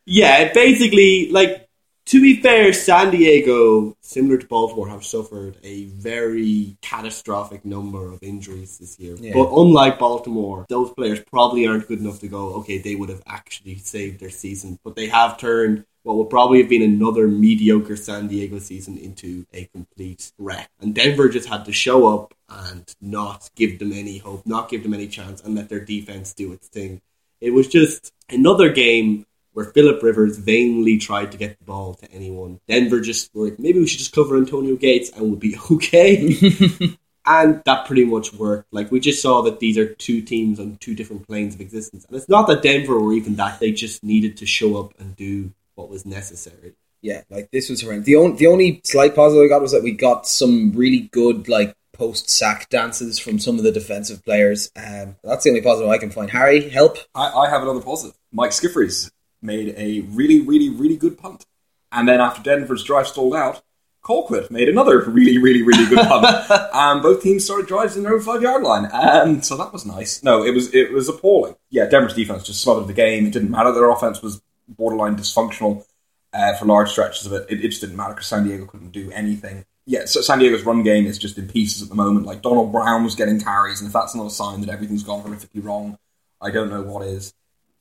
yeah, 0.06 0.52
basically, 0.54 1.32
like, 1.32 1.68
to 2.08 2.22
be 2.22 2.42
fair, 2.42 2.72
San 2.72 3.12
Diego, 3.12 3.98
similar 4.02 4.38
to 4.38 4.48
Baltimore, 4.48 4.88
have 4.88 5.04
suffered 5.04 5.58
a 5.64 5.86
very 5.86 6.78
catastrophic 6.82 7.66
number 7.66 8.14
of 8.14 8.24
injuries 8.24 8.78
this 8.78 8.98
year. 8.98 9.16
Yeah. 9.20 9.34
But 9.34 9.52
unlike 9.54 10.00
Baltimore, 10.00 10.66
those 10.70 10.92
players 10.92 11.20
probably 11.20 11.68
aren't 11.68 11.88
good 11.88 12.00
enough 12.00 12.20
to 12.22 12.30
go, 12.30 12.54
okay, 12.56 12.78
they 12.78 12.96
would 12.96 13.10
have 13.10 13.24
actually 13.28 13.76
saved 13.76 14.22
their 14.22 14.30
season. 14.30 14.80
But 14.86 14.96
they 14.96 15.08
have 15.08 15.38
turned 15.38 15.86
what 16.08 16.16
would 16.16 16.30
probably 16.30 16.62
have 16.62 16.70
been 16.70 16.82
another 16.82 17.28
mediocre 17.28 17.98
San 17.98 18.30
Diego 18.30 18.60
season 18.60 18.98
into 18.98 19.46
a 19.54 19.66
complete 19.66 20.32
wreck. 20.38 20.70
And 20.80 20.96
Denver 20.96 21.28
just 21.28 21.50
had 21.50 21.66
to 21.66 21.74
show 21.74 22.08
up 22.08 22.34
and 22.48 22.96
not 23.02 23.50
give 23.58 23.78
them 23.78 23.92
any 23.92 24.20
hope, 24.20 24.48
not 24.48 24.70
give 24.70 24.84
them 24.84 24.94
any 24.94 25.10
chance, 25.10 25.42
and 25.42 25.54
let 25.54 25.68
their 25.68 25.84
defense 25.84 26.34
do 26.34 26.54
its 26.54 26.70
thing. 26.70 27.02
It 27.42 27.52
was 27.52 27.68
just 27.68 28.14
another 28.30 28.70
game 28.70 29.26
where 29.52 29.66
Philip 29.66 30.02
Rivers 30.02 30.38
vainly 30.38 30.98
tried 30.98 31.34
to 31.34 31.38
get 31.38 31.60
the 31.60 31.66
ball 31.66 31.96
to 31.96 32.10
anyone. 32.10 32.62
Denver 32.70 33.02
just 33.02 33.30
were 33.36 33.50
like, 33.50 33.60
maybe 33.60 33.80
we 33.80 33.88
should 33.88 34.00
just 34.00 34.16
cover 34.16 34.38
Antonio 34.38 34.78
Gates 34.78 35.10
and 35.10 35.24
we'll 35.24 35.36
be 35.36 35.58
okay. 35.72 36.38
and 37.26 37.62
that 37.66 37.86
pretty 37.86 38.06
much 38.06 38.32
worked. 38.32 38.72
Like 38.72 38.92
we 38.92 39.02
just 39.02 39.22
saw 39.22 39.42
that 39.42 39.60
these 39.60 39.78
are 39.78 39.94
two 39.94 40.22
teams 40.22 40.58
on 40.58 40.78
two 40.78 40.96
different 40.96 41.28
planes 41.28 41.54
of 41.54 41.60
existence. 41.60 42.06
And 42.06 42.16
it's 42.16 42.30
not 42.30 42.48
that 42.48 42.62
Denver 42.62 42.98
were 42.98 43.12
even 43.12 43.36
that, 43.36 43.60
they 43.60 43.74
just 43.74 44.06
needed 44.06 44.38
to 44.38 44.46
show 44.46 44.78
up 44.78 44.94
and 45.00 45.14
do 45.18 45.52
what 45.78 45.90
was 45.90 46.06
necessary. 46.06 46.74
Yeah, 47.02 47.22
like 47.30 47.52
this 47.52 47.70
was 47.70 47.82
horrendous. 47.82 48.08
The 48.08 48.16
only 48.16 48.38
the 48.38 48.48
only 48.48 48.82
slight 48.84 49.16
positive 49.16 49.46
I 49.46 49.48
got 49.48 49.62
was 49.62 49.72
that 49.72 49.84
we 49.84 49.92
got 49.92 50.28
some 50.28 50.74
really 50.74 51.10
good 51.12 51.48
like 51.48 51.76
post 51.94 52.30
sack 52.30 52.70
dances 52.70 53.20
from 53.20 53.40
some 53.40 53.58
of 53.58 53.64
the 53.64 53.72
defensive 53.72 54.24
players. 54.26 54.72
Um, 54.76 55.16
that's 55.24 55.44
the 55.44 55.52
only 55.52 55.62
positive 55.62 55.90
I 55.90 56.00
can 56.00 56.10
find. 56.10 56.30
Harry, 56.32 56.70
help. 56.70 56.98
I, 57.14 57.30
I 57.30 57.50
have 57.50 57.62
another 57.62 57.82
positive. 57.82 58.18
Mike 58.32 58.52
Scifres 58.52 59.12
made 59.42 59.76
a 59.78 60.02
really, 60.02 60.42
really, 60.42 60.70
really 60.70 60.98
good 60.98 61.18
punt. 61.18 61.46
And 61.92 62.08
then 62.08 62.20
after 62.20 62.42
Denver's 62.42 62.84
drive 62.84 63.08
stalled 63.08 63.36
out, 63.36 63.62
Colquitt 64.04 64.50
made 64.52 64.70
another 64.70 65.02
really, 65.02 65.38
really, 65.38 65.62
really 65.62 65.86
good 65.86 66.08
punt. 66.08 66.26
and 66.74 67.02
both 67.02 67.22
teams 67.22 67.46
started 67.46 67.68
drives 67.68 67.98
in 67.98 68.04
their 68.04 68.14
own 68.14 68.22
five 68.22 68.42
yard 68.42 68.64
line. 68.64 68.90
And 68.92 69.46
so 69.46 69.58
that 69.58 69.74
was 69.74 69.86
nice. 69.86 70.24
No, 70.24 70.44
it 70.44 70.54
was 70.54 70.74
it 70.74 70.92
was 70.92 71.10
appalling. 71.10 71.56
Yeah, 71.70 71.86
Denver's 71.88 72.14
defense 72.14 72.44
just 72.44 72.62
smothered 72.62 72.88
the 72.88 72.94
game. 72.94 73.28
It 73.28 73.34
didn't 73.34 73.52
matter. 73.52 73.72
Their 73.72 73.90
offense 73.90 74.22
was 74.22 74.42
borderline 74.68 75.16
dysfunctional 75.16 75.86
uh, 76.34 76.54
for 76.56 76.66
large 76.66 76.90
stretches 76.90 77.26
of 77.26 77.34
it. 77.34 77.46
It, 77.50 77.64
it 77.64 77.70
just 77.70 77.82
didn't 77.82 77.96
matter 77.96 78.14
because 78.14 78.28
San 78.28 78.44
Diego 78.44 78.66
couldn't 78.66 78.92
do 78.92 79.12
anything. 79.12 79.66
Yeah, 79.86 80.06
so 80.06 80.20
San 80.22 80.40
Diego's 80.40 80.64
run 80.64 80.84
game 80.84 81.06
is 81.06 81.18
just 81.18 81.38
in 81.38 81.48
pieces 81.48 81.82
at 81.82 81.90
the 81.90 81.96
moment. 81.96 82.26
Like 82.26 82.42
Donald 82.42 82.74
Brown 82.74 83.06
was 83.06 83.16
getting 83.16 83.40
carries, 83.40 83.80
and 83.80 83.88
if 83.88 83.94
that's 83.94 84.14
not 84.14 84.28
a 84.28 84.30
sign 84.30 84.62
that 84.62 84.70
everything's 84.70 85.04
gone 85.04 85.24
horrifically 85.24 85.64
wrong, 85.64 85.98
I 86.42 86.52
don't 86.52 86.70
know 86.70 86.82
what 86.82 87.08
is 87.08 87.34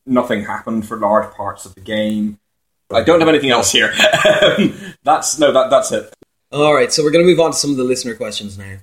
nothing 0.06 0.44
happened 0.44 0.86
for 0.86 0.96
large 0.96 1.34
parts 1.34 1.66
of 1.66 1.74
the 1.74 1.80
game. 1.80 2.38
I 2.92 3.02
don't 3.02 3.18
have 3.18 3.28
anything 3.28 3.50
else 3.50 3.72
here. 3.72 3.92
that's 5.02 5.38
no, 5.40 5.50
that 5.50 5.70
that's 5.70 5.90
it. 5.90 6.14
All 6.52 6.72
right, 6.72 6.92
so 6.92 7.02
we're 7.02 7.10
going 7.10 7.24
to 7.24 7.28
move 7.28 7.40
on 7.40 7.50
to 7.50 7.56
some 7.56 7.72
of 7.72 7.76
the 7.76 7.84
listener 7.84 8.14
questions 8.14 8.56
now. 8.56 8.76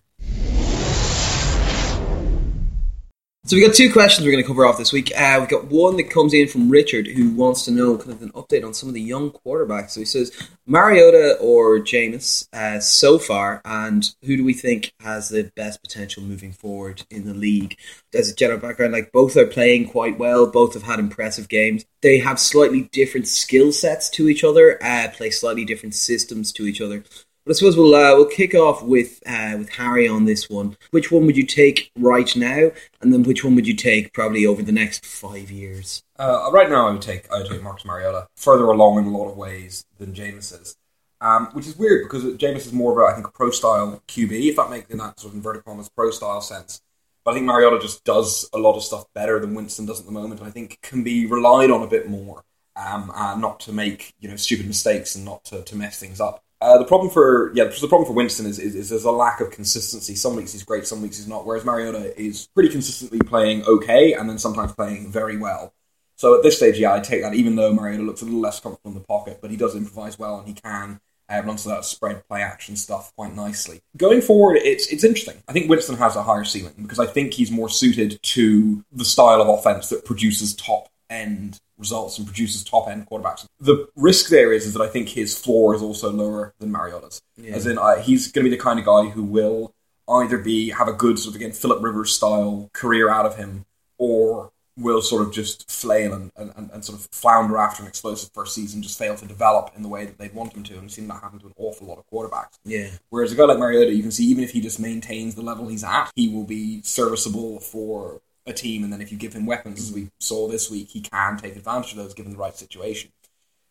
So 3.45 3.57
we've 3.57 3.67
got 3.67 3.75
two 3.75 3.91
questions 3.91 4.25
we're 4.25 4.31
going 4.31 4.41
to 4.41 4.47
cover 4.47 4.65
off 4.65 4.77
this 4.77 4.93
week. 4.93 5.11
Uh, 5.13 5.35
we've 5.41 5.49
got 5.49 5.65
one 5.65 5.97
that 5.97 6.09
comes 6.09 6.33
in 6.33 6.47
from 6.47 6.69
Richard, 6.69 7.07
who 7.07 7.29
wants 7.31 7.65
to 7.65 7.71
know 7.71 7.97
kind 7.97 8.11
of 8.11 8.21
an 8.21 8.31
update 8.31 8.65
on 8.65 8.73
some 8.73 8.87
of 8.87 8.95
the 8.95 9.01
young 9.01 9.31
quarterbacks. 9.31 9.89
So 9.89 9.99
he 9.99 10.05
says 10.05 10.31
Mariota 10.65 11.37
or 11.41 11.79
Jameis 11.79 12.47
uh, 12.53 12.79
so 12.79 13.19
far, 13.19 13.61
and 13.65 14.09
who 14.23 14.37
do 14.37 14.45
we 14.45 14.53
think 14.53 14.93
has 15.01 15.27
the 15.27 15.51
best 15.57 15.81
potential 15.81 16.23
moving 16.23 16.53
forward 16.53 17.03
in 17.09 17.25
the 17.25 17.33
league? 17.33 17.77
As 18.13 18.29
a 18.29 18.35
general 18.35 18.59
background, 18.59 18.93
like 18.93 19.11
both 19.11 19.35
are 19.35 19.45
playing 19.45 19.89
quite 19.89 20.17
well. 20.17 20.47
Both 20.49 20.73
have 20.75 20.83
had 20.83 20.99
impressive 20.99 21.49
games. 21.49 21.83
They 22.01 22.19
have 22.19 22.39
slightly 22.39 22.83
different 22.93 23.27
skill 23.27 23.73
sets 23.73 24.09
to 24.11 24.29
each 24.29 24.45
other. 24.45 24.81
Uh, 24.81 25.09
play 25.11 25.31
slightly 25.31 25.65
different 25.65 25.95
systems 25.95 26.53
to 26.53 26.65
each 26.65 26.79
other. 26.79 27.03
But 27.45 27.51
I 27.51 27.53
suppose 27.55 27.75
we'll 27.75 27.93
uh, 27.93 28.15
we'll 28.15 28.25
kick 28.25 28.55
off 28.55 28.83
with 28.83 29.21
uh, 29.25 29.55
with 29.57 29.69
Harry 29.71 30.07
on 30.07 30.23
this 30.23 30.49
one. 30.49 30.77
Which 30.91 31.11
one 31.11 31.25
would 31.25 31.35
you 31.35 31.45
take 31.45 31.91
right 31.97 32.33
now, 32.37 32.71
and 33.01 33.11
then 33.11 33.23
which 33.23 33.43
one 33.43 33.55
would 33.55 33.67
you 33.67 33.75
take 33.75 34.13
probably 34.13 34.45
over 34.45 34.61
the 34.61 34.71
next 34.71 35.05
five 35.05 35.51
years? 35.51 36.03
Uh, 36.17 36.49
right 36.53 36.69
now, 36.69 36.87
I 36.87 36.91
would 36.91 37.01
take 37.01 37.29
I 37.31 37.39
would 37.39 37.49
take 37.49 37.61
Marcus 37.61 37.83
Mariota 37.83 38.27
further 38.37 38.65
along 38.65 38.99
in 38.99 39.05
a 39.05 39.17
lot 39.17 39.29
of 39.29 39.35
ways 39.35 39.85
than 39.97 40.13
Jameis 40.13 40.59
is, 40.61 40.77
um, 41.19 41.47
which 41.47 41.67
is 41.67 41.75
weird 41.75 42.05
because 42.05 42.23
Jameis 42.23 42.65
is 42.65 42.71
more 42.71 42.93
of 42.93 42.97
a 42.97 43.11
I 43.11 43.15
think 43.15 43.33
pro 43.33 43.51
style 43.51 44.01
QB, 44.07 44.49
if 44.49 44.55
that 44.55 44.69
makes 44.69 44.89
in 44.89 44.99
that 44.99 45.19
sort 45.19 45.31
of 45.31 45.35
inverted 45.35 45.65
commas 45.65 45.89
pro 45.89 46.11
style 46.11 46.39
sense. 46.39 46.81
But 47.25 47.31
I 47.31 47.33
think 47.35 47.45
Mariota 47.45 47.79
just 47.79 48.05
does 48.05 48.49
a 48.53 48.57
lot 48.57 48.77
of 48.77 48.83
stuff 48.83 49.05
better 49.13 49.39
than 49.39 49.53
Winston 49.53 49.85
does 49.85 49.99
at 49.99 50.05
the 50.05 50.11
moment, 50.13 50.39
and 50.39 50.47
I 50.47 50.51
think 50.51 50.79
can 50.81 51.03
be 51.03 51.25
relied 51.25 51.71
on 51.71 51.83
a 51.83 51.87
bit 51.87 52.09
more, 52.09 52.45
um, 52.77 53.11
and 53.13 53.41
not 53.41 53.59
to 53.61 53.73
make 53.73 54.13
you 54.21 54.29
know 54.29 54.37
stupid 54.37 54.65
mistakes 54.65 55.15
and 55.15 55.25
not 55.25 55.43
to, 55.45 55.61
to 55.61 55.75
mess 55.75 55.99
things 55.99 56.21
up. 56.21 56.41
Uh, 56.63 56.77
the 56.77 56.85
problem 56.85 57.11
for 57.11 57.51
yeah, 57.53 57.65
the 57.65 57.87
problem 57.89 58.07
for 58.07 58.13
Winston 58.13 58.45
is, 58.45 58.57
is, 58.57 58.73
is 58.73 58.89
there's 58.89 59.03
a 59.03 59.11
lack 59.11 59.41
of 59.41 59.51
consistency. 59.51 60.15
Some 60.15 60.37
weeks 60.37 60.53
he's 60.53 60.63
great, 60.63 60.87
some 60.87 61.01
weeks 61.01 61.17
he's 61.17 61.27
not. 61.27 61.45
Whereas 61.45 61.65
Mariota 61.65 62.17
is 62.17 62.47
pretty 62.55 62.69
consistently 62.69 63.19
playing 63.19 63.65
okay, 63.65 64.13
and 64.13 64.29
then 64.29 64.37
sometimes 64.37 64.71
playing 64.71 65.11
very 65.11 65.35
well. 65.35 65.73
So 66.15 66.37
at 66.37 66.41
this 66.41 66.55
stage, 66.55 66.79
yeah, 66.79 66.93
I 66.93 67.01
take 67.01 67.21
that. 67.21 67.33
Even 67.33 67.57
though 67.57 67.73
Mariota 67.73 68.03
looks 68.03 68.21
a 68.21 68.25
little 68.25 68.39
less 68.39 68.61
comfortable 68.61 68.91
in 68.91 68.95
the 68.95 69.03
pocket, 69.03 69.39
but 69.41 69.51
he 69.51 69.57
does 69.57 69.75
improvise 69.75 70.17
well, 70.17 70.39
and 70.39 70.47
he 70.47 70.53
can 70.53 71.01
uh, 71.27 71.41
run 71.43 71.55
of 71.55 71.63
that 71.65 71.83
spread 71.83 72.25
play 72.29 72.41
action 72.41 72.77
stuff 72.77 73.13
quite 73.17 73.35
nicely. 73.35 73.81
Going 73.97 74.21
forward, 74.21 74.55
it's 74.55 74.87
it's 74.87 75.03
interesting. 75.03 75.43
I 75.49 75.51
think 75.51 75.69
Winston 75.69 75.97
has 75.97 76.15
a 76.15 76.23
higher 76.23 76.45
ceiling 76.45 76.75
because 76.81 76.99
I 76.99 77.07
think 77.07 77.33
he's 77.33 77.51
more 77.51 77.67
suited 77.67 78.19
to 78.23 78.85
the 78.89 79.03
style 79.03 79.41
of 79.41 79.49
offense 79.49 79.89
that 79.89 80.05
produces 80.05 80.55
top 80.55 80.87
end 81.09 81.59
results 81.77 82.17
and 82.17 82.27
produces 82.27 82.63
top 82.63 82.87
end 82.87 83.07
quarterbacks. 83.07 83.45
The 83.59 83.87
risk 83.95 84.29
there 84.29 84.53
is, 84.53 84.65
is 84.65 84.73
that 84.73 84.81
I 84.81 84.87
think 84.87 85.09
his 85.09 85.37
floor 85.37 85.75
is 85.75 85.81
also 85.81 86.11
lower 86.11 86.53
than 86.59 86.71
Mariota's. 86.71 87.21
As 87.47 87.65
in, 87.65 87.77
uh, 87.77 87.97
he's 87.97 88.31
going 88.31 88.45
to 88.45 88.49
be 88.49 88.55
the 88.55 88.61
kind 88.61 88.79
of 88.79 88.85
guy 88.85 89.09
who 89.09 89.23
will 89.23 89.73
either 90.07 90.37
be 90.37 90.69
have 90.69 90.87
a 90.87 90.93
good 90.93 91.17
sort 91.17 91.35
of 91.35 91.41
again 91.41 91.51
Philip 91.53 91.81
Rivers 91.81 92.11
style 92.13 92.69
career 92.73 93.09
out 93.09 93.25
of 93.25 93.37
him, 93.37 93.65
or 93.97 94.51
will 94.77 95.01
sort 95.01 95.21
of 95.21 95.31
just 95.33 95.69
flail 95.69 96.13
and, 96.13 96.31
and, 96.35 96.71
and 96.71 96.83
sort 96.83 96.97
of 96.97 97.07
flounder 97.11 97.57
after 97.57 97.83
an 97.83 97.87
explosive 97.87 98.31
first 98.33 98.55
season, 98.55 98.81
just 98.81 98.97
fail 98.97 99.15
to 99.15 99.25
develop 99.25 99.71
in 99.75 99.83
the 99.83 99.87
way 99.87 100.05
that 100.05 100.17
they'd 100.17 100.33
want 100.33 100.53
him 100.53 100.63
to. 100.63 100.73
And 100.73 100.83
we've 100.83 100.91
seen 100.91 101.07
that 101.09 101.21
happen 101.21 101.39
to 101.39 101.47
an 101.47 101.53
awful 101.57 101.87
lot 101.87 101.99
of 101.99 102.07
quarterbacks. 102.07 102.57
Yeah, 102.65 102.89
Whereas 103.09 103.31
a 103.31 103.35
guy 103.35 103.43
like 103.43 103.59
Mariota, 103.59 103.93
you 103.93 104.01
can 104.01 104.11
see 104.11 104.25
even 104.25 104.43
if 104.43 104.51
he 104.51 104.61
just 104.61 104.79
maintains 104.79 105.35
the 105.35 105.43
level 105.43 105.67
he's 105.67 105.83
at, 105.83 106.11
he 106.15 106.27
will 106.27 106.45
be 106.45 106.81
serviceable 106.81 107.59
for 107.59 108.21
a 108.45 108.53
team. 108.53 108.83
And 108.83 108.91
then 108.91 109.01
if 109.01 109.11
you 109.11 109.17
give 109.17 109.33
him 109.33 109.45
weapons, 109.45 109.79
as 109.79 109.93
we 109.93 110.09
saw 110.19 110.47
this 110.47 110.69
week, 110.69 110.89
he 110.89 111.01
can 111.01 111.37
take 111.37 111.55
advantage 111.55 111.91
of 111.91 111.97
those 111.97 112.13
given 112.13 112.31
the 112.31 112.37
right 112.37 112.55
situation. 112.55 113.11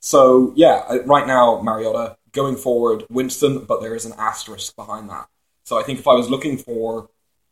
So 0.00 0.52
yeah, 0.56 0.82
uh, 0.88 1.02
right 1.04 1.26
now 1.26 1.60
Mariota 1.62 2.16
going 2.32 2.56
forward, 2.56 3.04
Winston, 3.10 3.64
but 3.64 3.80
there 3.80 3.94
is 3.94 4.04
an 4.04 4.14
asterisk 4.18 4.74
behind 4.74 5.08
that. 5.10 5.28
So 5.64 5.78
I 5.78 5.82
think 5.82 5.98
if 5.98 6.08
I 6.08 6.14
was 6.14 6.28
looking 6.28 6.56
for 6.58 7.08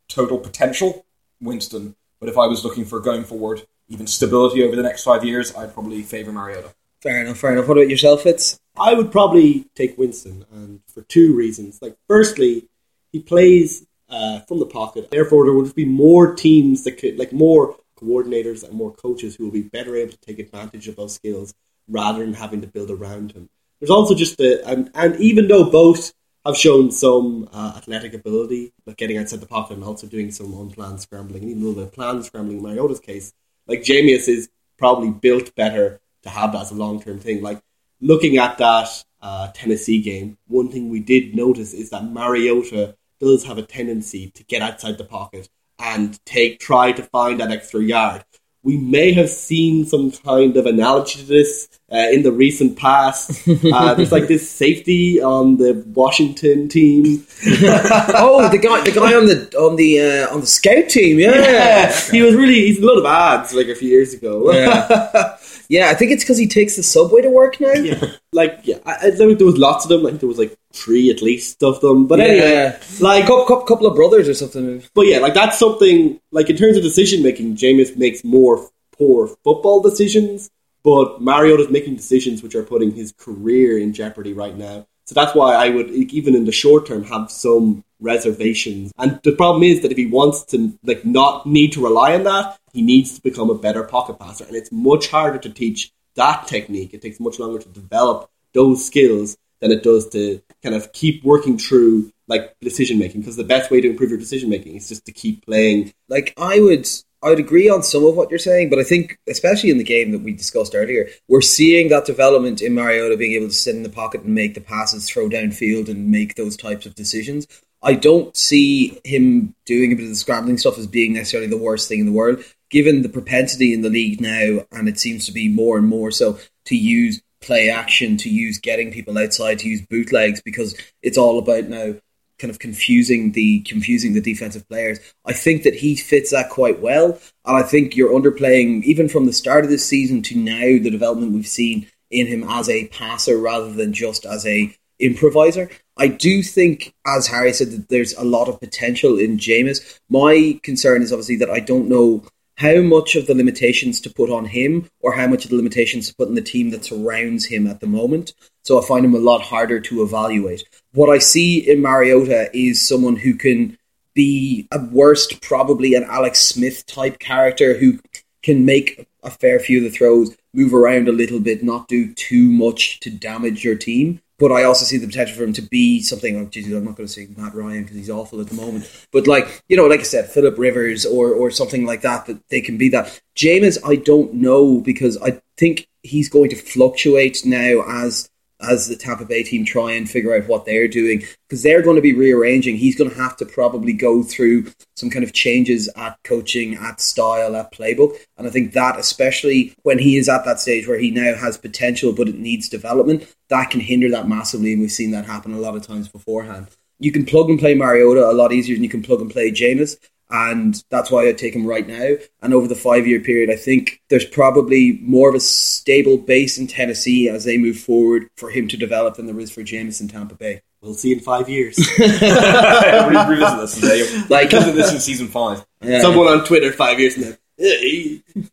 total 0.09 0.39
potential, 0.39 1.07
Winston. 1.41 1.95
But 2.19 2.29
if 2.29 2.37
I 2.37 2.47
was 2.47 2.65
looking 2.65 2.85
for 2.85 3.01
going 3.01 3.25
forward, 3.25 3.67
even 3.89 4.07
stability 4.07 4.63
over 4.63 4.77
the 4.77 4.83
next 4.83 5.05
five 5.05 5.25
years, 5.25 5.55
I'd 5.55 5.73
probably 5.73 6.03
favour 6.03 6.33
Mariota. 6.33 6.75
fair 7.01 7.23
enough. 7.23 7.39
Fair 7.39 7.53
enough. 7.53 7.67
What 7.67 7.79
about 7.79 7.89
yourself, 7.89 8.23
Fitz? 8.23 8.61
I 8.79 8.95
would 8.95 9.11
probably 9.11 9.67
take 9.75 9.97
Winston, 9.97 10.45
and 10.53 10.81
for 10.87 11.03
two 11.03 11.35
reasons. 11.35 11.81
Like, 11.81 11.97
firstly, 12.09 12.69
he 13.11 13.21
plays 13.21 13.87
uh, 14.11 14.41
from 14.41 14.59
the 14.59 14.67
pocket. 14.67 15.11
Therefore, 15.11 15.45
there 15.45 15.55
would 15.55 15.75
be 15.75 15.85
more 15.85 16.35
teams 16.35 16.85
that 16.85 16.99
could, 16.99 17.19
like, 17.19 17.33
more 17.33 17.77
coordinators 18.01 18.65
and 18.65 18.73
more 18.73 18.93
coaches 18.93 19.37
who 19.37 19.45
will 19.45 19.53
be 19.53 19.63
better 19.63 19.97
able 19.97 20.13
to 20.13 20.19
take 20.19 20.39
advantage 20.39 20.89
of 20.89 20.97
those 20.97 21.15
skills 21.15 21.55
rather 21.89 22.21
than 22.21 22.35
having 22.35 22.61
to 22.63 22.67
build 22.67 22.91
around 22.91 23.33
him. 23.33 23.49
There's 23.79 23.91
also 23.91 24.15
just 24.15 24.37
the 24.37 24.67
and, 24.67 24.91
and 24.95 25.17
even 25.17 25.49
though 25.49 25.71
both 25.71 26.13
have 26.45 26.57
shown 26.57 26.91
some 26.91 27.49
uh, 27.53 27.75
athletic 27.77 28.15
ability, 28.15 28.73
like 28.87 28.97
getting 28.97 29.19
outside 29.19 29.41
the 29.41 29.47
pocket 29.47 29.75
and 29.75 29.85
also 29.85 30.07
doing 30.07 30.31
some 30.31 30.55
unplanned 30.55 31.01
scrambling, 31.01 31.43
and 31.43 31.51
even 31.51 31.63
though 31.63 31.81
the 31.81 31.87
planned 31.87 32.25
scrambling 32.25 32.59
in 32.59 32.63
Mariota's 32.63 33.01
case, 33.01 33.33
like 33.67 33.83
Jameis 33.83 34.29
is 34.29 34.49
probably 34.79 35.11
built 35.11 35.55
better 35.55 36.01
to 36.23 36.29
have 36.31 36.53
that 36.53 36.63
as 36.63 36.71
a 36.71 36.75
long 36.75 37.03
term 37.03 37.19
thing. 37.19 37.43
Like 37.43 37.61
looking 38.01 38.37
at 38.39 38.59
that 38.59 39.05
uh, 39.21 39.51
Tennessee 39.53 40.01
game, 40.01 40.39
one 40.47 40.71
thing 40.71 40.89
we 40.89 41.01
did 41.01 41.35
notice 41.35 41.73
is 41.75 41.91
that 41.91 42.05
Mariota 42.05 42.97
does 43.21 43.45
have 43.45 43.59
a 43.59 43.63
tendency 43.63 44.31
to 44.31 44.45
get 44.45 44.63
outside 44.63 44.99
the 44.99 45.05
pocket 45.05 45.49
and 45.79 46.25
take 46.25 46.59
try 46.59 46.93
to 46.93 47.03
find 47.03 47.41
that 47.41 47.51
extra 47.51 47.83
yard. 47.83 48.25
We 48.63 48.77
may 48.77 49.13
have 49.13 49.31
seen 49.31 49.87
some 49.87 50.11
kind 50.11 50.55
of 50.59 50.67
analogy 50.67 51.21
to 51.21 51.27
this 51.27 51.67
uh, 51.91 51.97
in 52.13 52.23
the 52.23 52.33
recent 52.33 52.77
past. 52.77 53.49
Uh, 53.73 53.95
there's 53.95 54.13
like 54.13 54.27
this 54.27 54.51
safety 54.51 55.23
on 55.23 55.57
the 55.57 55.85
Washington 55.95 56.69
team. 56.69 57.25
oh, 57.47 58.49
the 58.51 58.59
guy, 58.59 58.83
the 58.83 58.91
guy 58.91 59.15
on 59.15 59.27
the 59.27 59.57
on 59.59 59.77
the 59.77 60.01
uh, 60.01 60.35
on 60.35 60.41
the 60.41 60.47
scout 60.47 60.89
team, 60.89 61.19
yeah. 61.19 61.39
yeah. 61.39 62.01
he 62.11 62.23
was 62.23 62.35
really 62.35 62.67
he's 62.67 62.79
a 62.79 62.87
lot 62.87 62.99
of 62.99 63.05
ads 63.05 63.55
like 63.55 63.69
a 63.69 63.75
few 63.75 63.89
years 63.89 64.13
ago. 64.13 64.53
Yeah. 64.53 65.37
Yeah, 65.71 65.89
I 65.89 65.95
think 65.95 66.11
it's 66.11 66.25
because 66.25 66.37
he 66.37 66.49
takes 66.49 66.75
the 66.75 66.83
subway 66.83 67.23
to 67.23 67.31
work 67.31 67.61
now. 67.61 67.73
Yeah, 67.73 68.13
like 68.33 68.59
yeah, 68.65 68.79
I, 68.85 68.95
I 68.95 69.11
think 69.13 69.39
there 69.39 69.47
was 69.47 69.57
lots 69.57 69.85
of 69.85 69.89
them. 69.89 70.05
I 70.05 70.11
think 70.11 70.21
there 70.21 70.29
was 70.29 70.37
like 70.37 70.57
three 70.73 71.11
at 71.11 71.23
least 71.23 71.63
of 71.63 71.81
them. 71.81 72.09
But 72.09 72.19
Yeah. 72.19 72.25
anyway, 72.25 72.79
like 72.99 73.27
couple, 73.27 73.63
couple 73.63 73.87
of 73.87 73.95
brothers 73.95 74.29
or 74.29 74.35
something. 74.35 74.83
But 74.95 75.07
yeah, 75.07 75.19
like 75.19 75.33
that's 75.33 75.61
something 75.61 76.21
like 76.33 76.51
in 76.51 76.57
terms 76.57 76.77
of 76.77 76.83
decision 76.83 77.23
making, 77.23 77.55
Jameis 77.55 77.97
makes 77.97 78.25
more 78.25 78.69
poor 78.99 79.29
football 79.45 79.81
decisions, 79.81 80.51
but 80.83 81.21
Mariota's 81.23 81.71
making 81.71 81.95
decisions 81.95 82.43
which 82.43 82.57
are 82.57 82.65
putting 82.65 82.91
his 82.91 83.13
career 83.13 83.79
in 83.79 83.93
jeopardy 83.93 84.33
right 84.33 84.57
now. 84.57 84.89
So 85.07 85.15
that's 85.15 85.35
why 85.37 85.55
I 85.55 85.71
would 85.71 85.91
even 85.91 86.35
in 86.35 86.47
the 86.47 86.53
short 86.53 86.87
term 86.87 87.05
have 87.05 87.31
some 87.31 87.85
reservations. 88.01 88.93
And 88.99 89.21
the 89.23 89.33
problem 89.33 89.63
is 89.63 89.83
that 89.83 89.93
if 89.93 89.99
he 89.99 90.07
wants 90.07 90.45
to 90.47 90.77
like 90.85 91.05
not 91.05 91.47
need 91.47 91.73
to 91.73 91.83
rely 91.83 92.15
on 92.15 92.25
that, 92.25 92.59
he 92.73 92.83
needs 92.83 93.15
to 93.15 93.23
become 93.23 93.51
a 93.51 93.55
better 93.55 93.85
pocket 93.85 94.19
passer. 94.19 94.45
And 94.45 94.57
it's 94.57 94.73
much 94.73 95.09
harder 95.09 95.39
to 95.39 95.51
teach 95.51 95.93
that 96.17 96.47
technique. 96.47 96.95
It 96.95 97.03
takes 97.03 97.21
much 97.21 97.39
longer 97.39 97.59
to 97.59 97.69
develop 97.69 98.31
those 98.53 98.85
skills 98.85 99.37
than 99.61 99.71
it 99.71 99.83
does 99.83 100.09
to 100.11 100.41
kind 100.63 100.75
of 100.75 100.93
keep 100.93 101.25
working 101.25 101.59
through 101.59 102.13
like 102.29 102.57
decision 102.61 102.99
making 102.99 103.21
because 103.21 103.37
the 103.37 103.45
best 103.45 103.71
way 103.71 103.81
to 103.81 103.91
improve 103.91 104.11
your 104.11 104.19
decision 104.19 104.49
making 104.49 104.77
is 104.77 104.89
just 104.89 105.05
to 105.05 105.13
keep 105.13 105.45
playing 105.45 105.93
Like 106.09 106.33
I 106.39 106.61
would, 106.61 106.89
I 107.23 107.29
would 107.29 107.39
agree 107.39 107.69
on 107.69 107.83
some 107.83 108.05
of 108.05 108.17
what 108.17 108.31
you're 108.31 108.39
saying, 108.39 108.71
but 108.71 108.79
I 108.79 108.85
think, 108.85 109.19
especially 109.29 109.71
in 109.71 109.79
the 109.79 109.85
game 109.85 110.13
that 110.13 110.23
we 110.23 110.33
discussed 110.33 110.75
earlier, 110.75 111.09
we're 111.29 111.43
seeing 111.43 111.89
that 111.89 112.07
development 112.07 112.63
in 112.63 112.75
Mariota 112.75 113.17
being 113.17 113.33
able 113.33 113.49
to 113.49 113.55
sit 113.55 113.75
in 113.75 113.83
the 113.83 113.91
pocket 113.91 114.23
and 114.23 114.35
make 114.35 114.55
the 114.55 114.61
passes, 114.61 115.09
throw 115.09 115.29
downfield, 115.29 115.89
and 115.89 116.11
make 116.11 116.37
those 116.37 116.57
types 116.57 116.87
of 116.87 116.95
decisions. 116.95 117.47
I 117.83 117.95
don't 117.95 118.35
see 118.37 118.99
him 119.05 119.55
doing 119.67 119.93
a 119.93 119.97
bit 119.97 120.05
of 120.05 120.11
the 120.11 120.17
scrambling 120.17 120.59
stuff 120.59 120.79
as 120.79 120.87
being 120.87 121.13
necessarily 121.13 121.49
the 121.49 121.59
worst 121.59 121.89
thing 121.89 122.01
in 122.01 122.07
the 122.07 122.13
world, 122.13 122.43
given 122.71 123.03
the 123.03 123.09
propensity 123.09 123.75
in 123.75 123.83
the 123.83 123.91
league 123.91 124.21
now, 124.21 124.65
and 124.73 124.89
it 124.89 124.99
seems 124.99 125.27
to 125.27 125.33
be 125.33 125.49
more 125.49 125.77
and 125.77 125.87
more 125.87 126.11
so 126.11 126.39
to 126.67 126.77
use 126.77 127.21
play 127.41 127.71
action, 127.71 128.17
to 128.19 128.29
use 128.29 128.59
getting 128.59 128.93
people 128.93 129.19
outside, 129.19 129.59
to 129.59 129.69
use 129.69 129.85
bootlegs, 129.87 130.41
because 130.43 130.77
it's 131.03 131.19
all 131.19 131.39
about 131.39 131.65
now 131.65 131.95
kind 132.39 132.51
of 132.51 132.59
confusing 132.59 133.33
the 133.33 133.61
confusing 133.61 134.15
the 134.15 134.21
defensive 134.21 134.67
players. 134.69 134.99
I 135.27 135.33
think 135.33 135.65
that 135.65 135.75
he 135.75 135.95
fits 135.97 136.31
that 136.31 136.51
quite 136.51 136.81
well, 136.81 137.19
and 137.45 137.57
I 137.57 137.63
think 137.63 137.97
you're 137.97 138.19
underplaying 138.19 138.83
even 138.85 139.09
from 139.09 139.27
the 139.27 139.33
start 139.33 139.65
of 139.65 139.71
this 139.71 139.87
season 139.87 140.23
to 140.23 140.39
now 140.39 140.83
the 140.83 140.91
development 140.91 141.33
we've 141.33 141.47
seen 141.47 141.87
in 142.11 142.27
him 142.27 142.45
as 142.45 142.69
a 142.69 142.89
passer 142.89 143.37
rather 143.37 143.73
than 143.73 143.93
just 143.93 144.25
as 144.25 144.47
a 144.47 144.75
improviser. 144.99 145.71
I 145.97 146.09
do 146.09 146.43
think, 146.43 146.95
as 147.07 147.27
Harry 147.27 147.53
said, 147.53 147.71
that 147.71 147.89
there's 147.89 148.15
a 148.15 148.25
lot 148.25 148.49
of 148.49 148.61
potential 148.61 149.19
in 149.19 149.39
Jameis. 149.39 149.99
My 150.09 150.59
concern 150.63 151.03
is 151.03 151.13
obviously 151.13 151.37
that 151.37 151.51
I 151.51 151.61
don't 151.61 151.89
know 151.89 152.25
how 152.61 152.83
much 152.83 153.17
of 153.17 153.27
the 153.27 153.35
limitations 153.35 154.03
to 154.03 154.11
put 154.11 154.29
on 154.29 154.45
him 154.45 154.87
or 155.01 155.15
how 155.15 155.27
much 155.27 155.47
of 155.47 155.51
the 155.51 155.57
limitations 155.57 156.09
to 156.09 156.15
put 156.15 156.29
on 156.29 156.35
the 156.35 156.43
team 156.43 156.69
that 156.69 156.85
surrounds 156.85 157.47
him 157.47 157.67
at 157.67 157.81
the 157.81 157.87
moment. 157.87 158.35
So 158.65 158.79
I 158.79 158.87
find 158.87 159.03
him 159.03 159.15
a 159.15 159.19
lot 159.19 159.41
harder 159.41 159.81
to 159.81 160.03
evaluate. 160.03 160.65
What 160.93 161.09
I 161.09 161.17
see 161.17 161.59
in 161.59 161.81
Mariota 161.81 162.51
is 162.53 162.87
someone 162.87 163.17
who 163.17 163.33
can 163.33 163.79
be 164.15 164.69
at 164.73 164.93
worst 164.93 165.41
probably 165.41 165.95
an 165.95 166.05
Alex 166.05 166.41
Smith 166.41 166.85
type 166.85 167.19
character 167.19 167.79
who 167.79 167.99
can 168.43 168.67
make 168.67 169.09
a 169.23 169.31
fair 169.31 169.59
few 169.59 169.79
of 169.79 169.85
the 169.85 169.97
throws, 169.97 170.37
move 170.53 170.75
around 170.75 171.09
a 171.09 171.13
little 171.13 171.41
bit, 171.41 171.63
not 171.63 171.89
do 171.89 172.13
too 172.15 172.51
much 172.51 173.01
to 173.01 173.11
damage 173.11 173.65
your 173.65 173.77
team. 173.77 174.21
But 174.39 174.53
I 174.53 174.65
also 174.65 174.87
see 174.87 174.97
the 174.97 175.07
potential 175.07 175.37
for 175.37 175.45
him 175.45 175.53
to 175.53 175.63
be 175.63 176.01
something. 176.01 176.39
Oh, 176.39 176.47
Jesus, 176.47 176.73
I'm 176.73 176.85
not 176.85 176.97
going 176.97 177.07
to 177.07 177.13
say 177.13 177.29
Matt 177.37 177.55
Ryan 177.55 177.83
because 177.83 177.99
he's 177.99 178.09
awful 178.09 178.41
at 178.41 178.47
the 178.47 178.55
moment. 178.55 178.91
But 179.13 179.27
like 179.27 179.63
you 179.69 179.77
know, 179.77 179.87
like 179.87 180.01
I 180.01 180.05
said, 180.05 180.31
Philip 180.31 180.57
Rivers 180.57 181.05
or 181.05 181.35
or 181.35 181.51
something 181.51 181.85
like 181.85 182.01
that. 182.03 182.25
That 182.25 182.41
they 182.49 182.63
can 182.63 182.79
be 182.79 182.89
that. 182.89 183.21
Jameis, 183.37 183.79
I 183.85 183.97
don't 183.97 184.33
know 184.35 184.81
because 184.81 185.21
I 185.21 185.43
think 185.59 185.87
he's 186.03 186.31
going 186.31 186.49
to 186.51 186.57
fluctuate 186.57 187.45
now 187.45 187.85
as 187.87 188.30
as 188.63 188.89
the 188.89 188.97
Tampa 188.97 189.25
Bay 189.25 189.43
team 189.43 189.65
try 189.65 189.93
and 189.93 190.09
figure 190.09 190.35
out 190.35 190.49
what 190.49 190.65
they're 190.65 190.89
doing 190.89 191.23
because 191.49 191.63
they're 191.63 191.83
going 191.83 191.97
to 191.97 192.03
be 192.03 192.13
rearranging. 192.13 192.77
He's 192.77 192.97
going 192.97 193.11
to 193.11 193.17
have 193.17 193.37
to 193.39 193.47
probably 193.47 193.93
go 193.93 194.23
through 194.23 194.73
some 194.97 195.11
kind 195.11 195.25
of 195.25 195.33
changes 195.33 195.89
at 195.97 196.19
coaching, 196.25 196.75
at 196.75 197.01
style, 197.01 197.57
at 197.57 197.73
playbook. 197.73 198.17
And 198.37 198.47
I 198.47 198.51
think 198.51 198.73
that, 198.73 198.99
especially 198.99 199.75
when 199.83 199.99
he 199.99 200.17
is 200.17 200.29
at 200.29 200.45
that 200.45 200.61
stage 200.61 200.87
where 200.87 200.99
he 200.99 201.11
now 201.11 201.35
has 201.35 201.57
potential 201.57 202.13
but 202.13 202.29
it 202.29 202.39
needs 202.39 202.69
development, 202.69 203.27
that 203.49 203.71
can 203.71 203.81
hinder 203.81 204.11
that 204.11 204.29
massively. 204.29 204.73
And 204.73 204.81
we've 204.81 204.91
seen 204.91 205.11
that 205.13 205.25
happen 205.25 205.55
a 205.55 205.59
lot 205.59 205.77
of 205.77 205.87
times 205.87 206.09
beforehand. 206.09 206.69
You 206.99 207.13
can 207.13 207.25
plug 207.25 207.49
and 207.49 207.59
play 207.59 207.75
Mariota 207.75 208.31
a 208.31 208.33
lot 208.33 208.53
easier 208.53 208.77
than 208.77 208.85
you 208.85 208.91
can 208.91 209.03
plug 209.03 209.21
and 209.23 209.31
play 209.31 209.51
Jameis 209.51 209.97
and 210.31 210.83
that's 210.91 211.11
why 211.11 211.27
I'd 211.29 211.39
take 211.39 211.55
him 211.55 211.67
right 211.67 211.87
now. 211.87 212.15
And 212.43 212.55
over 212.55 212.67
the 212.69 212.75
five 212.77 213.07
year 213.07 213.21
period, 213.21 213.51
I 213.51 213.57
think 213.57 214.01
there's 214.09 214.25
probably 214.25 214.99
more 215.03 215.29
of 215.29 215.35
a 215.35 215.41
stable 215.41 216.17
base 216.19 216.59
in 216.59 216.67
Tennessee 216.67 217.29
as 217.29 217.45
they 217.45 217.59
move 217.59 217.79
forward 217.79 218.29
for 218.37 218.51
him 218.51 218.69
to 218.69 218.77
develop 218.77 219.17
than 219.17 219.27
there 219.27 219.41
is 219.41 219.51
for 219.51 219.63
Jameis 219.63 220.01
in 220.01 220.09
Tampa 220.09 220.35
Bay. 220.35 220.63
we'll 220.83 220.95
see 220.95 221.13
in 221.13 221.21
five 221.21 221.49
years. 221.49 221.77
we 221.99 222.05
revisit 222.07 223.83
this. 223.83 224.31
Like- 224.31 224.31
Like 224.31 224.51
this 224.51 224.93
in 224.93 225.01
season 225.01 225.29
five. 225.29 225.65
Yeah. 225.83 226.01
Someone 226.01 226.27
on 226.29 226.45
Twitter 226.45 226.73
five 226.73 226.99
years 227.01 227.17
now. 227.19 227.33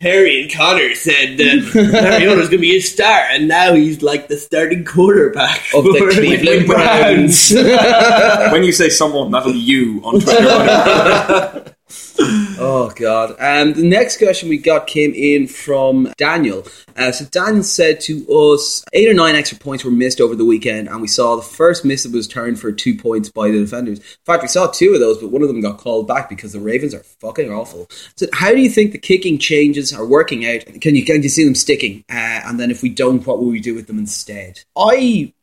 Harry 0.01 0.41
and 0.41 0.51
Connor 0.51 0.93
said 0.93 1.33
uh, 1.35 1.43
that 1.43 1.89
Mariota's 1.93 2.49
going 2.49 2.57
to 2.57 2.57
be 2.57 2.75
a 2.75 2.81
star, 2.81 3.21
and 3.29 3.47
now 3.47 3.73
he's 3.73 4.01
like 4.01 4.27
the 4.27 4.35
starting 4.35 4.83
quarterback 4.83 5.63
of 5.73 5.85
the 5.85 6.09
Cleveland 6.13 6.67
Browns. 6.67 7.53
when 8.51 8.63
you 8.63 8.73
say 8.73 8.89
someone, 8.89 9.31
that'll 9.31 9.53
be 9.53 9.59
you 9.59 10.01
on 10.03 10.19
Twitter. 10.19 11.73
Oh 12.59 12.91
God! 12.95 13.35
Um, 13.39 13.73
the 13.73 13.87
next 13.87 14.17
question 14.17 14.49
we 14.49 14.57
got 14.57 14.87
came 14.87 15.13
in 15.13 15.47
from 15.47 16.11
Daniel. 16.17 16.67
Uh, 16.95 17.11
so 17.11 17.25
Daniel 17.25 17.63
said 17.63 18.01
to 18.01 18.27
us, 18.27 18.83
eight 18.93 19.07
or 19.07 19.13
nine 19.13 19.35
extra 19.35 19.57
points 19.57 19.85
were 19.85 19.91
missed 19.91 20.19
over 20.19 20.35
the 20.35 20.43
weekend, 20.43 20.89
and 20.89 21.01
we 21.01 21.07
saw 21.07 21.35
the 21.35 21.41
first 21.41 21.85
miss 21.85 22.03
that 22.03 22.11
was 22.11 22.27
turned 22.27 22.59
for 22.59 22.71
two 22.71 22.95
points 22.95 23.29
by 23.29 23.49
the 23.51 23.59
defenders. 23.59 23.99
In 23.99 24.05
fact, 24.25 24.41
we 24.41 24.49
saw 24.49 24.67
two 24.67 24.93
of 24.93 24.99
those, 24.99 25.19
but 25.19 25.31
one 25.31 25.41
of 25.41 25.47
them 25.47 25.61
got 25.61 25.77
called 25.77 26.07
back 26.07 26.29
because 26.29 26.51
the 26.51 26.59
Ravens 26.59 26.93
are 26.93 27.03
fucking 27.03 27.51
awful. 27.51 27.87
So, 28.15 28.25
how 28.33 28.51
do 28.51 28.59
you 28.59 28.69
think 28.69 28.91
the 28.91 28.97
kicking 28.97 29.37
changes 29.37 29.93
are 29.93 30.05
working 30.05 30.45
out? 30.45 30.65
Can 30.81 30.95
you 30.95 31.05
can 31.05 31.23
you 31.23 31.29
see 31.29 31.45
them 31.45 31.55
sticking? 31.55 32.03
Uh, 32.09 32.41
and 32.45 32.59
then 32.59 32.71
if 32.71 32.81
we 32.81 32.89
don't, 32.89 33.25
what 33.25 33.39
will 33.39 33.47
we 33.47 33.61
do 33.61 33.75
with 33.75 33.87
them 33.87 33.99
instead? 33.99 34.63
I 34.75 35.33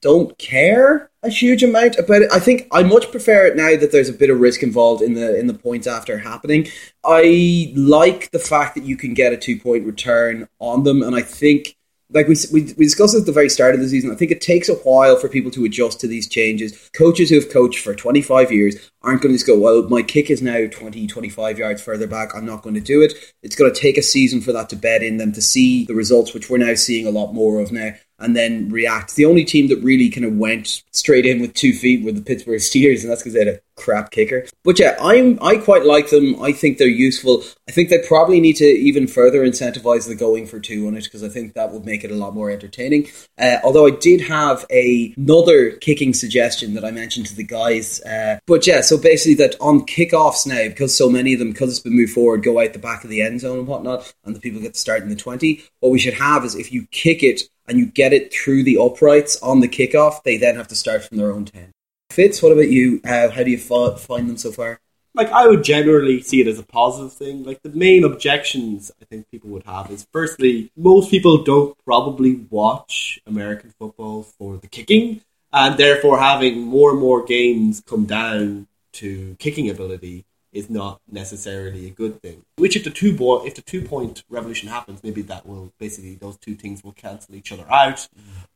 don't 0.00 0.36
care 0.38 1.10
a 1.24 1.30
huge 1.30 1.62
amount 1.62 1.96
about 1.98 2.22
it. 2.22 2.30
I 2.32 2.38
think 2.38 2.68
I 2.70 2.82
much 2.82 3.10
prefer 3.10 3.46
it 3.46 3.56
now 3.56 3.76
that 3.76 3.90
there's 3.90 4.08
a 4.08 4.12
bit 4.12 4.30
of 4.30 4.40
risk 4.40 4.62
involved 4.62 5.02
in 5.02 5.14
the 5.14 5.38
in 5.38 5.46
the 5.46 5.54
points 5.54 5.86
after 5.86 6.18
happening. 6.18 6.68
I 7.04 7.72
like 7.74 8.30
the 8.30 8.38
fact 8.38 8.74
that 8.74 8.84
you 8.84 8.96
can 8.96 9.14
get 9.14 9.32
a 9.32 9.36
two 9.36 9.58
point 9.58 9.86
return 9.86 10.48
on 10.58 10.84
them, 10.84 11.02
and 11.02 11.16
I 11.16 11.22
think. 11.22 11.76
Like 12.10 12.28
we, 12.28 12.36
we, 12.52 12.60
we 12.74 12.84
discussed 12.84 13.16
at 13.16 13.24
the 13.24 13.32
very 13.32 13.48
start 13.48 13.74
of 13.74 13.80
the 13.80 13.88
season, 13.88 14.12
I 14.12 14.14
think 14.14 14.30
it 14.30 14.42
takes 14.42 14.68
a 14.68 14.74
while 14.74 15.16
for 15.16 15.28
people 15.28 15.50
to 15.52 15.64
adjust 15.64 16.00
to 16.00 16.06
these 16.06 16.28
changes. 16.28 16.90
Coaches 16.90 17.30
who 17.30 17.36
have 17.36 17.50
coached 17.50 17.82
for 17.82 17.94
25 17.94 18.52
years 18.52 18.90
aren't 19.02 19.22
going 19.22 19.32
to 19.32 19.36
just 19.36 19.46
go, 19.46 19.58
well, 19.58 19.82
my 19.88 20.02
kick 20.02 20.30
is 20.30 20.42
now 20.42 20.66
20, 20.70 21.06
25 21.06 21.58
yards 21.58 21.82
further 21.82 22.06
back. 22.06 22.32
I'm 22.34 22.44
not 22.44 22.62
going 22.62 22.74
to 22.74 22.80
do 22.80 23.02
it. 23.02 23.14
It's 23.42 23.56
going 23.56 23.72
to 23.72 23.80
take 23.80 23.96
a 23.96 24.02
season 24.02 24.42
for 24.42 24.52
that 24.52 24.68
to 24.68 24.76
bed 24.76 25.02
in 25.02 25.16
them 25.16 25.32
to 25.32 25.42
see 25.42 25.86
the 25.86 25.94
results, 25.94 26.34
which 26.34 26.50
we're 26.50 26.58
now 26.58 26.74
seeing 26.74 27.06
a 27.06 27.10
lot 27.10 27.32
more 27.32 27.58
of 27.58 27.72
now 27.72 27.94
and 28.18 28.36
then 28.36 28.68
react. 28.70 29.16
The 29.16 29.24
only 29.24 29.44
team 29.44 29.68
that 29.68 29.82
really 29.82 30.10
kind 30.10 30.24
of 30.24 30.36
went 30.36 30.82
straight 30.92 31.26
in 31.26 31.40
with 31.40 31.54
two 31.54 31.72
feet 31.72 32.04
were 32.04 32.12
the 32.12 32.22
Pittsburgh 32.22 32.60
Steelers, 32.60 33.02
and 33.02 33.10
that's 33.10 33.22
because 33.22 33.34
they 33.34 33.40
had 33.40 33.48
a 33.48 33.60
crap 33.76 34.10
kicker. 34.10 34.46
But 34.62 34.78
yeah, 34.78 34.96
I'm 35.00 35.38
I 35.42 35.56
quite 35.56 35.84
like 35.84 36.10
them. 36.10 36.40
I 36.42 36.52
think 36.52 36.78
they're 36.78 36.88
useful. 36.88 37.42
I 37.68 37.72
think 37.72 37.90
they 37.90 37.98
probably 38.06 38.40
need 38.40 38.56
to 38.56 38.64
even 38.64 39.06
further 39.06 39.44
incentivize 39.44 40.06
the 40.06 40.14
going 40.14 40.46
for 40.46 40.60
two 40.60 40.86
on 40.86 40.96
it 40.96 41.04
because 41.04 41.22
I 41.22 41.28
think 41.28 41.54
that 41.54 41.72
would 41.72 41.84
make 41.84 42.04
it 42.04 42.10
a 42.10 42.14
lot 42.14 42.34
more 42.34 42.50
entertaining. 42.50 43.08
Uh, 43.38 43.58
although 43.64 43.86
I 43.86 43.90
did 43.90 44.20
have 44.22 44.64
a, 44.70 45.14
another 45.16 45.72
kicking 45.72 46.14
suggestion 46.14 46.74
that 46.74 46.84
I 46.84 46.90
mentioned 46.90 47.26
to 47.26 47.36
the 47.36 47.44
guys. 47.44 48.00
Uh, 48.02 48.38
but 48.46 48.66
yeah, 48.66 48.80
so 48.80 48.98
basically 48.98 49.34
that 49.34 49.56
on 49.60 49.86
kickoffs 49.86 50.46
now, 50.46 50.68
because 50.68 50.96
so 50.96 51.08
many 51.08 51.32
of 51.32 51.38
them, 51.38 51.50
because 51.50 51.70
it's 51.70 51.80
been 51.80 51.96
moved 51.96 52.12
forward, 52.12 52.42
go 52.42 52.60
out 52.60 52.72
the 52.72 52.78
back 52.78 53.04
of 53.04 53.10
the 53.10 53.22
end 53.22 53.40
zone 53.40 53.58
and 53.58 53.66
whatnot, 53.66 54.12
and 54.24 54.34
the 54.34 54.40
people 54.40 54.60
get 54.60 54.74
to 54.74 54.80
start 54.80 55.02
in 55.02 55.08
the 55.08 55.16
20. 55.16 55.62
What 55.80 55.92
we 55.92 55.98
should 55.98 56.14
have 56.14 56.44
is 56.44 56.54
if 56.54 56.72
you 56.72 56.86
kick 56.90 57.22
it 57.22 57.42
and 57.66 57.78
you 57.78 57.86
get 57.86 58.12
it 58.12 58.32
through 58.32 58.62
the 58.62 58.78
uprights 58.78 59.40
on 59.42 59.60
the 59.60 59.68
kickoff, 59.68 60.22
they 60.22 60.36
then 60.36 60.56
have 60.56 60.68
to 60.68 60.76
start 60.76 61.04
from 61.04 61.16
their 61.18 61.32
own 61.32 61.44
10. 61.44 61.72
Fitz, 62.14 62.42
what 62.42 62.52
about 62.52 62.68
you? 62.68 63.00
Uh, 63.04 63.28
how 63.28 63.42
do 63.42 63.50
you 63.50 63.58
find 63.58 64.28
them 64.28 64.36
so 64.36 64.52
far? 64.52 64.80
like 65.14 65.30
I 65.30 65.46
would 65.46 65.62
generally 65.62 66.20
see 66.20 66.40
it 66.40 66.48
as 66.48 66.58
a 66.58 66.64
positive 66.64 67.12
thing. 67.12 67.44
Like 67.44 67.62
the 67.62 67.70
main 67.70 68.04
objections 68.04 68.90
I 69.00 69.04
think 69.04 69.30
people 69.30 69.50
would 69.50 69.64
have 69.64 69.90
is 69.90 70.06
firstly, 70.12 70.72
most 70.76 71.10
people 71.10 71.42
don't 71.44 71.76
probably 71.84 72.46
watch 72.50 73.20
American 73.26 73.72
football 73.78 74.24
for 74.24 74.56
the 74.56 74.66
kicking, 74.66 75.22
and 75.52 75.78
therefore 75.78 76.18
having 76.18 76.62
more 76.62 76.90
and 76.90 77.00
more 77.00 77.24
games 77.24 77.82
come 77.86 78.06
down 78.06 78.66
to 78.94 79.36
kicking 79.38 79.70
ability 79.70 80.24
is 80.52 80.70
not 80.70 81.00
necessarily 81.10 81.86
a 81.86 81.90
good 81.90 82.20
thing. 82.22 82.44
Which 82.56 82.76
if 82.76 82.84
the 82.84 82.90
two 82.90 83.16
bo- 83.16 83.44
if 83.46 83.54
the 83.54 83.62
two 83.62 83.82
point 83.82 84.24
revolution 84.28 84.68
happens, 84.68 85.02
maybe 85.02 85.22
that 85.22 85.46
will 85.46 85.72
basically 85.78 86.16
those 86.16 86.36
two 86.38 86.54
things 86.54 86.82
will 86.82 86.92
cancel 86.92 87.34
each 87.34 87.52
other 87.52 87.70
out. 87.70 88.08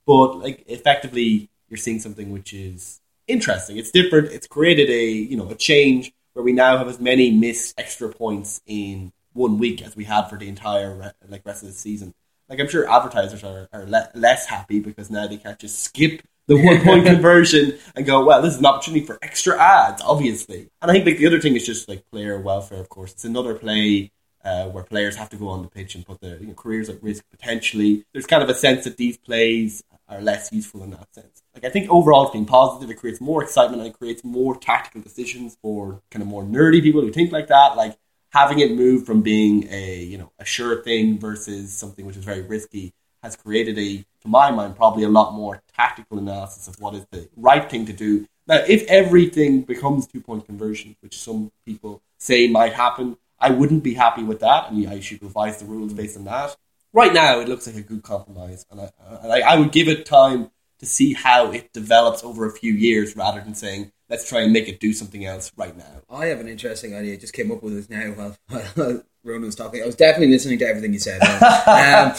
But 0.07 0.39
like 0.39 0.65
effectively, 0.67 1.51
you're 1.69 1.79
seeing 1.79 2.01
something 2.01 2.33
which 2.33 2.53
is 2.53 3.01
interesting. 3.29 3.76
It's 3.76 3.91
different. 3.91 4.33
It's 4.33 4.47
created 4.47 4.91
a 4.91 5.07
you 5.07 5.37
know 5.37 5.49
a 5.49 5.55
change 5.55 6.12
where 6.33 6.45
we 6.45 6.53
now 6.53 6.79
have 6.79 6.89
as 6.89 7.01
many 7.01 7.31
missed 7.31 7.79
extra 7.79 8.09
points 8.09 8.61
in 8.66 9.12
one 9.33 9.59
week 9.59 9.83
as 9.83 9.95
we 9.95 10.05
had 10.05 10.29
for 10.29 10.37
the 10.37 10.49
entire 10.49 10.95
re- 10.95 11.11
like 11.29 11.45
rest 11.45 11.62
of 11.62 11.68
the 11.68 11.74
season. 11.74 12.14
Like 12.49 12.61
I'm 12.61 12.68
sure 12.68 12.91
advertisers 12.91 13.45
are, 13.45 13.68
are 13.72 13.85
le- 13.87 14.11
less 14.14 14.47
happy 14.47 14.81
because 14.81 15.11
now 15.11 15.26
they 15.26 15.37
can't 15.37 15.59
just 15.59 15.81
skip 15.81 16.22
the 16.47 16.57
one 16.64 16.81
point 16.83 17.07
conversion 17.07 17.79
and 17.95 18.07
go, 18.07 18.24
well, 18.24 18.41
this 18.43 18.55
is 18.55 18.61
an 18.61 18.66
opportunity 18.66 19.05
for 19.05 19.18
extra 19.22 19.61
ads, 19.61 20.03
obviously. 20.03 20.70
And 20.81 20.91
I 20.91 20.95
think 20.95 21.07
like 21.07 21.18
the 21.18 21.26
other 21.26 21.41
thing 21.41 21.57
is 21.57 21.66
just 21.66 21.89
like 21.89 22.11
player 22.11 22.39
welfare. 22.41 22.81
Of 22.81 22.89
course, 22.89 23.12
it's 23.12 23.24
another 23.24 23.55
play. 23.55 24.11
Uh, 24.45 24.66
where 24.68 24.85
players 24.85 25.16
have 25.16 25.29
to 25.29 25.37
go 25.37 25.49
on 25.49 25.62
the 25.62 25.68
pitch 25.68 25.97
and 25.97 26.07
put 26.07 26.20
their 26.20 26.39
you 26.39 26.47
know, 26.47 26.55
careers 26.55 26.89
at 26.89 27.03
risk 27.03 27.24
potentially. 27.29 28.07
There's 28.12 28.24
kind 28.24 28.43
of 28.43 28.49
a 28.49 28.55
sense 28.55 28.85
that 28.85 28.97
these 28.97 29.18
plays 29.18 29.83
are 30.09 30.20
less 30.22 30.53
useful 30.53 30.85
in 30.85 30.91
that 30.91 31.12
sense. 31.12 31.43
Like 31.59 31.71
I 31.71 31.73
think 31.73 31.91
overall 31.91 32.25
it's 32.25 32.33
been 32.33 32.47
positive. 32.47 32.89
It 32.91 32.99
creates 32.99 33.21
more 33.21 33.43
excitement 33.43 33.83
and 33.83 33.91
it 33.91 33.99
creates 33.99 34.23
more 34.23 34.57
tactical 34.57 35.01
decisions 35.01 35.57
for 35.61 36.01
kind 36.11 36.23
of 36.23 36.29
more 36.29 36.45
nerdy 36.45 36.81
people 36.81 37.01
who 37.01 37.11
think 37.11 37.33
like 37.33 37.49
that. 37.49 37.77
Like 37.77 37.99
having 38.31 38.61
it 38.61 38.73
move 38.73 39.05
from 39.05 39.23
being 39.23 39.67
a 39.71 40.03
you 40.05 40.19
know 40.19 40.31
a 40.39 40.45
sure 40.45 40.83
thing 40.83 41.19
versus 41.19 41.73
something 41.73 42.07
which 42.07 42.17
is 42.17 42.25
very 42.25 42.43
risky 42.43 42.95
has 43.25 43.35
created 43.35 43.77
a, 43.79 44.05
to 44.23 44.29
my 44.29 44.49
mind, 44.53 44.77
probably 44.77 45.03
a 45.03 45.09
lot 45.09 45.35
more 45.35 45.61
tactical 45.75 46.19
analysis 46.19 46.69
of 46.69 46.81
what 46.81 46.95
is 46.95 47.05
the 47.11 47.29
right 47.37 47.69
thing 47.69 47.85
to 47.85 47.93
do. 47.93 48.25
Now, 48.47 48.63
if 48.69 48.85
everything 48.85 49.63
becomes 49.63 50.07
two 50.07 50.21
point 50.21 50.47
conversion, 50.47 50.95
which 51.01 51.19
some 51.19 51.51
people 51.67 52.01
say 52.19 52.49
might 52.49 52.75
happen, 52.75 53.17
I 53.41 53.51
wouldn't 53.51 53.83
be 53.83 53.95
happy 53.95 54.23
with 54.23 54.39
that, 54.41 54.71
and 54.71 54.89
I 54.89 55.01
should 55.01 55.21
revise 55.21 55.59
the 55.59 55.67
rules 55.67 55.93
based 55.93 56.17
on 56.17 56.25
that. 56.25 56.57
Right 56.93 57.13
now, 57.13 57.41
it 57.41 57.49
looks 57.49 57.67
like 57.67 57.77
a 57.77 57.83
good 57.83 58.03
compromise, 58.03 58.65
and 58.71 58.81
I, 58.81 58.91
and 59.23 59.33
I, 59.33 59.41
I 59.41 59.57
would 59.59 59.73
give 59.73 59.89
it 59.89 60.07
time 60.07 60.51
to 60.79 60.87
see 60.87 61.12
how 61.12 61.51
it 61.51 61.72
develops 61.72 62.22
over 62.22 62.47
a 62.47 62.53
few 62.53 62.72
years 62.72 63.16
rather 63.16 63.41
than 63.41 63.55
saying, 63.55 63.93
let's 64.09 64.29
try 64.29 64.41
and 64.41 64.53
make 64.53 64.68
it 64.68 64.81
do 64.81 64.93
something 64.93 65.24
else 65.24 65.53
right 65.57 65.76
now. 65.76 66.03
I 66.09 66.26
have 66.26 66.41
an 66.41 66.49
interesting 66.49 66.95
idea. 66.95 67.14
I 67.14 67.16
just 67.16 67.35
came 67.35 67.51
up 67.51 67.62
with 67.62 67.74
this 67.74 67.91
now 67.91 68.11
while, 68.12 68.37
while 68.49 69.03
Ronan 69.24 69.47
was 69.47 69.55
talking. 69.55 69.83
I 69.83 69.87
was 69.87 69.97
definitely 69.97 70.33
listening 70.33 70.59
to 70.61 70.66
everything 70.66 70.93
you 70.93 70.99
said. 70.99 71.20
um, 71.66 72.12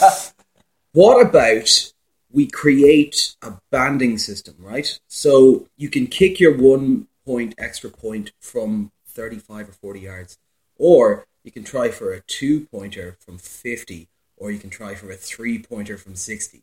what 0.92 1.26
about 1.26 1.92
we 2.32 2.46
create 2.46 3.34
a 3.42 3.54
banding 3.70 4.18
system, 4.18 4.54
right? 4.58 4.98
So 5.08 5.66
you 5.76 5.88
can 5.88 6.06
kick 6.06 6.38
your 6.38 6.56
one 6.56 7.08
point 7.24 7.54
extra 7.58 7.90
point 7.90 8.32
from 8.40 8.92
35 9.06 9.70
or 9.70 9.72
40 9.72 10.00
yards, 10.00 10.38
or 10.76 11.26
you 11.42 11.50
can 11.50 11.64
try 11.64 11.88
for 11.88 12.12
a 12.12 12.20
two 12.20 12.66
pointer 12.66 13.16
from 13.20 13.38
50, 13.38 14.08
or 14.36 14.50
you 14.50 14.58
can 14.58 14.70
try 14.70 14.94
for 14.94 15.10
a 15.10 15.16
three 15.16 15.58
pointer 15.58 15.96
from 15.96 16.14
60. 16.14 16.62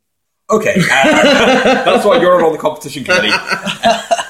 Okay, 0.49 0.75
uh, 0.77 0.83
that's 1.85 2.05
why 2.05 2.21
you're 2.21 2.43
on 2.45 2.53
the 2.53 2.57
competition 2.57 3.03
committee. 3.03 3.33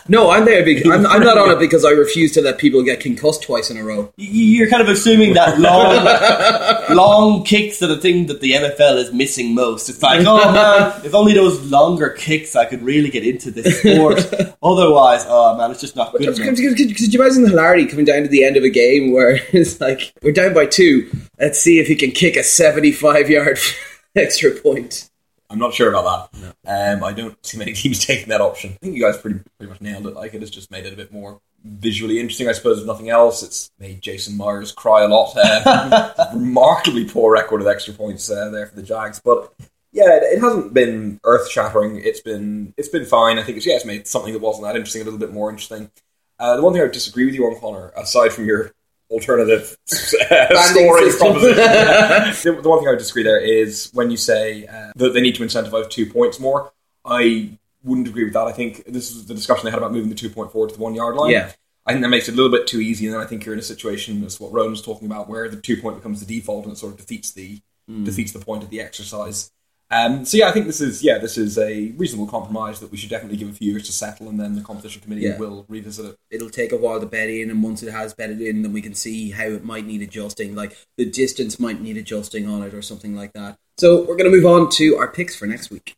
No, 0.10 0.30
I'm 0.30 0.46
there. 0.46 0.64
Because, 0.64 0.92
I'm, 0.92 1.06
I'm 1.06 1.22
not 1.22 1.38
on 1.38 1.52
it 1.52 1.60
because 1.60 1.84
I 1.86 1.92
refuse 1.92 2.32
to 2.34 2.42
let 2.42 2.58
people 2.58 2.84
get 2.84 3.00
concussed 3.00 3.44
twice 3.44 3.70
in 3.70 3.78
a 3.78 3.84
row. 3.84 4.12
You're 4.18 4.70
kind 4.70 4.82
of 4.82 4.90
assuming 4.90 5.34
that 5.34 5.60
long, 5.60 6.96
long 6.96 7.44
kicks 7.44 7.82
are 7.82 7.88
the 7.88 7.98
thing 7.98 8.28
that 8.28 8.42
the 8.42 8.54
NFL 8.54 8.98
is 8.98 9.14
missing 9.14 9.54
most. 9.54 9.90
It's 9.90 10.02
like, 10.02 10.26
oh 10.26 10.52
man, 10.52 11.06
if 11.06 11.14
only 11.14 11.34
those 11.34 11.62
longer 11.70 12.10
kicks, 12.10 12.56
I 12.56 12.66
could 12.66 12.82
really 12.82 13.10
get 13.10 13.26
into 13.26 13.52
this 13.52 13.80
sport. 13.80 14.20
Otherwise, 14.64 15.26
oh 15.28 15.58
man, 15.58 15.72
it's 15.72 15.82
just 15.82 15.96
not 15.96 16.12
good 16.12 16.20
Could, 16.20 16.40
enough. 16.40 16.58
could, 16.58 16.78
could, 16.78 16.96
could 16.98 17.14
you 17.14 17.22
imagine 17.22 17.44
the 17.44 17.50
hilarity 17.50 17.86
coming 17.86 18.06
down 18.06 18.24
to 18.24 18.30
the 18.30 18.44
end 18.44 18.58
of 18.58 18.64
a 18.64 18.70
game 18.70 19.12
where 19.12 19.40
it's 19.52 19.80
like 19.82 20.14
we're 20.22 20.32
down 20.32 20.54
by 20.54 20.66
two? 20.66 21.10
Let's 21.40 21.60
see 21.60 21.80
if 21.80 21.88
he 21.88 21.96
can 21.96 22.12
kick 22.12 22.36
a 22.38 22.44
seventy-five 22.44 23.30
yard 23.30 23.60
extra 24.16 24.52
point. 24.52 25.10
I'm 25.50 25.60
not 25.60 25.74
sure 25.74 25.90
about 25.90 26.32
that. 26.32 26.56
Um, 26.66 27.04
I 27.04 27.14
don't 27.14 27.44
see 27.46 27.58
many 27.58 27.74
teams 27.74 28.06
taking 28.06 28.30
that 28.30 28.42
option. 28.42 28.74
I 28.74 28.78
think 28.86 28.96
you 28.96 29.04
guys 29.04 29.18
pretty 29.18 29.40
pretty 29.58 29.72
much 29.72 29.82
nailed 29.82 30.08
it. 30.08 30.16
Like 30.16 30.34
it 30.34 30.42
has 30.42 30.50
just 30.50 30.72
made 30.72 30.86
it 30.86 30.94
a 30.94 30.98
bit 30.98 31.12
more 31.12 31.40
visually 31.64 32.20
interesting. 32.20 32.48
I 32.48 32.54
suppose 32.54 32.80
if 32.80 32.86
nothing 32.86 33.10
else, 33.10 33.44
it's 33.44 33.72
made 33.80 34.02
Jason 34.02 34.38
Myers 34.38 34.72
cry 34.72 35.04
a 35.04 35.08
lot. 35.08 35.34
Uh, 35.36 36.32
remarkably 36.34 37.06
poor 37.06 37.34
record 37.34 37.62
of 37.62 37.68
extra 37.68 37.94
points 37.94 38.30
uh, 38.30 38.50
there 38.50 38.68
for 38.68 38.76
the 38.76 38.84
Jags, 38.84 39.20
but 39.24 39.54
yeah, 39.92 40.18
it, 40.18 40.24
it 40.24 40.42
hasn't 40.42 40.74
been 40.74 41.20
earth 41.24 41.50
shattering. 41.50 42.02
It's 42.04 42.22
been 42.22 42.74
it's 42.78 42.90
been 42.90 43.06
fine. 43.06 43.40
I 43.40 43.44
think 43.44 43.58
it's 43.58 43.66
yeah, 43.66 43.76
it's 43.76 43.86
made 43.86 44.08
something 44.08 44.34
that 44.34 44.42
wasn't 44.42 44.66
that 44.68 44.76
interesting 44.76 45.02
a 45.02 45.06
little 45.06 45.20
bit 45.20 45.34
more 45.34 45.50
interesting. 45.50 45.90
Uh, 46.40 46.56
the 46.56 46.62
one 46.62 46.74
thing 46.74 46.82
I 46.82 46.86
would 46.86 46.94
disagree 46.94 47.26
with 47.26 47.34
you 47.34 47.46
on, 47.46 47.60
Connor, 47.60 47.92
aside 47.98 48.32
from 48.32 48.46
your 48.46 48.72
alternative 49.10 49.78
scoring 49.86 51.06
system. 51.06 51.34
proposition, 51.34 51.56
the, 52.56 52.62
the 52.62 52.70
one 52.70 52.80
thing 52.80 52.88
I 52.88 52.92
would 52.92 53.00
disagree 53.00 53.24
there 53.24 53.40
is 53.40 53.90
when 53.94 54.12
you 54.12 54.18
say 54.18 54.66
uh, 54.68 54.92
that 54.96 55.14
they 55.14 55.22
need 55.22 55.36
to 55.36 55.44
incentivize 55.44 55.90
two 55.90 56.06
points 56.06 56.40
more. 56.40 56.72
I 57.06 57.52
wouldn't 57.84 58.08
agree 58.08 58.26
with 58.26 58.34
that. 58.34 58.46
I 58.46 58.52
think 58.52 58.86
this 58.86 59.12
is 59.12 59.26
the 59.26 59.34
discussion 59.34 59.66
they 59.66 59.72
had 59.72 59.78
about 59.78 59.94
moving 59.94 60.10
the 60.10 60.16
two 60.16 60.30
point 60.30 60.52
forward 60.52 60.70
to 60.72 60.76
the 60.76 60.82
one 60.82 60.96
yard 60.96 61.16
line. 61.16 61.32
Yeah. 61.32 61.52
I 61.86 61.94
think 61.94 62.04
that 62.04 62.10
makes 62.10 62.28
it 62.28 62.34
a 62.34 62.36
little 62.36 62.52
bit 62.52 62.68
too 62.68 62.82
easy, 62.82 63.06
and 63.06 63.16
then 63.16 63.22
I 63.22 63.26
think 63.26 63.46
you're 63.46 63.54
in 63.54 63.60
a 63.60 63.64
situation, 63.64 64.22
as 64.26 64.42
what 64.42 64.52
Rowan 64.52 64.72
was 64.72 64.82
talking 64.82 65.06
about, 65.06 65.30
where 65.30 65.48
the 65.48 65.56
two 65.56 65.78
point 65.78 65.96
becomes 65.96 66.20
the 66.20 66.26
default, 66.26 66.66
and 66.66 66.74
it 66.74 66.78
sort 66.78 66.92
of 66.92 67.00
defeats 67.00 67.32
the 67.32 67.62
defeats 68.04 68.34
the 68.34 68.40
point 68.40 68.64
of 68.64 68.70
the 68.70 68.82
exercise. 68.82 69.52
Um, 69.90 70.26
so 70.26 70.36
yeah, 70.38 70.50
I 70.50 70.52
think 70.52 70.66
this 70.66 70.82
is 70.82 71.02
yeah, 71.02 71.18
this 71.18 71.38
is 71.38 71.58
a 71.58 71.92
reasonable 71.92 72.28
compromise 72.28 72.82
that 72.82 72.92
we 72.92 72.98
should 72.98 73.10
definitely 73.10 73.38
give 73.38 73.50
a 73.50 73.54
few 73.54 73.72
years 73.72 73.86
to 73.86 73.94
settle, 73.94 74.28
and 74.28 74.38
then 74.40 74.56
the 74.56 74.62
competition 74.62 75.02
committee 75.02 75.22
Yeah. 75.22 75.38
will 75.38 75.66
revisit 75.70 76.06
it. 76.06 76.18
It'll 76.30 76.50
take 76.50 76.74
a 76.74 76.78
while 76.78 77.00
to 77.00 77.06
bed 77.06 77.30
in, 77.30 77.50
and 77.50 77.64
once 77.64 77.84
it 77.84 77.92
has 77.92 78.14
bedded 78.14 78.42
in, 78.42 78.64
then 78.64 78.74
we 78.74 78.82
can 78.82 78.94
see 78.94 79.32
how 79.32 79.46
it 79.46 79.64
might 79.64 79.86
need 79.86 80.02
adjusting. 80.02 80.56
Like 80.56 80.76
the 80.98 81.06
distance 81.06 81.58
might 81.60 81.82
need 81.82 81.96
adjusting 81.96 82.48
on 82.48 82.64
it, 82.64 82.74
or 82.74 82.82
something 82.82 83.16
like 83.16 83.32
that. 83.34 83.58
So 83.78 84.02
we're 84.02 84.18
going 84.18 84.30
to 84.30 84.36
move 84.36 84.46
on 84.46 84.70
to 84.72 84.98
our 84.98 85.08
picks 85.08 85.36
for 85.36 85.46
next 85.46 85.70
week. 85.72 85.96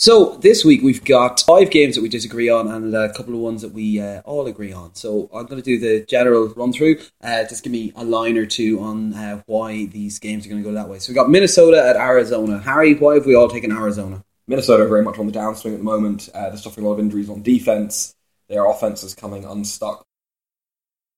So 0.00 0.36
this 0.36 0.64
week 0.64 0.80
we've 0.80 1.04
got 1.04 1.42
five 1.42 1.70
games 1.70 1.94
that 1.94 2.00
we 2.00 2.08
disagree 2.08 2.48
on 2.48 2.68
and 2.68 2.94
a 2.94 3.12
couple 3.12 3.34
of 3.34 3.40
ones 3.40 3.60
that 3.60 3.74
we 3.74 4.00
uh, 4.00 4.22
all 4.24 4.46
agree 4.46 4.72
on. 4.72 4.94
So 4.94 5.28
I'm 5.30 5.44
going 5.44 5.60
to 5.60 5.62
do 5.62 5.78
the 5.78 6.06
general 6.06 6.48
run 6.56 6.72
through. 6.72 7.00
Uh, 7.22 7.44
just 7.44 7.62
give 7.62 7.70
me 7.70 7.92
a 7.94 8.02
line 8.02 8.38
or 8.38 8.46
two 8.46 8.80
on 8.80 9.12
uh, 9.12 9.42
why 9.44 9.84
these 9.84 10.18
games 10.18 10.46
are 10.46 10.48
going 10.48 10.62
to 10.62 10.66
go 10.66 10.74
that 10.74 10.88
way. 10.88 11.00
So 11.00 11.10
we've 11.10 11.16
got 11.16 11.28
Minnesota 11.28 11.86
at 11.86 11.96
Arizona. 11.96 12.60
Harry, 12.60 12.94
why 12.94 13.16
have 13.16 13.26
we 13.26 13.34
all 13.34 13.48
taken 13.48 13.72
Arizona? 13.72 14.24
Minnesota 14.48 14.84
are 14.84 14.88
very 14.88 15.02
much 15.02 15.18
on 15.18 15.26
the 15.26 15.32
downswing 15.32 15.74
at 15.74 15.78
the 15.80 15.84
moment. 15.84 16.30
Uh, 16.32 16.48
they're 16.48 16.56
suffering 16.56 16.86
a 16.86 16.88
lot 16.88 16.94
of 16.94 17.00
injuries 17.00 17.28
on 17.28 17.42
defense. 17.42 18.16
Their 18.48 18.64
offense 18.64 19.02
is 19.02 19.14
coming 19.14 19.44
unstuck. 19.44 20.06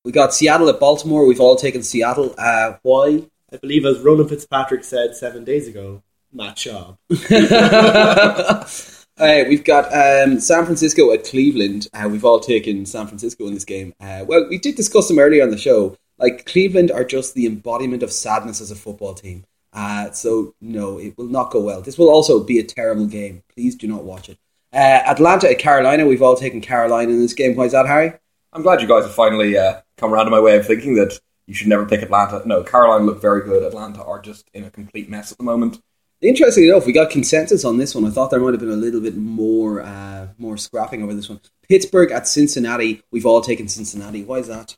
We 0.04 0.10
got 0.10 0.34
Seattle 0.34 0.68
at 0.68 0.80
Baltimore. 0.80 1.24
We've 1.24 1.40
all 1.40 1.54
taken 1.54 1.84
Seattle. 1.84 2.34
Uh, 2.36 2.78
why? 2.82 3.28
I 3.52 3.58
believe, 3.58 3.86
as 3.86 4.00
Ronan 4.00 4.26
Fitzpatrick 4.26 4.82
said 4.82 5.14
seven 5.14 5.44
days 5.44 5.68
ago, 5.68 6.02
Matt 6.32 6.56
Schaub. 6.56 6.98
Uh, 9.18 9.44
we've 9.48 9.64
got 9.64 9.92
um, 9.92 10.40
San 10.40 10.64
Francisco 10.64 11.12
at 11.12 11.24
Cleveland. 11.24 11.88
Uh, 11.92 12.08
we've 12.08 12.24
all 12.24 12.40
taken 12.40 12.86
San 12.86 13.06
Francisco 13.06 13.46
in 13.46 13.54
this 13.54 13.64
game. 13.64 13.94
Uh, 14.00 14.24
well, 14.26 14.46
we 14.48 14.58
did 14.58 14.74
discuss 14.74 15.08
them 15.08 15.18
earlier 15.18 15.42
on 15.42 15.50
the 15.50 15.58
show. 15.58 15.96
Like 16.18 16.46
Cleveland 16.46 16.90
are 16.90 17.04
just 17.04 17.34
the 17.34 17.46
embodiment 17.46 18.02
of 18.02 18.12
sadness 18.12 18.60
as 18.60 18.70
a 18.70 18.76
football 18.76 19.14
team. 19.14 19.44
Uh, 19.72 20.10
so 20.10 20.54
no, 20.60 20.98
it 20.98 21.16
will 21.16 21.26
not 21.26 21.50
go 21.50 21.60
well. 21.60 21.80
This 21.80 21.98
will 21.98 22.10
also 22.10 22.42
be 22.42 22.58
a 22.58 22.64
terrible 22.64 23.06
game. 23.06 23.42
Please 23.54 23.74
do 23.74 23.86
not 23.86 24.04
watch 24.04 24.28
it. 24.28 24.38
Uh, 24.72 24.76
Atlanta 25.06 25.50
at 25.50 25.58
Carolina. 25.58 26.06
We've 26.06 26.22
all 26.22 26.36
taken 26.36 26.60
Carolina 26.60 27.12
in 27.12 27.20
this 27.20 27.34
game. 27.34 27.56
Why 27.56 27.64
is 27.64 27.72
that, 27.72 27.86
Harry? 27.86 28.12
I'm 28.52 28.62
glad 28.62 28.82
you 28.82 28.88
guys 28.88 29.04
have 29.04 29.14
finally 29.14 29.56
uh, 29.56 29.80
come 29.96 30.12
around 30.12 30.26
to 30.26 30.30
my 30.30 30.40
way 30.40 30.56
of 30.56 30.66
thinking 30.66 30.94
that 30.96 31.18
you 31.46 31.54
should 31.54 31.68
never 31.68 31.86
pick 31.86 32.02
Atlanta. 32.02 32.42
No, 32.46 32.62
Carolina 32.62 33.04
look 33.04 33.20
very 33.20 33.42
good. 33.42 33.62
Atlanta 33.62 34.02
are 34.04 34.20
just 34.20 34.48
in 34.52 34.64
a 34.64 34.70
complete 34.70 35.08
mess 35.08 35.32
at 35.32 35.38
the 35.38 35.44
moment. 35.44 35.80
Interestingly 36.22 36.68
enough, 36.68 36.86
we 36.86 36.92
got 36.92 37.10
consensus 37.10 37.64
on 37.64 37.78
this 37.78 37.96
one. 37.96 38.04
I 38.04 38.10
thought 38.10 38.30
there 38.30 38.38
might 38.38 38.52
have 38.52 38.60
been 38.60 38.70
a 38.70 38.76
little 38.76 39.00
bit 39.00 39.16
more 39.16 39.82
uh, 39.82 40.28
more 40.38 40.56
scrapping 40.56 41.02
over 41.02 41.14
this 41.14 41.28
one. 41.28 41.40
Pittsburgh 41.68 42.12
at 42.12 42.28
Cincinnati. 42.28 43.02
We've 43.10 43.26
all 43.26 43.40
taken 43.40 43.66
Cincinnati. 43.66 44.22
Why 44.22 44.36
is 44.36 44.46
that? 44.46 44.76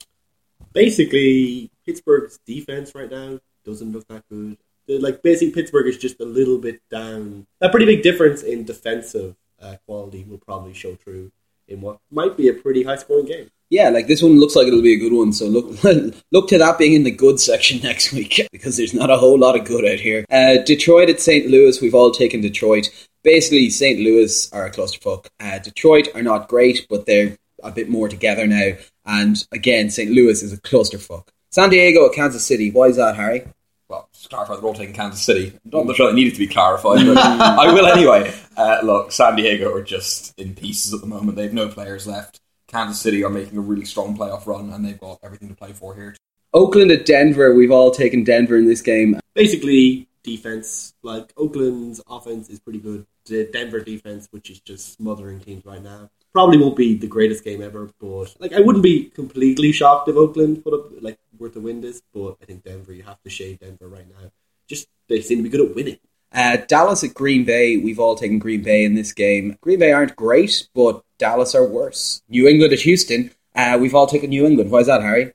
Basically, 0.73 1.71
Pittsburgh's 1.85 2.39
defense 2.47 2.95
right 2.95 3.11
now 3.11 3.41
doesn't 3.65 3.93
look 3.93 4.09
that 4.09 4.25
good. 4.31 4.57
Like 4.89 5.23
basically, 5.23 5.53
Pittsburgh 5.53 5.87
is 5.87 5.99
just 5.99 6.19
a 6.21 6.25
little 6.25 6.59
bit 6.59 6.81
down. 6.91 7.47
A 7.61 7.69
pretty 7.69 7.87
big 7.87 8.03
difference 8.03 8.43
in 8.43 8.65
defensive 8.65 9.37
uh, 9.61 9.77
quality 9.87 10.25
will 10.25 10.39
probably 10.39 10.73
show 10.73 10.95
through 10.95 11.31
in 11.69 11.83
what 11.83 11.99
might 12.11 12.39
be 12.39 12.49
a 12.49 12.55
pretty 12.55 12.85
high 12.85 12.97
scoring 12.97 13.27
game. 13.27 13.51
Yeah, 13.71 13.89
like 13.89 14.07
this 14.07 14.23
one 14.23 14.39
looks 14.39 14.55
like 14.55 14.67
it'll 14.67 14.83
be 14.83 14.95
a 14.95 14.99
good 14.99 15.13
one. 15.13 15.33
So 15.33 15.47
look, 15.47 15.83
look 16.33 16.49
to 16.49 16.59
that 16.59 16.79
being 16.79 16.93
in 16.93 17.03
the 17.03 17.11
good 17.11 17.41
section 17.41 17.81
next 17.83 18.13
week 18.13 18.47
because 18.53 18.77
there's 18.77 18.95
not 18.95 19.11
a 19.11 19.17
whole 19.17 19.39
lot 19.39 19.59
of 19.59 19.65
good 19.65 19.85
out 19.85 20.01
here. 20.01 20.25
Uh, 20.31 20.59
Detroit 20.65 21.11
at 21.11 21.21
St. 21.21 21.47
Louis. 21.47 21.81
We've 21.81 21.95
all 21.95 22.11
taken 22.11 22.41
Detroit. 22.41 22.89
Basically, 23.23 23.71
St. 23.71 24.01
Louis 24.01 24.53
are 24.53 24.67
a 24.67 24.71
clusterfuck. 24.71 25.27
Uh, 25.41 25.59
Detroit 25.59 26.09
are 26.15 26.23
not 26.23 26.49
great, 26.49 26.87
but 26.91 27.07
they're 27.07 27.37
a 27.63 27.71
bit 27.71 27.89
more 27.89 28.09
together 28.09 28.47
now. 28.47 28.73
And 29.07 29.45
again, 29.51 29.91
St. 29.91 30.11
Louis 30.11 30.43
is 30.43 30.53
a 30.53 30.61
clusterfuck. 30.61 31.29
San 31.51 31.71
Diego 31.71 32.07
at 32.07 32.15
Kansas 32.15 32.45
City. 32.45 32.71
Why 32.71 32.87
is 32.87 32.97
that, 32.97 33.17
Harry? 33.17 33.45
well, 33.89 34.09
just 34.13 34.25
to 34.25 34.29
clarify, 34.31 34.55
they're 34.55 34.65
all 34.65 34.75
taking 34.75 34.95
Kansas 34.95 35.23
City. 35.23 35.59
I'm 35.73 35.87
not 35.87 35.97
sure 35.97 36.11
it 36.11 36.15
needed 36.15 36.35
to 36.35 36.39
be 36.39 36.47
clarified, 36.47 37.07
but 37.07 37.19
I 37.19 37.73
will 37.73 37.87
anyway. 37.87 38.35
Uh, 38.57 38.81
look, 38.83 39.13
San 39.13 39.37
Diego 39.37 39.73
are 39.73 39.83
just 39.83 40.39
in 40.39 40.55
pieces 40.55 40.93
at 40.95 41.01
the 41.01 41.07
moment. 41.07 41.37
They 41.37 41.45
have 41.45 41.53
no 41.53 41.69
players 41.69 42.07
left. 42.07 42.41
Kansas 42.75 43.01
City 43.01 43.23
are 43.23 43.31
making 43.31 43.57
a 43.57 43.61
really 43.61 43.85
strong 43.85 44.17
playoff 44.19 44.47
run, 44.49 44.71
and 44.71 44.85
they've 44.85 44.99
got 44.99 45.21
everything 45.23 45.49
to 45.49 45.55
play 45.55 45.73
for 45.73 45.95
here. 45.95 46.17
Oakland 46.53 46.91
at 46.91 47.07
Denver. 47.07 47.55
We've 47.55 47.71
all 47.71 47.93
taken 47.93 48.25
Denver 48.25 48.57
in 48.57 48.67
this 48.67 48.83
game. 48.83 49.21
Basically, 49.33 50.09
defense 50.25 50.93
like 51.05 51.33
Oakland's 51.37 52.01
offense 52.09 52.49
is 52.51 52.59
pretty 52.59 52.81
good. 52.81 53.07
The 53.27 53.49
Denver 53.53 53.79
defense, 53.79 54.27
which 54.33 54.51
is 54.51 54.59
just 54.59 54.95
smothering 54.95 55.39
teams 55.39 55.65
right 55.65 55.83
now, 55.83 56.11
probably 56.33 56.59
won't 56.59 56.75
be 56.75 56.97
the 56.97 57.07
greatest 57.07 57.45
game 57.45 57.63
ever. 57.63 57.91
But 58.01 58.35
like, 58.41 58.53
I 58.53 58.61
wouldn't 58.61 58.83
be 58.83 59.05
completely 59.05 59.71
shocked 59.71 60.09
if 60.09 60.17
Oakland 60.17 60.65
put 60.65 60.75
up 60.75 60.91
like 61.01 61.19
worth 61.39 61.55
to 61.55 61.61
win 61.61 61.81
this. 61.81 62.03
But 62.13 62.39
I 62.43 62.45
think 62.45 62.65
Denver, 62.65 62.93
you 62.93 63.05
have 63.05 63.23
to 63.23 63.31
shade 63.31 63.61
Denver 63.61 63.87
right 63.87 64.09
now. 64.09 64.33
Just 64.67 64.89
they 65.09 65.21
seem 65.21 65.39
to 65.39 65.45
be 65.45 65.49
good 65.49 65.69
at 65.69 65.77
winning. 65.77 65.99
Uh, 66.33 66.57
Dallas 66.67 67.05
at 67.05 67.15
Green 67.15 67.45
Bay. 67.45 67.77
We've 67.77 68.01
all 68.01 68.17
taken 68.17 68.41
Green 68.41 68.63
Bay 68.63 68.85
in 68.85 68.95
this 68.95 69.13
game. 69.13 69.57
Green 69.61 69.79
Bay 69.79 69.93
aren't 69.93 70.17
great, 70.17 70.67
but 70.75 71.05
Dallas 71.25 71.55
are 71.55 71.65
worse. 71.65 72.21
New 72.29 72.47
England 72.47 72.75
at 72.75 72.81
Houston. 72.81 73.31
Uh, 73.57 73.79
we've 73.81 73.95
all 73.95 74.07
taken 74.07 74.29
New 74.29 74.45
England. 74.45 74.71
Why 74.71 74.81
is 74.81 74.89
that, 74.89 75.01
Harry? 75.01 75.33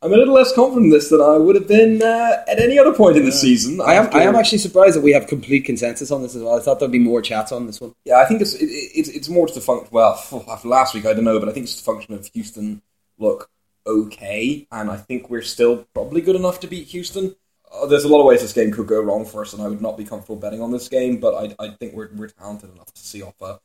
I'm 0.00 0.12
a 0.12 0.16
little 0.16 0.34
less 0.34 0.54
confident 0.54 0.84
in 0.84 0.90
this 0.90 1.08
than 1.08 1.20
I 1.20 1.36
would 1.36 1.56
have 1.56 1.66
been 1.66 2.00
uh, 2.00 2.44
at 2.46 2.60
any 2.60 2.78
other 2.78 2.92
point 2.92 3.16
in 3.16 3.24
the 3.24 3.32
season. 3.32 3.80
I 3.80 3.94
am. 3.94 4.08
I 4.12 4.22
am 4.22 4.36
actually 4.36 4.58
surprised 4.58 4.94
that 4.94 5.00
we 5.00 5.10
have 5.14 5.26
complete 5.26 5.64
consensus 5.64 6.12
on 6.12 6.22
this 6.22 6.36
as 6.36 6.42
well. 6.44 6.56
I 6.56 6.60
thought 6.60 6.78
there'd 6.78 6.92
be 6.92 7.00
more 7.00 7.20
chats 7.22 7.50
on 7.50 7.66
this 7.66 7.80
one. 7.80 7.92
Yeah, 8.04 8.18
I 8.18 8.26
think 8.26 8.40
it's 8.40 8.54
it, 8.54 8.66
it's 8.66 9.08
it's 9.08 9.28
more 9.28 9.48
to 9.48 9.54
the 9.54 9.60
function. 9.60 9.88
Well, 9.90 10.12
after 10.48 10.68
last 10.68 10.94
week, 10.94 11.06
I 11.06 11.12
don't 11.12 11.24
know, 11.24 11.40
but 11.40 11.48
I 11.48 11.52
think 11.52 11.64
it's 11.64 11.80
the 11.80 11.90
function 11.90 12.14
of 12.14 12.24
Houston 12.28 12.82
look 13.18 13.50
okay, 13.84 14.68
and 14.70 14.88
I 14.88 14.96
think 14.96 15.28
we're 15.28 15.42
still 15.42 15.88
probably 15.92 16.20
good 16.20 16.36
enough 16.36 16.60
to 16.60 16.68
beat 16.68 16.86
Houston. 16.88 17.34
Uh, 17.72 17.86
there's 17.86 18.04
a 18.04 18.08
lot 18.08 18.20
of 18.20 18.26
ways 18.26 18.42
this 18.42 18.52
game 18.52 18.70
could 18.70 18.86
go 18.86 19.00
wrong 19.00 19.24
for 19.24 19.42
us, 19.42 19.54
and 19.54 19.60
I 19.60 19.66
would 19.66 19.82
not 19.82 19.96
be 19.96 20.04
comfortable 20.04 20.36
betting 20.36 20.62
on 20.62 20.70
this 20.70 20.88
game. 20.88 21.16
But 21.16 21.34
I, 21.34 21.64
I 21.64 21.70
think 21.70 21.94
we're 21.94 22.10
we're 22.14 22.28
talented 22.28 22.70
enough 22.70 22.92
to 22.94 23.00
see 23.00 23.22
off 23.22 23.40
a 23.40 23.58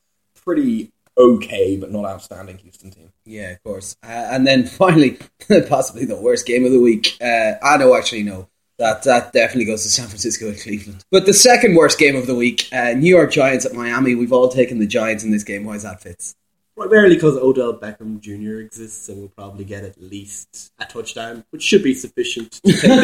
pretty 0.43 0.91
okay 1.18 1.78
but 1.78 1.91
not 1.91 2.05
outstanding 2.05 2.57
Houston 2.59 2.91
team. 2.91 3.12
Yeah, 3.26 3.51
of 3.51 3.64
course. 3.64 3.95
Uh, 4.03 4.07
and 4.07 4.45
then 4.45 4.66
finally, 4.66 5.20
possibly 5.70 6.05
the 6.05 6.20
worst 6.20 6.45
game 6.45 6.66
of 6.66 6.72
the 6.72 6.80
week. 6.80 7.18
Uh, 7.22 7.53
I 7.64 7.78
know, 7.78 7.95
actually, 7.95 8.24
no. 8.24 8.47
That, 8.80 9.03
that 9.03 9.32
definitely 9.32 9.66
goes 9.66 9.84
to 9.84 9.89
San 9.89 10.07
Francisco 10.07 10.47
and 10.47 10.59
Cleveland. 10.59 11.05
But 11.12 11.28
the 11.28 11.34
second 11.34 11.76
worst 11.76 11.99
game 11.99 12.16
of 12.16 12.26
the 12.26 12.34
week, 12.34 12.68
uh, 12.74 12.93
New 12.93 13.09
York 13.14 13.32
Giants 13.32 13.64
at 13.64 13.74
Miami. 13.74 14.16
We've 14.16 14.34
all 14.34 14.49
taken 14.49 14.80
the 14.80 14.88
Giants 14.88 15.24
in 15.24 15.30
this 15.30 15.43
game. 15.43 15.66
Why 15.66 15.76
is 15.76 15.84
that, 15.84 16.01
Fitz? 16.01 16.36
Primarily 16.76 17.14
because 17.14 17.38
Odell 17.38 17.78
Beckham 17.78 18.20
Jr. 18.22 18.62
exists 18.62 19.07
and 19.07 19.22
will 19.22 19.30
probably 19.30 19.66
get 19.66 19.84
at 19.84 20.01
least 20.01 20.72
a 20.80 20.86
touchdown, 20.86 21.43
which 21.51 21.62
should 21.62 21.84
be 21.84 21.93
sufficient 21.93 22.53
to 22.53 22.72
take 22.72 22.82
down. 22.82 23.03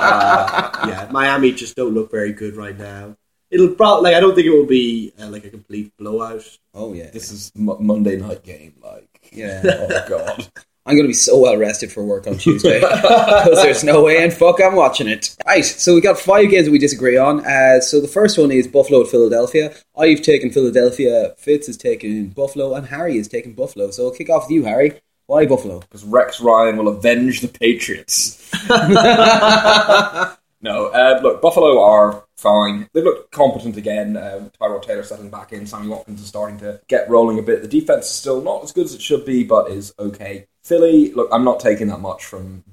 uh, 0.00 0.86
yeah, 0.88 1.08
Miami 1.12 1.52
just 1.52 1.76
don't 1.76 1.94
look 1.94 2.10
very 2.10 2.32
good 2.32 2.56
right 2.56 2.76
now. 2.76 3.16
It'll 3.50 3.74
probably 3.74 4.10
like 4.10 4.16
I 4.16 4.20
don't 4.20 4.34
think 4.34 4.46
it 4.46 4.50
will 4.50 4.66
be 4.66 5.12
uh, 5.20 5.28
like 5.28 5.44
a 5.44 5.50
complete 5.50 5.92
blowout. 5.96 6.44
Oh, 6.74 6.92
yeah. 6.92 7.10
This 7.10 7.30
is 7.30 7.52
m- 7.56 7.76
Monday 7.80 8.16
night 8.16 8.42
game, 8.42 8.74
like 8.82 9.30
Yeah. 9.32 9.62
oh 9.64 10.08
god. 10.08 10.48
I'm 10.86 10.96
going 10.96 11.04
to 11.04 11.08
be 11.08 11.14
so 11.14 11.38
well 11.38 11.56
rested 11.56 11.90
for 11.90 12.04
work 12.04 12.26
on 12.26 12.36
Tuesday 12.36 12.78
because 12.80 13.62
there's 13.62 13.82
no 13.84 14.02
way 14.02 14.22
in 14.22 14.30
fuck 14.30 14.60
I'm 14.62 14.74
watching 14.74 15.08
it. 15.08 15.34
Right, 15.46 15.64
so 15.64 15.94
we 15.94 16.02
got 16.02 16.18
five 16.18 16.50
games 16.50 16.66
that 16.66 16.72
we 16.72 16.78
disagree 16.78 17.16
on. 17.16 17.40
Uh, 17.46 17.80
so 17.80 18.02
the 18.02 18.08
first 18.08 18.36
one 18.38 18.50
is 18.50 18.66
Buffalo 18.68 19.00
at 19.00 19.06
Philadelphia. 19.08 19.74
I've 19.96 20.20
taken 20.20 20.50
Philadelphia. 20.50 21.34
Fitz 21.38 21.68
has 21.68 21.78
taken 21.78 22.26
Buffalo, 22.28 22.74
and 22.74 22.86
Harry 22.88 23.16
has 23.16 23.28
taken 23.28 23.54
Buffalo. 23.54 23.92
So 23.92 24.04
I'll 24.04 24.10
kick 24.14 24.28
off 24.28 24.42
with 24.44 24.50
you, 24.50 24.64
Harry. 24.64 25.00
Why 25.26 25.46
Buffalo? 25.46 25.80
Because 25.80 26.04
Rex 26.04 26.38
Ryan 26.42 26.76
will 26.76 26.88
avenge 26.88 27.40
the 27.40 27.48
Patriots. 27.48 28.50
no, 30.64 30.86
uh, 30.86 31.20
look, 31.22 31.42
Buffalo 31.42 31.78
are 31.82 32.24
fine. 32.38 32.88
They 32.94 33.02
look 33.02 33.30
competent 33.30 33.76
again. 33.76 34.16
Uh, 34.16 34.48
Tyrod 34.58 34.82
Taylor 34.82 35.02
settling 35.02 35.28
back 35.28 35.52
in. 35.52 35.66
Sammy 35.66 35.88
Watkins 35.88 36.22
is 36.22 36.26
starting 36.26 36.56
to 36.60 36.80
get 36.88 37.08
rolling 37.10 37.38
a 37.38 37.42
bit. 37.42 37.60
The 37.60 37.68
defense 37.68 38.06
is 38.06 38.12
still 38.12 38.40
not 38.40 38.64
as 38.64 38.72
good 38.72 38.86
as 38.86 38.94
it 38.94 39.02
should 39.02 39.26
be, 39.26 39.44
but 39.44 39.70
is 39.70 39.92
okay. 39.98 40.46
Philly, 40.62 41.12
look, 41.12 41.28
I'm 41.30 41.44
not 41.44 41.60
taking 41.60 41.88
that 41.88 42.00
much 42.00 42.24
from 42.24 42.64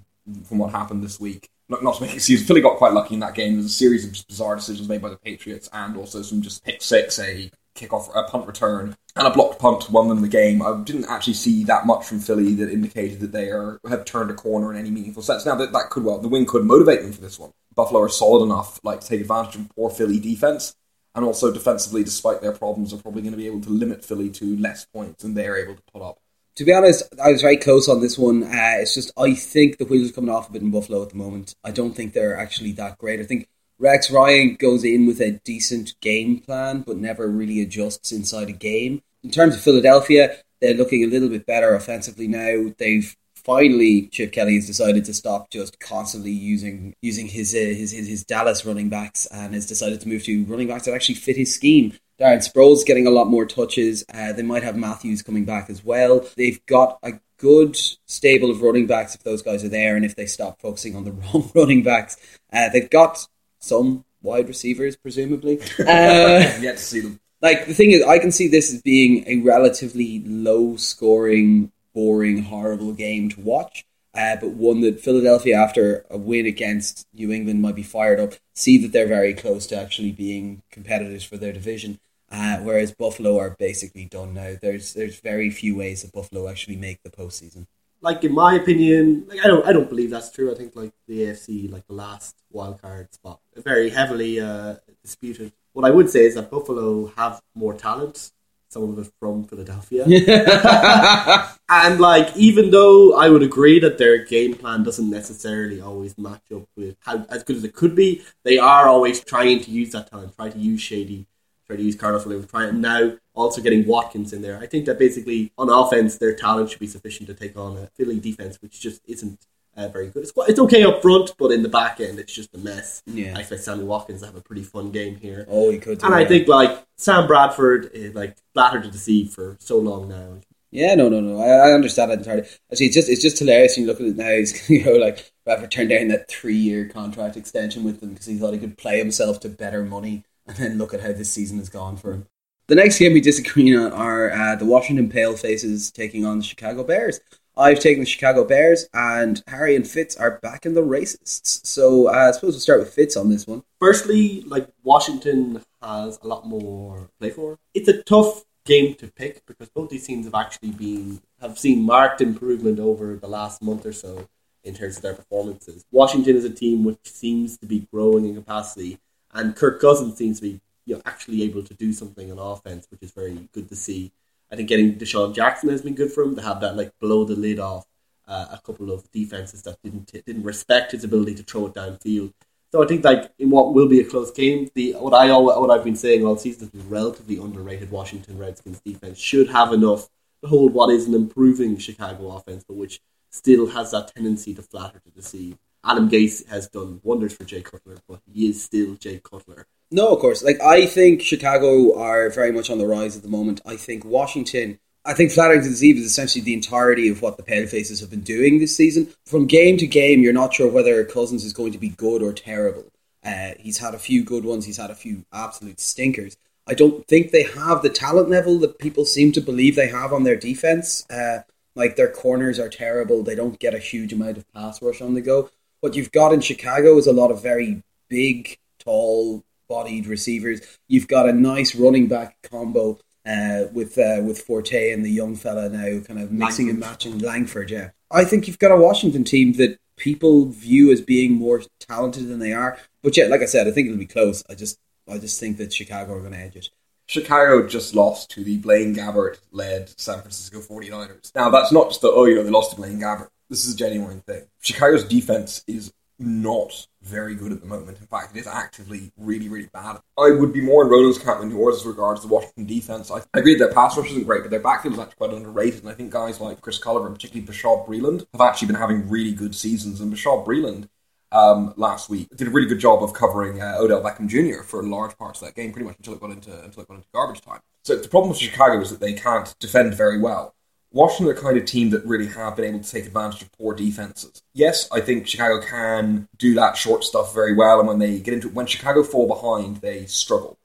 from 0.46 0.58
what 0.58 0.72
happened 0.72 1.04
this 1.04 1.20
week. 1.20 1.50
Not, 1.68 1.84
not 1.84 1.96
to 1.96 2.04
make 2.04 2.14
excuses, 2.16 2.48
Philly 2.48 2.62
got 2.62 2.78
quite 2.78 2.94
lucky 2.94 3.16
in 3.16 3.20
that 3.20 3.36
game. 3.36 3.56
There's 3.56 3.66
a 3.66 3.70
series 3.70 4.06
of 4.06 4.26
bizarre 4.26 4.56
decisions 4.56 4.88
made 4.88 5.02
by 5.02 5.10
the 5.10 5.18
Patriots, 5.18 5.70
and 5.74 5.98
also 5.98 6.22
some 6.22 6.42
just 6.42 6.64
pick 6.64 6.82
six, 6.82 7.20
a 7.20 7.52
kickoff, 7.76 8.10
a 8.16 8.24
punt 8.24 8.48
return, 8.48 8.96
and 9.18 9.28
a 9.28 9.32
blocked 9.32 9.60
punt 9.60 9.90
won 9.90 10.08
them 10.08 10.22
the 10.22 10.30
game. 10.30 10.62
I 10.62 10.82
didn't 10.82 11.10
actually 11.10 11.34
see 11.34 11.66
that 11.66 11.86
much 11.86 12.06
from 12.06 12.20
Philly 12.22 12.54
that 12.56 12.72
indicated 12.72 13.20
that 13.20 13.34
they 13.34 13.50
are 13.50 13.82
have 13.90 14.06
turned 14.06 14.32
a 14.32 14.34
corner 14.34 14.72
in 14.72 14.80
any 14.80 14.92
meaningful 14.92 15.24
sense. 15.24 15.46
Now 15.46 15.56
that 15.56 15.74
that 15.74 15.90
could 15.90 16.06
well, 16.06 16.20
the 16.20 16.30
win 16.30 16.46
could 16.46 16.64
motivate 16.64 17.02
them 17.02 17.12
for 17.12 17.20
this 17.20 17.38
one. 17.38 17.52
Buffalo 17.76 18.02
are 18.02 18.10
solid 18.10 18.44
enough, 18.44 18.80
like 18.84 19.02
to 19.02 19.08
take 19.08 19.22
advantage 19.22 19.56
of 19.56 19.70
poor 19.76 19.90
Philly 19.90 20.20
defense, 20.20 20.76
and 21.16 21.26
also 21.26 21.52
defensively, 21.52 22.04
despite 22.04 22.42
their 22.42 22.52
problems, 22.52 22.94
are 22.94 22.98
probably 22.98 23.22
going 23.22 23.34
to 23.34 23.38
be 23.38 23.48
able 23.48 23.62
to 23.62 23.70
limit 23.70 24.04
Philly 24.04 24.30
to 24.30 24.58
less 24.58 24.86
points 24.86 25.24
than 25.24 25.34
they're 25.34 25.58
able 25.58 25.76
to 25.76 25.84
put 25.92 26.02
up. 26.02 26.20
To 26.56 26.66
be 26.66 26.74
honest, 26.74 27.04
I 27.24 27.32
was 27.32 27.42
very 27.42 27.58
close 27.58 27.88
on 27.88 28.02
this 28.02 28.18
one. 28.18 28.44
Uh, 28.44 28.78
it's 28.80 28.94
just 28.94 29.12
I 29.18 29.34
think 29.36 29.78
the 29.78 29.86
wheels 29.86 30.10
are 30.10 30.14
coming 30.14 30.30
off 30.30 30.50
a 30.50 30.54
bit 30.54 30.62
in 30.62 30.72
Buffalo 30.72 31.02
at 31.02 31.10
the 31.10 31.16
moment. 31.16 31.56
I 31.64 31.72
don't 31.72 31.94
think 31.94 32.14
they're 32.14 32.38
actually 32.38 32.74
that 32.74 32.98
great. 32.98 33.22
I 33.22 33.24
think 33.24 33.48
Rex 33.80 34.12
Ryan 34.12 34.56
goes 34.60 34.84
in 34.84 35.08
with 35.08 35.22
a 35.22 35.32
decent 35.32 36.00
game 36.02 36.40
plan, 36.40 36.82
but 36.82 36.98
never 36.98 37.28
really 37.28 37.62
adjusts 37.62 38.12
inside 38.12 38.50
a 38.50 38.54
game. 38.54 39.02
In 39.24 39.32
terms 39.32 39.56
of 39.56 39.62
Philadelphia, 39.62 40.38
they're 40.60 40.74
looking 40.74 41.04
a 41.04 41.08
little 41.08 41.30
bit 41.30 41.46
better 41.46 41.74
offensively 41.74 42.28
now. 42.28 42.74
They've 42.78 43.16
finally 43.44 44.08
Chip 44.08 44.32
Kelly 44.32 44.56
has 44.56 44.68
decided 44.68 45.06
to 45.06 45.14
stop 45.14 45.50
just 45.50 45.80
constantly 45.80 46.32
using 46.32 46.96
using 47.02 47.28
his 47.28 47.54
uh, 47.54 47.58
his, 47.58 47.92
his 47.92 48.08
his 48.08 48.24
Dallas 48.24 48.66
running 48.66 48.90
backs 48.90 49.26
and 49.28 49.54
has 49.54 49.66
decided 49.66 50.02
to 50.02 50.08
move 50.08 50.24
to 50.24 50.44
running 50.46 50.68
backs 50.68 50.86
that 50.86 50.94
actually 50.94 51.16
fit 51.16 51.38
his 51.38 51.54
scheme. 51.54 51.94
Darren 52.20 52.38
Sproles 52.38 52.86
getting 52.86 53.08
a 53.08 53.12
lot 53.12 53.28
more 53.28 53.46
touches. 53.46 54.04
Uh, 54.14 54.32
they 54.34 54.44
might 54.44 54.64
have 54.64 54.76
Matthews 54.78 55.24
coming 55.24 55.44
back 55.44 55.70
as 55.70 55.84
well. 55.84 56.24
They've 56.38 56.64
got 56.68 57.00
a 57.02 57.14
good 57.38 57.76
stable 58.06 58.52
of 58.52 58.62
running 58.62 58.86
backs 58.86 59.16
if 59.16 59.24
those 59.24 59.42
guys 59.42 59.64
are 59.64 59.70
there 59.70 59.96
and 59.96 60.06
if 60.06 60.16
they 60.16 60.28
stop 60.28 60.62
focusing 60.62 60.96
on 60.96 61.04
the 61.04 61.12
wrong 61.34 61.50
running 61.56 61.82
backs. 61.82 62.18
Uh, 62.54 62.70
they've 62.70 62.90
got 62.90 63.28
some 63.60 64.06
wide 64.22 64.48
receivers, 64.48 64.96
presumably. 64.96 65.60
Uh, 65.80 66.58
Yet 66.62 66.78
to 66.78 66.84
see 66.84 67.00
them. 67.00 67.20
like 67.42 67.66
the 67.66 67.74
thing 67.74 67.90
is, 67.92 68.04
I 68.04 68.20
can 68.20 68.32
see 68.32 68.48
this 68.48 68.72
as 68.72 68.84
being 68.84 69.24
a 69.28 69.38
relatively 69.42 70.20
low 70.24 70.76
scoring, 70.76 71.72
boring, 71.94 72.44
horrible 72.44 72.94
game 72.94 73.30
to 73.30 73.42
watch. 73.42 73.86
Uh, 74.14 74.36
but 74.36 74.50
one 74.50 74.82
that 74.82 75.00
Philadelphia, 75.00 75.56
after 75.56 76.06
a 76.10 76.18
win 76.18 76.46
against 76.46 77.08
New 77.14 77.32
England, 77.32 77.62
might 77.62 77.76
be 77.76 77.84
fired 77.84 78.20
up. 78.20 78.34
See 78.54 78.78
that 78.80 78.92
they're 78.92 79.08
very 79.08 79.34
close 79.34 79.66
to 79.68 79.80
actually 79.80 80.12
being 80.12 80.64
competitors 80.70 81.24
for 81.24 81.38
their 81.38 81.54
division. 81.54 82.00
Uh, 82.30 82.58
whereas 82.60 82.94
Buffalo 82.94 83.38
are 83.38 83.52
basically 83.52 84.06
done 84.06 84.34
now. 84.34 84.56
There's 84.62 84.94
there's 84.94 85.20
very 85.20 85.50
few 85.50 85.76
ways 85.76 86.02
that 86.02 86.14
Buffalo 86.14 86.48
actually 86.48 86.78
make 86.78 87.04
the 87.04 87.10
postseason. 87.10 87.68
Like 88.02 88.24
in 88.24 88.34
my 88.34 88.56
opinion, 88.56 89.26
like 89.28 89.40
I 89.44 89.48
don't 89.48 89.66
I 89.66 89.74
don't 89.74 89.90
believe 89.90 90.10
that's 90.10 90.32
true. 90.32 90.52
I 90.52 90.56
think 90.56 90.76
like 90.76 90.94
the 91.08 91.22
AFC, 91.22 91.70
like 91.72 91.88
the 91.88 91.94
last 91.94 92.36
wild 92.50 92.82
card 92.82 93.14
spot, 93.14 93.42
very 93.56 93.90
heavily 93.90 94.40
uh, 94.40 94.76
disputed. 95.04 95.52
What 95.74 95.86
I 95.86 95.92
would 95.92 96.10
say 96.10 96.26
is 96.26 96.36
that 96.36 96.50
Buffalo 96.50 97.08
have 97.18 97.42
more 97.54 97.74
talent. 97.74 98.32
Some 98.72 98.84
of 98.84 99.00
it 99.00 99.12
from 99.20 99.44
Philadelphia. 99.44 100.06
and 101.70 102.00
like 102.00 102.38
even 102.38 102.72
though 102.72 103.18
I 103.18 103.28
would 103.28 103.44
agree 103.44 103.82
that 103.82 103.98
their 103.98 104.24
game 104.24 104.54
plan 104.54 104.84
doesn't 104.84 105.10
necessarily 105.10 105.82
always 105.82 106.18
match 106.18 106.44
up 106.56 106.64
with 106.78 106.96
how 107.02 107.26
as 107.28 107.44
good 107.44 107.58
as 107.58 107.66
it 107.66 107.76
could 107.76 107.98
be, 107.98 108.22
they 108.46 108.58
are 108.58 108.88
always 108.88 109.20
trying 109.20 109.60
to 109.60 109.72
use 109.72 109.92
that 109.92 110.10
talent, 110.10 110.38
try 110.38 110.50
to 110.50 110.58
use 110.58 110.80
Shady, 110.80 111.26
try 111.68 111.76
to 111.76 111.84
use 111.84 111.98
Carlos 111.98 112.26
Williams, 112.26 112.48
try 112.48 112.64
and 112.64 112.82
now 112.82 113.18
also 113.34 113.62
getting 113.62 113.86
Watkins 113.86 114.32
in 114.32 114.42
there. 114.42 114.58
I 114.58 114.68
think 114.68 114.86
that 114.86 114.98
basically 114.98 115.52
on 115.58 115.70
offense 115.70 116.18
their 116.18 116.34
talent 116.34 116.70
should 116.70 116.80
be 116.80 116.88
sufficient 116.88 117.28
to 117.28 117.34
take 117.34 117.58
on 117.58 117.76
a 117.78 117.88
Philly 117.88 118.22
defense 118.22 118.62
which 118.62 118.80
just 118.80 119.02
isn't 119.06 119.46
uh, 119.76 119.88
very 119.88 120.08
good. 120.08 120.24
It's, 120.24 120.32
quite, 120.32 120.50
it's 120.50 120.60
okay 120.60 120.84
up 120.84 121.02
front, 121.02 121.34
but 121.38 121.52
in 121.52 121.64
the 121.64 121.70
back 121.70 122.00
end, 122.00 122.20
it's 122.20 122.34
just 122.34 122.54
a 122.54 122.58
mess. 122.58 123.02
Yeah. 123.06 123.38
I 123.38 123.42
expect 123.42 123.64
Sammy 123.64 123.84
Watkins 123.84 124.22
to 124.22 124.28
have 124.28 124.36
a 124.36 124.42
pretty 124.42 124.64
fun 124.64 124.92
game 124.92 125.16
here. 125.16 125.46
Oh, 125.50 125.72
he 125.72 125.78
could. 125.78 126.04
And 126.04 126.14
I 126.14 126.24
that. 126.24 126.30
think 126.30 126.48
like 126.48 126.86
Sam 126.98 127.28
Bradford 127.28 127.92
is 127.94 128.14
like 128.14 128.38
flattered 128.54 128.84
to 128.84 128.92
deceive 128.92 129.32
for 129.32 129.58
so 129.60 129.78
long 129.78 130.10
now. 130.10 130.40
Yeah, 130.72 130.96
no, 130.96 131.10
no, 131.10 131.20
no. 131.20 131.42
I, 131.42 131.70
I 131.70 131.74
understand 131.74 132.12
that 132.12 132.20
entirely. 132.20 132.48
Actually, 132.72 132.88
it's 132.88 132.96
just 132.96 133.10
it's 133.10 133.22
just 133.22 133.40
hilarious 133.40 133.76
when 133.76 133.86
you 133.86 133.92
look 133.92 134.00
at 134.00 134.08
it 134.08 134.16
now. 134.16 134.30
He's 134.38 134.70
you 134.70 134.86
know 134.86 134.94
like 134.94 135.32
Bradford 135.46 135.72
turned 135.72 135.90
down 135.90 136.08
that 136.10 136.30
three 136.30 136.56
year 136.56 136.88
contract 136.88 137.36
extension 137.36 137.84
with 137.84 138.00
them 138.00 138.10
because 138.10 138.26
he 138.26 138.38
thought 138.38 138.54
he 138.54 138.60
could 138.60 138.78
play 138.78 138.98
himself 138.98 139.40
to 139.42 139.50
better 139.50 139.84
money, 139.84 140.24
and 140.48 140.56
then 140.58 140.78
look 140.78 140.94
at 140.94 141.02
how 141.02 141.12
this 141.12 141.32
season 141.32 141.58
has 141.58 141.70
gone 141.70 141.98
for 141.98 142.14
him. 142.14 142.28
The 142.68 142.76
next 142.76 143.00
game 143.00 143.12
we 143.12 143.20
disagree 143.20 143.76
on 143.76 143.92
are 143.92 144.32
uh, 144.32 144.56
the 144.56 144.64
Washington 144.64 145.10
Pale 145.10 145.36
Faces 145.38 145.92
taking 145.92 146.26
on 146.26 146.38
the 146.38 146.44
Chicago 146.44 146.86
Bears. 146.86 147.20
I've 147.58 147.80
taken 147.80 148.02
the 148.04 148.10
Chicago 148.10 148.44
Bears, 148.46 148.88
and 148.94 149.44
Harry 149.48 149.76
and 149.76 149.88
Fitz 149.88 150.16
are 150.16 150.40
back 150.40 150.66
in 150.66 150.74
the 150.74 150.82
racists. 150.82 151.66
So 151.66 152.08
uh, 152.08 152.30
I 152.30 152.32
suppose 152.32 152.54
we'll 152.54 152.60
start 152.60 152.80
with 152.80 152.94
Fitz 152.94 153.18
on 153.18 153.30
this 153.30 153.46
one. 153.46 153.64
Firstly, 153.80 154.42
like 154.48 154.68
Washington 154.84 155.62
has 155.82 156.20
a 156.22 156.28
lot 156.28 156.48
more 156.48 157.10
play 157.20 157.30
for. 157.32 157.58
It's 157.74 157.90
a 157.90 158.04
tough 158.04 158.44
game 158.66 158.94
to 158.96 159.08
pick 159.08 159.46
because 159.46 159.70
both 159.70 159.90
these 159.90 160.06
teams 160.06 160.26
have 160.26 160.36
actually 160.36 160.72
been 160.72 161.22
have 161.40 161.58
seen 161.58 161.84
marked 161.84 162.22
improvement 162.22 162.80
over 162.80 163.16
the 163.16 163.28
last 163.28 163.62
month 163.62 163.86
or 163.86 163.94
so 163.94 164.28
in 164.64 164.76
terms 164.76 164.98
of 164.98 165.04
their 165.04 165.16
performances. 165.16 165.84
Washington 165.92 166.36
is 166.36 166.46
a 166.46 166.50
team 166.50 166.84
which 166.84 167.00
seems 167.04 167.58
to 167.58 167.66
be 167.66 167.88
growing 167.92 168.26
in 168.26 168.36
capacity, 168.36 169.00
and 169.34 169.56
Kirk 169.56 169.82
Cousins 169.82 170.18
seems 170.18 170.40
to 170.40 170.44
be 170.44 170.62
you 170.86 170.96
know 170.96 171.02
actually 171.06 171.44
able 171.44 171.64
to 171.64 171.74
do 171.74 171.92
something 171.94 172.32
on 172.32 172.40
offense, 172.40 172.88
which 172.90 173.02
is 173.02 173.12
very 173.12 173.50
good 173.54 173.70
to 173.70 173.76
see. 173.76 174.12
I 174.52 174.56
think 174.56 174.70
getting 174.70 174.96
DeSean 174.96 175.34
Jackson 175.34 175.70
has 175.70 175.82
been 175.82 175.96
good 175.96 176.12
for 176.12 176.24
him 176.24 176.36
to 176.36 176.42
have 176.42 176.60
that 176.62 176.76
like 176.76 176.92
blow 177.00 177.24
the 177.24 177.36
lid 177.36 177.60
off 177.60 177.86
uh, 178.28 178.48
a 178.52 178.62
couple 178.66 178.92
of 178.92 179.10
defenses 179.12 179.62
that 179.64 179.78
didn't 179.84 180.12
didn't 180.12 180.44
respect 180.44 180.92
his 180.92 181.04
ability 181.04 181.36
to 181.36 181.44
throw 181.44 181.68
it 181.68 181.74
downfield. 181.74 182.34
So 182.72 182.82
I 182.84 182.88
think 182.88 183.04
like 183.04 183.32
in 183.40 183.50
what 183.50 183.74
will 183.74 183.88
be 183.88 184.00
a 184.00 184.06
close 184.06 184.32
game, 184.32 184.70
the 184.76 184.94
what 184.94 185.14
I 185.14 185.30
al- 185.30 185.44
what 185.46 185.70
I've 185.70 185.84
been 185.84 185.96
saying 185.96 186.26
all 186.26 186.38
season 186.38 186.72
is 186.74 186.84
relatively 186.86 187.38
underrated 187.38 187.92
Washington 187.92 188.38
Redskins 188.38 188.82
defense 188.82 189.18
should 189.20 189.50
have 189.50 189.74
enough 189.74 190.10
to 190.42 190.50
hold 190.50 190.74
what 190.74 190.90
is 190.90 191.08
an 191.08 191.14
improving 191.14 191.78
Chicago 191.78 192.36
offense, 192.36 192.64
but 192.68 192.76
which 192.76 193.02
still 193.30 193.68
has 193.68 193.92
that 193.92 194.14
tendency 194.14 194.54
to 194.54 194.62
flatter 194.62 195.00
to 195.00 195.10
deceive. 195.12 195.58
Adam 195.84 196.10
Gase 196.10 196.48
has 196.48 196.68
done 196.68 197.02
wonders 197.04 197.34
for 197.34 197.44
Jay 197.44 197.62
Cutler, 197.62 197.98
but 198.08 198.20
he 198.32 198.50
is 198.50 198.64
still 198.64 198.96
Jay 198.96 199.20
Cutler. 199.24 199.66
No, 199.92 200.14
of 200.14 200.20
course. 200.20 200.44
Like 200.44 200.62
I 200.62 200.86
think 200.86 201.22
Chicago 201.22 202.00
are 202.00 202.30
very 202.30 202.52
much 202.52 202.70
on 202.70 202.78
the 202.78 202.88
rise 202.88 203.18
at 203.18 203.24
the 203.24 203.30
moment. 203.30 203.62
I 203.66 203.76
think 203.76 204.06
Washington. 204.06 204.80
I 205.04 205.14
think 205.14 205.32
to 205.34 205.62
deceive 205.62 205.98
is 205.98 206.06
essentially 206.06 206.44
the 206.44 206.54
entirety 206.54 207.10
of 207.10 207.24
what 207.24 207.38
the 207.38 207.44
Palefaces 207.44 208.02
have 208.02 208.12
been 208.12 208.22
doing 208.22 208.60
this 208.60 208.76
season. 208.76 209.10
From 209.26 209.48
game 209.48 209.78
to 209.78 209.88
game, 209.88 210.22
you're 210.22 210.32
not 210.32 210.54
sure 210.54 210.72
whether 210.72 211.04
Cousins 211.04 211.44
is 211.44 211.54
going 211.54 211.72
to 211.72 211.80
be 211.80 211.90
good 211.90 212.22
or 212.22 212.32
terrible. 212.34 212.86
Uh, 213.24 213.52
he's 213.60 213.80
had 213.80 213.96
a 213.96 214.00
few 214.00 214.24
good 214.24 214.46
ones. 214.46 214.66
He's 214.66 214.78
had 214.78 214.92
a 214.92 214.96
few 214.96 215.26
absolute 215.34 215.80
stinkers. 215.80 216.38
I 216.68 216.76
don't 216.76 217.06
think 217.08 217.32
they 217.32 217.44
have 217.44 217.82
the 217.82 217.90
talent 217.90 218.30
level 218.30 218.60
that 218.60 218.78
people 218.78 219.04
seem 219.04 219.32
to 219.32 219.42
believe 219.42 219.76
they 219.76 219.88
have 219.88 220.14
on 220.14 220.24
their 220.24 220.36
defense. 220.36 221.04
Uh, 221.10 221.40
like 221.76 221.96
their 221.96 222.12
corners 222.12 222.60
are 222.60 222.70
terrible. 222.70 223.24
They 223.24 223.36
don't 223.36 223.60
get 223.60 223.74
a 223.74 223.80
huge 223.80 224.14
amount 224.14 224.38
of 224.38 224.54
pass 224.54 224.82
rush 224.82 225.02
on 225.02 225.16
the 225.16 225.22
go. 225.22 225.50
What 225.80 225.96
you've 225.96 226.12
got 226.12 226.34
in 226.34 226.42
Chicago 226.42 226.98
is 226.98 227.08
a 227.08 227.14
lot 227.14 227.32
of 227.32 227.42
very 227.42 227.82
big, 228.08 228.58
tall, 228.78 229.44
bodied 229.72 230.06
receivers. 230.06 230.60
You've 230.90 231.08
got 231.08 231.30
a 231.30 231.34
nice 231.34 231.76
running 231.76 232.08
back 232.08 232.36
combo 232.52 233.00
uh, 233.26 233.64
with 233.72 233.98
uh, 233.98 234.22
with 234.22 234.42
Forte 234.42 234.92
and 234.92 235.06
the 235.06 235.10
young 235.10 235.38
fella 235.38 235.70
now, 235.70 236.02
kind 236.02 236.20
of 236.20 236.30
mixing 236.32 236.70
and 236.70 236.78
matching 236.78 237.20
Langford. 237.20 237.72
Yeah, 237.72 237.92
I 238.12 238.26
think 238.26 238.48
you've 238.48 238.60
got 238.60 238.72
a 238.72 238.76
Washington 238.76 239.24
team 239.24 239.54
that 239.54 239.80
people 239.96 240.48
view 240.48 240.92
as 240.92 241.00
being 241.00 241.34
more 241.34 241.62
talented 241.80 242.28
than 242.28 242.40
they 242.40 242.52
are. 242.52 242.78
But 243.02 243.16
yeah, 243.16 243.26
like 243.26 243.42
I 243.42 243.46
said, 243.46 243.68
I 243.68 243.72
think 243.72 243.88
it'll 243.88 243.98
be 243.98 244.06
close. 244.06 244.44
I 244.50 244.56
just 244.56 244.78
I 245.10 245.18
just 245.18 245.40
think 245.40 245.58
that 245.58 245.72
Chicago 245.72 246.16
are 246.16 246.20
going 246.20 246.34
to 246.34 246.40
edge 246.40 246.58
it. 246.58 246.70
Chicago 247.08 247.66
just 247.68 247.96
lost 247.96 248.30
to 248.32 248.44
the 248.44 248.58
Blaine 248.58 248.96
Gabbert 248.96 249.38
led 249.52 249.90
San 250.00 250.20
Francisco 250.20 250.62
49ers. 250.62 251.34
Now, 251.36 251.50
that's 251.50 251.72
not 251.72 251.90
just 251.90 252.02
the, 252.02 252.08
oh, 252.10 252.24
you 252.24 252.36
know, 252.36 252.44
they 252.44 252.50
lost 252.50 252.70
to 252.72 252.78
Blaine 252.78 253.02
Gabbert. 253.02 253.28
This 253.50 253.66
is 253.66 253.74
a 253.74 253.78
genuine 253.78 254.22
thing. 254.22 254.44
Chicago's 254.62 255.04
defense 255.04 255.62
is 255.68 255.92
not 256.22 256.88
very 257.02 257.36
good 257.36 257.52
at 257.52 257.62
the 257.62 257.68
moment. 257.68 258.00
In 258.00 258.08
fact, 258.08 258.36
it 258.36 258.40
is 258.40 258.48
actively 258.48 259.12
really, 259.18 259.50
really 259.50 259.70
bad. 259.74 259.98
I 260.18 260.32
would 260.32 260.54
be 260.54 260.62
more 260.62 260.84
in 260.84 260.90
Roto's 260.90 261.18
camp 261.18 261.40
than 261.40 261.50
yours 261.50 261.78
as 261.78 261.86
regards 261.86 262.22
the 262.22 262.28
Washington 262.28 262.66
defense. 262.66 263.12
I 263.12 263.22
agree 263.34 263.56
their 263.56 263.74
pass 263.74 263.98
rush 263.98 264.12
isn't 264.12 264.26
great, 264.26 264.44
but 264.44 264.52
their 264.52 264.60
backfield 264.60 264.94
is 264.94 265.00
actually 265.00 265.16
quite 265.16 265.34
underrated. 265.34 265.82
And 265.82 265.90
I 265.90 265.94
think 265.94 266.12
guys 266.12 266.40
like 266.40 266.62
Chris 266.62 266.80
Culliver 266.80 267.08
and 267.08 267.16
particularly 267.16 267.48
Bashad 267.48 267.88
Breeland 267.88 268.26
have 268.34 268.42
actually 268.42 268.68
been 268.68 268.76
having 268.76 269.10
really 269.10 269.34
good 269.34 269.56
seasons. 269.56 270.00
And 270.00 270.14
Bashad 270.14 270.46
Breeland 270.46 270.88
um, 271.32 271.74
last 271.78 272.10
week 272.10 272.30
did 272.36 272.48
a 272.48 272.52
really 272.52 272.68
good 272.68 272.80
job 272.80 273.04
of 273.04 273.14
covering 273.14 273.62
uh, 273.62 273.78
Odell 273.80 274.02
Beckham 274.02 274.28
Jr. 274.28 274.64
for 274.64 274.84
large 274.84 275.18
parts 275.18 275.42
of 275.42 275.48
that 275.48 275.56
game, 275.56 275.72
pretty 275.72 275.88
much 275.88 275.98
until 275.98 276.14
it 276.14 276.20
got 276.20 276.32
into 276.32 276.52
until 276.64 276.84
it 276.84 276.88
got 276.88 276.96
into 276.96 277.08
garbage 277.14 277.42
time. 277.42 277.60
So 277.84 277.96
the 277.96 278.08
problem 278.08 278.30
with 278.30 278.40
Chicago 278.40 278.80
is 278.82 278.90
that 278.92 279.00
they 279.00 279.14
can't 279.14 279.54
defend 279.60 279.96
very 279.96 280.20
well. 280.20 280.54
Washington 280.94 281.32
are 281.32 281.36
the 281.36 281.42
kind 281.42 281.58
of 281.58 281.66
team 281.66 281.90
that 281.92 282.06
really 282.06 282.28
have 282.28 282.56
been 282.56 282.66
able 282.66 282.84
to 282.84 282.92
take 282.92 283.06
advantage 283.06 283.42
of 283.42 283.52
poor 283.54 283.74
defenses. 283.74 284.44
Yes, 284.54 284.90
I 284.92 285.00
think 285.00 285.26
Chicago 285.26 285.66
can 285.66 286.28
do 286.38 286.54
that 286.56 286.76
short 286.76 287.04
stuff 287.04 287.34
very 287.34 287.54
well, 287.54 287.80
and 287.80 287.88
when 287.88 288.00
they 288.00 288.20
get 288.20 288.34
into 288.34 288.50
when 288.50 288.66
Chicago 288.66 289.04
fall 289.04 289.28
behind, 289.28 289.78
they 289.78 290.06
struggle. 290.06 290.58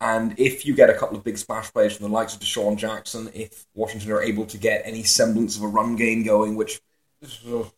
And 0.00 0.38
if 0.38 0.66
you 0.66 0.74
get 0.74 0.90
a 0.90 0.94
couple 0.94 1.16
of 1.16 1.24
big 1.24 1.38
splash 1.38 1.72
plays 1.72 1.96
from 1.96 2.06
the 2.06 2.12
likes 2.12 2.34
of 2.34 2.40
DeSean 2.40 2.76
Jackson, 2.76 3.30
if 3.34 3.66
Washington 3.74 4.12
are 4.12 4.22
able 4.22 4.46
to 4.46 4.58
get 4.58 4.82
any 4.84 5.02
semblance 5.02 5.56
of 5.56 5.62
a 5.62 5.68
run 5.68 5.96
game 5.96 6.24
going, 6.24 6.56
which 6.56 6.80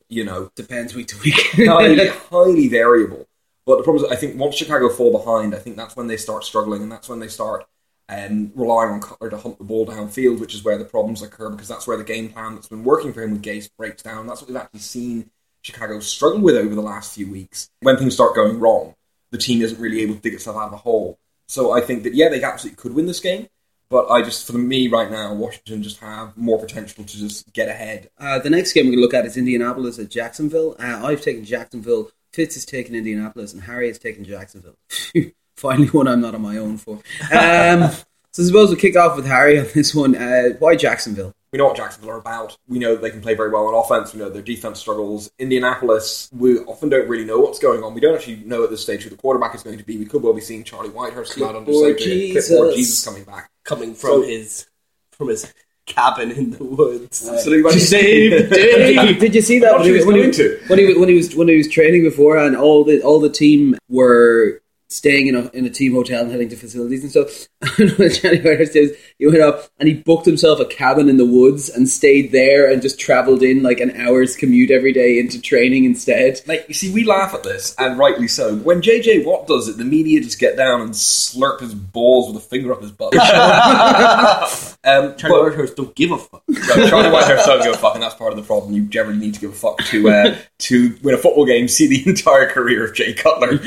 you 0.09 0.25
know 0.25 0.51
Depends 0.55 0.95
week 0.95 1.09
to 1.09 1.19
week. 1.19 1.35
highly, 1.69 2.09
highly 2.09 2.69
variable. 2.69 3.29
But 3.65 3.79
the 3.79 3.83
problem 3.83 4.05
is, 4.05 4.11
I 4.13 4.17
think 4.17 4.39
once 4.39 4.55
Chicago 4.57 4.89
fall 4.89 5.11
behind, 5.11 5.55
I 5.55 5.59
think 5.59 5.77
that's 5.77 5.97
when 5.97 6.07
they 6.07 6.17
start 6.17 6.45
struggling, 6.45 6.83
and 6.83 6.91
that's 6.91 7.09
when 7.09 7.19
they 7.19 7.29
start 7.29 7.67
um, 8.09 8.53
relying 8.55 8.91
on 8.91 9.01
Cutler 9.01 9.31
to 9.31 9.37
hunt 9.37 9.59
the 9.59 9.65
ball 9.65 9.87
downfield, 9.87 10.39
which 10.39 10.55
is 10.55 10.65
where 10.65 10.79
the 10.79 10.85
problems 10.85 11.23
occur 11.23 11.51
because 11.51 11.69
that's 11.69 11.87
where 11.87 11.97
the 11.97 12.05
game 12.05 12.31
plan 12.31 12.55
that's 12.55 12.69
been 12.69 12.85
working 12.85 13.13
for 13.13 13.23
him 13.23 13.33
with 13.33 13.43
Gase 13.43 13.69
breaks 13.77 14.03
down. 14.03 14.27
That's 14.27 14.43
what 14.43 14.49
we've 14.49 14.57
actually 14.57 14.81
seen 14.81 15.31
Chicago 15.63 15.99
struggle 16.01 16.41
with 16.41 16.57
over 16.57 16.75
the 16.75 16.81
last 16.81 17.15
few 17.15 17.31
weeks. 17.31 17.69
When 17.81 17.97
things 17.97 18.15
start 18.15 18.35
going 18.35 18.61
wrong, 18.61 18.95
the 19.33 19.39
team 19.39 19.61
isn't 19.63 19.81
really 19.81 20.03
able 20.03 20.15
to 20.15 20.21
dig 20.21 20.35
itself 20.35 20.57
out 20.57 20.69
of 20.69 20.75
a 20.75 20.79
hole. 20.79 21.19
So 21.49 21.73
I 21.73 21.81
think 21.81 22.05
that 22.05 22.15
yeah, 22.15 22.29
they 22.29 22.43
absolutely 22.43 22.77
could 22.77 22.95
win 22.95 23.07
this 23.07 23.21
game. 23.21 23.49
But 23.89 24.09
I 24.09 24.23
just, 24.23 24.47
for 24.47 24.59
me 24.59 24.89
right 24.89 25.11
now, 25.11 25.33
Washington 25.35 25.83
just 25.83 26.01
have 26.01 26.37
more 26.37 26.59
potential 26.59 27.05
to 27.05 27.17
just 27.17 27.53
get 27.53 27.69
ahead. 27.69 28.11
Uh, 28.19 28.41
the 28.41 28.51
next 28.51 28.73
game 28.73 28.87
we're 28.87 28.93
going 28.93 28.99
to 28.99 29.03
look 29.03 29.15
at 29.15 29.27
is 29.27 29.37
Indianapolis 29.37 29.99
at 30.01 30.11
Jacksonville. 30.11 30.75
Uh, 30.79 31.07
I've 31.07 31.21
taken 31.21 31.45
Jacksonville. 31.45 32.11
Fitz 32.33 32.55
has 32.55 32.65
taken 32.65 32.97
Indianapolis, 32.97 33.53
and 33.53 33.63
Harry 33.63 33.87
has 33.87 33.99
taken 33.99 34.25
Jacksonville. 34.25 34.77
Finally, 35.57 35.89
one 35.93 36.09
I'm 36.09 36.21
not 36.21 36.35
on 36.35 36.43
my 36.43 36.57
own 36.59 36.77
for. 36.79 36.95
Um, 37.33 37.91
so 38.33 38.43
I 38.43 38.47
suppose 38.47 38.69
we'll 38.69 38.77
kick 38.77 38.97
off 38.97 39.17
with 39.17 39.27
Harry 39.27 39.59
on 39.59 39.67
this 39.75 39.95
one. 39.95 40.15
Uh, 40.15 40.51
why 40.59 40.77
Jacksonville? 40.77 41.33
We 41.53 41.59
know 41.59 41.67
what 41.69 41.77
Jacksonville 41.77 42.11
are 42.11 42.19
about. 42.19 42.57
We 42.69 42.79
know 42.79 42.97
they 42.97 43.09
can 43.11 43.23
play 43.23 43.33
very 43.35 43.51
well 43.51 43.67
on 43.69 43.75
offense. 43.75 44.13
We 44.13 44.19
know 44.19 44.29
their 44.29 44.43
defense 44.43 44.79
struggles. 44.79 45.31
Indianapolis, 45.39 46.29
we 46.37 46.59
often 46.61 46.91
don't 46.91 47.09
really 47.09 47.25
know 47.25 47.39
what's 47.39 47.59
going 47.59 47.83
on. 47.83 47.95
We 47.95 48.01
don't 48.01 48.15
actually 48.15 48.37
know 48.45 48.65
at 48.65 48.71
this 48.71 48.83
stage 48.83 49.05
who 49.05 49.11
the 49.11 49.17
quarterback 49.17 49.55
is 49.55 49.63
going 49.63 49.79
to 49.79 49.85
be. 49.85 49.97
We 49.97 50.05
could 50.05 50.23
well 50.23 50.35
be 50.35 50.43
seeing 50.43 50.65
Charlie 50.65 50.91
Whitehurst 50.91 51.35
come 51.35 51.45
out 51.49 51.55
under 51.57 51.71
Clipboard 51.71 51.97
Saban. 51.97 52.05
Jesus. 52.05 52.49
Clipboard 52.49 52.75
Jesus 52.75 53.05
coming 53.05 53.25
back. 53.25 53.51
Coming 53.65 53.95
from 53.95 54.11
So- 54.11 54.23
his 54.23 54.67
from 55.13 55.29
his 55.29 55.51
cabin 55.87 56.31
in 56.33 56.51
the 56.51 56.65
woods. 56.65 57.27
Absolutely. 57.27 57.73
To 57.73 57.81
save 57.81 58.31
the 58.51 58.55
Did 58.55 58.95
you, 58.97 59.03
day. 59.15 59.19
did 59.19 59.35
you 59.37 59.41
see 59.41 59.61
that 59.61 59.73
What 59.73 59.81
when 59.83 59.87
he, 59.87 59.93
he 59.93 59.97
was 59.99 60.07
when, 60.07 60.17
he, 60.17 60.23
going 60.23 60.35
to. 60.35 60.61
when, 60.67 60.79
he, 60.79 60.95
when 60.99 61.09
he 61.09 61.15
was 61.15 61.35
when 61.37 61.49
he 61.49 61.57
was 61.57 61.69
training 61.69 62.03
beforehand? 62.03 62.57
All 62.57 62.85
the 62.85 63.01
all 63.03 63.19
the 63.21 63.31
team 63.31 63.77
were 63.89 64.61
staying 64.89 65.27
in 65.27 65.35
a 65.35 65.51
in 65.53 65.65
a 65.65 65.71
team 65.71 65.93
hotel 65.93 66.23
and 66.23 66.31
heading 66.31 66.49
to 66.51 66.57
facilities 66.57 67.03
and 67.03 67.11
stuff. 67.11 67.49
And 67.79 67.91
when 67.99 68.11
Johnny 68.11 68.39
Whitehurst 68.39 68.73
says 68.73 68.97
he 69.19 69.27
went 69.27 69.41
up 69.41 69.69
and 69.79 69.89
he 69.89 69.95
booked 69.95 70.25
himself 70.25 70.61
a 70.61 70.65
cabin 70.67 71.09
in 71.09 71.17
the 71.17 71.27
woods 71.27 71.69
and 71.69 71.89
stayed 71.89 72.31
there 72.31 72.71
and 72.71 72.81
just 72.81 73.01
travelled 73.01 73.43
in 73.43 73.63
like 73.63 73.81
an 73.81 73.91
hour's 73.97 74.37
commute 74.37 74.71
every 74.71 74.93
day 74.93 75.19
into 75.19 75.41
training 75.41 75.85
instead. 75.85 76.41
Like, 76.47 76.67
you 76.69 76.75
see, 76.75 76.93
we 76.93 77.05
laugh 77.05 77.35
at 77.35 77.43
this, 77.43 77.75
and 77.79 77.99
rightly 77.99 78.29
so. 78.29 78.57
When 78.57 78.81
JJ 78.83 79.25
Watt 79.27 79.47
does 79.47 79.69
it, 79.69 79.79
the 79.79 79.85
media 79.85 80.21
just 80.21 80.39
get 80.39 80.57
down 80.57 80.81
and 80.83 80.91
slurp 80.93 81.61
his 81.61 81.75
balls 81.75 82.33
with 82.33 82.43
a 82.43 82.47
finger 82.47 82.73
up 82.73 82.83
his 82.83 82.93
butt. 82.93 83.15
um, 84.85 85.17
Charlie 85.17 85.17
but- 85.17 85.53
Whitehurst 85.57 85.77
don't 85.77 85.95
give 85.95 86.13
a 86.13 86.19
fuck. 86.19 86.43
No, 86.77 86.89
Charlie 86.89 87.09
Whitehurst 87.11 87.47
doesn't 87.47 87.65
give 87.65 87.75
a 87.75 87.79
fuck, 87.79 87.95
and 87.95 88.03
that's 88.03 88.15
part 88.15 88.33
of 88.33 88.37
the 88.37 88.43
problem. 88.45 88.75
You 88.75 88.83
generally 88.85 89.19
need 89.19 89.35
to 89.35 89.41
give 89.41 89.51
a 89.51 89.55
fuck 89.55 89.79
to 89.87 90.09
uh, 90.09 90.37
to 90.59 90.97
win 91.03 91.15
a 91.15 91.19
football 91.19 91.47
game, 91.47 91.69
see 91.69 91.87
the 91.87 92.09
entire 92.09 92.49
career 92.51 92.85
of 92.85 92.95
Jay 92.95 93.15
Cutler. 93.15 93.59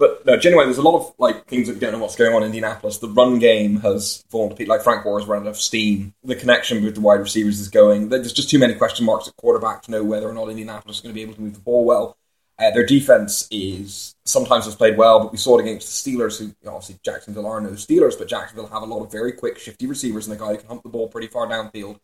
But 0.00 0.24
no, 0.24 0.38
genuinely, 0.38 0.72
there's 0.72 0.78
a 0.78 0.82
lot 0.82 0.96
of 0.96 1.14
like 1.18 1.44
things 1.44 1.68
that 1.68 1.74
we 1.74 1.80
don't 1.80 1.92
know 1.92 1.98
what's 1.98 2.16
going 2.16 2.34
on 2.34 2.42
in 2.42 2.46
Indianapolis. 2.46 2.96
The 2.96 3.08
run 3.08 3.38
game 3.38 3.80
has 3.80 4.24
fallen 4.30 4.48
to 4.48 4.56
pieces. 4.56 4.70
Like 4.70 4.80
Frank 4.80 5.04
has 5.04 5.26
run 5.26 5.42
out 5.42 5.48
of 5.48 5.58
steam. 5.58 6.14
The 6.24 6.34
connection 6.34 6.82
with 6.82 6.94
the 6.94 7.02
wide 7.02 7.20
receivers 7.20 7.60
is 7.60 7.68
going. 7.68 8.08
There's 8.08 8.32
just 8.32 8.48
too 8.48 8.58
many 8.58 8.74
question 8.74 9.04
marks 9.04 9.28
at 9.28 9.36
quarterback 9.36 9.82
to 9.82 9.90
know 9.90 10.02
whether 10.02 10.26
or 10.26 10.32
not 10.32 10.48
Indianapolis 10.48 10.96
is 10.96 11.02
going 11.02 11.12
to 11.12 11.14
be 11.14 11.20
able 11.20 11.34
to 11.34 11.42
move 11.42 11.52
the 11.52 11.60
ball 11.60 11.84
well. 11.84 12.16
Uh, 12.58 12.70
their 12.70 12.84
defense 12.84 13.46
is 13.50 14.14
sometimes 14.24 14.64
has 14.64 14.74
played 14.74 14.96
well, 14.96 15.20
but 15.20 15.32
we 15.32 15.38
saw 15.38 15.58
it 15.58 15.62
against 15.62 16.04
the 16.04 16.10
Steelers, 16.10 16.38
who 16.38 16.54
obviously 16.66 16.98
Jacksonville 17.04 17.46
are 17.46 17.60
no 17.60 17.70
Steelers, 17.70 18.18
but 18.18 18.28
Jacksonville 18.28 18.68
have 18.68 18.82
a 18.82 18.86
lot 18.86 19.04
of 19.04 19.12
very 19.12 19.32
quick, 19.32 19.58
shifty 19.58 19.86
receivers 19.86 20.26
and 20.26 20.34
a 20.34 20.38
guy 20.38 20.52
who 20.52 20.58
can 20.58 20.66
hump 20.66 20.82
the 20.82 20.88
ball 20.88 21.08
pretty 21.08 21.26
far 21.26 21.46
downfield. 21.46 22.00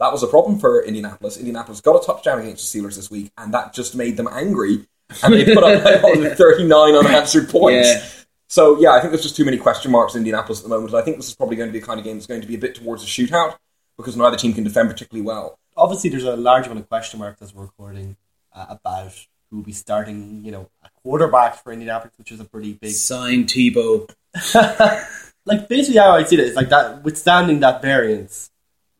That 0.00 0.12
was 0.12 0.24
a 0.24 0.28
problem 0.28 0.58
for 0.58 0.82
Indianapolis. 0.82 1.38
Indianapolis 1.38 1.80
got 1.80 2.02
a 2.02 2.04
touchdown 2.04 2.40
against 2.40 2.72
the 2.72 2.80
Steelers 2.80 2.96
this 2.96 3.10
week, 3.10 3.30
and 3.38 3.54
that 3.54 3.72
just 3.72 3.94
made 3.94 4.16
them 4.16 4.28
angry. 4.30 4.86
And 5.22 5.34
they 5.34 5.54
put 5.54 5.64
up 5.64 5.84
like, 6.02 6.32
39 6.36 6.94
unanswered 6.94 7.48
points. 7.48 7.88
Yeah. 7.88 8.08
So, 8.48 8.78
yeah, 8.78 8.92
I 8.92 9.00
think 9.00 9.12
there's 9.12 9.22
just 9.22 9.36
too 9.36 9.44
many 9.44 9.56
question 9.56 9.90
marks 9.90 10.14
in 10.14 10.18
Indianapolis 10.18 10.60
at 10.60 10.64
the 10.64 10.68
moment. 10.68 10.92
And 10.92 11.00
I 11.00 11.04
think 11.04 11.16
this 11.16 11.28
is 11.28 11.34
probably 11.34 11.56
going 11.56 11.68
to 11.68 11.72
be 11.72 11.80
the 11.80 11.86
kind 11.86 11.98
of 11.98 12.04
game 12.04 12.16
that's 12.16 12.26
going 12.26 12.40
to 12.40 12.46
be 12.46 12.54
a 12.54 12.58
bit 12.58 12.74
towards 12.74 13.02
a 13.02 13.06
shootout 13.06 13.56
because 13.96 14.16
neither 14.16 14.36
team 14.36 14.52
can 14.52 14.64
defend 14.64 14.88
particularly 14.88 15.26
well. 15.26 15.58
Obviously, 15.76 16.10
there's 16.10 16.24
a 16.24 16.36
large 16.36 16.66
amount 16.66 16.80
of 16.80 16.88
question 16.88 17.18
marks 17.18 17.42
as 17.42 17.54
we're 17.54 17.62
recording 17.62 18.16
uh, 18.52 18.66
about 18.68 19.12
who 19.50 19.56
will 19.56 19.64
be 19.64 19.72
starting, 19.72 20.44
you 20.44 20.52
know, 20.52 20.68
a 20.84 20.88
quarterback 21.02 21.62
for 21.62 21.72
Indianapolis, 21.72 22.14
which 22.18 22.32
is 22.32 22.40
a 22.40 22.44
pretty 22.44 22.74
big 22.74 22.92
Sign 22.92 23.44
Tebow. 23.44 24.08
like 25.44 25.68
basically 25.68 26.00
how 26.00 26.12
I 26.12 26.24
see 26.24 26.36
it 26.36 26.40
is 26.40 26.56
like 26.56 26.68
that 26.70 27.02
withstanding 27.04 27.60
that 27.60 27.82
variance, 27.82 28.50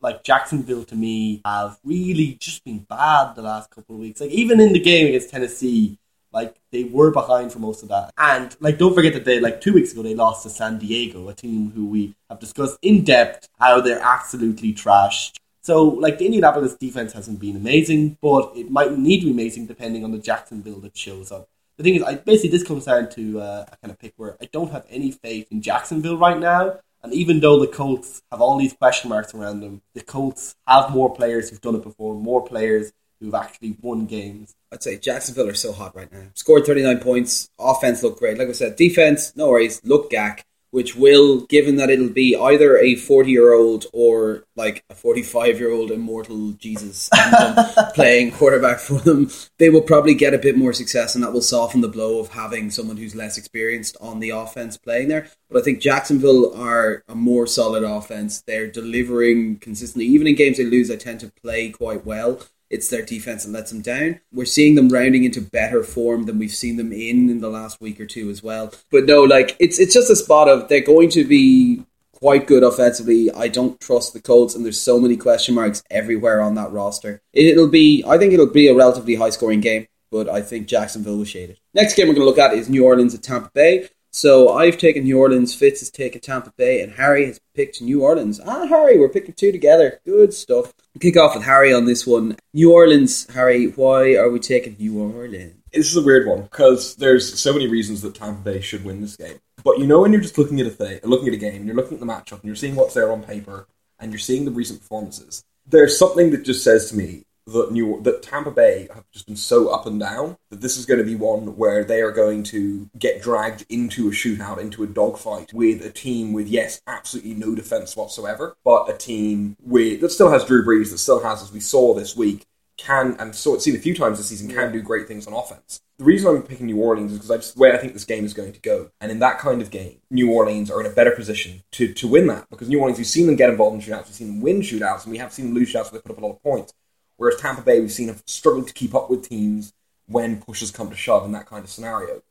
like 0.01 0.23
Jacksonville 0.23 0.83
to 0.85 0.95
me 0.95 1.41
have 1.45 1.79
really 1.83 2.37
just 2.39 2.63
been 2.63 2.79
bad 2.79 3.35
the 3.35 3.41
last 3.41 3.69
couple 3.71 3.95
of 3.95 4.01
weeks. 4.01 4.21
Like 4.21 4.31
even 4.31 4.59
in 4.59 4.73
the 4.73 4.79
game 4.79 5.07
against 5.07 5.29
Tennessee, 5.29 5.97
like 6.31 6.55
they 6.71 6.83
were 6.83 7.11
behind 7.11 7.51
for 7.51 7.59
most 7.59 7.83
of 7.83 7.89
that. 7.89 8.11
And 8.17 8.55
like 8.59 8.77
don't 8.77 8.93
forget 8.93 9.13
that 9.13 9.25
they 9.25 9.39
like 9.39 9.61
two 9.61 9.73
weeks 9.73 9.91
ago 9.91 10.03
they 10.03 10.15
lost 10.15 10.43
to 10.43 10.49
San 10.49 10.77
Diego, 10.77 11.29
a 11.29 11.33
team 11.33 11.71
who 11.71 11.87
we 11.87 12.15
have 12.29 12.39
discussed 12.39 12.77
in 12.81 13.03
depth 13.03 13.47
how 13.59 13.81
they're 13.81 14.01
absolutely 14.01 14.73
trashed. 14.73 15.37
So 15.61 15.83
like 15.83 16.17
the 16.17 16.25
Indianapolis 16.25 16.75
defense 16.75 17.13
hasn't 17.13 17.39
been 17.39 17.55
amazing, 17.55 18.17
but 18.21 18.51
it 18.55 18.71
might 18.71 18.97
need 18.97 19.19
to 19.21 19.25
be 19.25 19.31
amazing 19.31 19.65
depending 19.65 20.03
on 20.03 20.11
the 20.11 20.19
Jacksonville 20.19 20.79
that 20.81 20.95
shows 20.95 21.31
up 21.31 21.49
the 21.77 21.83
thing 21.83 21.95
is, 21.95 22.03
I 22.03 22.15
basically 22.15 22.49
this 22.49 22.67
comes 22.67 22.85
down 22.85 23.09
to 23.11 23.39
uh, 23.39 23.65
a 23.71 23.77
kind 23.77 23.91
of 23.91 23.99
pick 23.99 24.13
where 24.17 24.35
I 24.41 24.49
don't 24.51 24.71
have 24.71 24.85
any 24.89 25.11
faith 25.11 25.47
in 25.51 25.61
Jacksonville 25.61 26.17
right 26.17 26.37
now. 26.37 26.79
And 27.07 27.15
even 27.15 27.39
though 27.39 27.57
the 27.57 27.67
Colts 27.67 28.21
have 28.33 28.41
all 28.41 28.57
these 28.57 28.73
question 28.73 29.09
marks 29.09 29.33
around 29.33 29.61
them, 29.61 29.81
the 29.93 30.01
Colts 30.01 30.57
have 30.67 30.91
more 30.91 31.15
players 31.15 31.49
who've 31.49 31.61
done 31.61 31.75
it 31.75 31.83
before, 31.83 32.13
more 32.15 32.43
players 32.43 32.91
who've 33.21 33.33
actually 33.33 33.77
won 33.79 34.07
games. 34.07 34.53
I'd 34.73 34.83
say 34.83 34.97
Jacksonville 34.97 35.47
are 35.47 35.53
so 35.53 35.71
hot 35.71 35.95
right 35.95 36.11
now. 36.11 36.23
Scored 36.33 36.65
39 36.65 36.99
points. 36.99 37.49
Offense 37.57 38.03
looked 38.03 38.19
great. 38.19 38.37
Like 38.37 38.49
I 38.49 38.51
said, 38.51 38.75
defense, 38.75 39.33
no 39.37 39.47
worries. 39.47 39.79
Look 39.85 40.09
gack, 40.09 40.45
which 40.71 40.95
will, 40.95 41.41
given 41.47 41.77
that 41.77 41.89
it'll 41.89 42.09
be 42.09 42.35
either 42.35 42.77
a 42.77 42.95
40 42.95 43.31
year 43.31 43.53
old 43.53 43.85
or 43.93 44.43
like 44.55 44.83
a 44.89 44.95
45 44.95 45.59
year 45.59 45.71
old 45.71 45.91
immortal 45.91 46.51
Jesus 46.53 47.09
playing 47.95 48.31
quarterback 48.31 48.79
for 48.79 48.99
them, 48.99 49.29
they 49.57 49.69
will 49.69 49.81
probably 49.81 50.13
get 50.13 50.33
a 50.33 50.37
bit 50.37 50.57
more 50.57 50.73
success 50.73 51.15
and 51.15 51.23
that 51.23 51.33
will 51.33 51.41
soften 51.41 51.81
the 51.81 51.87
blow 51.87 52.19
of 52.19 52.29
having 52.29 52.69
someone 52.69 52.97
who's 52.97 53.15
less 53.15 53.37
experienced 53.37 53.97
on 54.01 54.19
the 54.19 54.29
offense 54.29 54.77
playing 54.77 55.07
there. 55.07 55.27
But 55.49 55.61
I 55.61 55.63
think 55.63 55.79
Jacksonville 55.79 56.53
are 56.55 57.03
a 57.07 57.15
more 57.15 57.47
solid 57.47 57.83
offense. 57.83 58.41
They're 58.41 58.67
delivering 58.67 59.57
consistently. 59.59 60.05
Even 60.05 60.27
in 60.27 60.35
games 60.35 60.57
they 60.57 60.65
lose, 60.65 60.89
they 60.89 60.97
tend 60.97 61.19
to 61.21 61.31
play 61.41 61.69
quite 61.69 62.05
well 62.05 62.41
it's 62.69 62.89
their 62.89 63.01
defense 63.01 63.45
that 63.45 63.51
lets 63.51 63.71
them 63.71 63.81
down. 63.81 64.19
We're 64.31 64.45
seeing 64.45 64.75
them 64.75 64.89
rounding 64.89 65.23
into 65.23 65.41
better 65.41 65.83
form 65.83 66.23
than 66.23 66.39
we've 66.39 66.51
seen 66.51 66.77
them 66.77 66.91
in 66.91 67.29
in 67.29 67.39
the 67.39 67.49
last 67.49 67.79
week 67.81 67.99
or 67.99 68.05
two 68.05 68.29
as 68.29 68.43
well. 68.43 68.73
But 68.91 69.05
no, 69.05 69.23
like 69.23 69.55
it's 69.59 69.79
it's 69.79 69.93
just 69.93 70.09
a 70.09 70.15
spot 70.15 70.49
of 70.49 70.67
they're 70.67 70.81
going 70.81 71.09
to 71.09 71.23
be 71.23 71.83
quite 72.13 72.47
good 72.47 72.63
offensively. 72.63 73.31
I 73.31 73.47
don't 73.47 73.79
trust 73.79 74.13
the 74.13 74.21
Colts, 74.21 74.55
and 74.55 74.65
there's 74.65 74.81
so 74.81 74.99
many 74.99 75.17
question 75.17 75.55
marks 75.55 75.83
everywhere 75.89 76.41
on 76.41 76.55
that 76.55 76.71
roster. 76.71 77.21
It'll 77.33 77.67
be, 77.67 78.03
I 78.07 78.17
think 78.17 78.33
it'll 78.33 78.47
be 78.47 78.67
a 78.67 78.75
relatively 78.75 79.15
high 79.15 79.29
scoring 79.29 79.61
game, 79.61 79.87
but 80.11 80.27
I 80.27 80.41
think 80.41 80.67
Jacksonville 80.67 81.17
was 81.17 81.29
shaded. 81.29 81.59
Next 81.73 81.95
game 81.95 82.07
we're 82.07 82.15
going 82.15 82.25
to 82.25 82.29
look 82.29 82.39
at 82.39 82.57
is 82.57 82.69
New 82.69 82.85
Orleans 82.85 83.13
at 83.13 83.21
Tampa 83.21 83.51
Bay. 83.53 83.89
So 84.11 84.53
I've 84.53 84.77
taken 84.77 85.03
New 85.03 85.19
Orleans, 85.19 85.53
Fitz 85.53 85.81
has 85.81 85.91
taken 85.91 86.21
Tampa 86.21 86.51
Bay, 86.57 86.81
and 86.81 86.93
Harry 86.93 87.25
has 87.25 87.39
picked 87.53 87.81
New 87.81 88.03
Orleans. 88.03 88.39
Ah, 88.45 88.65
Harry, 88.65 88.97
we're 88.97 89.09
picking 89.09 89.33
two 89.33 89.51
together. 89.51 89.99
Good 90.05 90.33
stuff. 90.33 90.73
We'll 90.93 90.99
kick 91.01 91.17
off 91.17 91.35
with 91.35 91.43
Harry 91.43 91.73
on 91.73 91.85
this 91.85 92.07
one. 92.07 92.37
New 92.53 92.73
Orleans, 92.73 93.31
Harry, 93.33 93.67
why 93.67 94.15
are 94.15 94.29
we 94.29 94.39
taking 94.39 94.75
New 94.79 94.99
Orleans? 94.99 95.53
This 95.71 95.91
is 95.91 95.97
a 95.97 96.01
weird 96.01 96.27
one 96.27 96.43
because 96.43 96.95
there's 96.95 97.39
so 97.39 97.53
many 97.53 97.67
reasons 97.67 98.01
that 98.01 98.15
Tampa 98.15 98.41
Bay 98.41 98.61
should 98.61 98.83
win 98.83 99.01
this 99.01 99.15
game. 99.15 99.39
But 99.63 99.79
you 99.79 99.85
know 99.85 100.01
when 100.01 100.11
you're 100.13 100.21
just 100.21 100.37
looking 100.37 100.59
at 100.59 100.67
a 100.67 100.71
thing, 100.71 100.99
looking 101.03 101.27
at 101.27 101.33
a 101.33 101.37
game, 101.37 101.57
and 101.57 101.65
you're 101.65 101.75
looking 101.75 101.93
at 101.93 101.99
the 101.99 102.05
matchup, 102.05 102.39
and 102.39 102.45
you're 102.45 102.55
seeing 102.55 102.75
what's 102.75 102.93
there 102.93 103.11
on 103.11 103.21
paper, 103.21 103.67
and 103.99 104.11
you're 104.11 104.19
seeing 104.19 104.45
the 104.45 104.51
recent 104.51 104.79
performances. 104.79 105.43
There's 105.67 105.99
something 105.99 106.31
that 106.31 106.43
just 106.43 106.63
says 106.63 106.89
to 106.89 106.95
me 106.95 107.23
that 107.47 107.71
New 107.71 108.01
that 108.03 108.21
Tampa 108.21 108.51
Bay 108.51 108.87
have 108.93 109.09
just 109.11 109.25
been 109.25 109.35
so 109.35 109.69
up 109.69 109.85
and 109.85 109.99
down 109.99 110.37
that 110.49 110.61
this 110.61 110.77
is 110.77 110.85
going 110.85 110.99
to 110.99 111.05
be 111.05 111.15
one 111.15 111.55
where 111.57 111.83
they 111.83 112.01
are 112.01 112.11
going 112.11 112.43
to 112.43 112.89
get 112.99 113.21
dragged 113.21 113.65
into 113.69 114.07
a 114.07 114.11
shootout, 114.11 114.59
into 114.59 114.83
a 114.83 114.87
dogfight 114.87 115.53
with 115.53 115.83
a 115.83 115.89
team 115.89 116.33
with 116.33 116.47
yes, 116.47 116.81
absolutely 116.87 117.33
no 117.33 117.55
defense 117.55 117.95
whatsoever, 117.95 118.57
but 118.63 118.89
a 118.89 118.97
team 118.97 119.55
with 119.63 120.01
that 120.01 120.11
still 120.11 120.31
has 120.31 120.45
Drew 120.45 120.63
Brees, 120.63 120.91
that 120.91 120.97
still 120.97 121.23
has, 121.23 121.41
as 121.41 121.51
we 121.51 121.59
saw 121.59 121.93
this 121.93 122.15
week, 122.15 122.45
can 122.77 123.15
and 123.19 123.35
saw 123.35 123.55
it 123.55 123.61
seen 123.61 123.75
a 123.75 123.79
few 123.79 123.95
times 123.95 124.17
this 124.17 124.27
season, 124.27 124.49
can 124.49 124.71
do 124.71 124.81
great 124.81 125.07
things 125.07 125.25
on 125.25 125.33
offense. 125.33 125.81
The 125.97 126.03
reason 126.03 126.29
I'm 126.29 126.43
picking 126.43 126.67
New 126.67 126.77
Orleans 126.77 127.11
is 127.11 127.17
because 127.17 127.31
I 127.31 127.37
just 127.37 127.57
where 127.57 127.73
I 127.73 127.77
think 127.77 127.93
this 127.93 128.05
game 128.05 128.23
is 128.23 128.33
going 128.33 128.53
to 128.53 128.59
go, 128.59 128.91
and 129.01 129.11
in 129.11 129.19
that 129.19 129.39
kind 129.39 129.61
of 129.61 129.71
game, 129.71 129.99
New 130.11 130.31
Orleans 130.31 130.69
are 130.69 130.79
in 130.79 130.85
a 130.85 130.93
better 130.93 131.11
position 131.11 131.63
to 131.71 131.93
to 131.93 132.07
win 132.07 132.27
that 132.27 132.49
because 132.49 132.69
New 132.69 132.79
Orleans, 132.79 132.99
we've 132.99 133.07
seen 133.07 133.25
them 133.25 133.35
get 133.35 133.49
involved 133.49 133.75
in 133.75 133.81
shootouts, 133.81 134.05
we've 134.05 134.15
seen 134.15 134.27
them 134.27 134.41
win 134.41 134.61
shootouts, 134.61 135.03
and 135.03 135.11
we 135.11 135.17
have 135.17 135.33
seen 135.33 135.45
them 135.45 135.55
lose 135.55 135.73
shootouts 135.73 135.91
where 135.91 135.99
they 135.99 136.01
put 136.01 136.11
up 136.11 136.19
a 136.19 136.25
lot 136.25 136.33
of 136.33 136.43
points. 136.43 136.73
Whereas 137.17 137.39
Tampa 137.39 137.61
Bay, 137.61 137.79
we've 137.79 137.91
seen 137.91 138.07
have 138.07 138.23
struggled 138.25 138.67
to 138.67 138.73
keep 138.73 138.95
up 138.95 139.09
with 139.09 139.27
teams 139.27 139.73
when 140.07 140.41
pushes 140.41 140.71
come 140.71 140.89
to 140.89 140.95
shove 140.95 141.25
in 141.25 141.31
that 141.33 141.47
kind 141.47 141.63
of 141.63 141.69
scenario. 141.69 142.21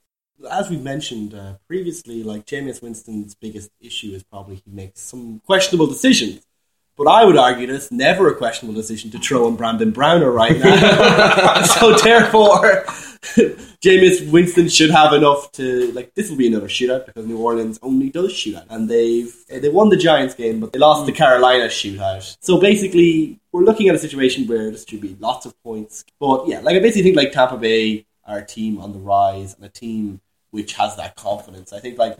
As 0.51 0.71
we 0.71 0.77
mentioned 0.77 1.35
uh, 1.35 1.55
previously, 1.67 2.23
like 2.23 2.47
Jameis 2.47 2.83
Winston's 2.83 3.35
biggest 3.35 3.71
issue 3.81 4.13
is 4.13 4.23
probably 4.23 4.57
he 4.57 4.71
makes 4.71 5.01
some 5.01 5.41
questionable 5.45 5.87
decisions. 5.87 6.46
But 6.97 7.09
I 7.09 7.25
would 7.25 7.37
argue 7.37 7.67
that 7.67 7.75
it's 7.75 7.93
never 7.93 8.29
a 8.29 8.35
questionable 8.35 8.81
decision 8.81 9.11
to 9.11 9.19
throw 9.19 9.47
in 9.49 9.57
Brandon 9.57 9.91
Browner 9.91 10.31
right 10.31 10.59
now. 10.59 11.63
so 11.63 11.95
therefore, 11.95 12.85
Jameis 13.83 14.31
Winston 14.31 14.69
should 14.69 14.91
have 14.91 15.13
enough 15.13 15.53
to 15.53 15.93
like. 15.93 16.15
This 16.15 16.31
will 16.31 16.39
be 16.39 16.47
another 16.47 16.69
shootout 16.69 17.05
because 17.05 17.27
New 17.27 17.37
Orleans 17.37 17.79
only 17.83 18.09
does 18.09 18.33
shootout, 18.33 18.65
and 18.71 18.89
they've 18.89 19.35
eh, 19.51 19.59
they 19.59 19.69
won 19.69 19.91
the 19.91 19.97
Giants 19.97 20.35
game, 20.35 20.59
but 20.59 20.73
they 20.73 20.79
lost 20.79 21.05
the 21.05 21.13
Carolina 21.13 21.67
shootout. 21.67 22.37
So 22.41 22.59
basically, 22.59 23.41
we're 23.53 23.65
looking 23.65 23.89
at 23.89 23.95
a 23.95 23.99
situation 23.99 24.47
where 24.47 24.71
this 24.71 24.87
should 24.89 25.03
be 25.03 25.17
lots 25.21 25.45
of 25.45 25.61
points. 25.63 26.05
But 26.19 26.49
yeah, 26.49 26.61
like 26.61 26.77
I 26.77 26.81
basically 26.81 27.03
think 27.03 27.17
like 27.17 27.33
Tampa 27.33 27.59
Bay 27.59 28.07
are 28.25 28.39
a 28.39 28.47
team 28.47 28.79
on 28.81 28.93
the 28.93 28.99
rise 28.99 29.55
and 29.55 29.65
a 29.65 29.69
team 29.69 30.21
which 30.51 30.73
has 30.75 30.97
that 30.97 31.17
confidence. 31.17 31.73
I 31.73 31.81
think 31.81 31.99
like 31.99 32.17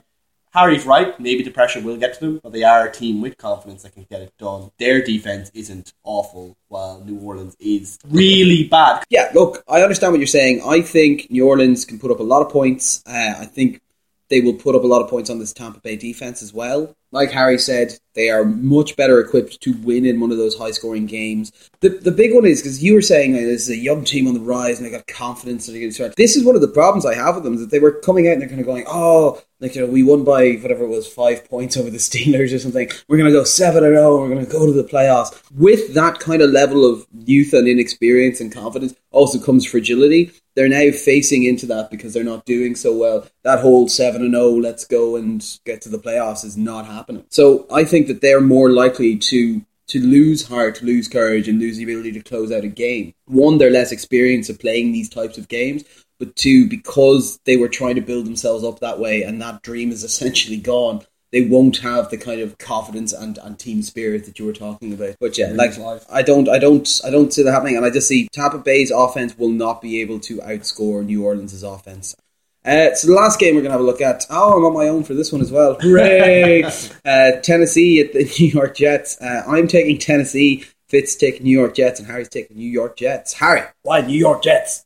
Harry's 0.57 0.87
right. 0.87 1.19
Maybe 1.21 1.43
the 1.43 1.51
pressure 1.51 1.81
will 1.81 1.99
get 1.99 2.15
to 2.15 2.21
them, 2.21 2.41
but 2.43 2.53
they 2.53 2.63
are 2.63 2.87
a 2.87 2.93
team 2.93 3.21
with 3.21 3.37
confidence 3.37 3.83
that 3.83 3.93
can 3.93 4.07
get 4.11 4.23
it 4.23 4.33
done. 4.39 4.71
Their 4.79 5.03
defense 5.03 5.51
isn't 5.55 5.93
awful, 6.03 6.57
while 6.69 7.01
New 7.05 7.19
Orleans 7.21 7.57
is 7.61 7.99
really 8.09 8.65
bad. 8.65 9.05
Yeah, 9.11 9.31
look, 9.35 9.63
I 9.69 9.83
understand 9.83 10.13
what 10.13 10.21
you're 10.21 10.27
saying. 10.27 10.63
I 10.67 10.81
think 10.81 11.31
New 11.31 11.47
Orleans 11.47 11.85
can 11.85 11.99
put 11.99 12.11
up 12.11 12.21
a 12.21 12.25
lot 12.25 12.41
of 12.41 12.51
points. 12.51 13.03
Uh, 13.07 13.35
I 13.39 13.45
think 13.45 13.83
they 14.29 14.41
will 14.41 14.55
put 14.55 14.75
up 14.75 14.83
a 14.83 14.87
lot 14.87 15.03
of 15.03 15.09
points 15.09 15.31
on 15.31 15.39
this 15.39 15.53
Tampa 15.53 15.81
Bay 15.81 15.97
defense 15.97 16.43
as 16.43 16.53
well. 16.53 16.95
Like 17.13 17.31
Harry 17.31 17.59
said, 17.59 17.99
they 18.15 18.31
are 18.31 18.45
much 18.45 18.97
better 18.97 19.21
equipped 19.21 19.61
to 19.63 19.73
win 19.75 20.05
in 20.05 20.21
one 20.21 20.33
of 20.33 20.39
those 20.39 20.57
high 20.57 20.73
scoring 20.73 21.07
games. 21.07 21.53
The 21.81 21.91
the 21.91 22.11
big 22.11 22.35
one 22.35 22.45
is 22.45 22.61
because 22.61 22.83
you 22.83 22.95
were 22.95 23.03
saying 23.03 23.35
uh, 23.35 23.41
this 23.41 23.63
is 23.63 23.71
a 23.71 23.77
young 23.77 24.05
team 24.05 24.27
on 24.27 24.35
the 24.35 24.41
rise 24.41 24.79
and 24.79 24.87
they 24.87 24.91
got 24.91 25.07
confidence 25.07 25.69
and 25.69 25.75
they're 25.75 25.83
going 25.83 25.91
to 25.91 25.95
start. 25.95 26.17
This 26.17 26.35
is 26.35 26.45
one 26.45 26.57
of 26.57 26.61
the 26.61 26.69
problems 26.69 27.07
I 27.07 27.15
have 27.15 27.37
with 27.37 27.45
them 27.45 27.55
is 27.55 27.61
that 27.61 27.71
they 27.71 27.79
were 27.79 27.93
coming 27.93 28.27
out 28.27 28.33
and 28.33 28.43
they're 28.43 28.49
kind 28.49 28.61
of 28.61 28.67
going, 28.67 28.85
oh, 28.89 29.41
like 29.61 29.75
you 29.75 29.81
know, 29.81 29.93
we 29.93 30.03
won 30.03 30.25
by 30.25 30.53
whatever 30.55 30.85
it 30.85 30.89
was 30.89 31.07
five 31.07 31.49
points 31.49 31.77
over 31.77 31.91
the 31.91 31.99
Steelers 31.99 32.55
or 32.55 32.59
something. 32.59 32.89
We're 33.09 33.17
going 33.17 33.31
to 33.31 33.37
go 33.37 33.45
seven 33.45 33.85
and 33.85 33.95
zero. 33.95 34.21
We're 34.21 34.29
going 34.29 34.45
to 34.45 34.51
go 34.51 34.67
to 34.67 34.73
the 34.73 34.85
playoffs. 34.85 35.41
With 35.55 35.95
that 35.95 36.21
kind 36.21 36.43
of 36.43 36.51
level 36.51 36.85
of 36.91 37.07
youth 37.25 37.53
and 37.53 37.67
inexperience 37.67 38.41
and 38.41 38.53
confidence, 38.53 38.95
also 39.11 39.39
comes 39.39 39.67
fragility. 39.67 40.33
They're 40.55 40.69
now 40.69 40.91
facing 40.91 41.45
into 41.45 41.67
that 41.67 41.91
because 41.91 42.15
they're 42.15 42.25
not 42.25 42.45
doing 42.45 42.75
so 42.75 42.97
well. 42.97 43.27
That 43.43 43.61
whole 43.61 43.89
seven 43.89 44.23
and 44.23 44.35
zero, 44.35 44.51
let's 44.51 44.87
go 44.87 45.17
and 45.17 45.45
get 45.65 45.83
to 45.83 45.89
the 45.89 45.99
playoffs, 45.99 46.45
is 46.45 46.57
not 46.57 46.87
happening. 46.87 47.25
So 47.31 47.67
I 47.73 47.85
think 47.85 48.09
that 48.09 48.21
they're 48.21 48.41
more 48.41 48.71
likely 48.71 49.17
to 49.17 49.63
to 49.89 50.01
lose 50.01 50.47
heart, 50.49 50.83
lose 50.83 51.07
courage, 51.07 51.49
and 51.49 51.61
lose 51.61 51.77
the 51.77 51.85
ability 51.85 52.13
to 52.13 52.21
close 52.21 52.51
out 52.51 52.65
a 52.65 52.69
game. 52.69 53.15
One, 53.27 53.59
they're 53.59 53.71
less 53.71 53.93
experienced 53.93 54.51
at 54.51 54.59
playing 54.59 54.91
these 54.91 55.09
types 55.09 55.39
of 55.39 55.47
games, 55.47 55.85
but 56.19 56.37
two, 56.37 56.69
because 56.69 57.39
they 57.45 57.57
were 57.57 57.69
trying 57.69 57.97
to 57.97 58.01
build 58.01 58.27
themselves 58.27 58.65
up 58.65 58.81
that 58.81 58.99
way, 58.99 59.23
and 59.23 59.41
that 59.43 59.63
dream 59.63 59.91
is 59.91 60.05
essentially 60.05 60.57
gone. 60.57 61.03
They 61.33 61.43
won't 61.43 61.79
have 61.79 62.11
the 62.11 62.17
kind 62.17 62.41
of 62.41 62.57
confidence 62.59 63.13
and, 63.13 63.37
and 63.39 63.59
team 63.59 63.83
spirit 63.83 64.25
that 64.25 64.39
you 64.39 64.47
were 64.47 64.53
talking 64.53 64.93
about. 64.93 65.17
But 65.21 65.37
yeah, 65.37 65.53
like 65.55 65.73
I 66.11 66.23
don't, 66.23 66.49
I 66.49 66.59
don't, 66.59 66.89
I 67.05 67.11
don't 67.11 67.33
see 67.33 67.43
that 67.43 67.53
happening, 67.53 67.77
and 67.77 67.85
I 67.85 67.91
just 67.91 68.09
see 68.09 68.29
Tampa 68.33 68.59
Bay's 68.59 68.91
offense 68.91 69.37
will 69.37 69.51
not 69.51 69.83
be 69.83 70.01
able 70.01 70.21
to 70.21 70.39
outscore 70.39 71.05
New 71.05 71.25
Orleans' 71.25 71.63
offense. 71.63 72.17
Uh, 72.65 72.93
so 72.95 73.07
the 73.07 73.15
last 73.15 73.39
game 73.39 73.55
we're 73.55 73.61
going 73.61 73.71
to 73.71 73.79
have 73.79 73.81
a 73.81 73.85
look 73.85 74.01
at. 74.01 74.25
Oh, 74.29 74.57
I'm 74.57 74.65
on 74.65 74.75
my 74.75 74.89
own 74.89 75.05
for 75.05 75.15
this 75.15 75.31
one 75.31 75.41
as 75.41 75.53
well. 75.53 75.77
Hooray! 75.81 76.65
uh, 77.05 77.33
Tennessee 77.43 78.01
at 78.01 78.13
the 78.13 78.25
New 78.41 78.49
York 78.49 78.77
Jets. 78.77 79.21
Uh, 79.21 79.45
I'm 79.47 79.69
taking 79.69 79.99
Tennessee. 79.99 80.65
Fitz 80.89 81.17
taking 81.17 81.45
New 81.45 81.57
York 81.57 81.75
Jets, 81.75 81.99
and 81.99 82.09
Harry's 82.09 82.29
taking 82.29 82.57
New 82.57 82.71
York 82.71 82.97
Jets. 82.97 83.33
Harry, 83.35 83.63
why 83.83 84.01
New 84.03 84.17
York 84.17 84.43
Jets? 84.43 84.86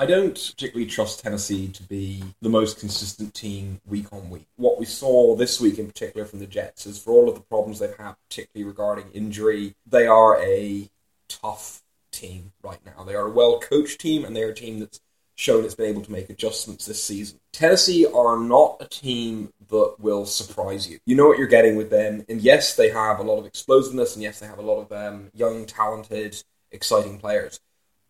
I 0.00 0.06
don't 0.06 0.34
particularly 0.34 0.88
trust 0.88 1.24
Tennessee 1.24 1.66
to 1.66 1.82
be 1.82 2.22
the 2.40 2.48
most 2.48 2.78
consistent 2.78 3.34
team 3.34 3.80
week 3.84 4.06
on 4.12 4.30
week. 4.30 4.46
What 4.54 4.78
we 4.78 4.86
saw 4.86 5.34
this 5.34 5.60
week 5.60 5.76
in 5.80 5.88
particular 5.88 6.24
from 6.24 6.38
the 6.38 6.46
Jets 6.46 6.86
is 6.86 7.02
for 7.02 7.10
all 7.12 7.28
of 7.28 7.34
the 7.34 7.40
problems 7.40 7.80
they've 7.80 7.96
had, 7.96 8.14
particularly 8.28 8.68
regarding 8.68 9.10
injury, 9.10 9.74
they 9.90 10.06
are 10.06 10.40
a 10.40 10.88
tough 11.28 11.82
team 12.12 12.52
right 12.62 12.78
now. 12.86 13.02
They 13.02 13.16
are 13.16 13.26
a 13.26 13.32
well 13.32 13.58
coached 13.58 14.00
team, 14.00 14.24
and 14.24 14.36
they're 14.36 14.50
a 14.50 14.54
team 14.54 14.78
that's 14.78 15.00
shown 15.34 15.64
it's 15.64 15.74
been 15.74 15.90
able 15.90 16.02
to 16.02 16.12
make 16.12 16.30
adjustments 16.30 16.86
this 16.86 17.02
season. 17.02 17.40
Tennessee 17.52 18.06
are 18.06 18.38
not 18.38 18.76
a 18.78 18.86
team 18.86 19.52
that 19.68 19.96
will 19.98 20.26
surprise 20.26 20.88
you. 20.88 21.00
You 21.06 21.16
know 21.16 21.26
what 21.26 21.38
you're 21.38 21.48
getting 21.48 21.74
with 21.74 21.90
them, 21.90 22.24
and 22.28 22.40
yes, 22.40 22.76
they 22.76 22.90
have 22.90 23.18
a 23.18 23.24
lot 23.24 23.40
of 23.40 23.46
explosiveness, 23.46 24.14
and 24.14 24.22
yes, 24.22 24.38
they 24.38 24.46
have 24.46 24.60
a 24.60 24.62
lot 24.62 24.80
of 24.80 24.92
um, 24.92 25.32
young, 25.34 25.66
talented, 25.66 26.40
exciting 26.70 27.18
players. 27.18 27.58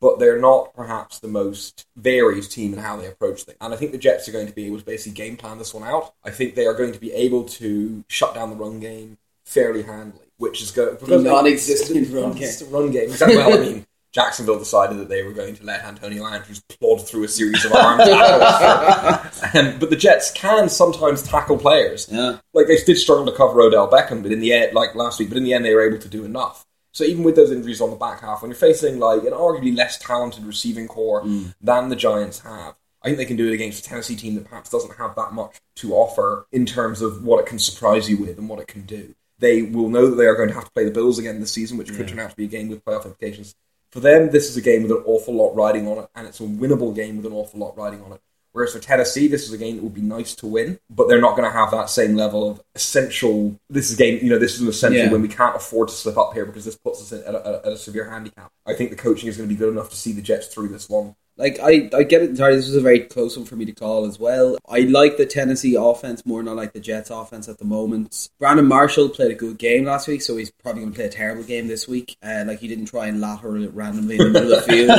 But 0.01 0.19
they're 0.19 0.41
not 0.41 0.75
perhaps 0.75 1.19
the 1.19 1.29
most 1.29 1.87
varied 1.97 2.45
team 2.45 2.73
in 2.73 2.79
how 2.79 2.97
they 2.97 3.07
approach 3.09 3.43
things. 3.43 3.59
And 3.61 3.75
I 3.75 3.77
think 3.77 3.93
the 3.93 3.99
Jets 3.99 4.29
are 4.29 4.33
going 4.33 4.47
to 4.47 4.55
be 4.55 4.67
able 4.67 4.79
to 4.79 4.85
basically 4.85 5.15
game 5.15 5.37
plan 5.37 5.59
this 5.59 5.75
one 5.75 5.83
out. 5.83 6.15
I 6.25 6.31
think 6.31 6.55
they 6.55 6.67
are 6.67 6.75
going 6.75 6.93
to 6.93 7.01
be 7.01 7.13
able 7.13 7.45
to 7.45 8.05
shut 8.09 8.35
down 8.35 8.51
the 8.51 8.57
run 8.57 8.79
game 8.79 9.19
fairly 9.45 9.83
handily, 9.83 10.27
which 10.37 10.63
is 10.63 10.71
going 10.71 10.97
The 11.01 11.19
non-existent 11.19 12.15
run 12.15 12.33
game. 12.33 12.53
Run 12.71 12.91
game. 12.93 13.11
Exactly. 13.11 13.37
Well, 13.37 13.55
I 13.55 13.61
mean, 13.61 13.87
Jacksonville 14.13 14.59
decided 14.59 14.99
that 14.99 15.09
they 15.09 15.23
were 15.23 15.33
going 15.33 15.55
to 15.57 15.65
let 15.65 15.85
Antonio 15.85 16.27
Andrews 16.27 16.61
plod 16.61 17.07
through 17.07 17.25
a 17.25 17.29
series 17.29 17.65
of 17.65 17.73
arm 17.73 17.99
tackles. 17.99 19.43
um, 19.55 19.79
but 19.79 19.91
the 19.91 19.97
Jets 19.97 20.31
can 20.33 20.69
sometimes 20.69 21.23
tackle 21.23 21.59
players. 21.59 22.09
Yeah. 22.11 22.39
Like 22.55 22.69
they 22.69 22.77
did 22.77 22.97
struggle 22.97 23.27
to 23.27 23.33
cover 23.33 23.61
Odell 23.61 23.91
Beckham, 23.91 24.23
but 24.23 24.33
in 24.33 24.41
the 24.41 24.53
end, 24.53 24.75
like 24.75 24.95
last 24.95 25.19
week, 25.19 25.29
but 25.29 25.37
in 25.37 25.45
the 25.45 25.53
end, 25.53 25.65
they 25.65 25.75
were 25.75 25.87
able 25.87 25.99
to 25.99 26.09
do 26.09 26.25
enough. 26.25 26.67
So 26.99 27.05
even 27.05 27.23
with 27.23 27.37
those 27.37 27.53
injuries 27.53 27.81
on 27.81 27.91
the 27.91 27.97
back 27.97 28.23
half, 28.23 28.43
when 28.43 28.51
you're 28.51 28.59
facing 28.59 28.99
like 28.99 29.23
an 29.23 29.31
arguably 29.31 29.77
less 29.77 29.99
talented 29.99 30.45
receiving 30.45 30.89
corps 30.89 31.23
mm. 31.23 31.55
than 31.61 31.91
the 31.91 31.95
Giants 31.95 32.41
have, 32.41 32.75
I 33.01 33.07
think 33.07 33.19
they 33.19 33.25
can 33.25 33.37
do 33.37 33.47
it 33.47 33.55
against 33.55 33.87
a 33.87 33.89
Tennessee 33.89 34.17
team 34.17 34.35
that 34.35 34.47
perhaps 34.47 34.69
doesn't 34.69 34.97
have 34.97 35.15
that 35.15 35.33
much 35.33 35.61
to 35.77 35.95
offer 35.95 36.49
in 36.51 36.67
terms 36.67 37.01
of 37.01 37.23
what 37.23 37.39
it 37.39 37.47
can 37.47 37.61
surprise 37.61 38.11
you 38.11 38.17
with 38.17 38.37
and 38.37 38.49
what 38.49 38.59
it 38.59 38.67
can 38.67 38.83
do. 38.83 39.15
They 39.39 39.63
will 39.63 39.89
know 39.89 40.11
that 40.11 40.17
they 40.17 40.27
are 40.27 40.35
going 40.35 40.49
to 40.49 40.57
have 40.57 40.65
to 40.65 40.71
play 40.73 40.87
the 40.87 40.91
Bills 40.91 41.21
again 41.21 41.39
this 41.39 41.53
season, 41.53 41.79
which 41.79 41.95
could 41.95 42.09
turn 42.09 42.19
out 42.19 42.31
to 42.31 42.37
be 42.37 42.47
a 42.47 42.49
game 42.49 42.69
with 42.69 42.85
playoff 42.85 43.05
implications. 43.05 43.55
For 43.93 44.01
them, 44.01 44.31
this 44.33 44.51
is 44.51 44.57
a 44.57 44.61
game 44.61 44.83
with 44.83 44.91
an 44.91 45.05
awful 45.07 45.35
lot 45.35 45.55
riding 45.55 45.87
on 45.87 45.99
it, 45.99 46.11
and 46.17 46.27
it's 46.27 46.41
a 46.41 46.43
winnable 46.43 46.97
game 46.97 47.19
with 47.19 47.27
an 47.27 47.33
awful 47.33 47.61
lot 47.61 47.79
riding 47.79 48.03
on 48.03 48.11
it. 48.11 48.21
Whereas 48.59 48.73
for 48.73 48.81
Tennessee, 48.81 49.29
this 49.29 49.47
is 49.47 49.53
a 49.53 49.57
game 49.57 49.77
that 49.77 49.85
would 49.85 49.95
be 49.95 50.01
nice 50.01 50.35
to 50.35 50.47
win, 50.49 50.81
but 50.91 51.07
they're 51.07 51.21
not 51.21 51.37
going 51.37 51.49
to 51.49 51.57
have 51.57 51.71
that 51.71 51.89
same 51.89 52.17
level 52.17 52.51
of 52.51 52.61
essential. 52.75 53.57
This 53.71 53.89
is 53.89 53.95
a 53.95 53.99
game, 54.03 54.19
you 54.21 54.31
know, 54.31 54.39
this 54.41 54.57
is 54.57 54.63
an 54.63 54.67
essential 54.69 55.05
Yeah. 55.05 55.13
when 55.13 55.23
we 55.23 55.29
can't 55.29 55.55
afford 55.55 55.87
to 55.91 55.95
slip 55.95 56.19
up 56.19 56.35
here 56.35 56.45
because 56.45 56.65
this 56.65 56.77
puts 56.77 57.01
us 57.01 57.13
at, 57.13 57.37
a, 57.37 57.63
at 57.65 57.73
a 57.73 57.77
severe 57.77 58.11
handicap. 58.11 58.51
I 58.67 58.75
think 58.75 58.91
the 58.91 58.97
coaching 58.97 59.29
is 59.29 59.37
going 59.37 59.49
to 59.49 59.55
be 59.55 59.57
good 59.57 59.73
enough 59.73 59.91
to 59.91 59.97
see 59.97 60.11
the 60.11 60.23
Jets 60.23 60.49
through 60.49 60.71
this 60.71 60.89
one. 60.89 61.15
Like 61.39 61.61
I, 61.61 61.89
I 61.95 62.03
get 62.03 62.23
it 62.23 62.31
entirely. 62.31 62.57
This 62.57 62.67
was 62.67 62.77
a 62.77 62.81
very 62.81 63.01
close 63.01 63.37
one 63.37 63.47
for 63.47 63.57
me 63.57 63.65
to 63.65 63.73
call 63.73 64.07
as 64.07 64.19
well. 64.19 64.59
I 64.69 64.81
like 64.81 65.17
the 65.17 65.27
Tennessee 65.27 65.77
offense 65.77 66.27
more 66.27 66.43
than 66.43 66.49
I 66.49 66.53
like 66.53 66.73
the 66.73 66.81
Jets 66.81 67.11
offense 67.11 67.49
at 67.49 67.59
the 67.59 67.65
moment. 67.65 68.29
Brandon 68.39 68.67
Marshall 68.67 69.09
played 69.09 69.31
a 69.31 69.35
good 69.35 69.57
game 69.57 69.85
last 69.85 70.09
week, 70.09 70.21
so 70.21 70.37
he's 70.37 70.51
probably 70.51 70.83
going 70.83 70.93
to 70.93 70.97
play 70.97 71.07
a 71.07 71.11
terrible 71.11 71.45
game 71.45 71.69
this 71.69 71.87
week. 71.87 72.17
Uh, 72.23 72.45
like 72.47 72.59
he 72.59 72.69
didn't 72.69 72.87
try 72.87 73.07
and 73.07 73.21
lateral 73.21 73.63
it 73.63 73.73
randomly 73.73 74.17
in 74.17 74.33
the 74.33 74.41
middle 74.41 74.53
of 74.53 74.67
the 74.67 74.73
field 74.73 74.91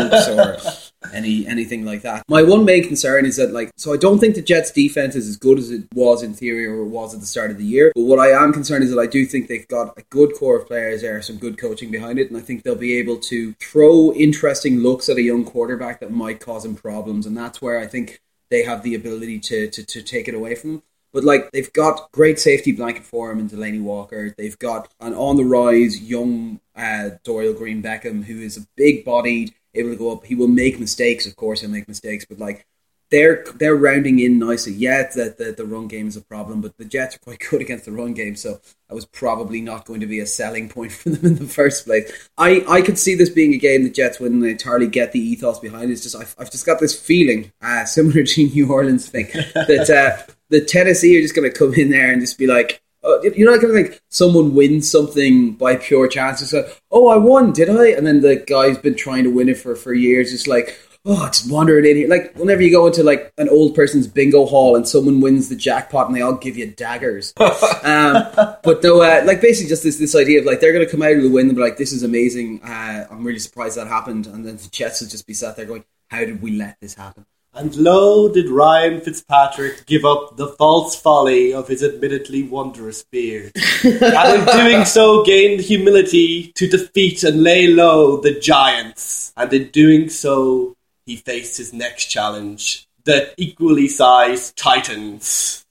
or 1.05 1.11
any 1.13 1.45
anything 1.45 1.85
like 1.85 2.03
that. 2.03 2.23
My 2.27 2.43
one 2.43 2.65
main 2.65 2.87
concern 2.87 3.25
is 3.25 3.35
that 3.35 3.51
like, 3.51 3.71
so 3.75 3.93
I 3.93 3.97
don't 3.97 4.19
think 4.19 4.35
the 4.35 4.41
Jets 4.41 4.71
defense 4.71 5.15
is 5.15 5.27
as 5.27 5.37
good 5.37 5.59
as 5.59 5.71
it 5.71 5.87
was 5.93 6.23
in 6.23 6.33
theory 6.33 6.65
or 6.65 6.81
it 6.83 6.87
was 6.87 7.13
at 7.13 7.19
the 7.19 7.25
start 7.25 7.51
of 7.51 7.57
the 7.57 7.65
year. 7.65 7.91
But 7.95 8.03
what 8.03 8.19
I 8.19 8.29
am 8.29 8.53
concerned 8.53 8.83
is 8.83 8.91
that 8.91 8.99
I 8.99 9.07
do 9.07 9.25
think 9.25 9.47
they've 9.47 9.67
got 9.67 9.97
a 9.97 10.03
good 10.09 10.33
core 10.35 10.57
of 10.57 10.67
players 10.67 11.01
there, 11.01 11.21
some 11.21 11.37
good 11.37 11.57
coaching 11.57 11.91
behind 11.91 12.17
it, 12.17 12.29
and 12.29 12.37
I 12.37 12.41
think 12.41 12.63
they'll 12.63 12.75
be 12.75 12.97
able 12.97 13.17
to 13.17 13.53
throw 13.53 14.13
interesting 14.13 14.79
looks 14.79 15.09
at 15.09 15.17
a 15.17 15.21
young 15.21 15.43
quarterback 15.43 15.99
that 15.99 16.11
might 16.11 16.28
cause 16.33 16.65
him 16.65 16.75
problems, 16.75 17.25
and 17.25 17.37
that's 17.37 17.61
where 17.61 17.79
I 17.79 17.87
think 17.87 18.21
they 18.49 18.63
have 18.63 18.83
the 18.83 18.95
ability 18.95 19.39
to 19.39 19.69
to, 19.69 19.85
to 19.85 20.01
take 20.01 20.27
it 20.27 20.35
away 20.35 20.55
from 20.55 20.75
him. 20.75 20.83
But 21.11 21.23
like 21.23 21.51
they've 21.51 21.71
got 21.73 22.11
great 22.11 22.39
safety 22.39 22.71
blanket 22.71 23.03
for 23.03 23.31
him 23.31 23.39
in 23.39 23.49
Delanie 23.49 23.81
Walker. 23.81 24.33
They've 24.37 24.59
got 24.59 24.91
an 24.99 25.13
on 25.13 25.37
the 25.37 25.43
rise 25.43 25.99
young 26.01 26.59
uh, 26.75 27.11
Dorial 27.23 27.57
Green 27.57 27.81
Beckham 27.81 28.23
who 28.23 28.39
is 28.39 28.57
a 28.57 28.67
big 28.75 29.03
bodied, 29.03 29.53
able 29.73 29.89
to 29.89 29.95
go 29.95 30.11
up. 30.11 30.25
He 30.25 30.35
will 30.35 30.47
make 30.47 30.79
mistakes, 30.79 31.25
of 31.25 31.35
course, 31.35 31.61
he'll 31.61 31.69
make 31.69 31.87
mistakes, 31.87 32.25
but 32.25 32.39
like 32.39 32.65
they're 33.11 33.43
they're 33.55 33.75
rounding 33.75 34.19
in 34.19 34.37
nicely. 34.39 34.73
Yeah, 34.73 35.03
the, 35.03 35.35
the 35.37 35.51
the 35.51 35.65
run 35.65 35.87
game 35.87 36.07
is 36.07 36.15
a 36.15 36.21
problem, 36.21 36.61
but 36.61 36.77
the 36.77 36.85
Jets 36.85 37.15
are 37.15 37.19
quite 37.19 37.39
good 37.49 37.61
against 37.61 37.85
the 37.85 37.91
run 37.91 38.13
game, 38.13 38.35
so 38.35 38.61
that 38.87 38.95
was 38.95 39.05
probably 39.05 39.61
not 39.61 39.85
going 39.85 39.99
to 40.01 40.07
be 40.07 40.19
a 40.19 40.25
selling 40.25 40.69
point 40.69 40.91
for 40.93 41.09
them 41.09 41.25
in 41.25 41.35
the 41.35 41.51
first 41.51 41.85
place. 41.85 42.11
I, 42.37 42.63
I 42.67 42.81
could 42.81 42.97
see 42.97 43.15
this 43.15 43.29
being 43.29 43.53
a 43.53 43.57
game 43.57 43.83
the 43.83 43.89
Jets 43.89 44.19
wouldn't 44.19 44.45
entirely 44.45 44.87
get 44.87 45.11
the 45.11 45.19
ethos 45.19 45.59
behind 45.59 45.89
it. 45.89 45.93
It's 45.93 46.03
just 46.03 46.15
I've, 46.15 46.35
I've 46.37 46.51
just 46.51 46.65
got 46.65 46.79
this 46.79 46.99
feeling, 46.99 47.51
uh, 47.61 47.85
similar 47.85 48.23
to 48.23 48.43
New 48.43 48.71
Orleans 48.71 49.09
thing, 49.09 49.27
that 49.53 49.89
uh, 49.89 50.31
the 50.49 50.61
Tennessee 50.61 51.17
are 51.17 51.21
just 51.21 51.35
going 51.35 51.49
to 51.49 51.57
come 51.57 51.73
in 51.73 51.89
there 51.89 52.11
and 52.11 52.21
just 52.21 52.37
be 52.37 52.47
like. 52.47 52.81
Uh, 53.01 53.21
you 53.21 53.45
know, 53.45 53.53
kind 53.53 53.63
of 53.63 53.91
like 53.91 54.01
someone 54.09 54.53
wins 54.53 54.91
something 54.91 55.53
by 55.53 55.73
pure 55.77 56.05
chance. 56.05 56.41
It's 56.41 56.51
like, 56.51 56.81
oh, 56.91 57.07
I 57.07 57.15
won, 57.15 57.53
did 57.53 57.69
I? 57.69 57.91
And 57.91 58.05
then 58.05 58.19
the 58.19 58.35
guy's 58.35 58.77
been 58.77 58.97
trying 58.97 59.23
to 59.23 59.29
win 59.29 59.47
it 59.47 59.57
for, 59.57 59.73
for 59.77 59.93
years. 59.93 60.33
It's 60.33 60.47
like, 60.47 60.77
oh, 61.05 61.27
just 61.27 61.51
wandering 61.51 61.85
in 61.85 61.95
here. 61.97 62.07
Like 62.07 62.35
whenever 62.35 62.61
you 62.61 62.71
go 62.71 62.87
into 62.87 63.03
like 63.03 63.33
an 63.37 63.49
old 63.49 63.75
person's 63.75 64.07
bingo 64.07 64.45
hall 64.45 64.75
and 64.75 64.87
someone 64.87 65.21
wins 65.21 65.49
the 65.49 65.55
jackpot 65.55 66.07
and 66.07 66.15
they 66.15 66.21
all 66.21 66.35
give 66.35 66.57
you 66.57 66.67
daggers. 66.71 67.33
um, 67.39 68.27
but 68.63 68.83
no, 68.83 69.01
uh, 69.01 69.21
like 69.25 69.41
basically 69.41 69.69
just 69.69 69.83
this 69.83 69.97
this 69.97 70.15
idea 70.15 70.39
of 70.39 70.45
like 70.45 70.59
they're 70.59 70.73
going 70.73 70.85
to 70.85 70.91
come 70.91 71.01
out 71.01 71.13
of 71.13 71.23
the 71.23 71.29
win 71.29 71.47
and 71.47 71.55
be 71.55 71.61
like, 71.61 71.77
this 71.77 71.91
is 71.91 72.03
amazing. 72.03 72.61
Uh, 72.63 73.07
I'm 73.09 73.23
really 73.23 73.39
surprised 73.39 73.77
that 73.77 73.87
happened. 73.87 74.27
And 74.27 74.45
then 74.45 74.57
the 74.57 74.69
Jets 74.69 75.01
will 75.01 75.07
just 75.07 75.27
be 75.27 75.33
sat 75.33 75.55
there 75.55 75.65
going, 75.65 75.85
how 76.09 76.19
did 76.19 76.41
we 76.41 76.51
let 76.51 76.77
this 76.81 76.95
happen? 76.95 77.25
And 77.51 77.75
lo 77.75 78.31
did 78.31 78.47
Ryan 78.47 79.01
Fitzpatrick 79.01 79.87
give 79.87 80.05
up 80.05 80.37
the 80.37 80.49
false 80.49 80.95
folly 80.95 81.51
of 81.51 81.67
his 81.67 81.83
admittedly 81.83 82.43
wondrous 82.43 83.03
beard. 83.03 83.51
and 83.83 84.39
in 84.39 84.45
doing 84.45 84.85
so 84.85 85.23
gained 85.23 85.61
humility 85.61 86.51
to 86.53 86.67
defeat 86.67 87.23
and 87.23 87.41
lay 87.41 87.67
low 87.67 88.21
the 88.21 88.39
giants. 88.39 89.33
And 89.35 89.51
in 89.51 89.69
doing 89.71 90.09
so, 90.09 90.75
he 91.09 91.15
faced 91.15 91.57
his 91.57 91.73
next 91.73 92.05
challenge, 92.05 92.87
the 93.03 93.33
equally 93.35 93.87
sized 93.87 94.55
Titans. 94.55 95.65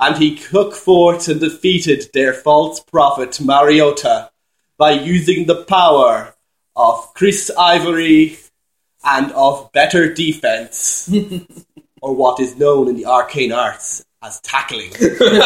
And 0.00 0.16
he 0.16 0.34
took 0.34 0.74
fort 0.74 1.28
and 1.28 1.38
defeated 1.38 2.10
their 2.12 2.34
false 2.34 2.80
prophet 2.80 3.40
Mariota 3.40 4.32
by 4.76 4.90
using 4.90 5.46
the 5.46 5.62
power 5.62 6.34
of 6.74 7.14
Chris 7.14 7.52
Ivory 7.56 8.36
and 9.04 9.30
of 9.30 9.70
better 9.70 10.12
defense, 10.12 11.08
or 12.02 12.16
what 12.16 12.40
is 12.40 12.56
known 12.56 12.88
in 12.88 12.96
the 12.96 13.06
arcane 13.06 13.52
arts 13.52 14.04
as 14.24 14.40
tackling. 14.40 14.90
and 15.00 15.36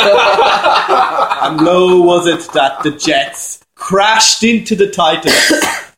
lo 1.60 2.00
was 2.00 2.26
it 2.26 2.50
that 2.54 2.82
the 2.82 2.92
Jets 2.92 3.62
crashed 3.74 4.42
into 4.42 4.74
the 4.74 4.90
Titans 4.90 5.52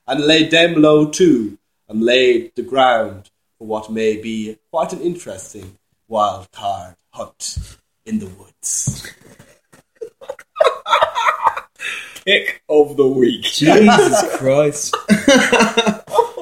and 0.09 0.27
laid 0.27 0.51
them 0.51 0.83
low 0.83 1.09
too, 1.09 1.57
and 1.89 2.03
laid 2.03 2.51
the 2.57 2.63
ground 2.63 3.31
for 3.59 3.67
what 3.67 3.91
may 3.91 4.17
be 4.17 4.59
quite 4.71 4.93
an 4.93 5.01
interesting 5.01 5.79
wild 6.09 6.51
card 6.53 6.97
hunt 7.11 7.79
in 8.05 8.19
the 8.19 8.27
woods. 8.27 9.11
Pick 12.25 12.63
of 12.69 12.97
the 12.97 13.07
week. 13.07 13.43
Jesus 13.43 14.25
Christ. 14.37 14.97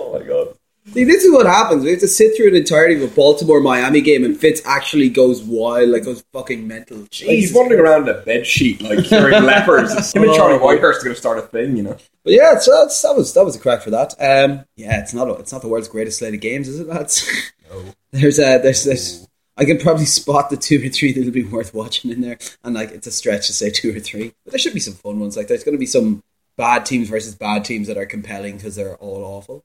See, 0.95 1.03
this 1.03 1.25
is 1.25 1.33
what 1.33 1.45
happens. 1.45 1.83
We 1.83 1.91
have 1.91 1.99
to 2.01 2.09
sit 2.09 2.37
through 2.37 2.51
an 2.51 2.55
entirety 2.55 2.95
of 2.95 3.03
a 3.03 3.13
Baltimore 3.13 3.61
Miami 3.61 4.01
game 4.01 4.25
and 4.25 4.39
Fitz 4.39 4.63
actually 4.65 5.09
goes 5.09 5.43
wild, 5.43 5.89
like 5.89 6.05
goes 6.05 6.25
fucking 6.33 6.69
mental. 6.69 6.99
Like, 6.99 7.13
he's 7.13 7.27
Jesus 7.27 7.57
wandering 7.57 7.81
around 7.81 8.09
in 8.09 8.15
a 8.15 8.21
bed 8.21 8.47
sheet 8.47 8.81
like 8.81 9.05
curing 9.05 9.43
lepers. 9.43 9.91
Him 10.15 10.23
and 10.23 10.35
Charlie 10.35 10.61
Whitehurst 10.61 11.01
are 11.01 11.05
going 11.05 11.15
to 11.15 11.17
start 11.17 11.39
a 11.39 11.43
thing, 11.43 11.77
you 11.77 11.83
know. 11.83 11.97
But 12.23 12.35
yeah, 12.35 12.61
so 12.61 12.71
that's, 12.81 13.03
that 13.03 13.17
was 13.17 13.35
that 13.35 13.45
was 13.45 13.57
a 13.57 13.59
crack 13.59 13.83
for 13.83 13.91
that. 13.91 14.15
Um, 14.21 14.65
yeah, 14.77 15.01
it's 15.01 15.13
not 15.13 15.29
it's 15.41 15.53
not 15.53 15.63
the 15.63 15.69
world's 15.69 15.89
greatest 15.89 16.21
slate 16.21 16.33
of 16.33 16.41
games, 16.41 16.69
is 16.69 16.79
it, 16.79 16.87
That's 16.87 17.29
No. 17.69 17.85
there's 18.13 18.39
uh, 18.39 18.59
there's 18.59 18.85
there's 18.85 19.27
I 19.57 19.65
can 19.65 19.79
probably 19.79 20.07
spot 20.07 20.49
the 20.49 20.57
two 20.57 20.77
or 20.77 20.89
three 20.91 21.13
that'll 21.13 21.33
be 21.33 21.43
worth 21.43 21.75
watching 21.75 22.13
in 22.13 22.21
there, 22.21 22.39
and 22.63 22.73
like 22.73 22.93
it's 22.93 23.09
a 23.09 23.13
stretch 23.13 23.49
to 23.49 23.53
say 23.53 23.69
two 23.69 23.97
or 23.97 23.99
three, 23.99 24.33
but 24.45 24.53
there 24.53 24.61
should 24.61 24.75
be 24.75 24.81
some 24.81 24.95
fun 24.95 25.19
ones. 25.19 25.37
Like 25.37 25.49
there's 25.49 25.65
going 25.65 25.75
to 25.75 25.81
be 25.81 25.87
some 25.87 26.23
bad 26.57 26.87
teams 26.87 27.09
versus 27.09 27.35
bad 27.35 27.65
teams 27.65 27.89
that 27.89 27.99
are 27.99 28.07
compelling 28.07 28.59
because 28.59 28.77
they're 28.77 28.95
all 28.97 29.25
awful. 29.25 29.65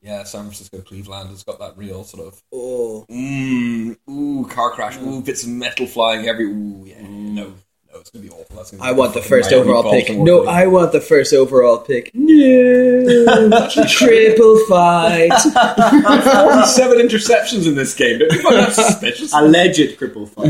Yeah, 0.00 0.22
San 0.24 0.42
Francisco 0.42 0.80
Cleveland 0.80 1.30
has 1.30 1.42
got 1.42 1.58
that 1.58 1.76
real 1.76 2.04
sort 2.04 2.28
of 2.28 2.42
Oh, 2.52 3.04
mm, 3.10 3.96
ooh 4.08 4.46
car 4.48 4.70
crash, 4.70 4.96
ooh 4.98 5.20
bits 5.22 5.42
of 5.42 5.48
metal 5.50 5.86
flying 5.86 6.26
every 6.28 6.44
ooh 6.46 6.84
yeah 6.86 7.02
no 7.02 7.54
no 7.92 8.00
it's 8.00 8.10
gonna 8.10 8.22
be 8.22 8.30
awful. 8.30 8.56
That's 8.56 8.70
gonna 8.70 8.82
be 8.82 8.88
I 8.88 8.92
want 8.92 9.14
the 9.14 9.22
first 9.22 9.50
Miami, 9.50 9.68
overall 9.68 9.90
pick. 9.90 10.10
No, 10.16 10.40
thing. 10.40 10.48
I 10.48 10.66
want 10.66 10.92
the 10.92 11.00
first 11.00 11.32
overall 11.34 11.78
pick. 11.78 12.10
No, 12.14 13.68
triple 13.88 14.58
fight. 14.66 15.32
Forty-seven 15.32 16.98
interceptions 16.98 17.66
in 17.66 17.74
this 17.74 17.94
game. 17.94 18.18
Don't 18.20 18.32
you 18.32 18.42
find 18.42 18.56
that 18.56 18.72
suspicious? 18.74 19.32
Alleged 19.32 19.98
cripple 19.98 20.28
fight. 20.28 20.48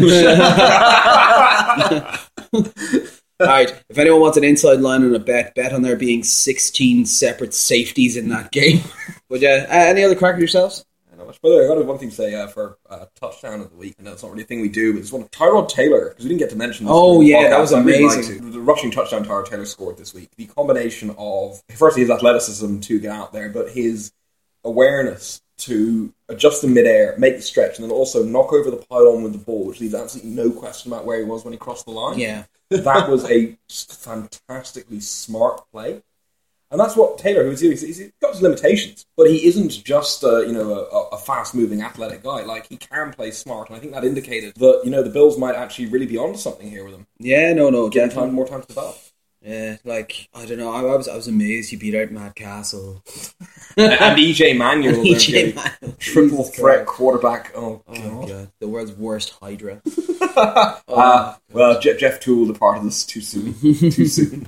All 3.41 3.47
right. 3.47 3.71
If 3.89 3.99
anyone 3.99 4.21
wants 4.21 4.37
an 4.37 4.45
inside 4.45 4.81
line 4.81 5.05
on 5.05 5.15
a 5.15 5.19
bet, 5.19 5.55
bet 5.55 5.73
on 5.73 5.83
there 5.83 5.97
being 5.97 6.23
16 6.25 7.07
separate 7.07 7.55
safeties 7.55 8.17
in 8.17 8.29
that 8.31 8.51
game. 8.51 8.81
Would 9.29 9.43
you? 9.43 9.49
Uh, 9.49 9.67
any 9.71 10.03
other 10.03 10.17
crack 10.17 10.39
yourselves? 10.39 10.85
By 11.43 11.51
the 11.51 11.57
way, 11.57 11.65
I 11.65 11.69
got 11.69 11.85
one 11.85 11.99
thing 11.99 12.09
to 12.09 12.15
say 12.15 12.35
uh, 12.35 12.47
for 12.47 12.79
uh, 12.89 13.05
touchdown 13.21 13.61
of 13.61 13.71
the 13.71 13.77
week. 13.77 13.95
I 14.01 14.03
know 14.03 14.13
it's 14.13 14.23
not 14.23 14.31
really 14.33 14.45
a 14.45 14.47
thing 14.47 14.63
we 14.63 14.69
do, 14.71 14.95
but 14.95 15.01
it's 15.01 15.13
one 15.13 15.23
of 15.23 15.31
Tyrod 15.31 15.69
Taylor 15.69 16.09
because 16.09 16.25
we 16.25 16.31
didn't 16.31 16.41
get 16.41 16.51
to 16.51 16.57
mention. 16.57 16.87
This 16.87 16.93
Oh, 16.95 17.21
yeah, 17.21 17.51
that 17.51 17.61
was 17.61 17.73
I 17.73 17.83
really 17.83 18.05
amazing. 18.05 18.51
the 18.51 18.61
rushing 18.61 18.91
touchdown 18.91 19.25
Tyrod 19.25 19.47
Taylor 19.47 19.67
scored 19.67 19.99
this 19.99 20.15
week, 20.15 20.31
the 20.37 20.47
combination 20.47 21.15
of 21.19 21.61
firstly 21.77 22.03
his 22.03 22.11
athleticism 22.11 22.81
to 22.81 22.99
get 22.99 23.11
out 23.13 23.33
there, 23.35 23.51
but 23.51 23.71
his 23.71 24.11
awareness 24.65 25.43
to 25.59 26.13
adjust 26.29 26.65
in 26.65 26.73
midair, 26.75 27.15
make 27.19 27.37
the 27.37 27.43
stretch, 27.43 27.79
and 27.79 27.85
then 27.85 27.91
also 27.91 28.23
knock 28.23 28.53
over 28.53 28.71
the 28.71 28.77
pylon 28.77 29.23
with 29.23 29.33
the 29.33 29.39
ball, 29.39 29.67
which 29.67 29.81
leaves 29.81 29.95
absolutely 29.95 30.31
no 30.31 30.51
question 30.51 30.93
about 30.93 31.05
where 31.05 31.19
he 31.19 31.25
was 31.25 31.45
when 31.45 31.53
he 31.53 31.59
crossed 31.59 31.85
the 31.85 31.93
line. 31.93 32.19
Yeah. 32.19 32.45
that 32.71 33.09
was 33.09 33.25
a 33.31 33.57
fantastically 33.69 35.01
smart 35.01 35.63
play. 35.73 36.03
And 36.71 36.79
that's 36.79 36.97
what 36.97 37.17
Taylor, 37.17 37.45
who's 37.45 37.61
he's, 37.61 37.81
he's 37.81 38.13
got 38.21 38.35
his 38.35 38.43
limitations, 38.43 39.07
but 39.17 39.27
he 39.27 39.47
isn't 39.47 39.71
just 39.85 40.23
a, 40.23 40.45
you 40.47 40.53
know 40.53 40.75
a, 40.75 41.15
a 41.15 41.19
fast-moving 41.19 41.81
athletic 41.81 42.23
guy. 42.23 42.43
Like 42.43 42.67
he 42.69 42.77
can 42.77 43.11
play 43.11 43.31
smart, 43.31 43.71
and 43.71 43.77
I 43.79 43.81
think 43.81 43.95
that 43.95 44.05
indicated 44.05 44.55
that 44.57 44.83
you 44.85 44.91
know 44.91 45.03
the 45.03 45.09
Bills 45.09 45.39
might 45.39 45.55
actually 45.55 45.87
really 45.87 46.05
be 46.05 46.19
onto 46.19 46.39
something 46.39 46.69
here 46.69 46.85
with 46.85 46.93
him. 46.93 47.07
Yeah, 47.19 47.55
no, 47.55 47.71
no, 47.71 47.89
Give 47.89 48.03
definitely. 48.03 48.27
time, 48.27 48.35
more 48.35 48.47
time 48.47 48.61
to 48.61 48.67
develop. 48.67 48.99
Yeah, 49.43 49.77
like 49.85 50.29
I 50.35 50.47
don't 50.47 50.59
know. 50.59 50.73
I, 50.73 50.81
I 50.81 50.97
was 50.97 51.07
I 51.09 51.15
was 51.17 51.29
amazed 51.29 51.71
you 51.73 51.79
beat 51.79 51.95
out 51.95 52.11
Matt 52.11 52.35
Cassel. 52.35 53.03
and 53.77 53.93
EJ 54.19 54.57
Manuel, 54.57 54.95
their 55.03 55.05
EJ 55.05 55.55
Manuel. 55.55 55.97
triple 55.99 56.45
threat 56.45 56.87
quarterback. 56.87 57.53
Oh, 57.55 57.83
Oh 57.87 57.95
God. 57.95 58.29
god, 58.29 58.51
the 58.61 58.69
world's 58.69 58.93
worst 58.93 59.35
Hydra. 59.41 59.81
Uh, 60.39 61.35
well, 61.53 61.81
Jeff, 61.81 61.99
Jeff 61.99 62.21
Tuel 62.21 62.47
departed 62.47 62.87
us 62.87 63.05
too 63.05 63.21
soon. 63.21 63.55
too 63.61 64.07
soon. 64.07 64.47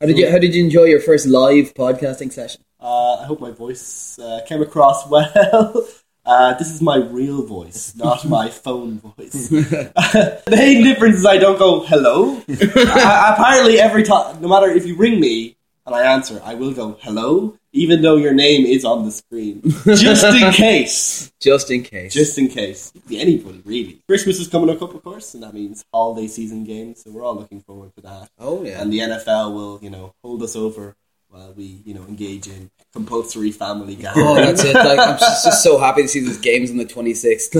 How 0.00 0.06
did 0.08 0.18
you 0.18 0.28
How 0.30 0.38
did 0.38 0.52
you 0.54 0.64
enjoy 0.64 0.84
your 0.84 0.98
first 1.00 1.26
live 1.26 1.74
podcasting 1.74 2.32
session? 2.32 2.60
Uh, 2.80 3.14
I 3.16 3.24
hope 3.24 3.38
my 3.40 3.52
voice 3.52 4.18
uh, 4.18 4.40
came 4.46 4.62
across 4.62 5.08
well. 5.08 5.86
Uh, 6.28 6.52
this 6.58 6.70
is 6.70 6.82
my 6.82 6.96
real 6.96 7.42
voice, 7.42 7.94
not 7.96 8.22
my 8.28 8.50
phone 8.50 8.98
voice. 8.98 9.48
the 9.48 10.42
main 10.50 10.84
difference 10.84 11.16
is 11.16 11.24
I 11.26 11.38
don't 11.38 11.58
go 11.58 11.80
hello. 11.86 12.42
I, 12.50 13.34
apparently, 13.34 13.80
every 13.80 14.02
time, 14.02 14.38
no 14.42 14.46
matter 14.46 14.70
if 14.70 14.84
you 14.84 14.94
ring 14.94 15.18
me 15.20 15.56
and 15.86 15.94
I 15.94 16.12
answer, 16.12 16.38
I 16.44 16.52
will 16.52 16.74
go 16.74 16.98
hello, 17.00 17.56
even 17.72 18.02
though 18.02 18.16
your 18.16 18.34
name 18.34 18.66
is 18.66 18.84
on 18.84 19.06
the 19.06 19.10
screen, 19.10 19.62
just 19.86 20.22
in 20.22 20.52
case. 20.52 21.32
Just 21.40 21.70
in 21.70 21.82
case. 21.82 22.12
Just 22.12 22.36
in 22.36 22.48
case. 22.48 22.92
Anybody, 23.10 23.62
really. 23.64 24.02
Christmas 24.06 24.38
is 24.38 24.48
coming 24.48 24.68
up, 24.68 24.82
of 24.82 25.02
course, 25.02 25.32
and 25.32 25.42
that 25.42 25.54
means 25.54 25.82
holiday 25.94 26.26
season 26.26 26.62
games, 26.62 27.04
so 27.04 27.10
we're 27.10 27.24
all 27.24 27.36
looking 27.36 27.62
forward 27.62 27.94
to 27.96 28.02
that. 28.02 28.28
oh 28.38 28.62
yeah. 28.64 28.82
And 28.82 28.92
the 28.92 28.98
NFL 28.98 29.54
will, 29.54 29.78
you 29.80 29.88
know, 29.88 30.12
hold 30.22 30.42
us 30.42 30.56
over 30.56 30.94
while 31.30 31.52
we, 31.52 31.82
you 31.84 31.92
know, 31.92 32.02
engage 32.04 32.46
in 32.46 32.70
compulsory 32.92 33.50
family 33.50 33.94
gatherings. 33.94 34.28
Oh, 34.28 34.34
that's 34.34 34.64
it. 34.64 34.74
Like, 34.74 34.98
I'm 34.98 35.18
just, 35.18 35.44
just 35.44 35.62
so 35.62 35.78
happy 35.78 36.02
to 36.02 36.08
see 36.08 36.20
those 36.20 36.38
games 36.38 36.70
on 36.70 36.78
the 36.78 36.86
26th. 36.86 37.54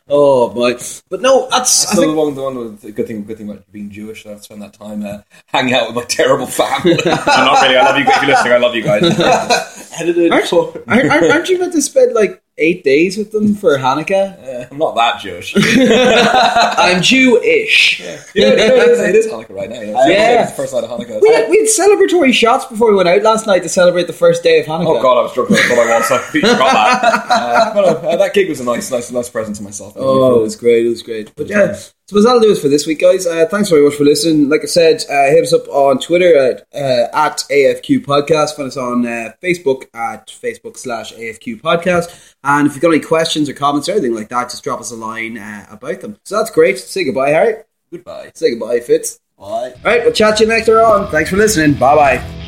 Oh, 0.12 0.52
my. 0.54 0.76
But 1.08 1.22
no, 1.22 1.48
that's. 1.50 1.86
I 1.92 1.94
So 1.94 2.00
the 2.00 2.12
one, 2.12 2.34
the 2.34 2.42
one 2.42 2.58
with 2.58 2.80
the 2.80 2.90
good 2.90 3.06
thing, 3.06 3.24
good 3.24 3.38
thing 3.38 3.48
about 3.48 3.70
being 3.70 3.90
Jewish, 3.90 4.26
I 4.26 4.36
spend 4.38 4.60
that 4.62 4.72
time 4.72 5.06
uh, 5.06 5.18
hanging 5.46 5.72
out 5.72 5.86
with 5.86 5.94
my 5.94 6.02
terrible 6.02 6.46
family. 6.46 6.98
I'm 7.06 7.44
not 7.44 7.62
really. 7.62 7.76
I 7.76 7.84
love 7.84 7.96
you. 7.96 8.04
Guys 8.04 8.16
if 8.16 8.22
you're 8.22 8.30
listening, 8.32 8.52
I 8.52 8.56
love 8.58 8.74
you 8.74 8.82
guys. 8.82 9.90
Edited 10.00 10.32
aren't, 10.32 10.48
for. 10.48 10.82
aren't, 10.88 11.10
aren't 11.10 11.30
aren't 11.30 11.48
you 11.48 11.60
meant 11.60 11.74
to 11.74 11.82
spend 11.82 12.12
like 12.12 12.42
eight 12.60 12.84
days 12.84 13.16
with 13.16 13.32
them 13.32 13.54
for 13.54 13.76
Hanukkah? 13.78 14.38
Uh, 14.38 14.66
I'm 14.70 14.78
not 14.78 14.94
that 14.94 15.20
Jewish. 15.20 15.54
I'm 15.56 17.02
Jewish. 17.02 18.00
You 18.00 18.06
know, 18.06 18.12
you 18.34 18.56
know, 18.56 18.64
it, 18.64 18.88
is, 18.90 19.00
it 19.00 19.14
is 19.16 19.26
Hanukkah 19.26 19.56
right 19.56 19.70
now. 19.70 19.80
Yeah. 19.80 20.42
it's 20.42 20.50
the 20.50 20.56
first 20.56 20.74
night 20.74 20.84
of 20.84 20.90
Hanukkah. 20.90 21.20
We 21.20 21.32
had, 21.32 21.50
we 21.50 21.58
had 21.58 21.68
celebratory 21.68 22.32
shots 22.32 22.66
before 22.66 22.90
we 22.90 22.96
went 22.96 23.08
out 23.08 23.22
last 23.22 23.46
night 23.46 23.62
to 23.62 23.68
celebrate 23.68 24.06
the 24.06 24.12
first 24.12 24.42
day 24.42 24.60
of 24.60 24.66
Hanukkah. 24.66 24.98
Oh 24.98 25.02
god, 25.02 25.18
I 25.18 25.22
was 25.22 25.32
drunk. 25.32 25.50
I 25.50 25.68
thought 25.68 25.78
I 25.78 25.98
was. 25.98 26.10
I 26.10 26.18
forgot 26.18 26.58
that. 26.58 27.30
Uh, 27.30 27.74
but, 27.74 28.04
uh, 28.04 28.16
that 28.16 28.34
gig 28.34 28.48
was 28.48 28.60
a 28.60 28.64
nice, 28.64 28.90
nice, 28.90 29.10
nice 29.10 29.28
present 29.28 29.56
to 29.56 29.62
myself. 29.62 29.94
Oh, 29.96 30.38
it 30.38 30.42
was 30.42 30.56
great. 30.56 30.86
It 30.86 30.90
was 30.90 31.02
great. 31.02 31.32
But 31.34 31.48
yeah, 31.48 31.76
suppose 32.10 32.24
that'll 32.24 32.40
do 32.40 32.50
it 32.50 32.58
for 32.58 32.68
this 32.68 32.88
week, 32.88 32.98
guys. 32.98 33.24
Uh, 33.24 33.46
thanks 33.48 33.70
very 33.70 33.84
much 33.84 33.94
for 33.94 34.02
listening. 34.02 34.48
Like 34.48 34.62
I 34.62 34.66
said, 34.66 35.04
uh, 35.08 35.30
hit 35.30 35.44
us 35.44 35.52
up 35.52 35.68
on 35.68 36.00
Twitter 36.00 36.36
at, 36.36 36.66
uh, 36.74 37.06
at 37.16 37.44
AFQ 37.48 38.04
Podcast. 38.04 38.56
Find 38.56 38.66
us 38.66 38.76
on 38.76 39.06
uh, 39.06 39.32
Facebook 39.40 39.84
at 39.94 40.26
Facebook 40.26 40.76
slash 40.76 41.12
AFQ 41.14 41.60
Podcast. 41.60 42.34
And 42.42 42.66
if 42.66 42.74
you've 42.74 42.82
got 42.82 42.88
any 42.90 42.98
questions 42.98 43.48
or 43.48 43.52
comments 43.52 43.88
or 43.88 43.92
anything 43.92 44.16
like 44.16 44.28
that, 44.30 44.50
just 44.50 44.64
drop 44.64 44.80
us 44.80 44.90
a 44.90 44.96
line 44.96 45.38
uh, 45.38 45.66
about 45.70 46.00
them. 46.00 46.18
So 46.24 46.36
that's 46.36 46.50
great. 46.50 46.78
Say 46.78 47.04
goodbye, 47.04 47.30
Harry. 47.30 47.62
Goodbye. 47.92 48.32
Say 48.34 48.50
goodbye, 48.50 48.80
Fitz. 48.80 49.20
Bye. 49.38 49.44
All 49.44 49.72
right, 49.84 50.02
we'll 50.02 50.12
chat 50.12 50.38
to 50.38 50.42
you 50.42 50.48
next 50.48 50.68
on. 50.68 51.08
Thanks 51.12 51.30
for 51.30 51.36
listening. 51.36 51.78
Bye 51.78 51.94
bye. 51.94 52.39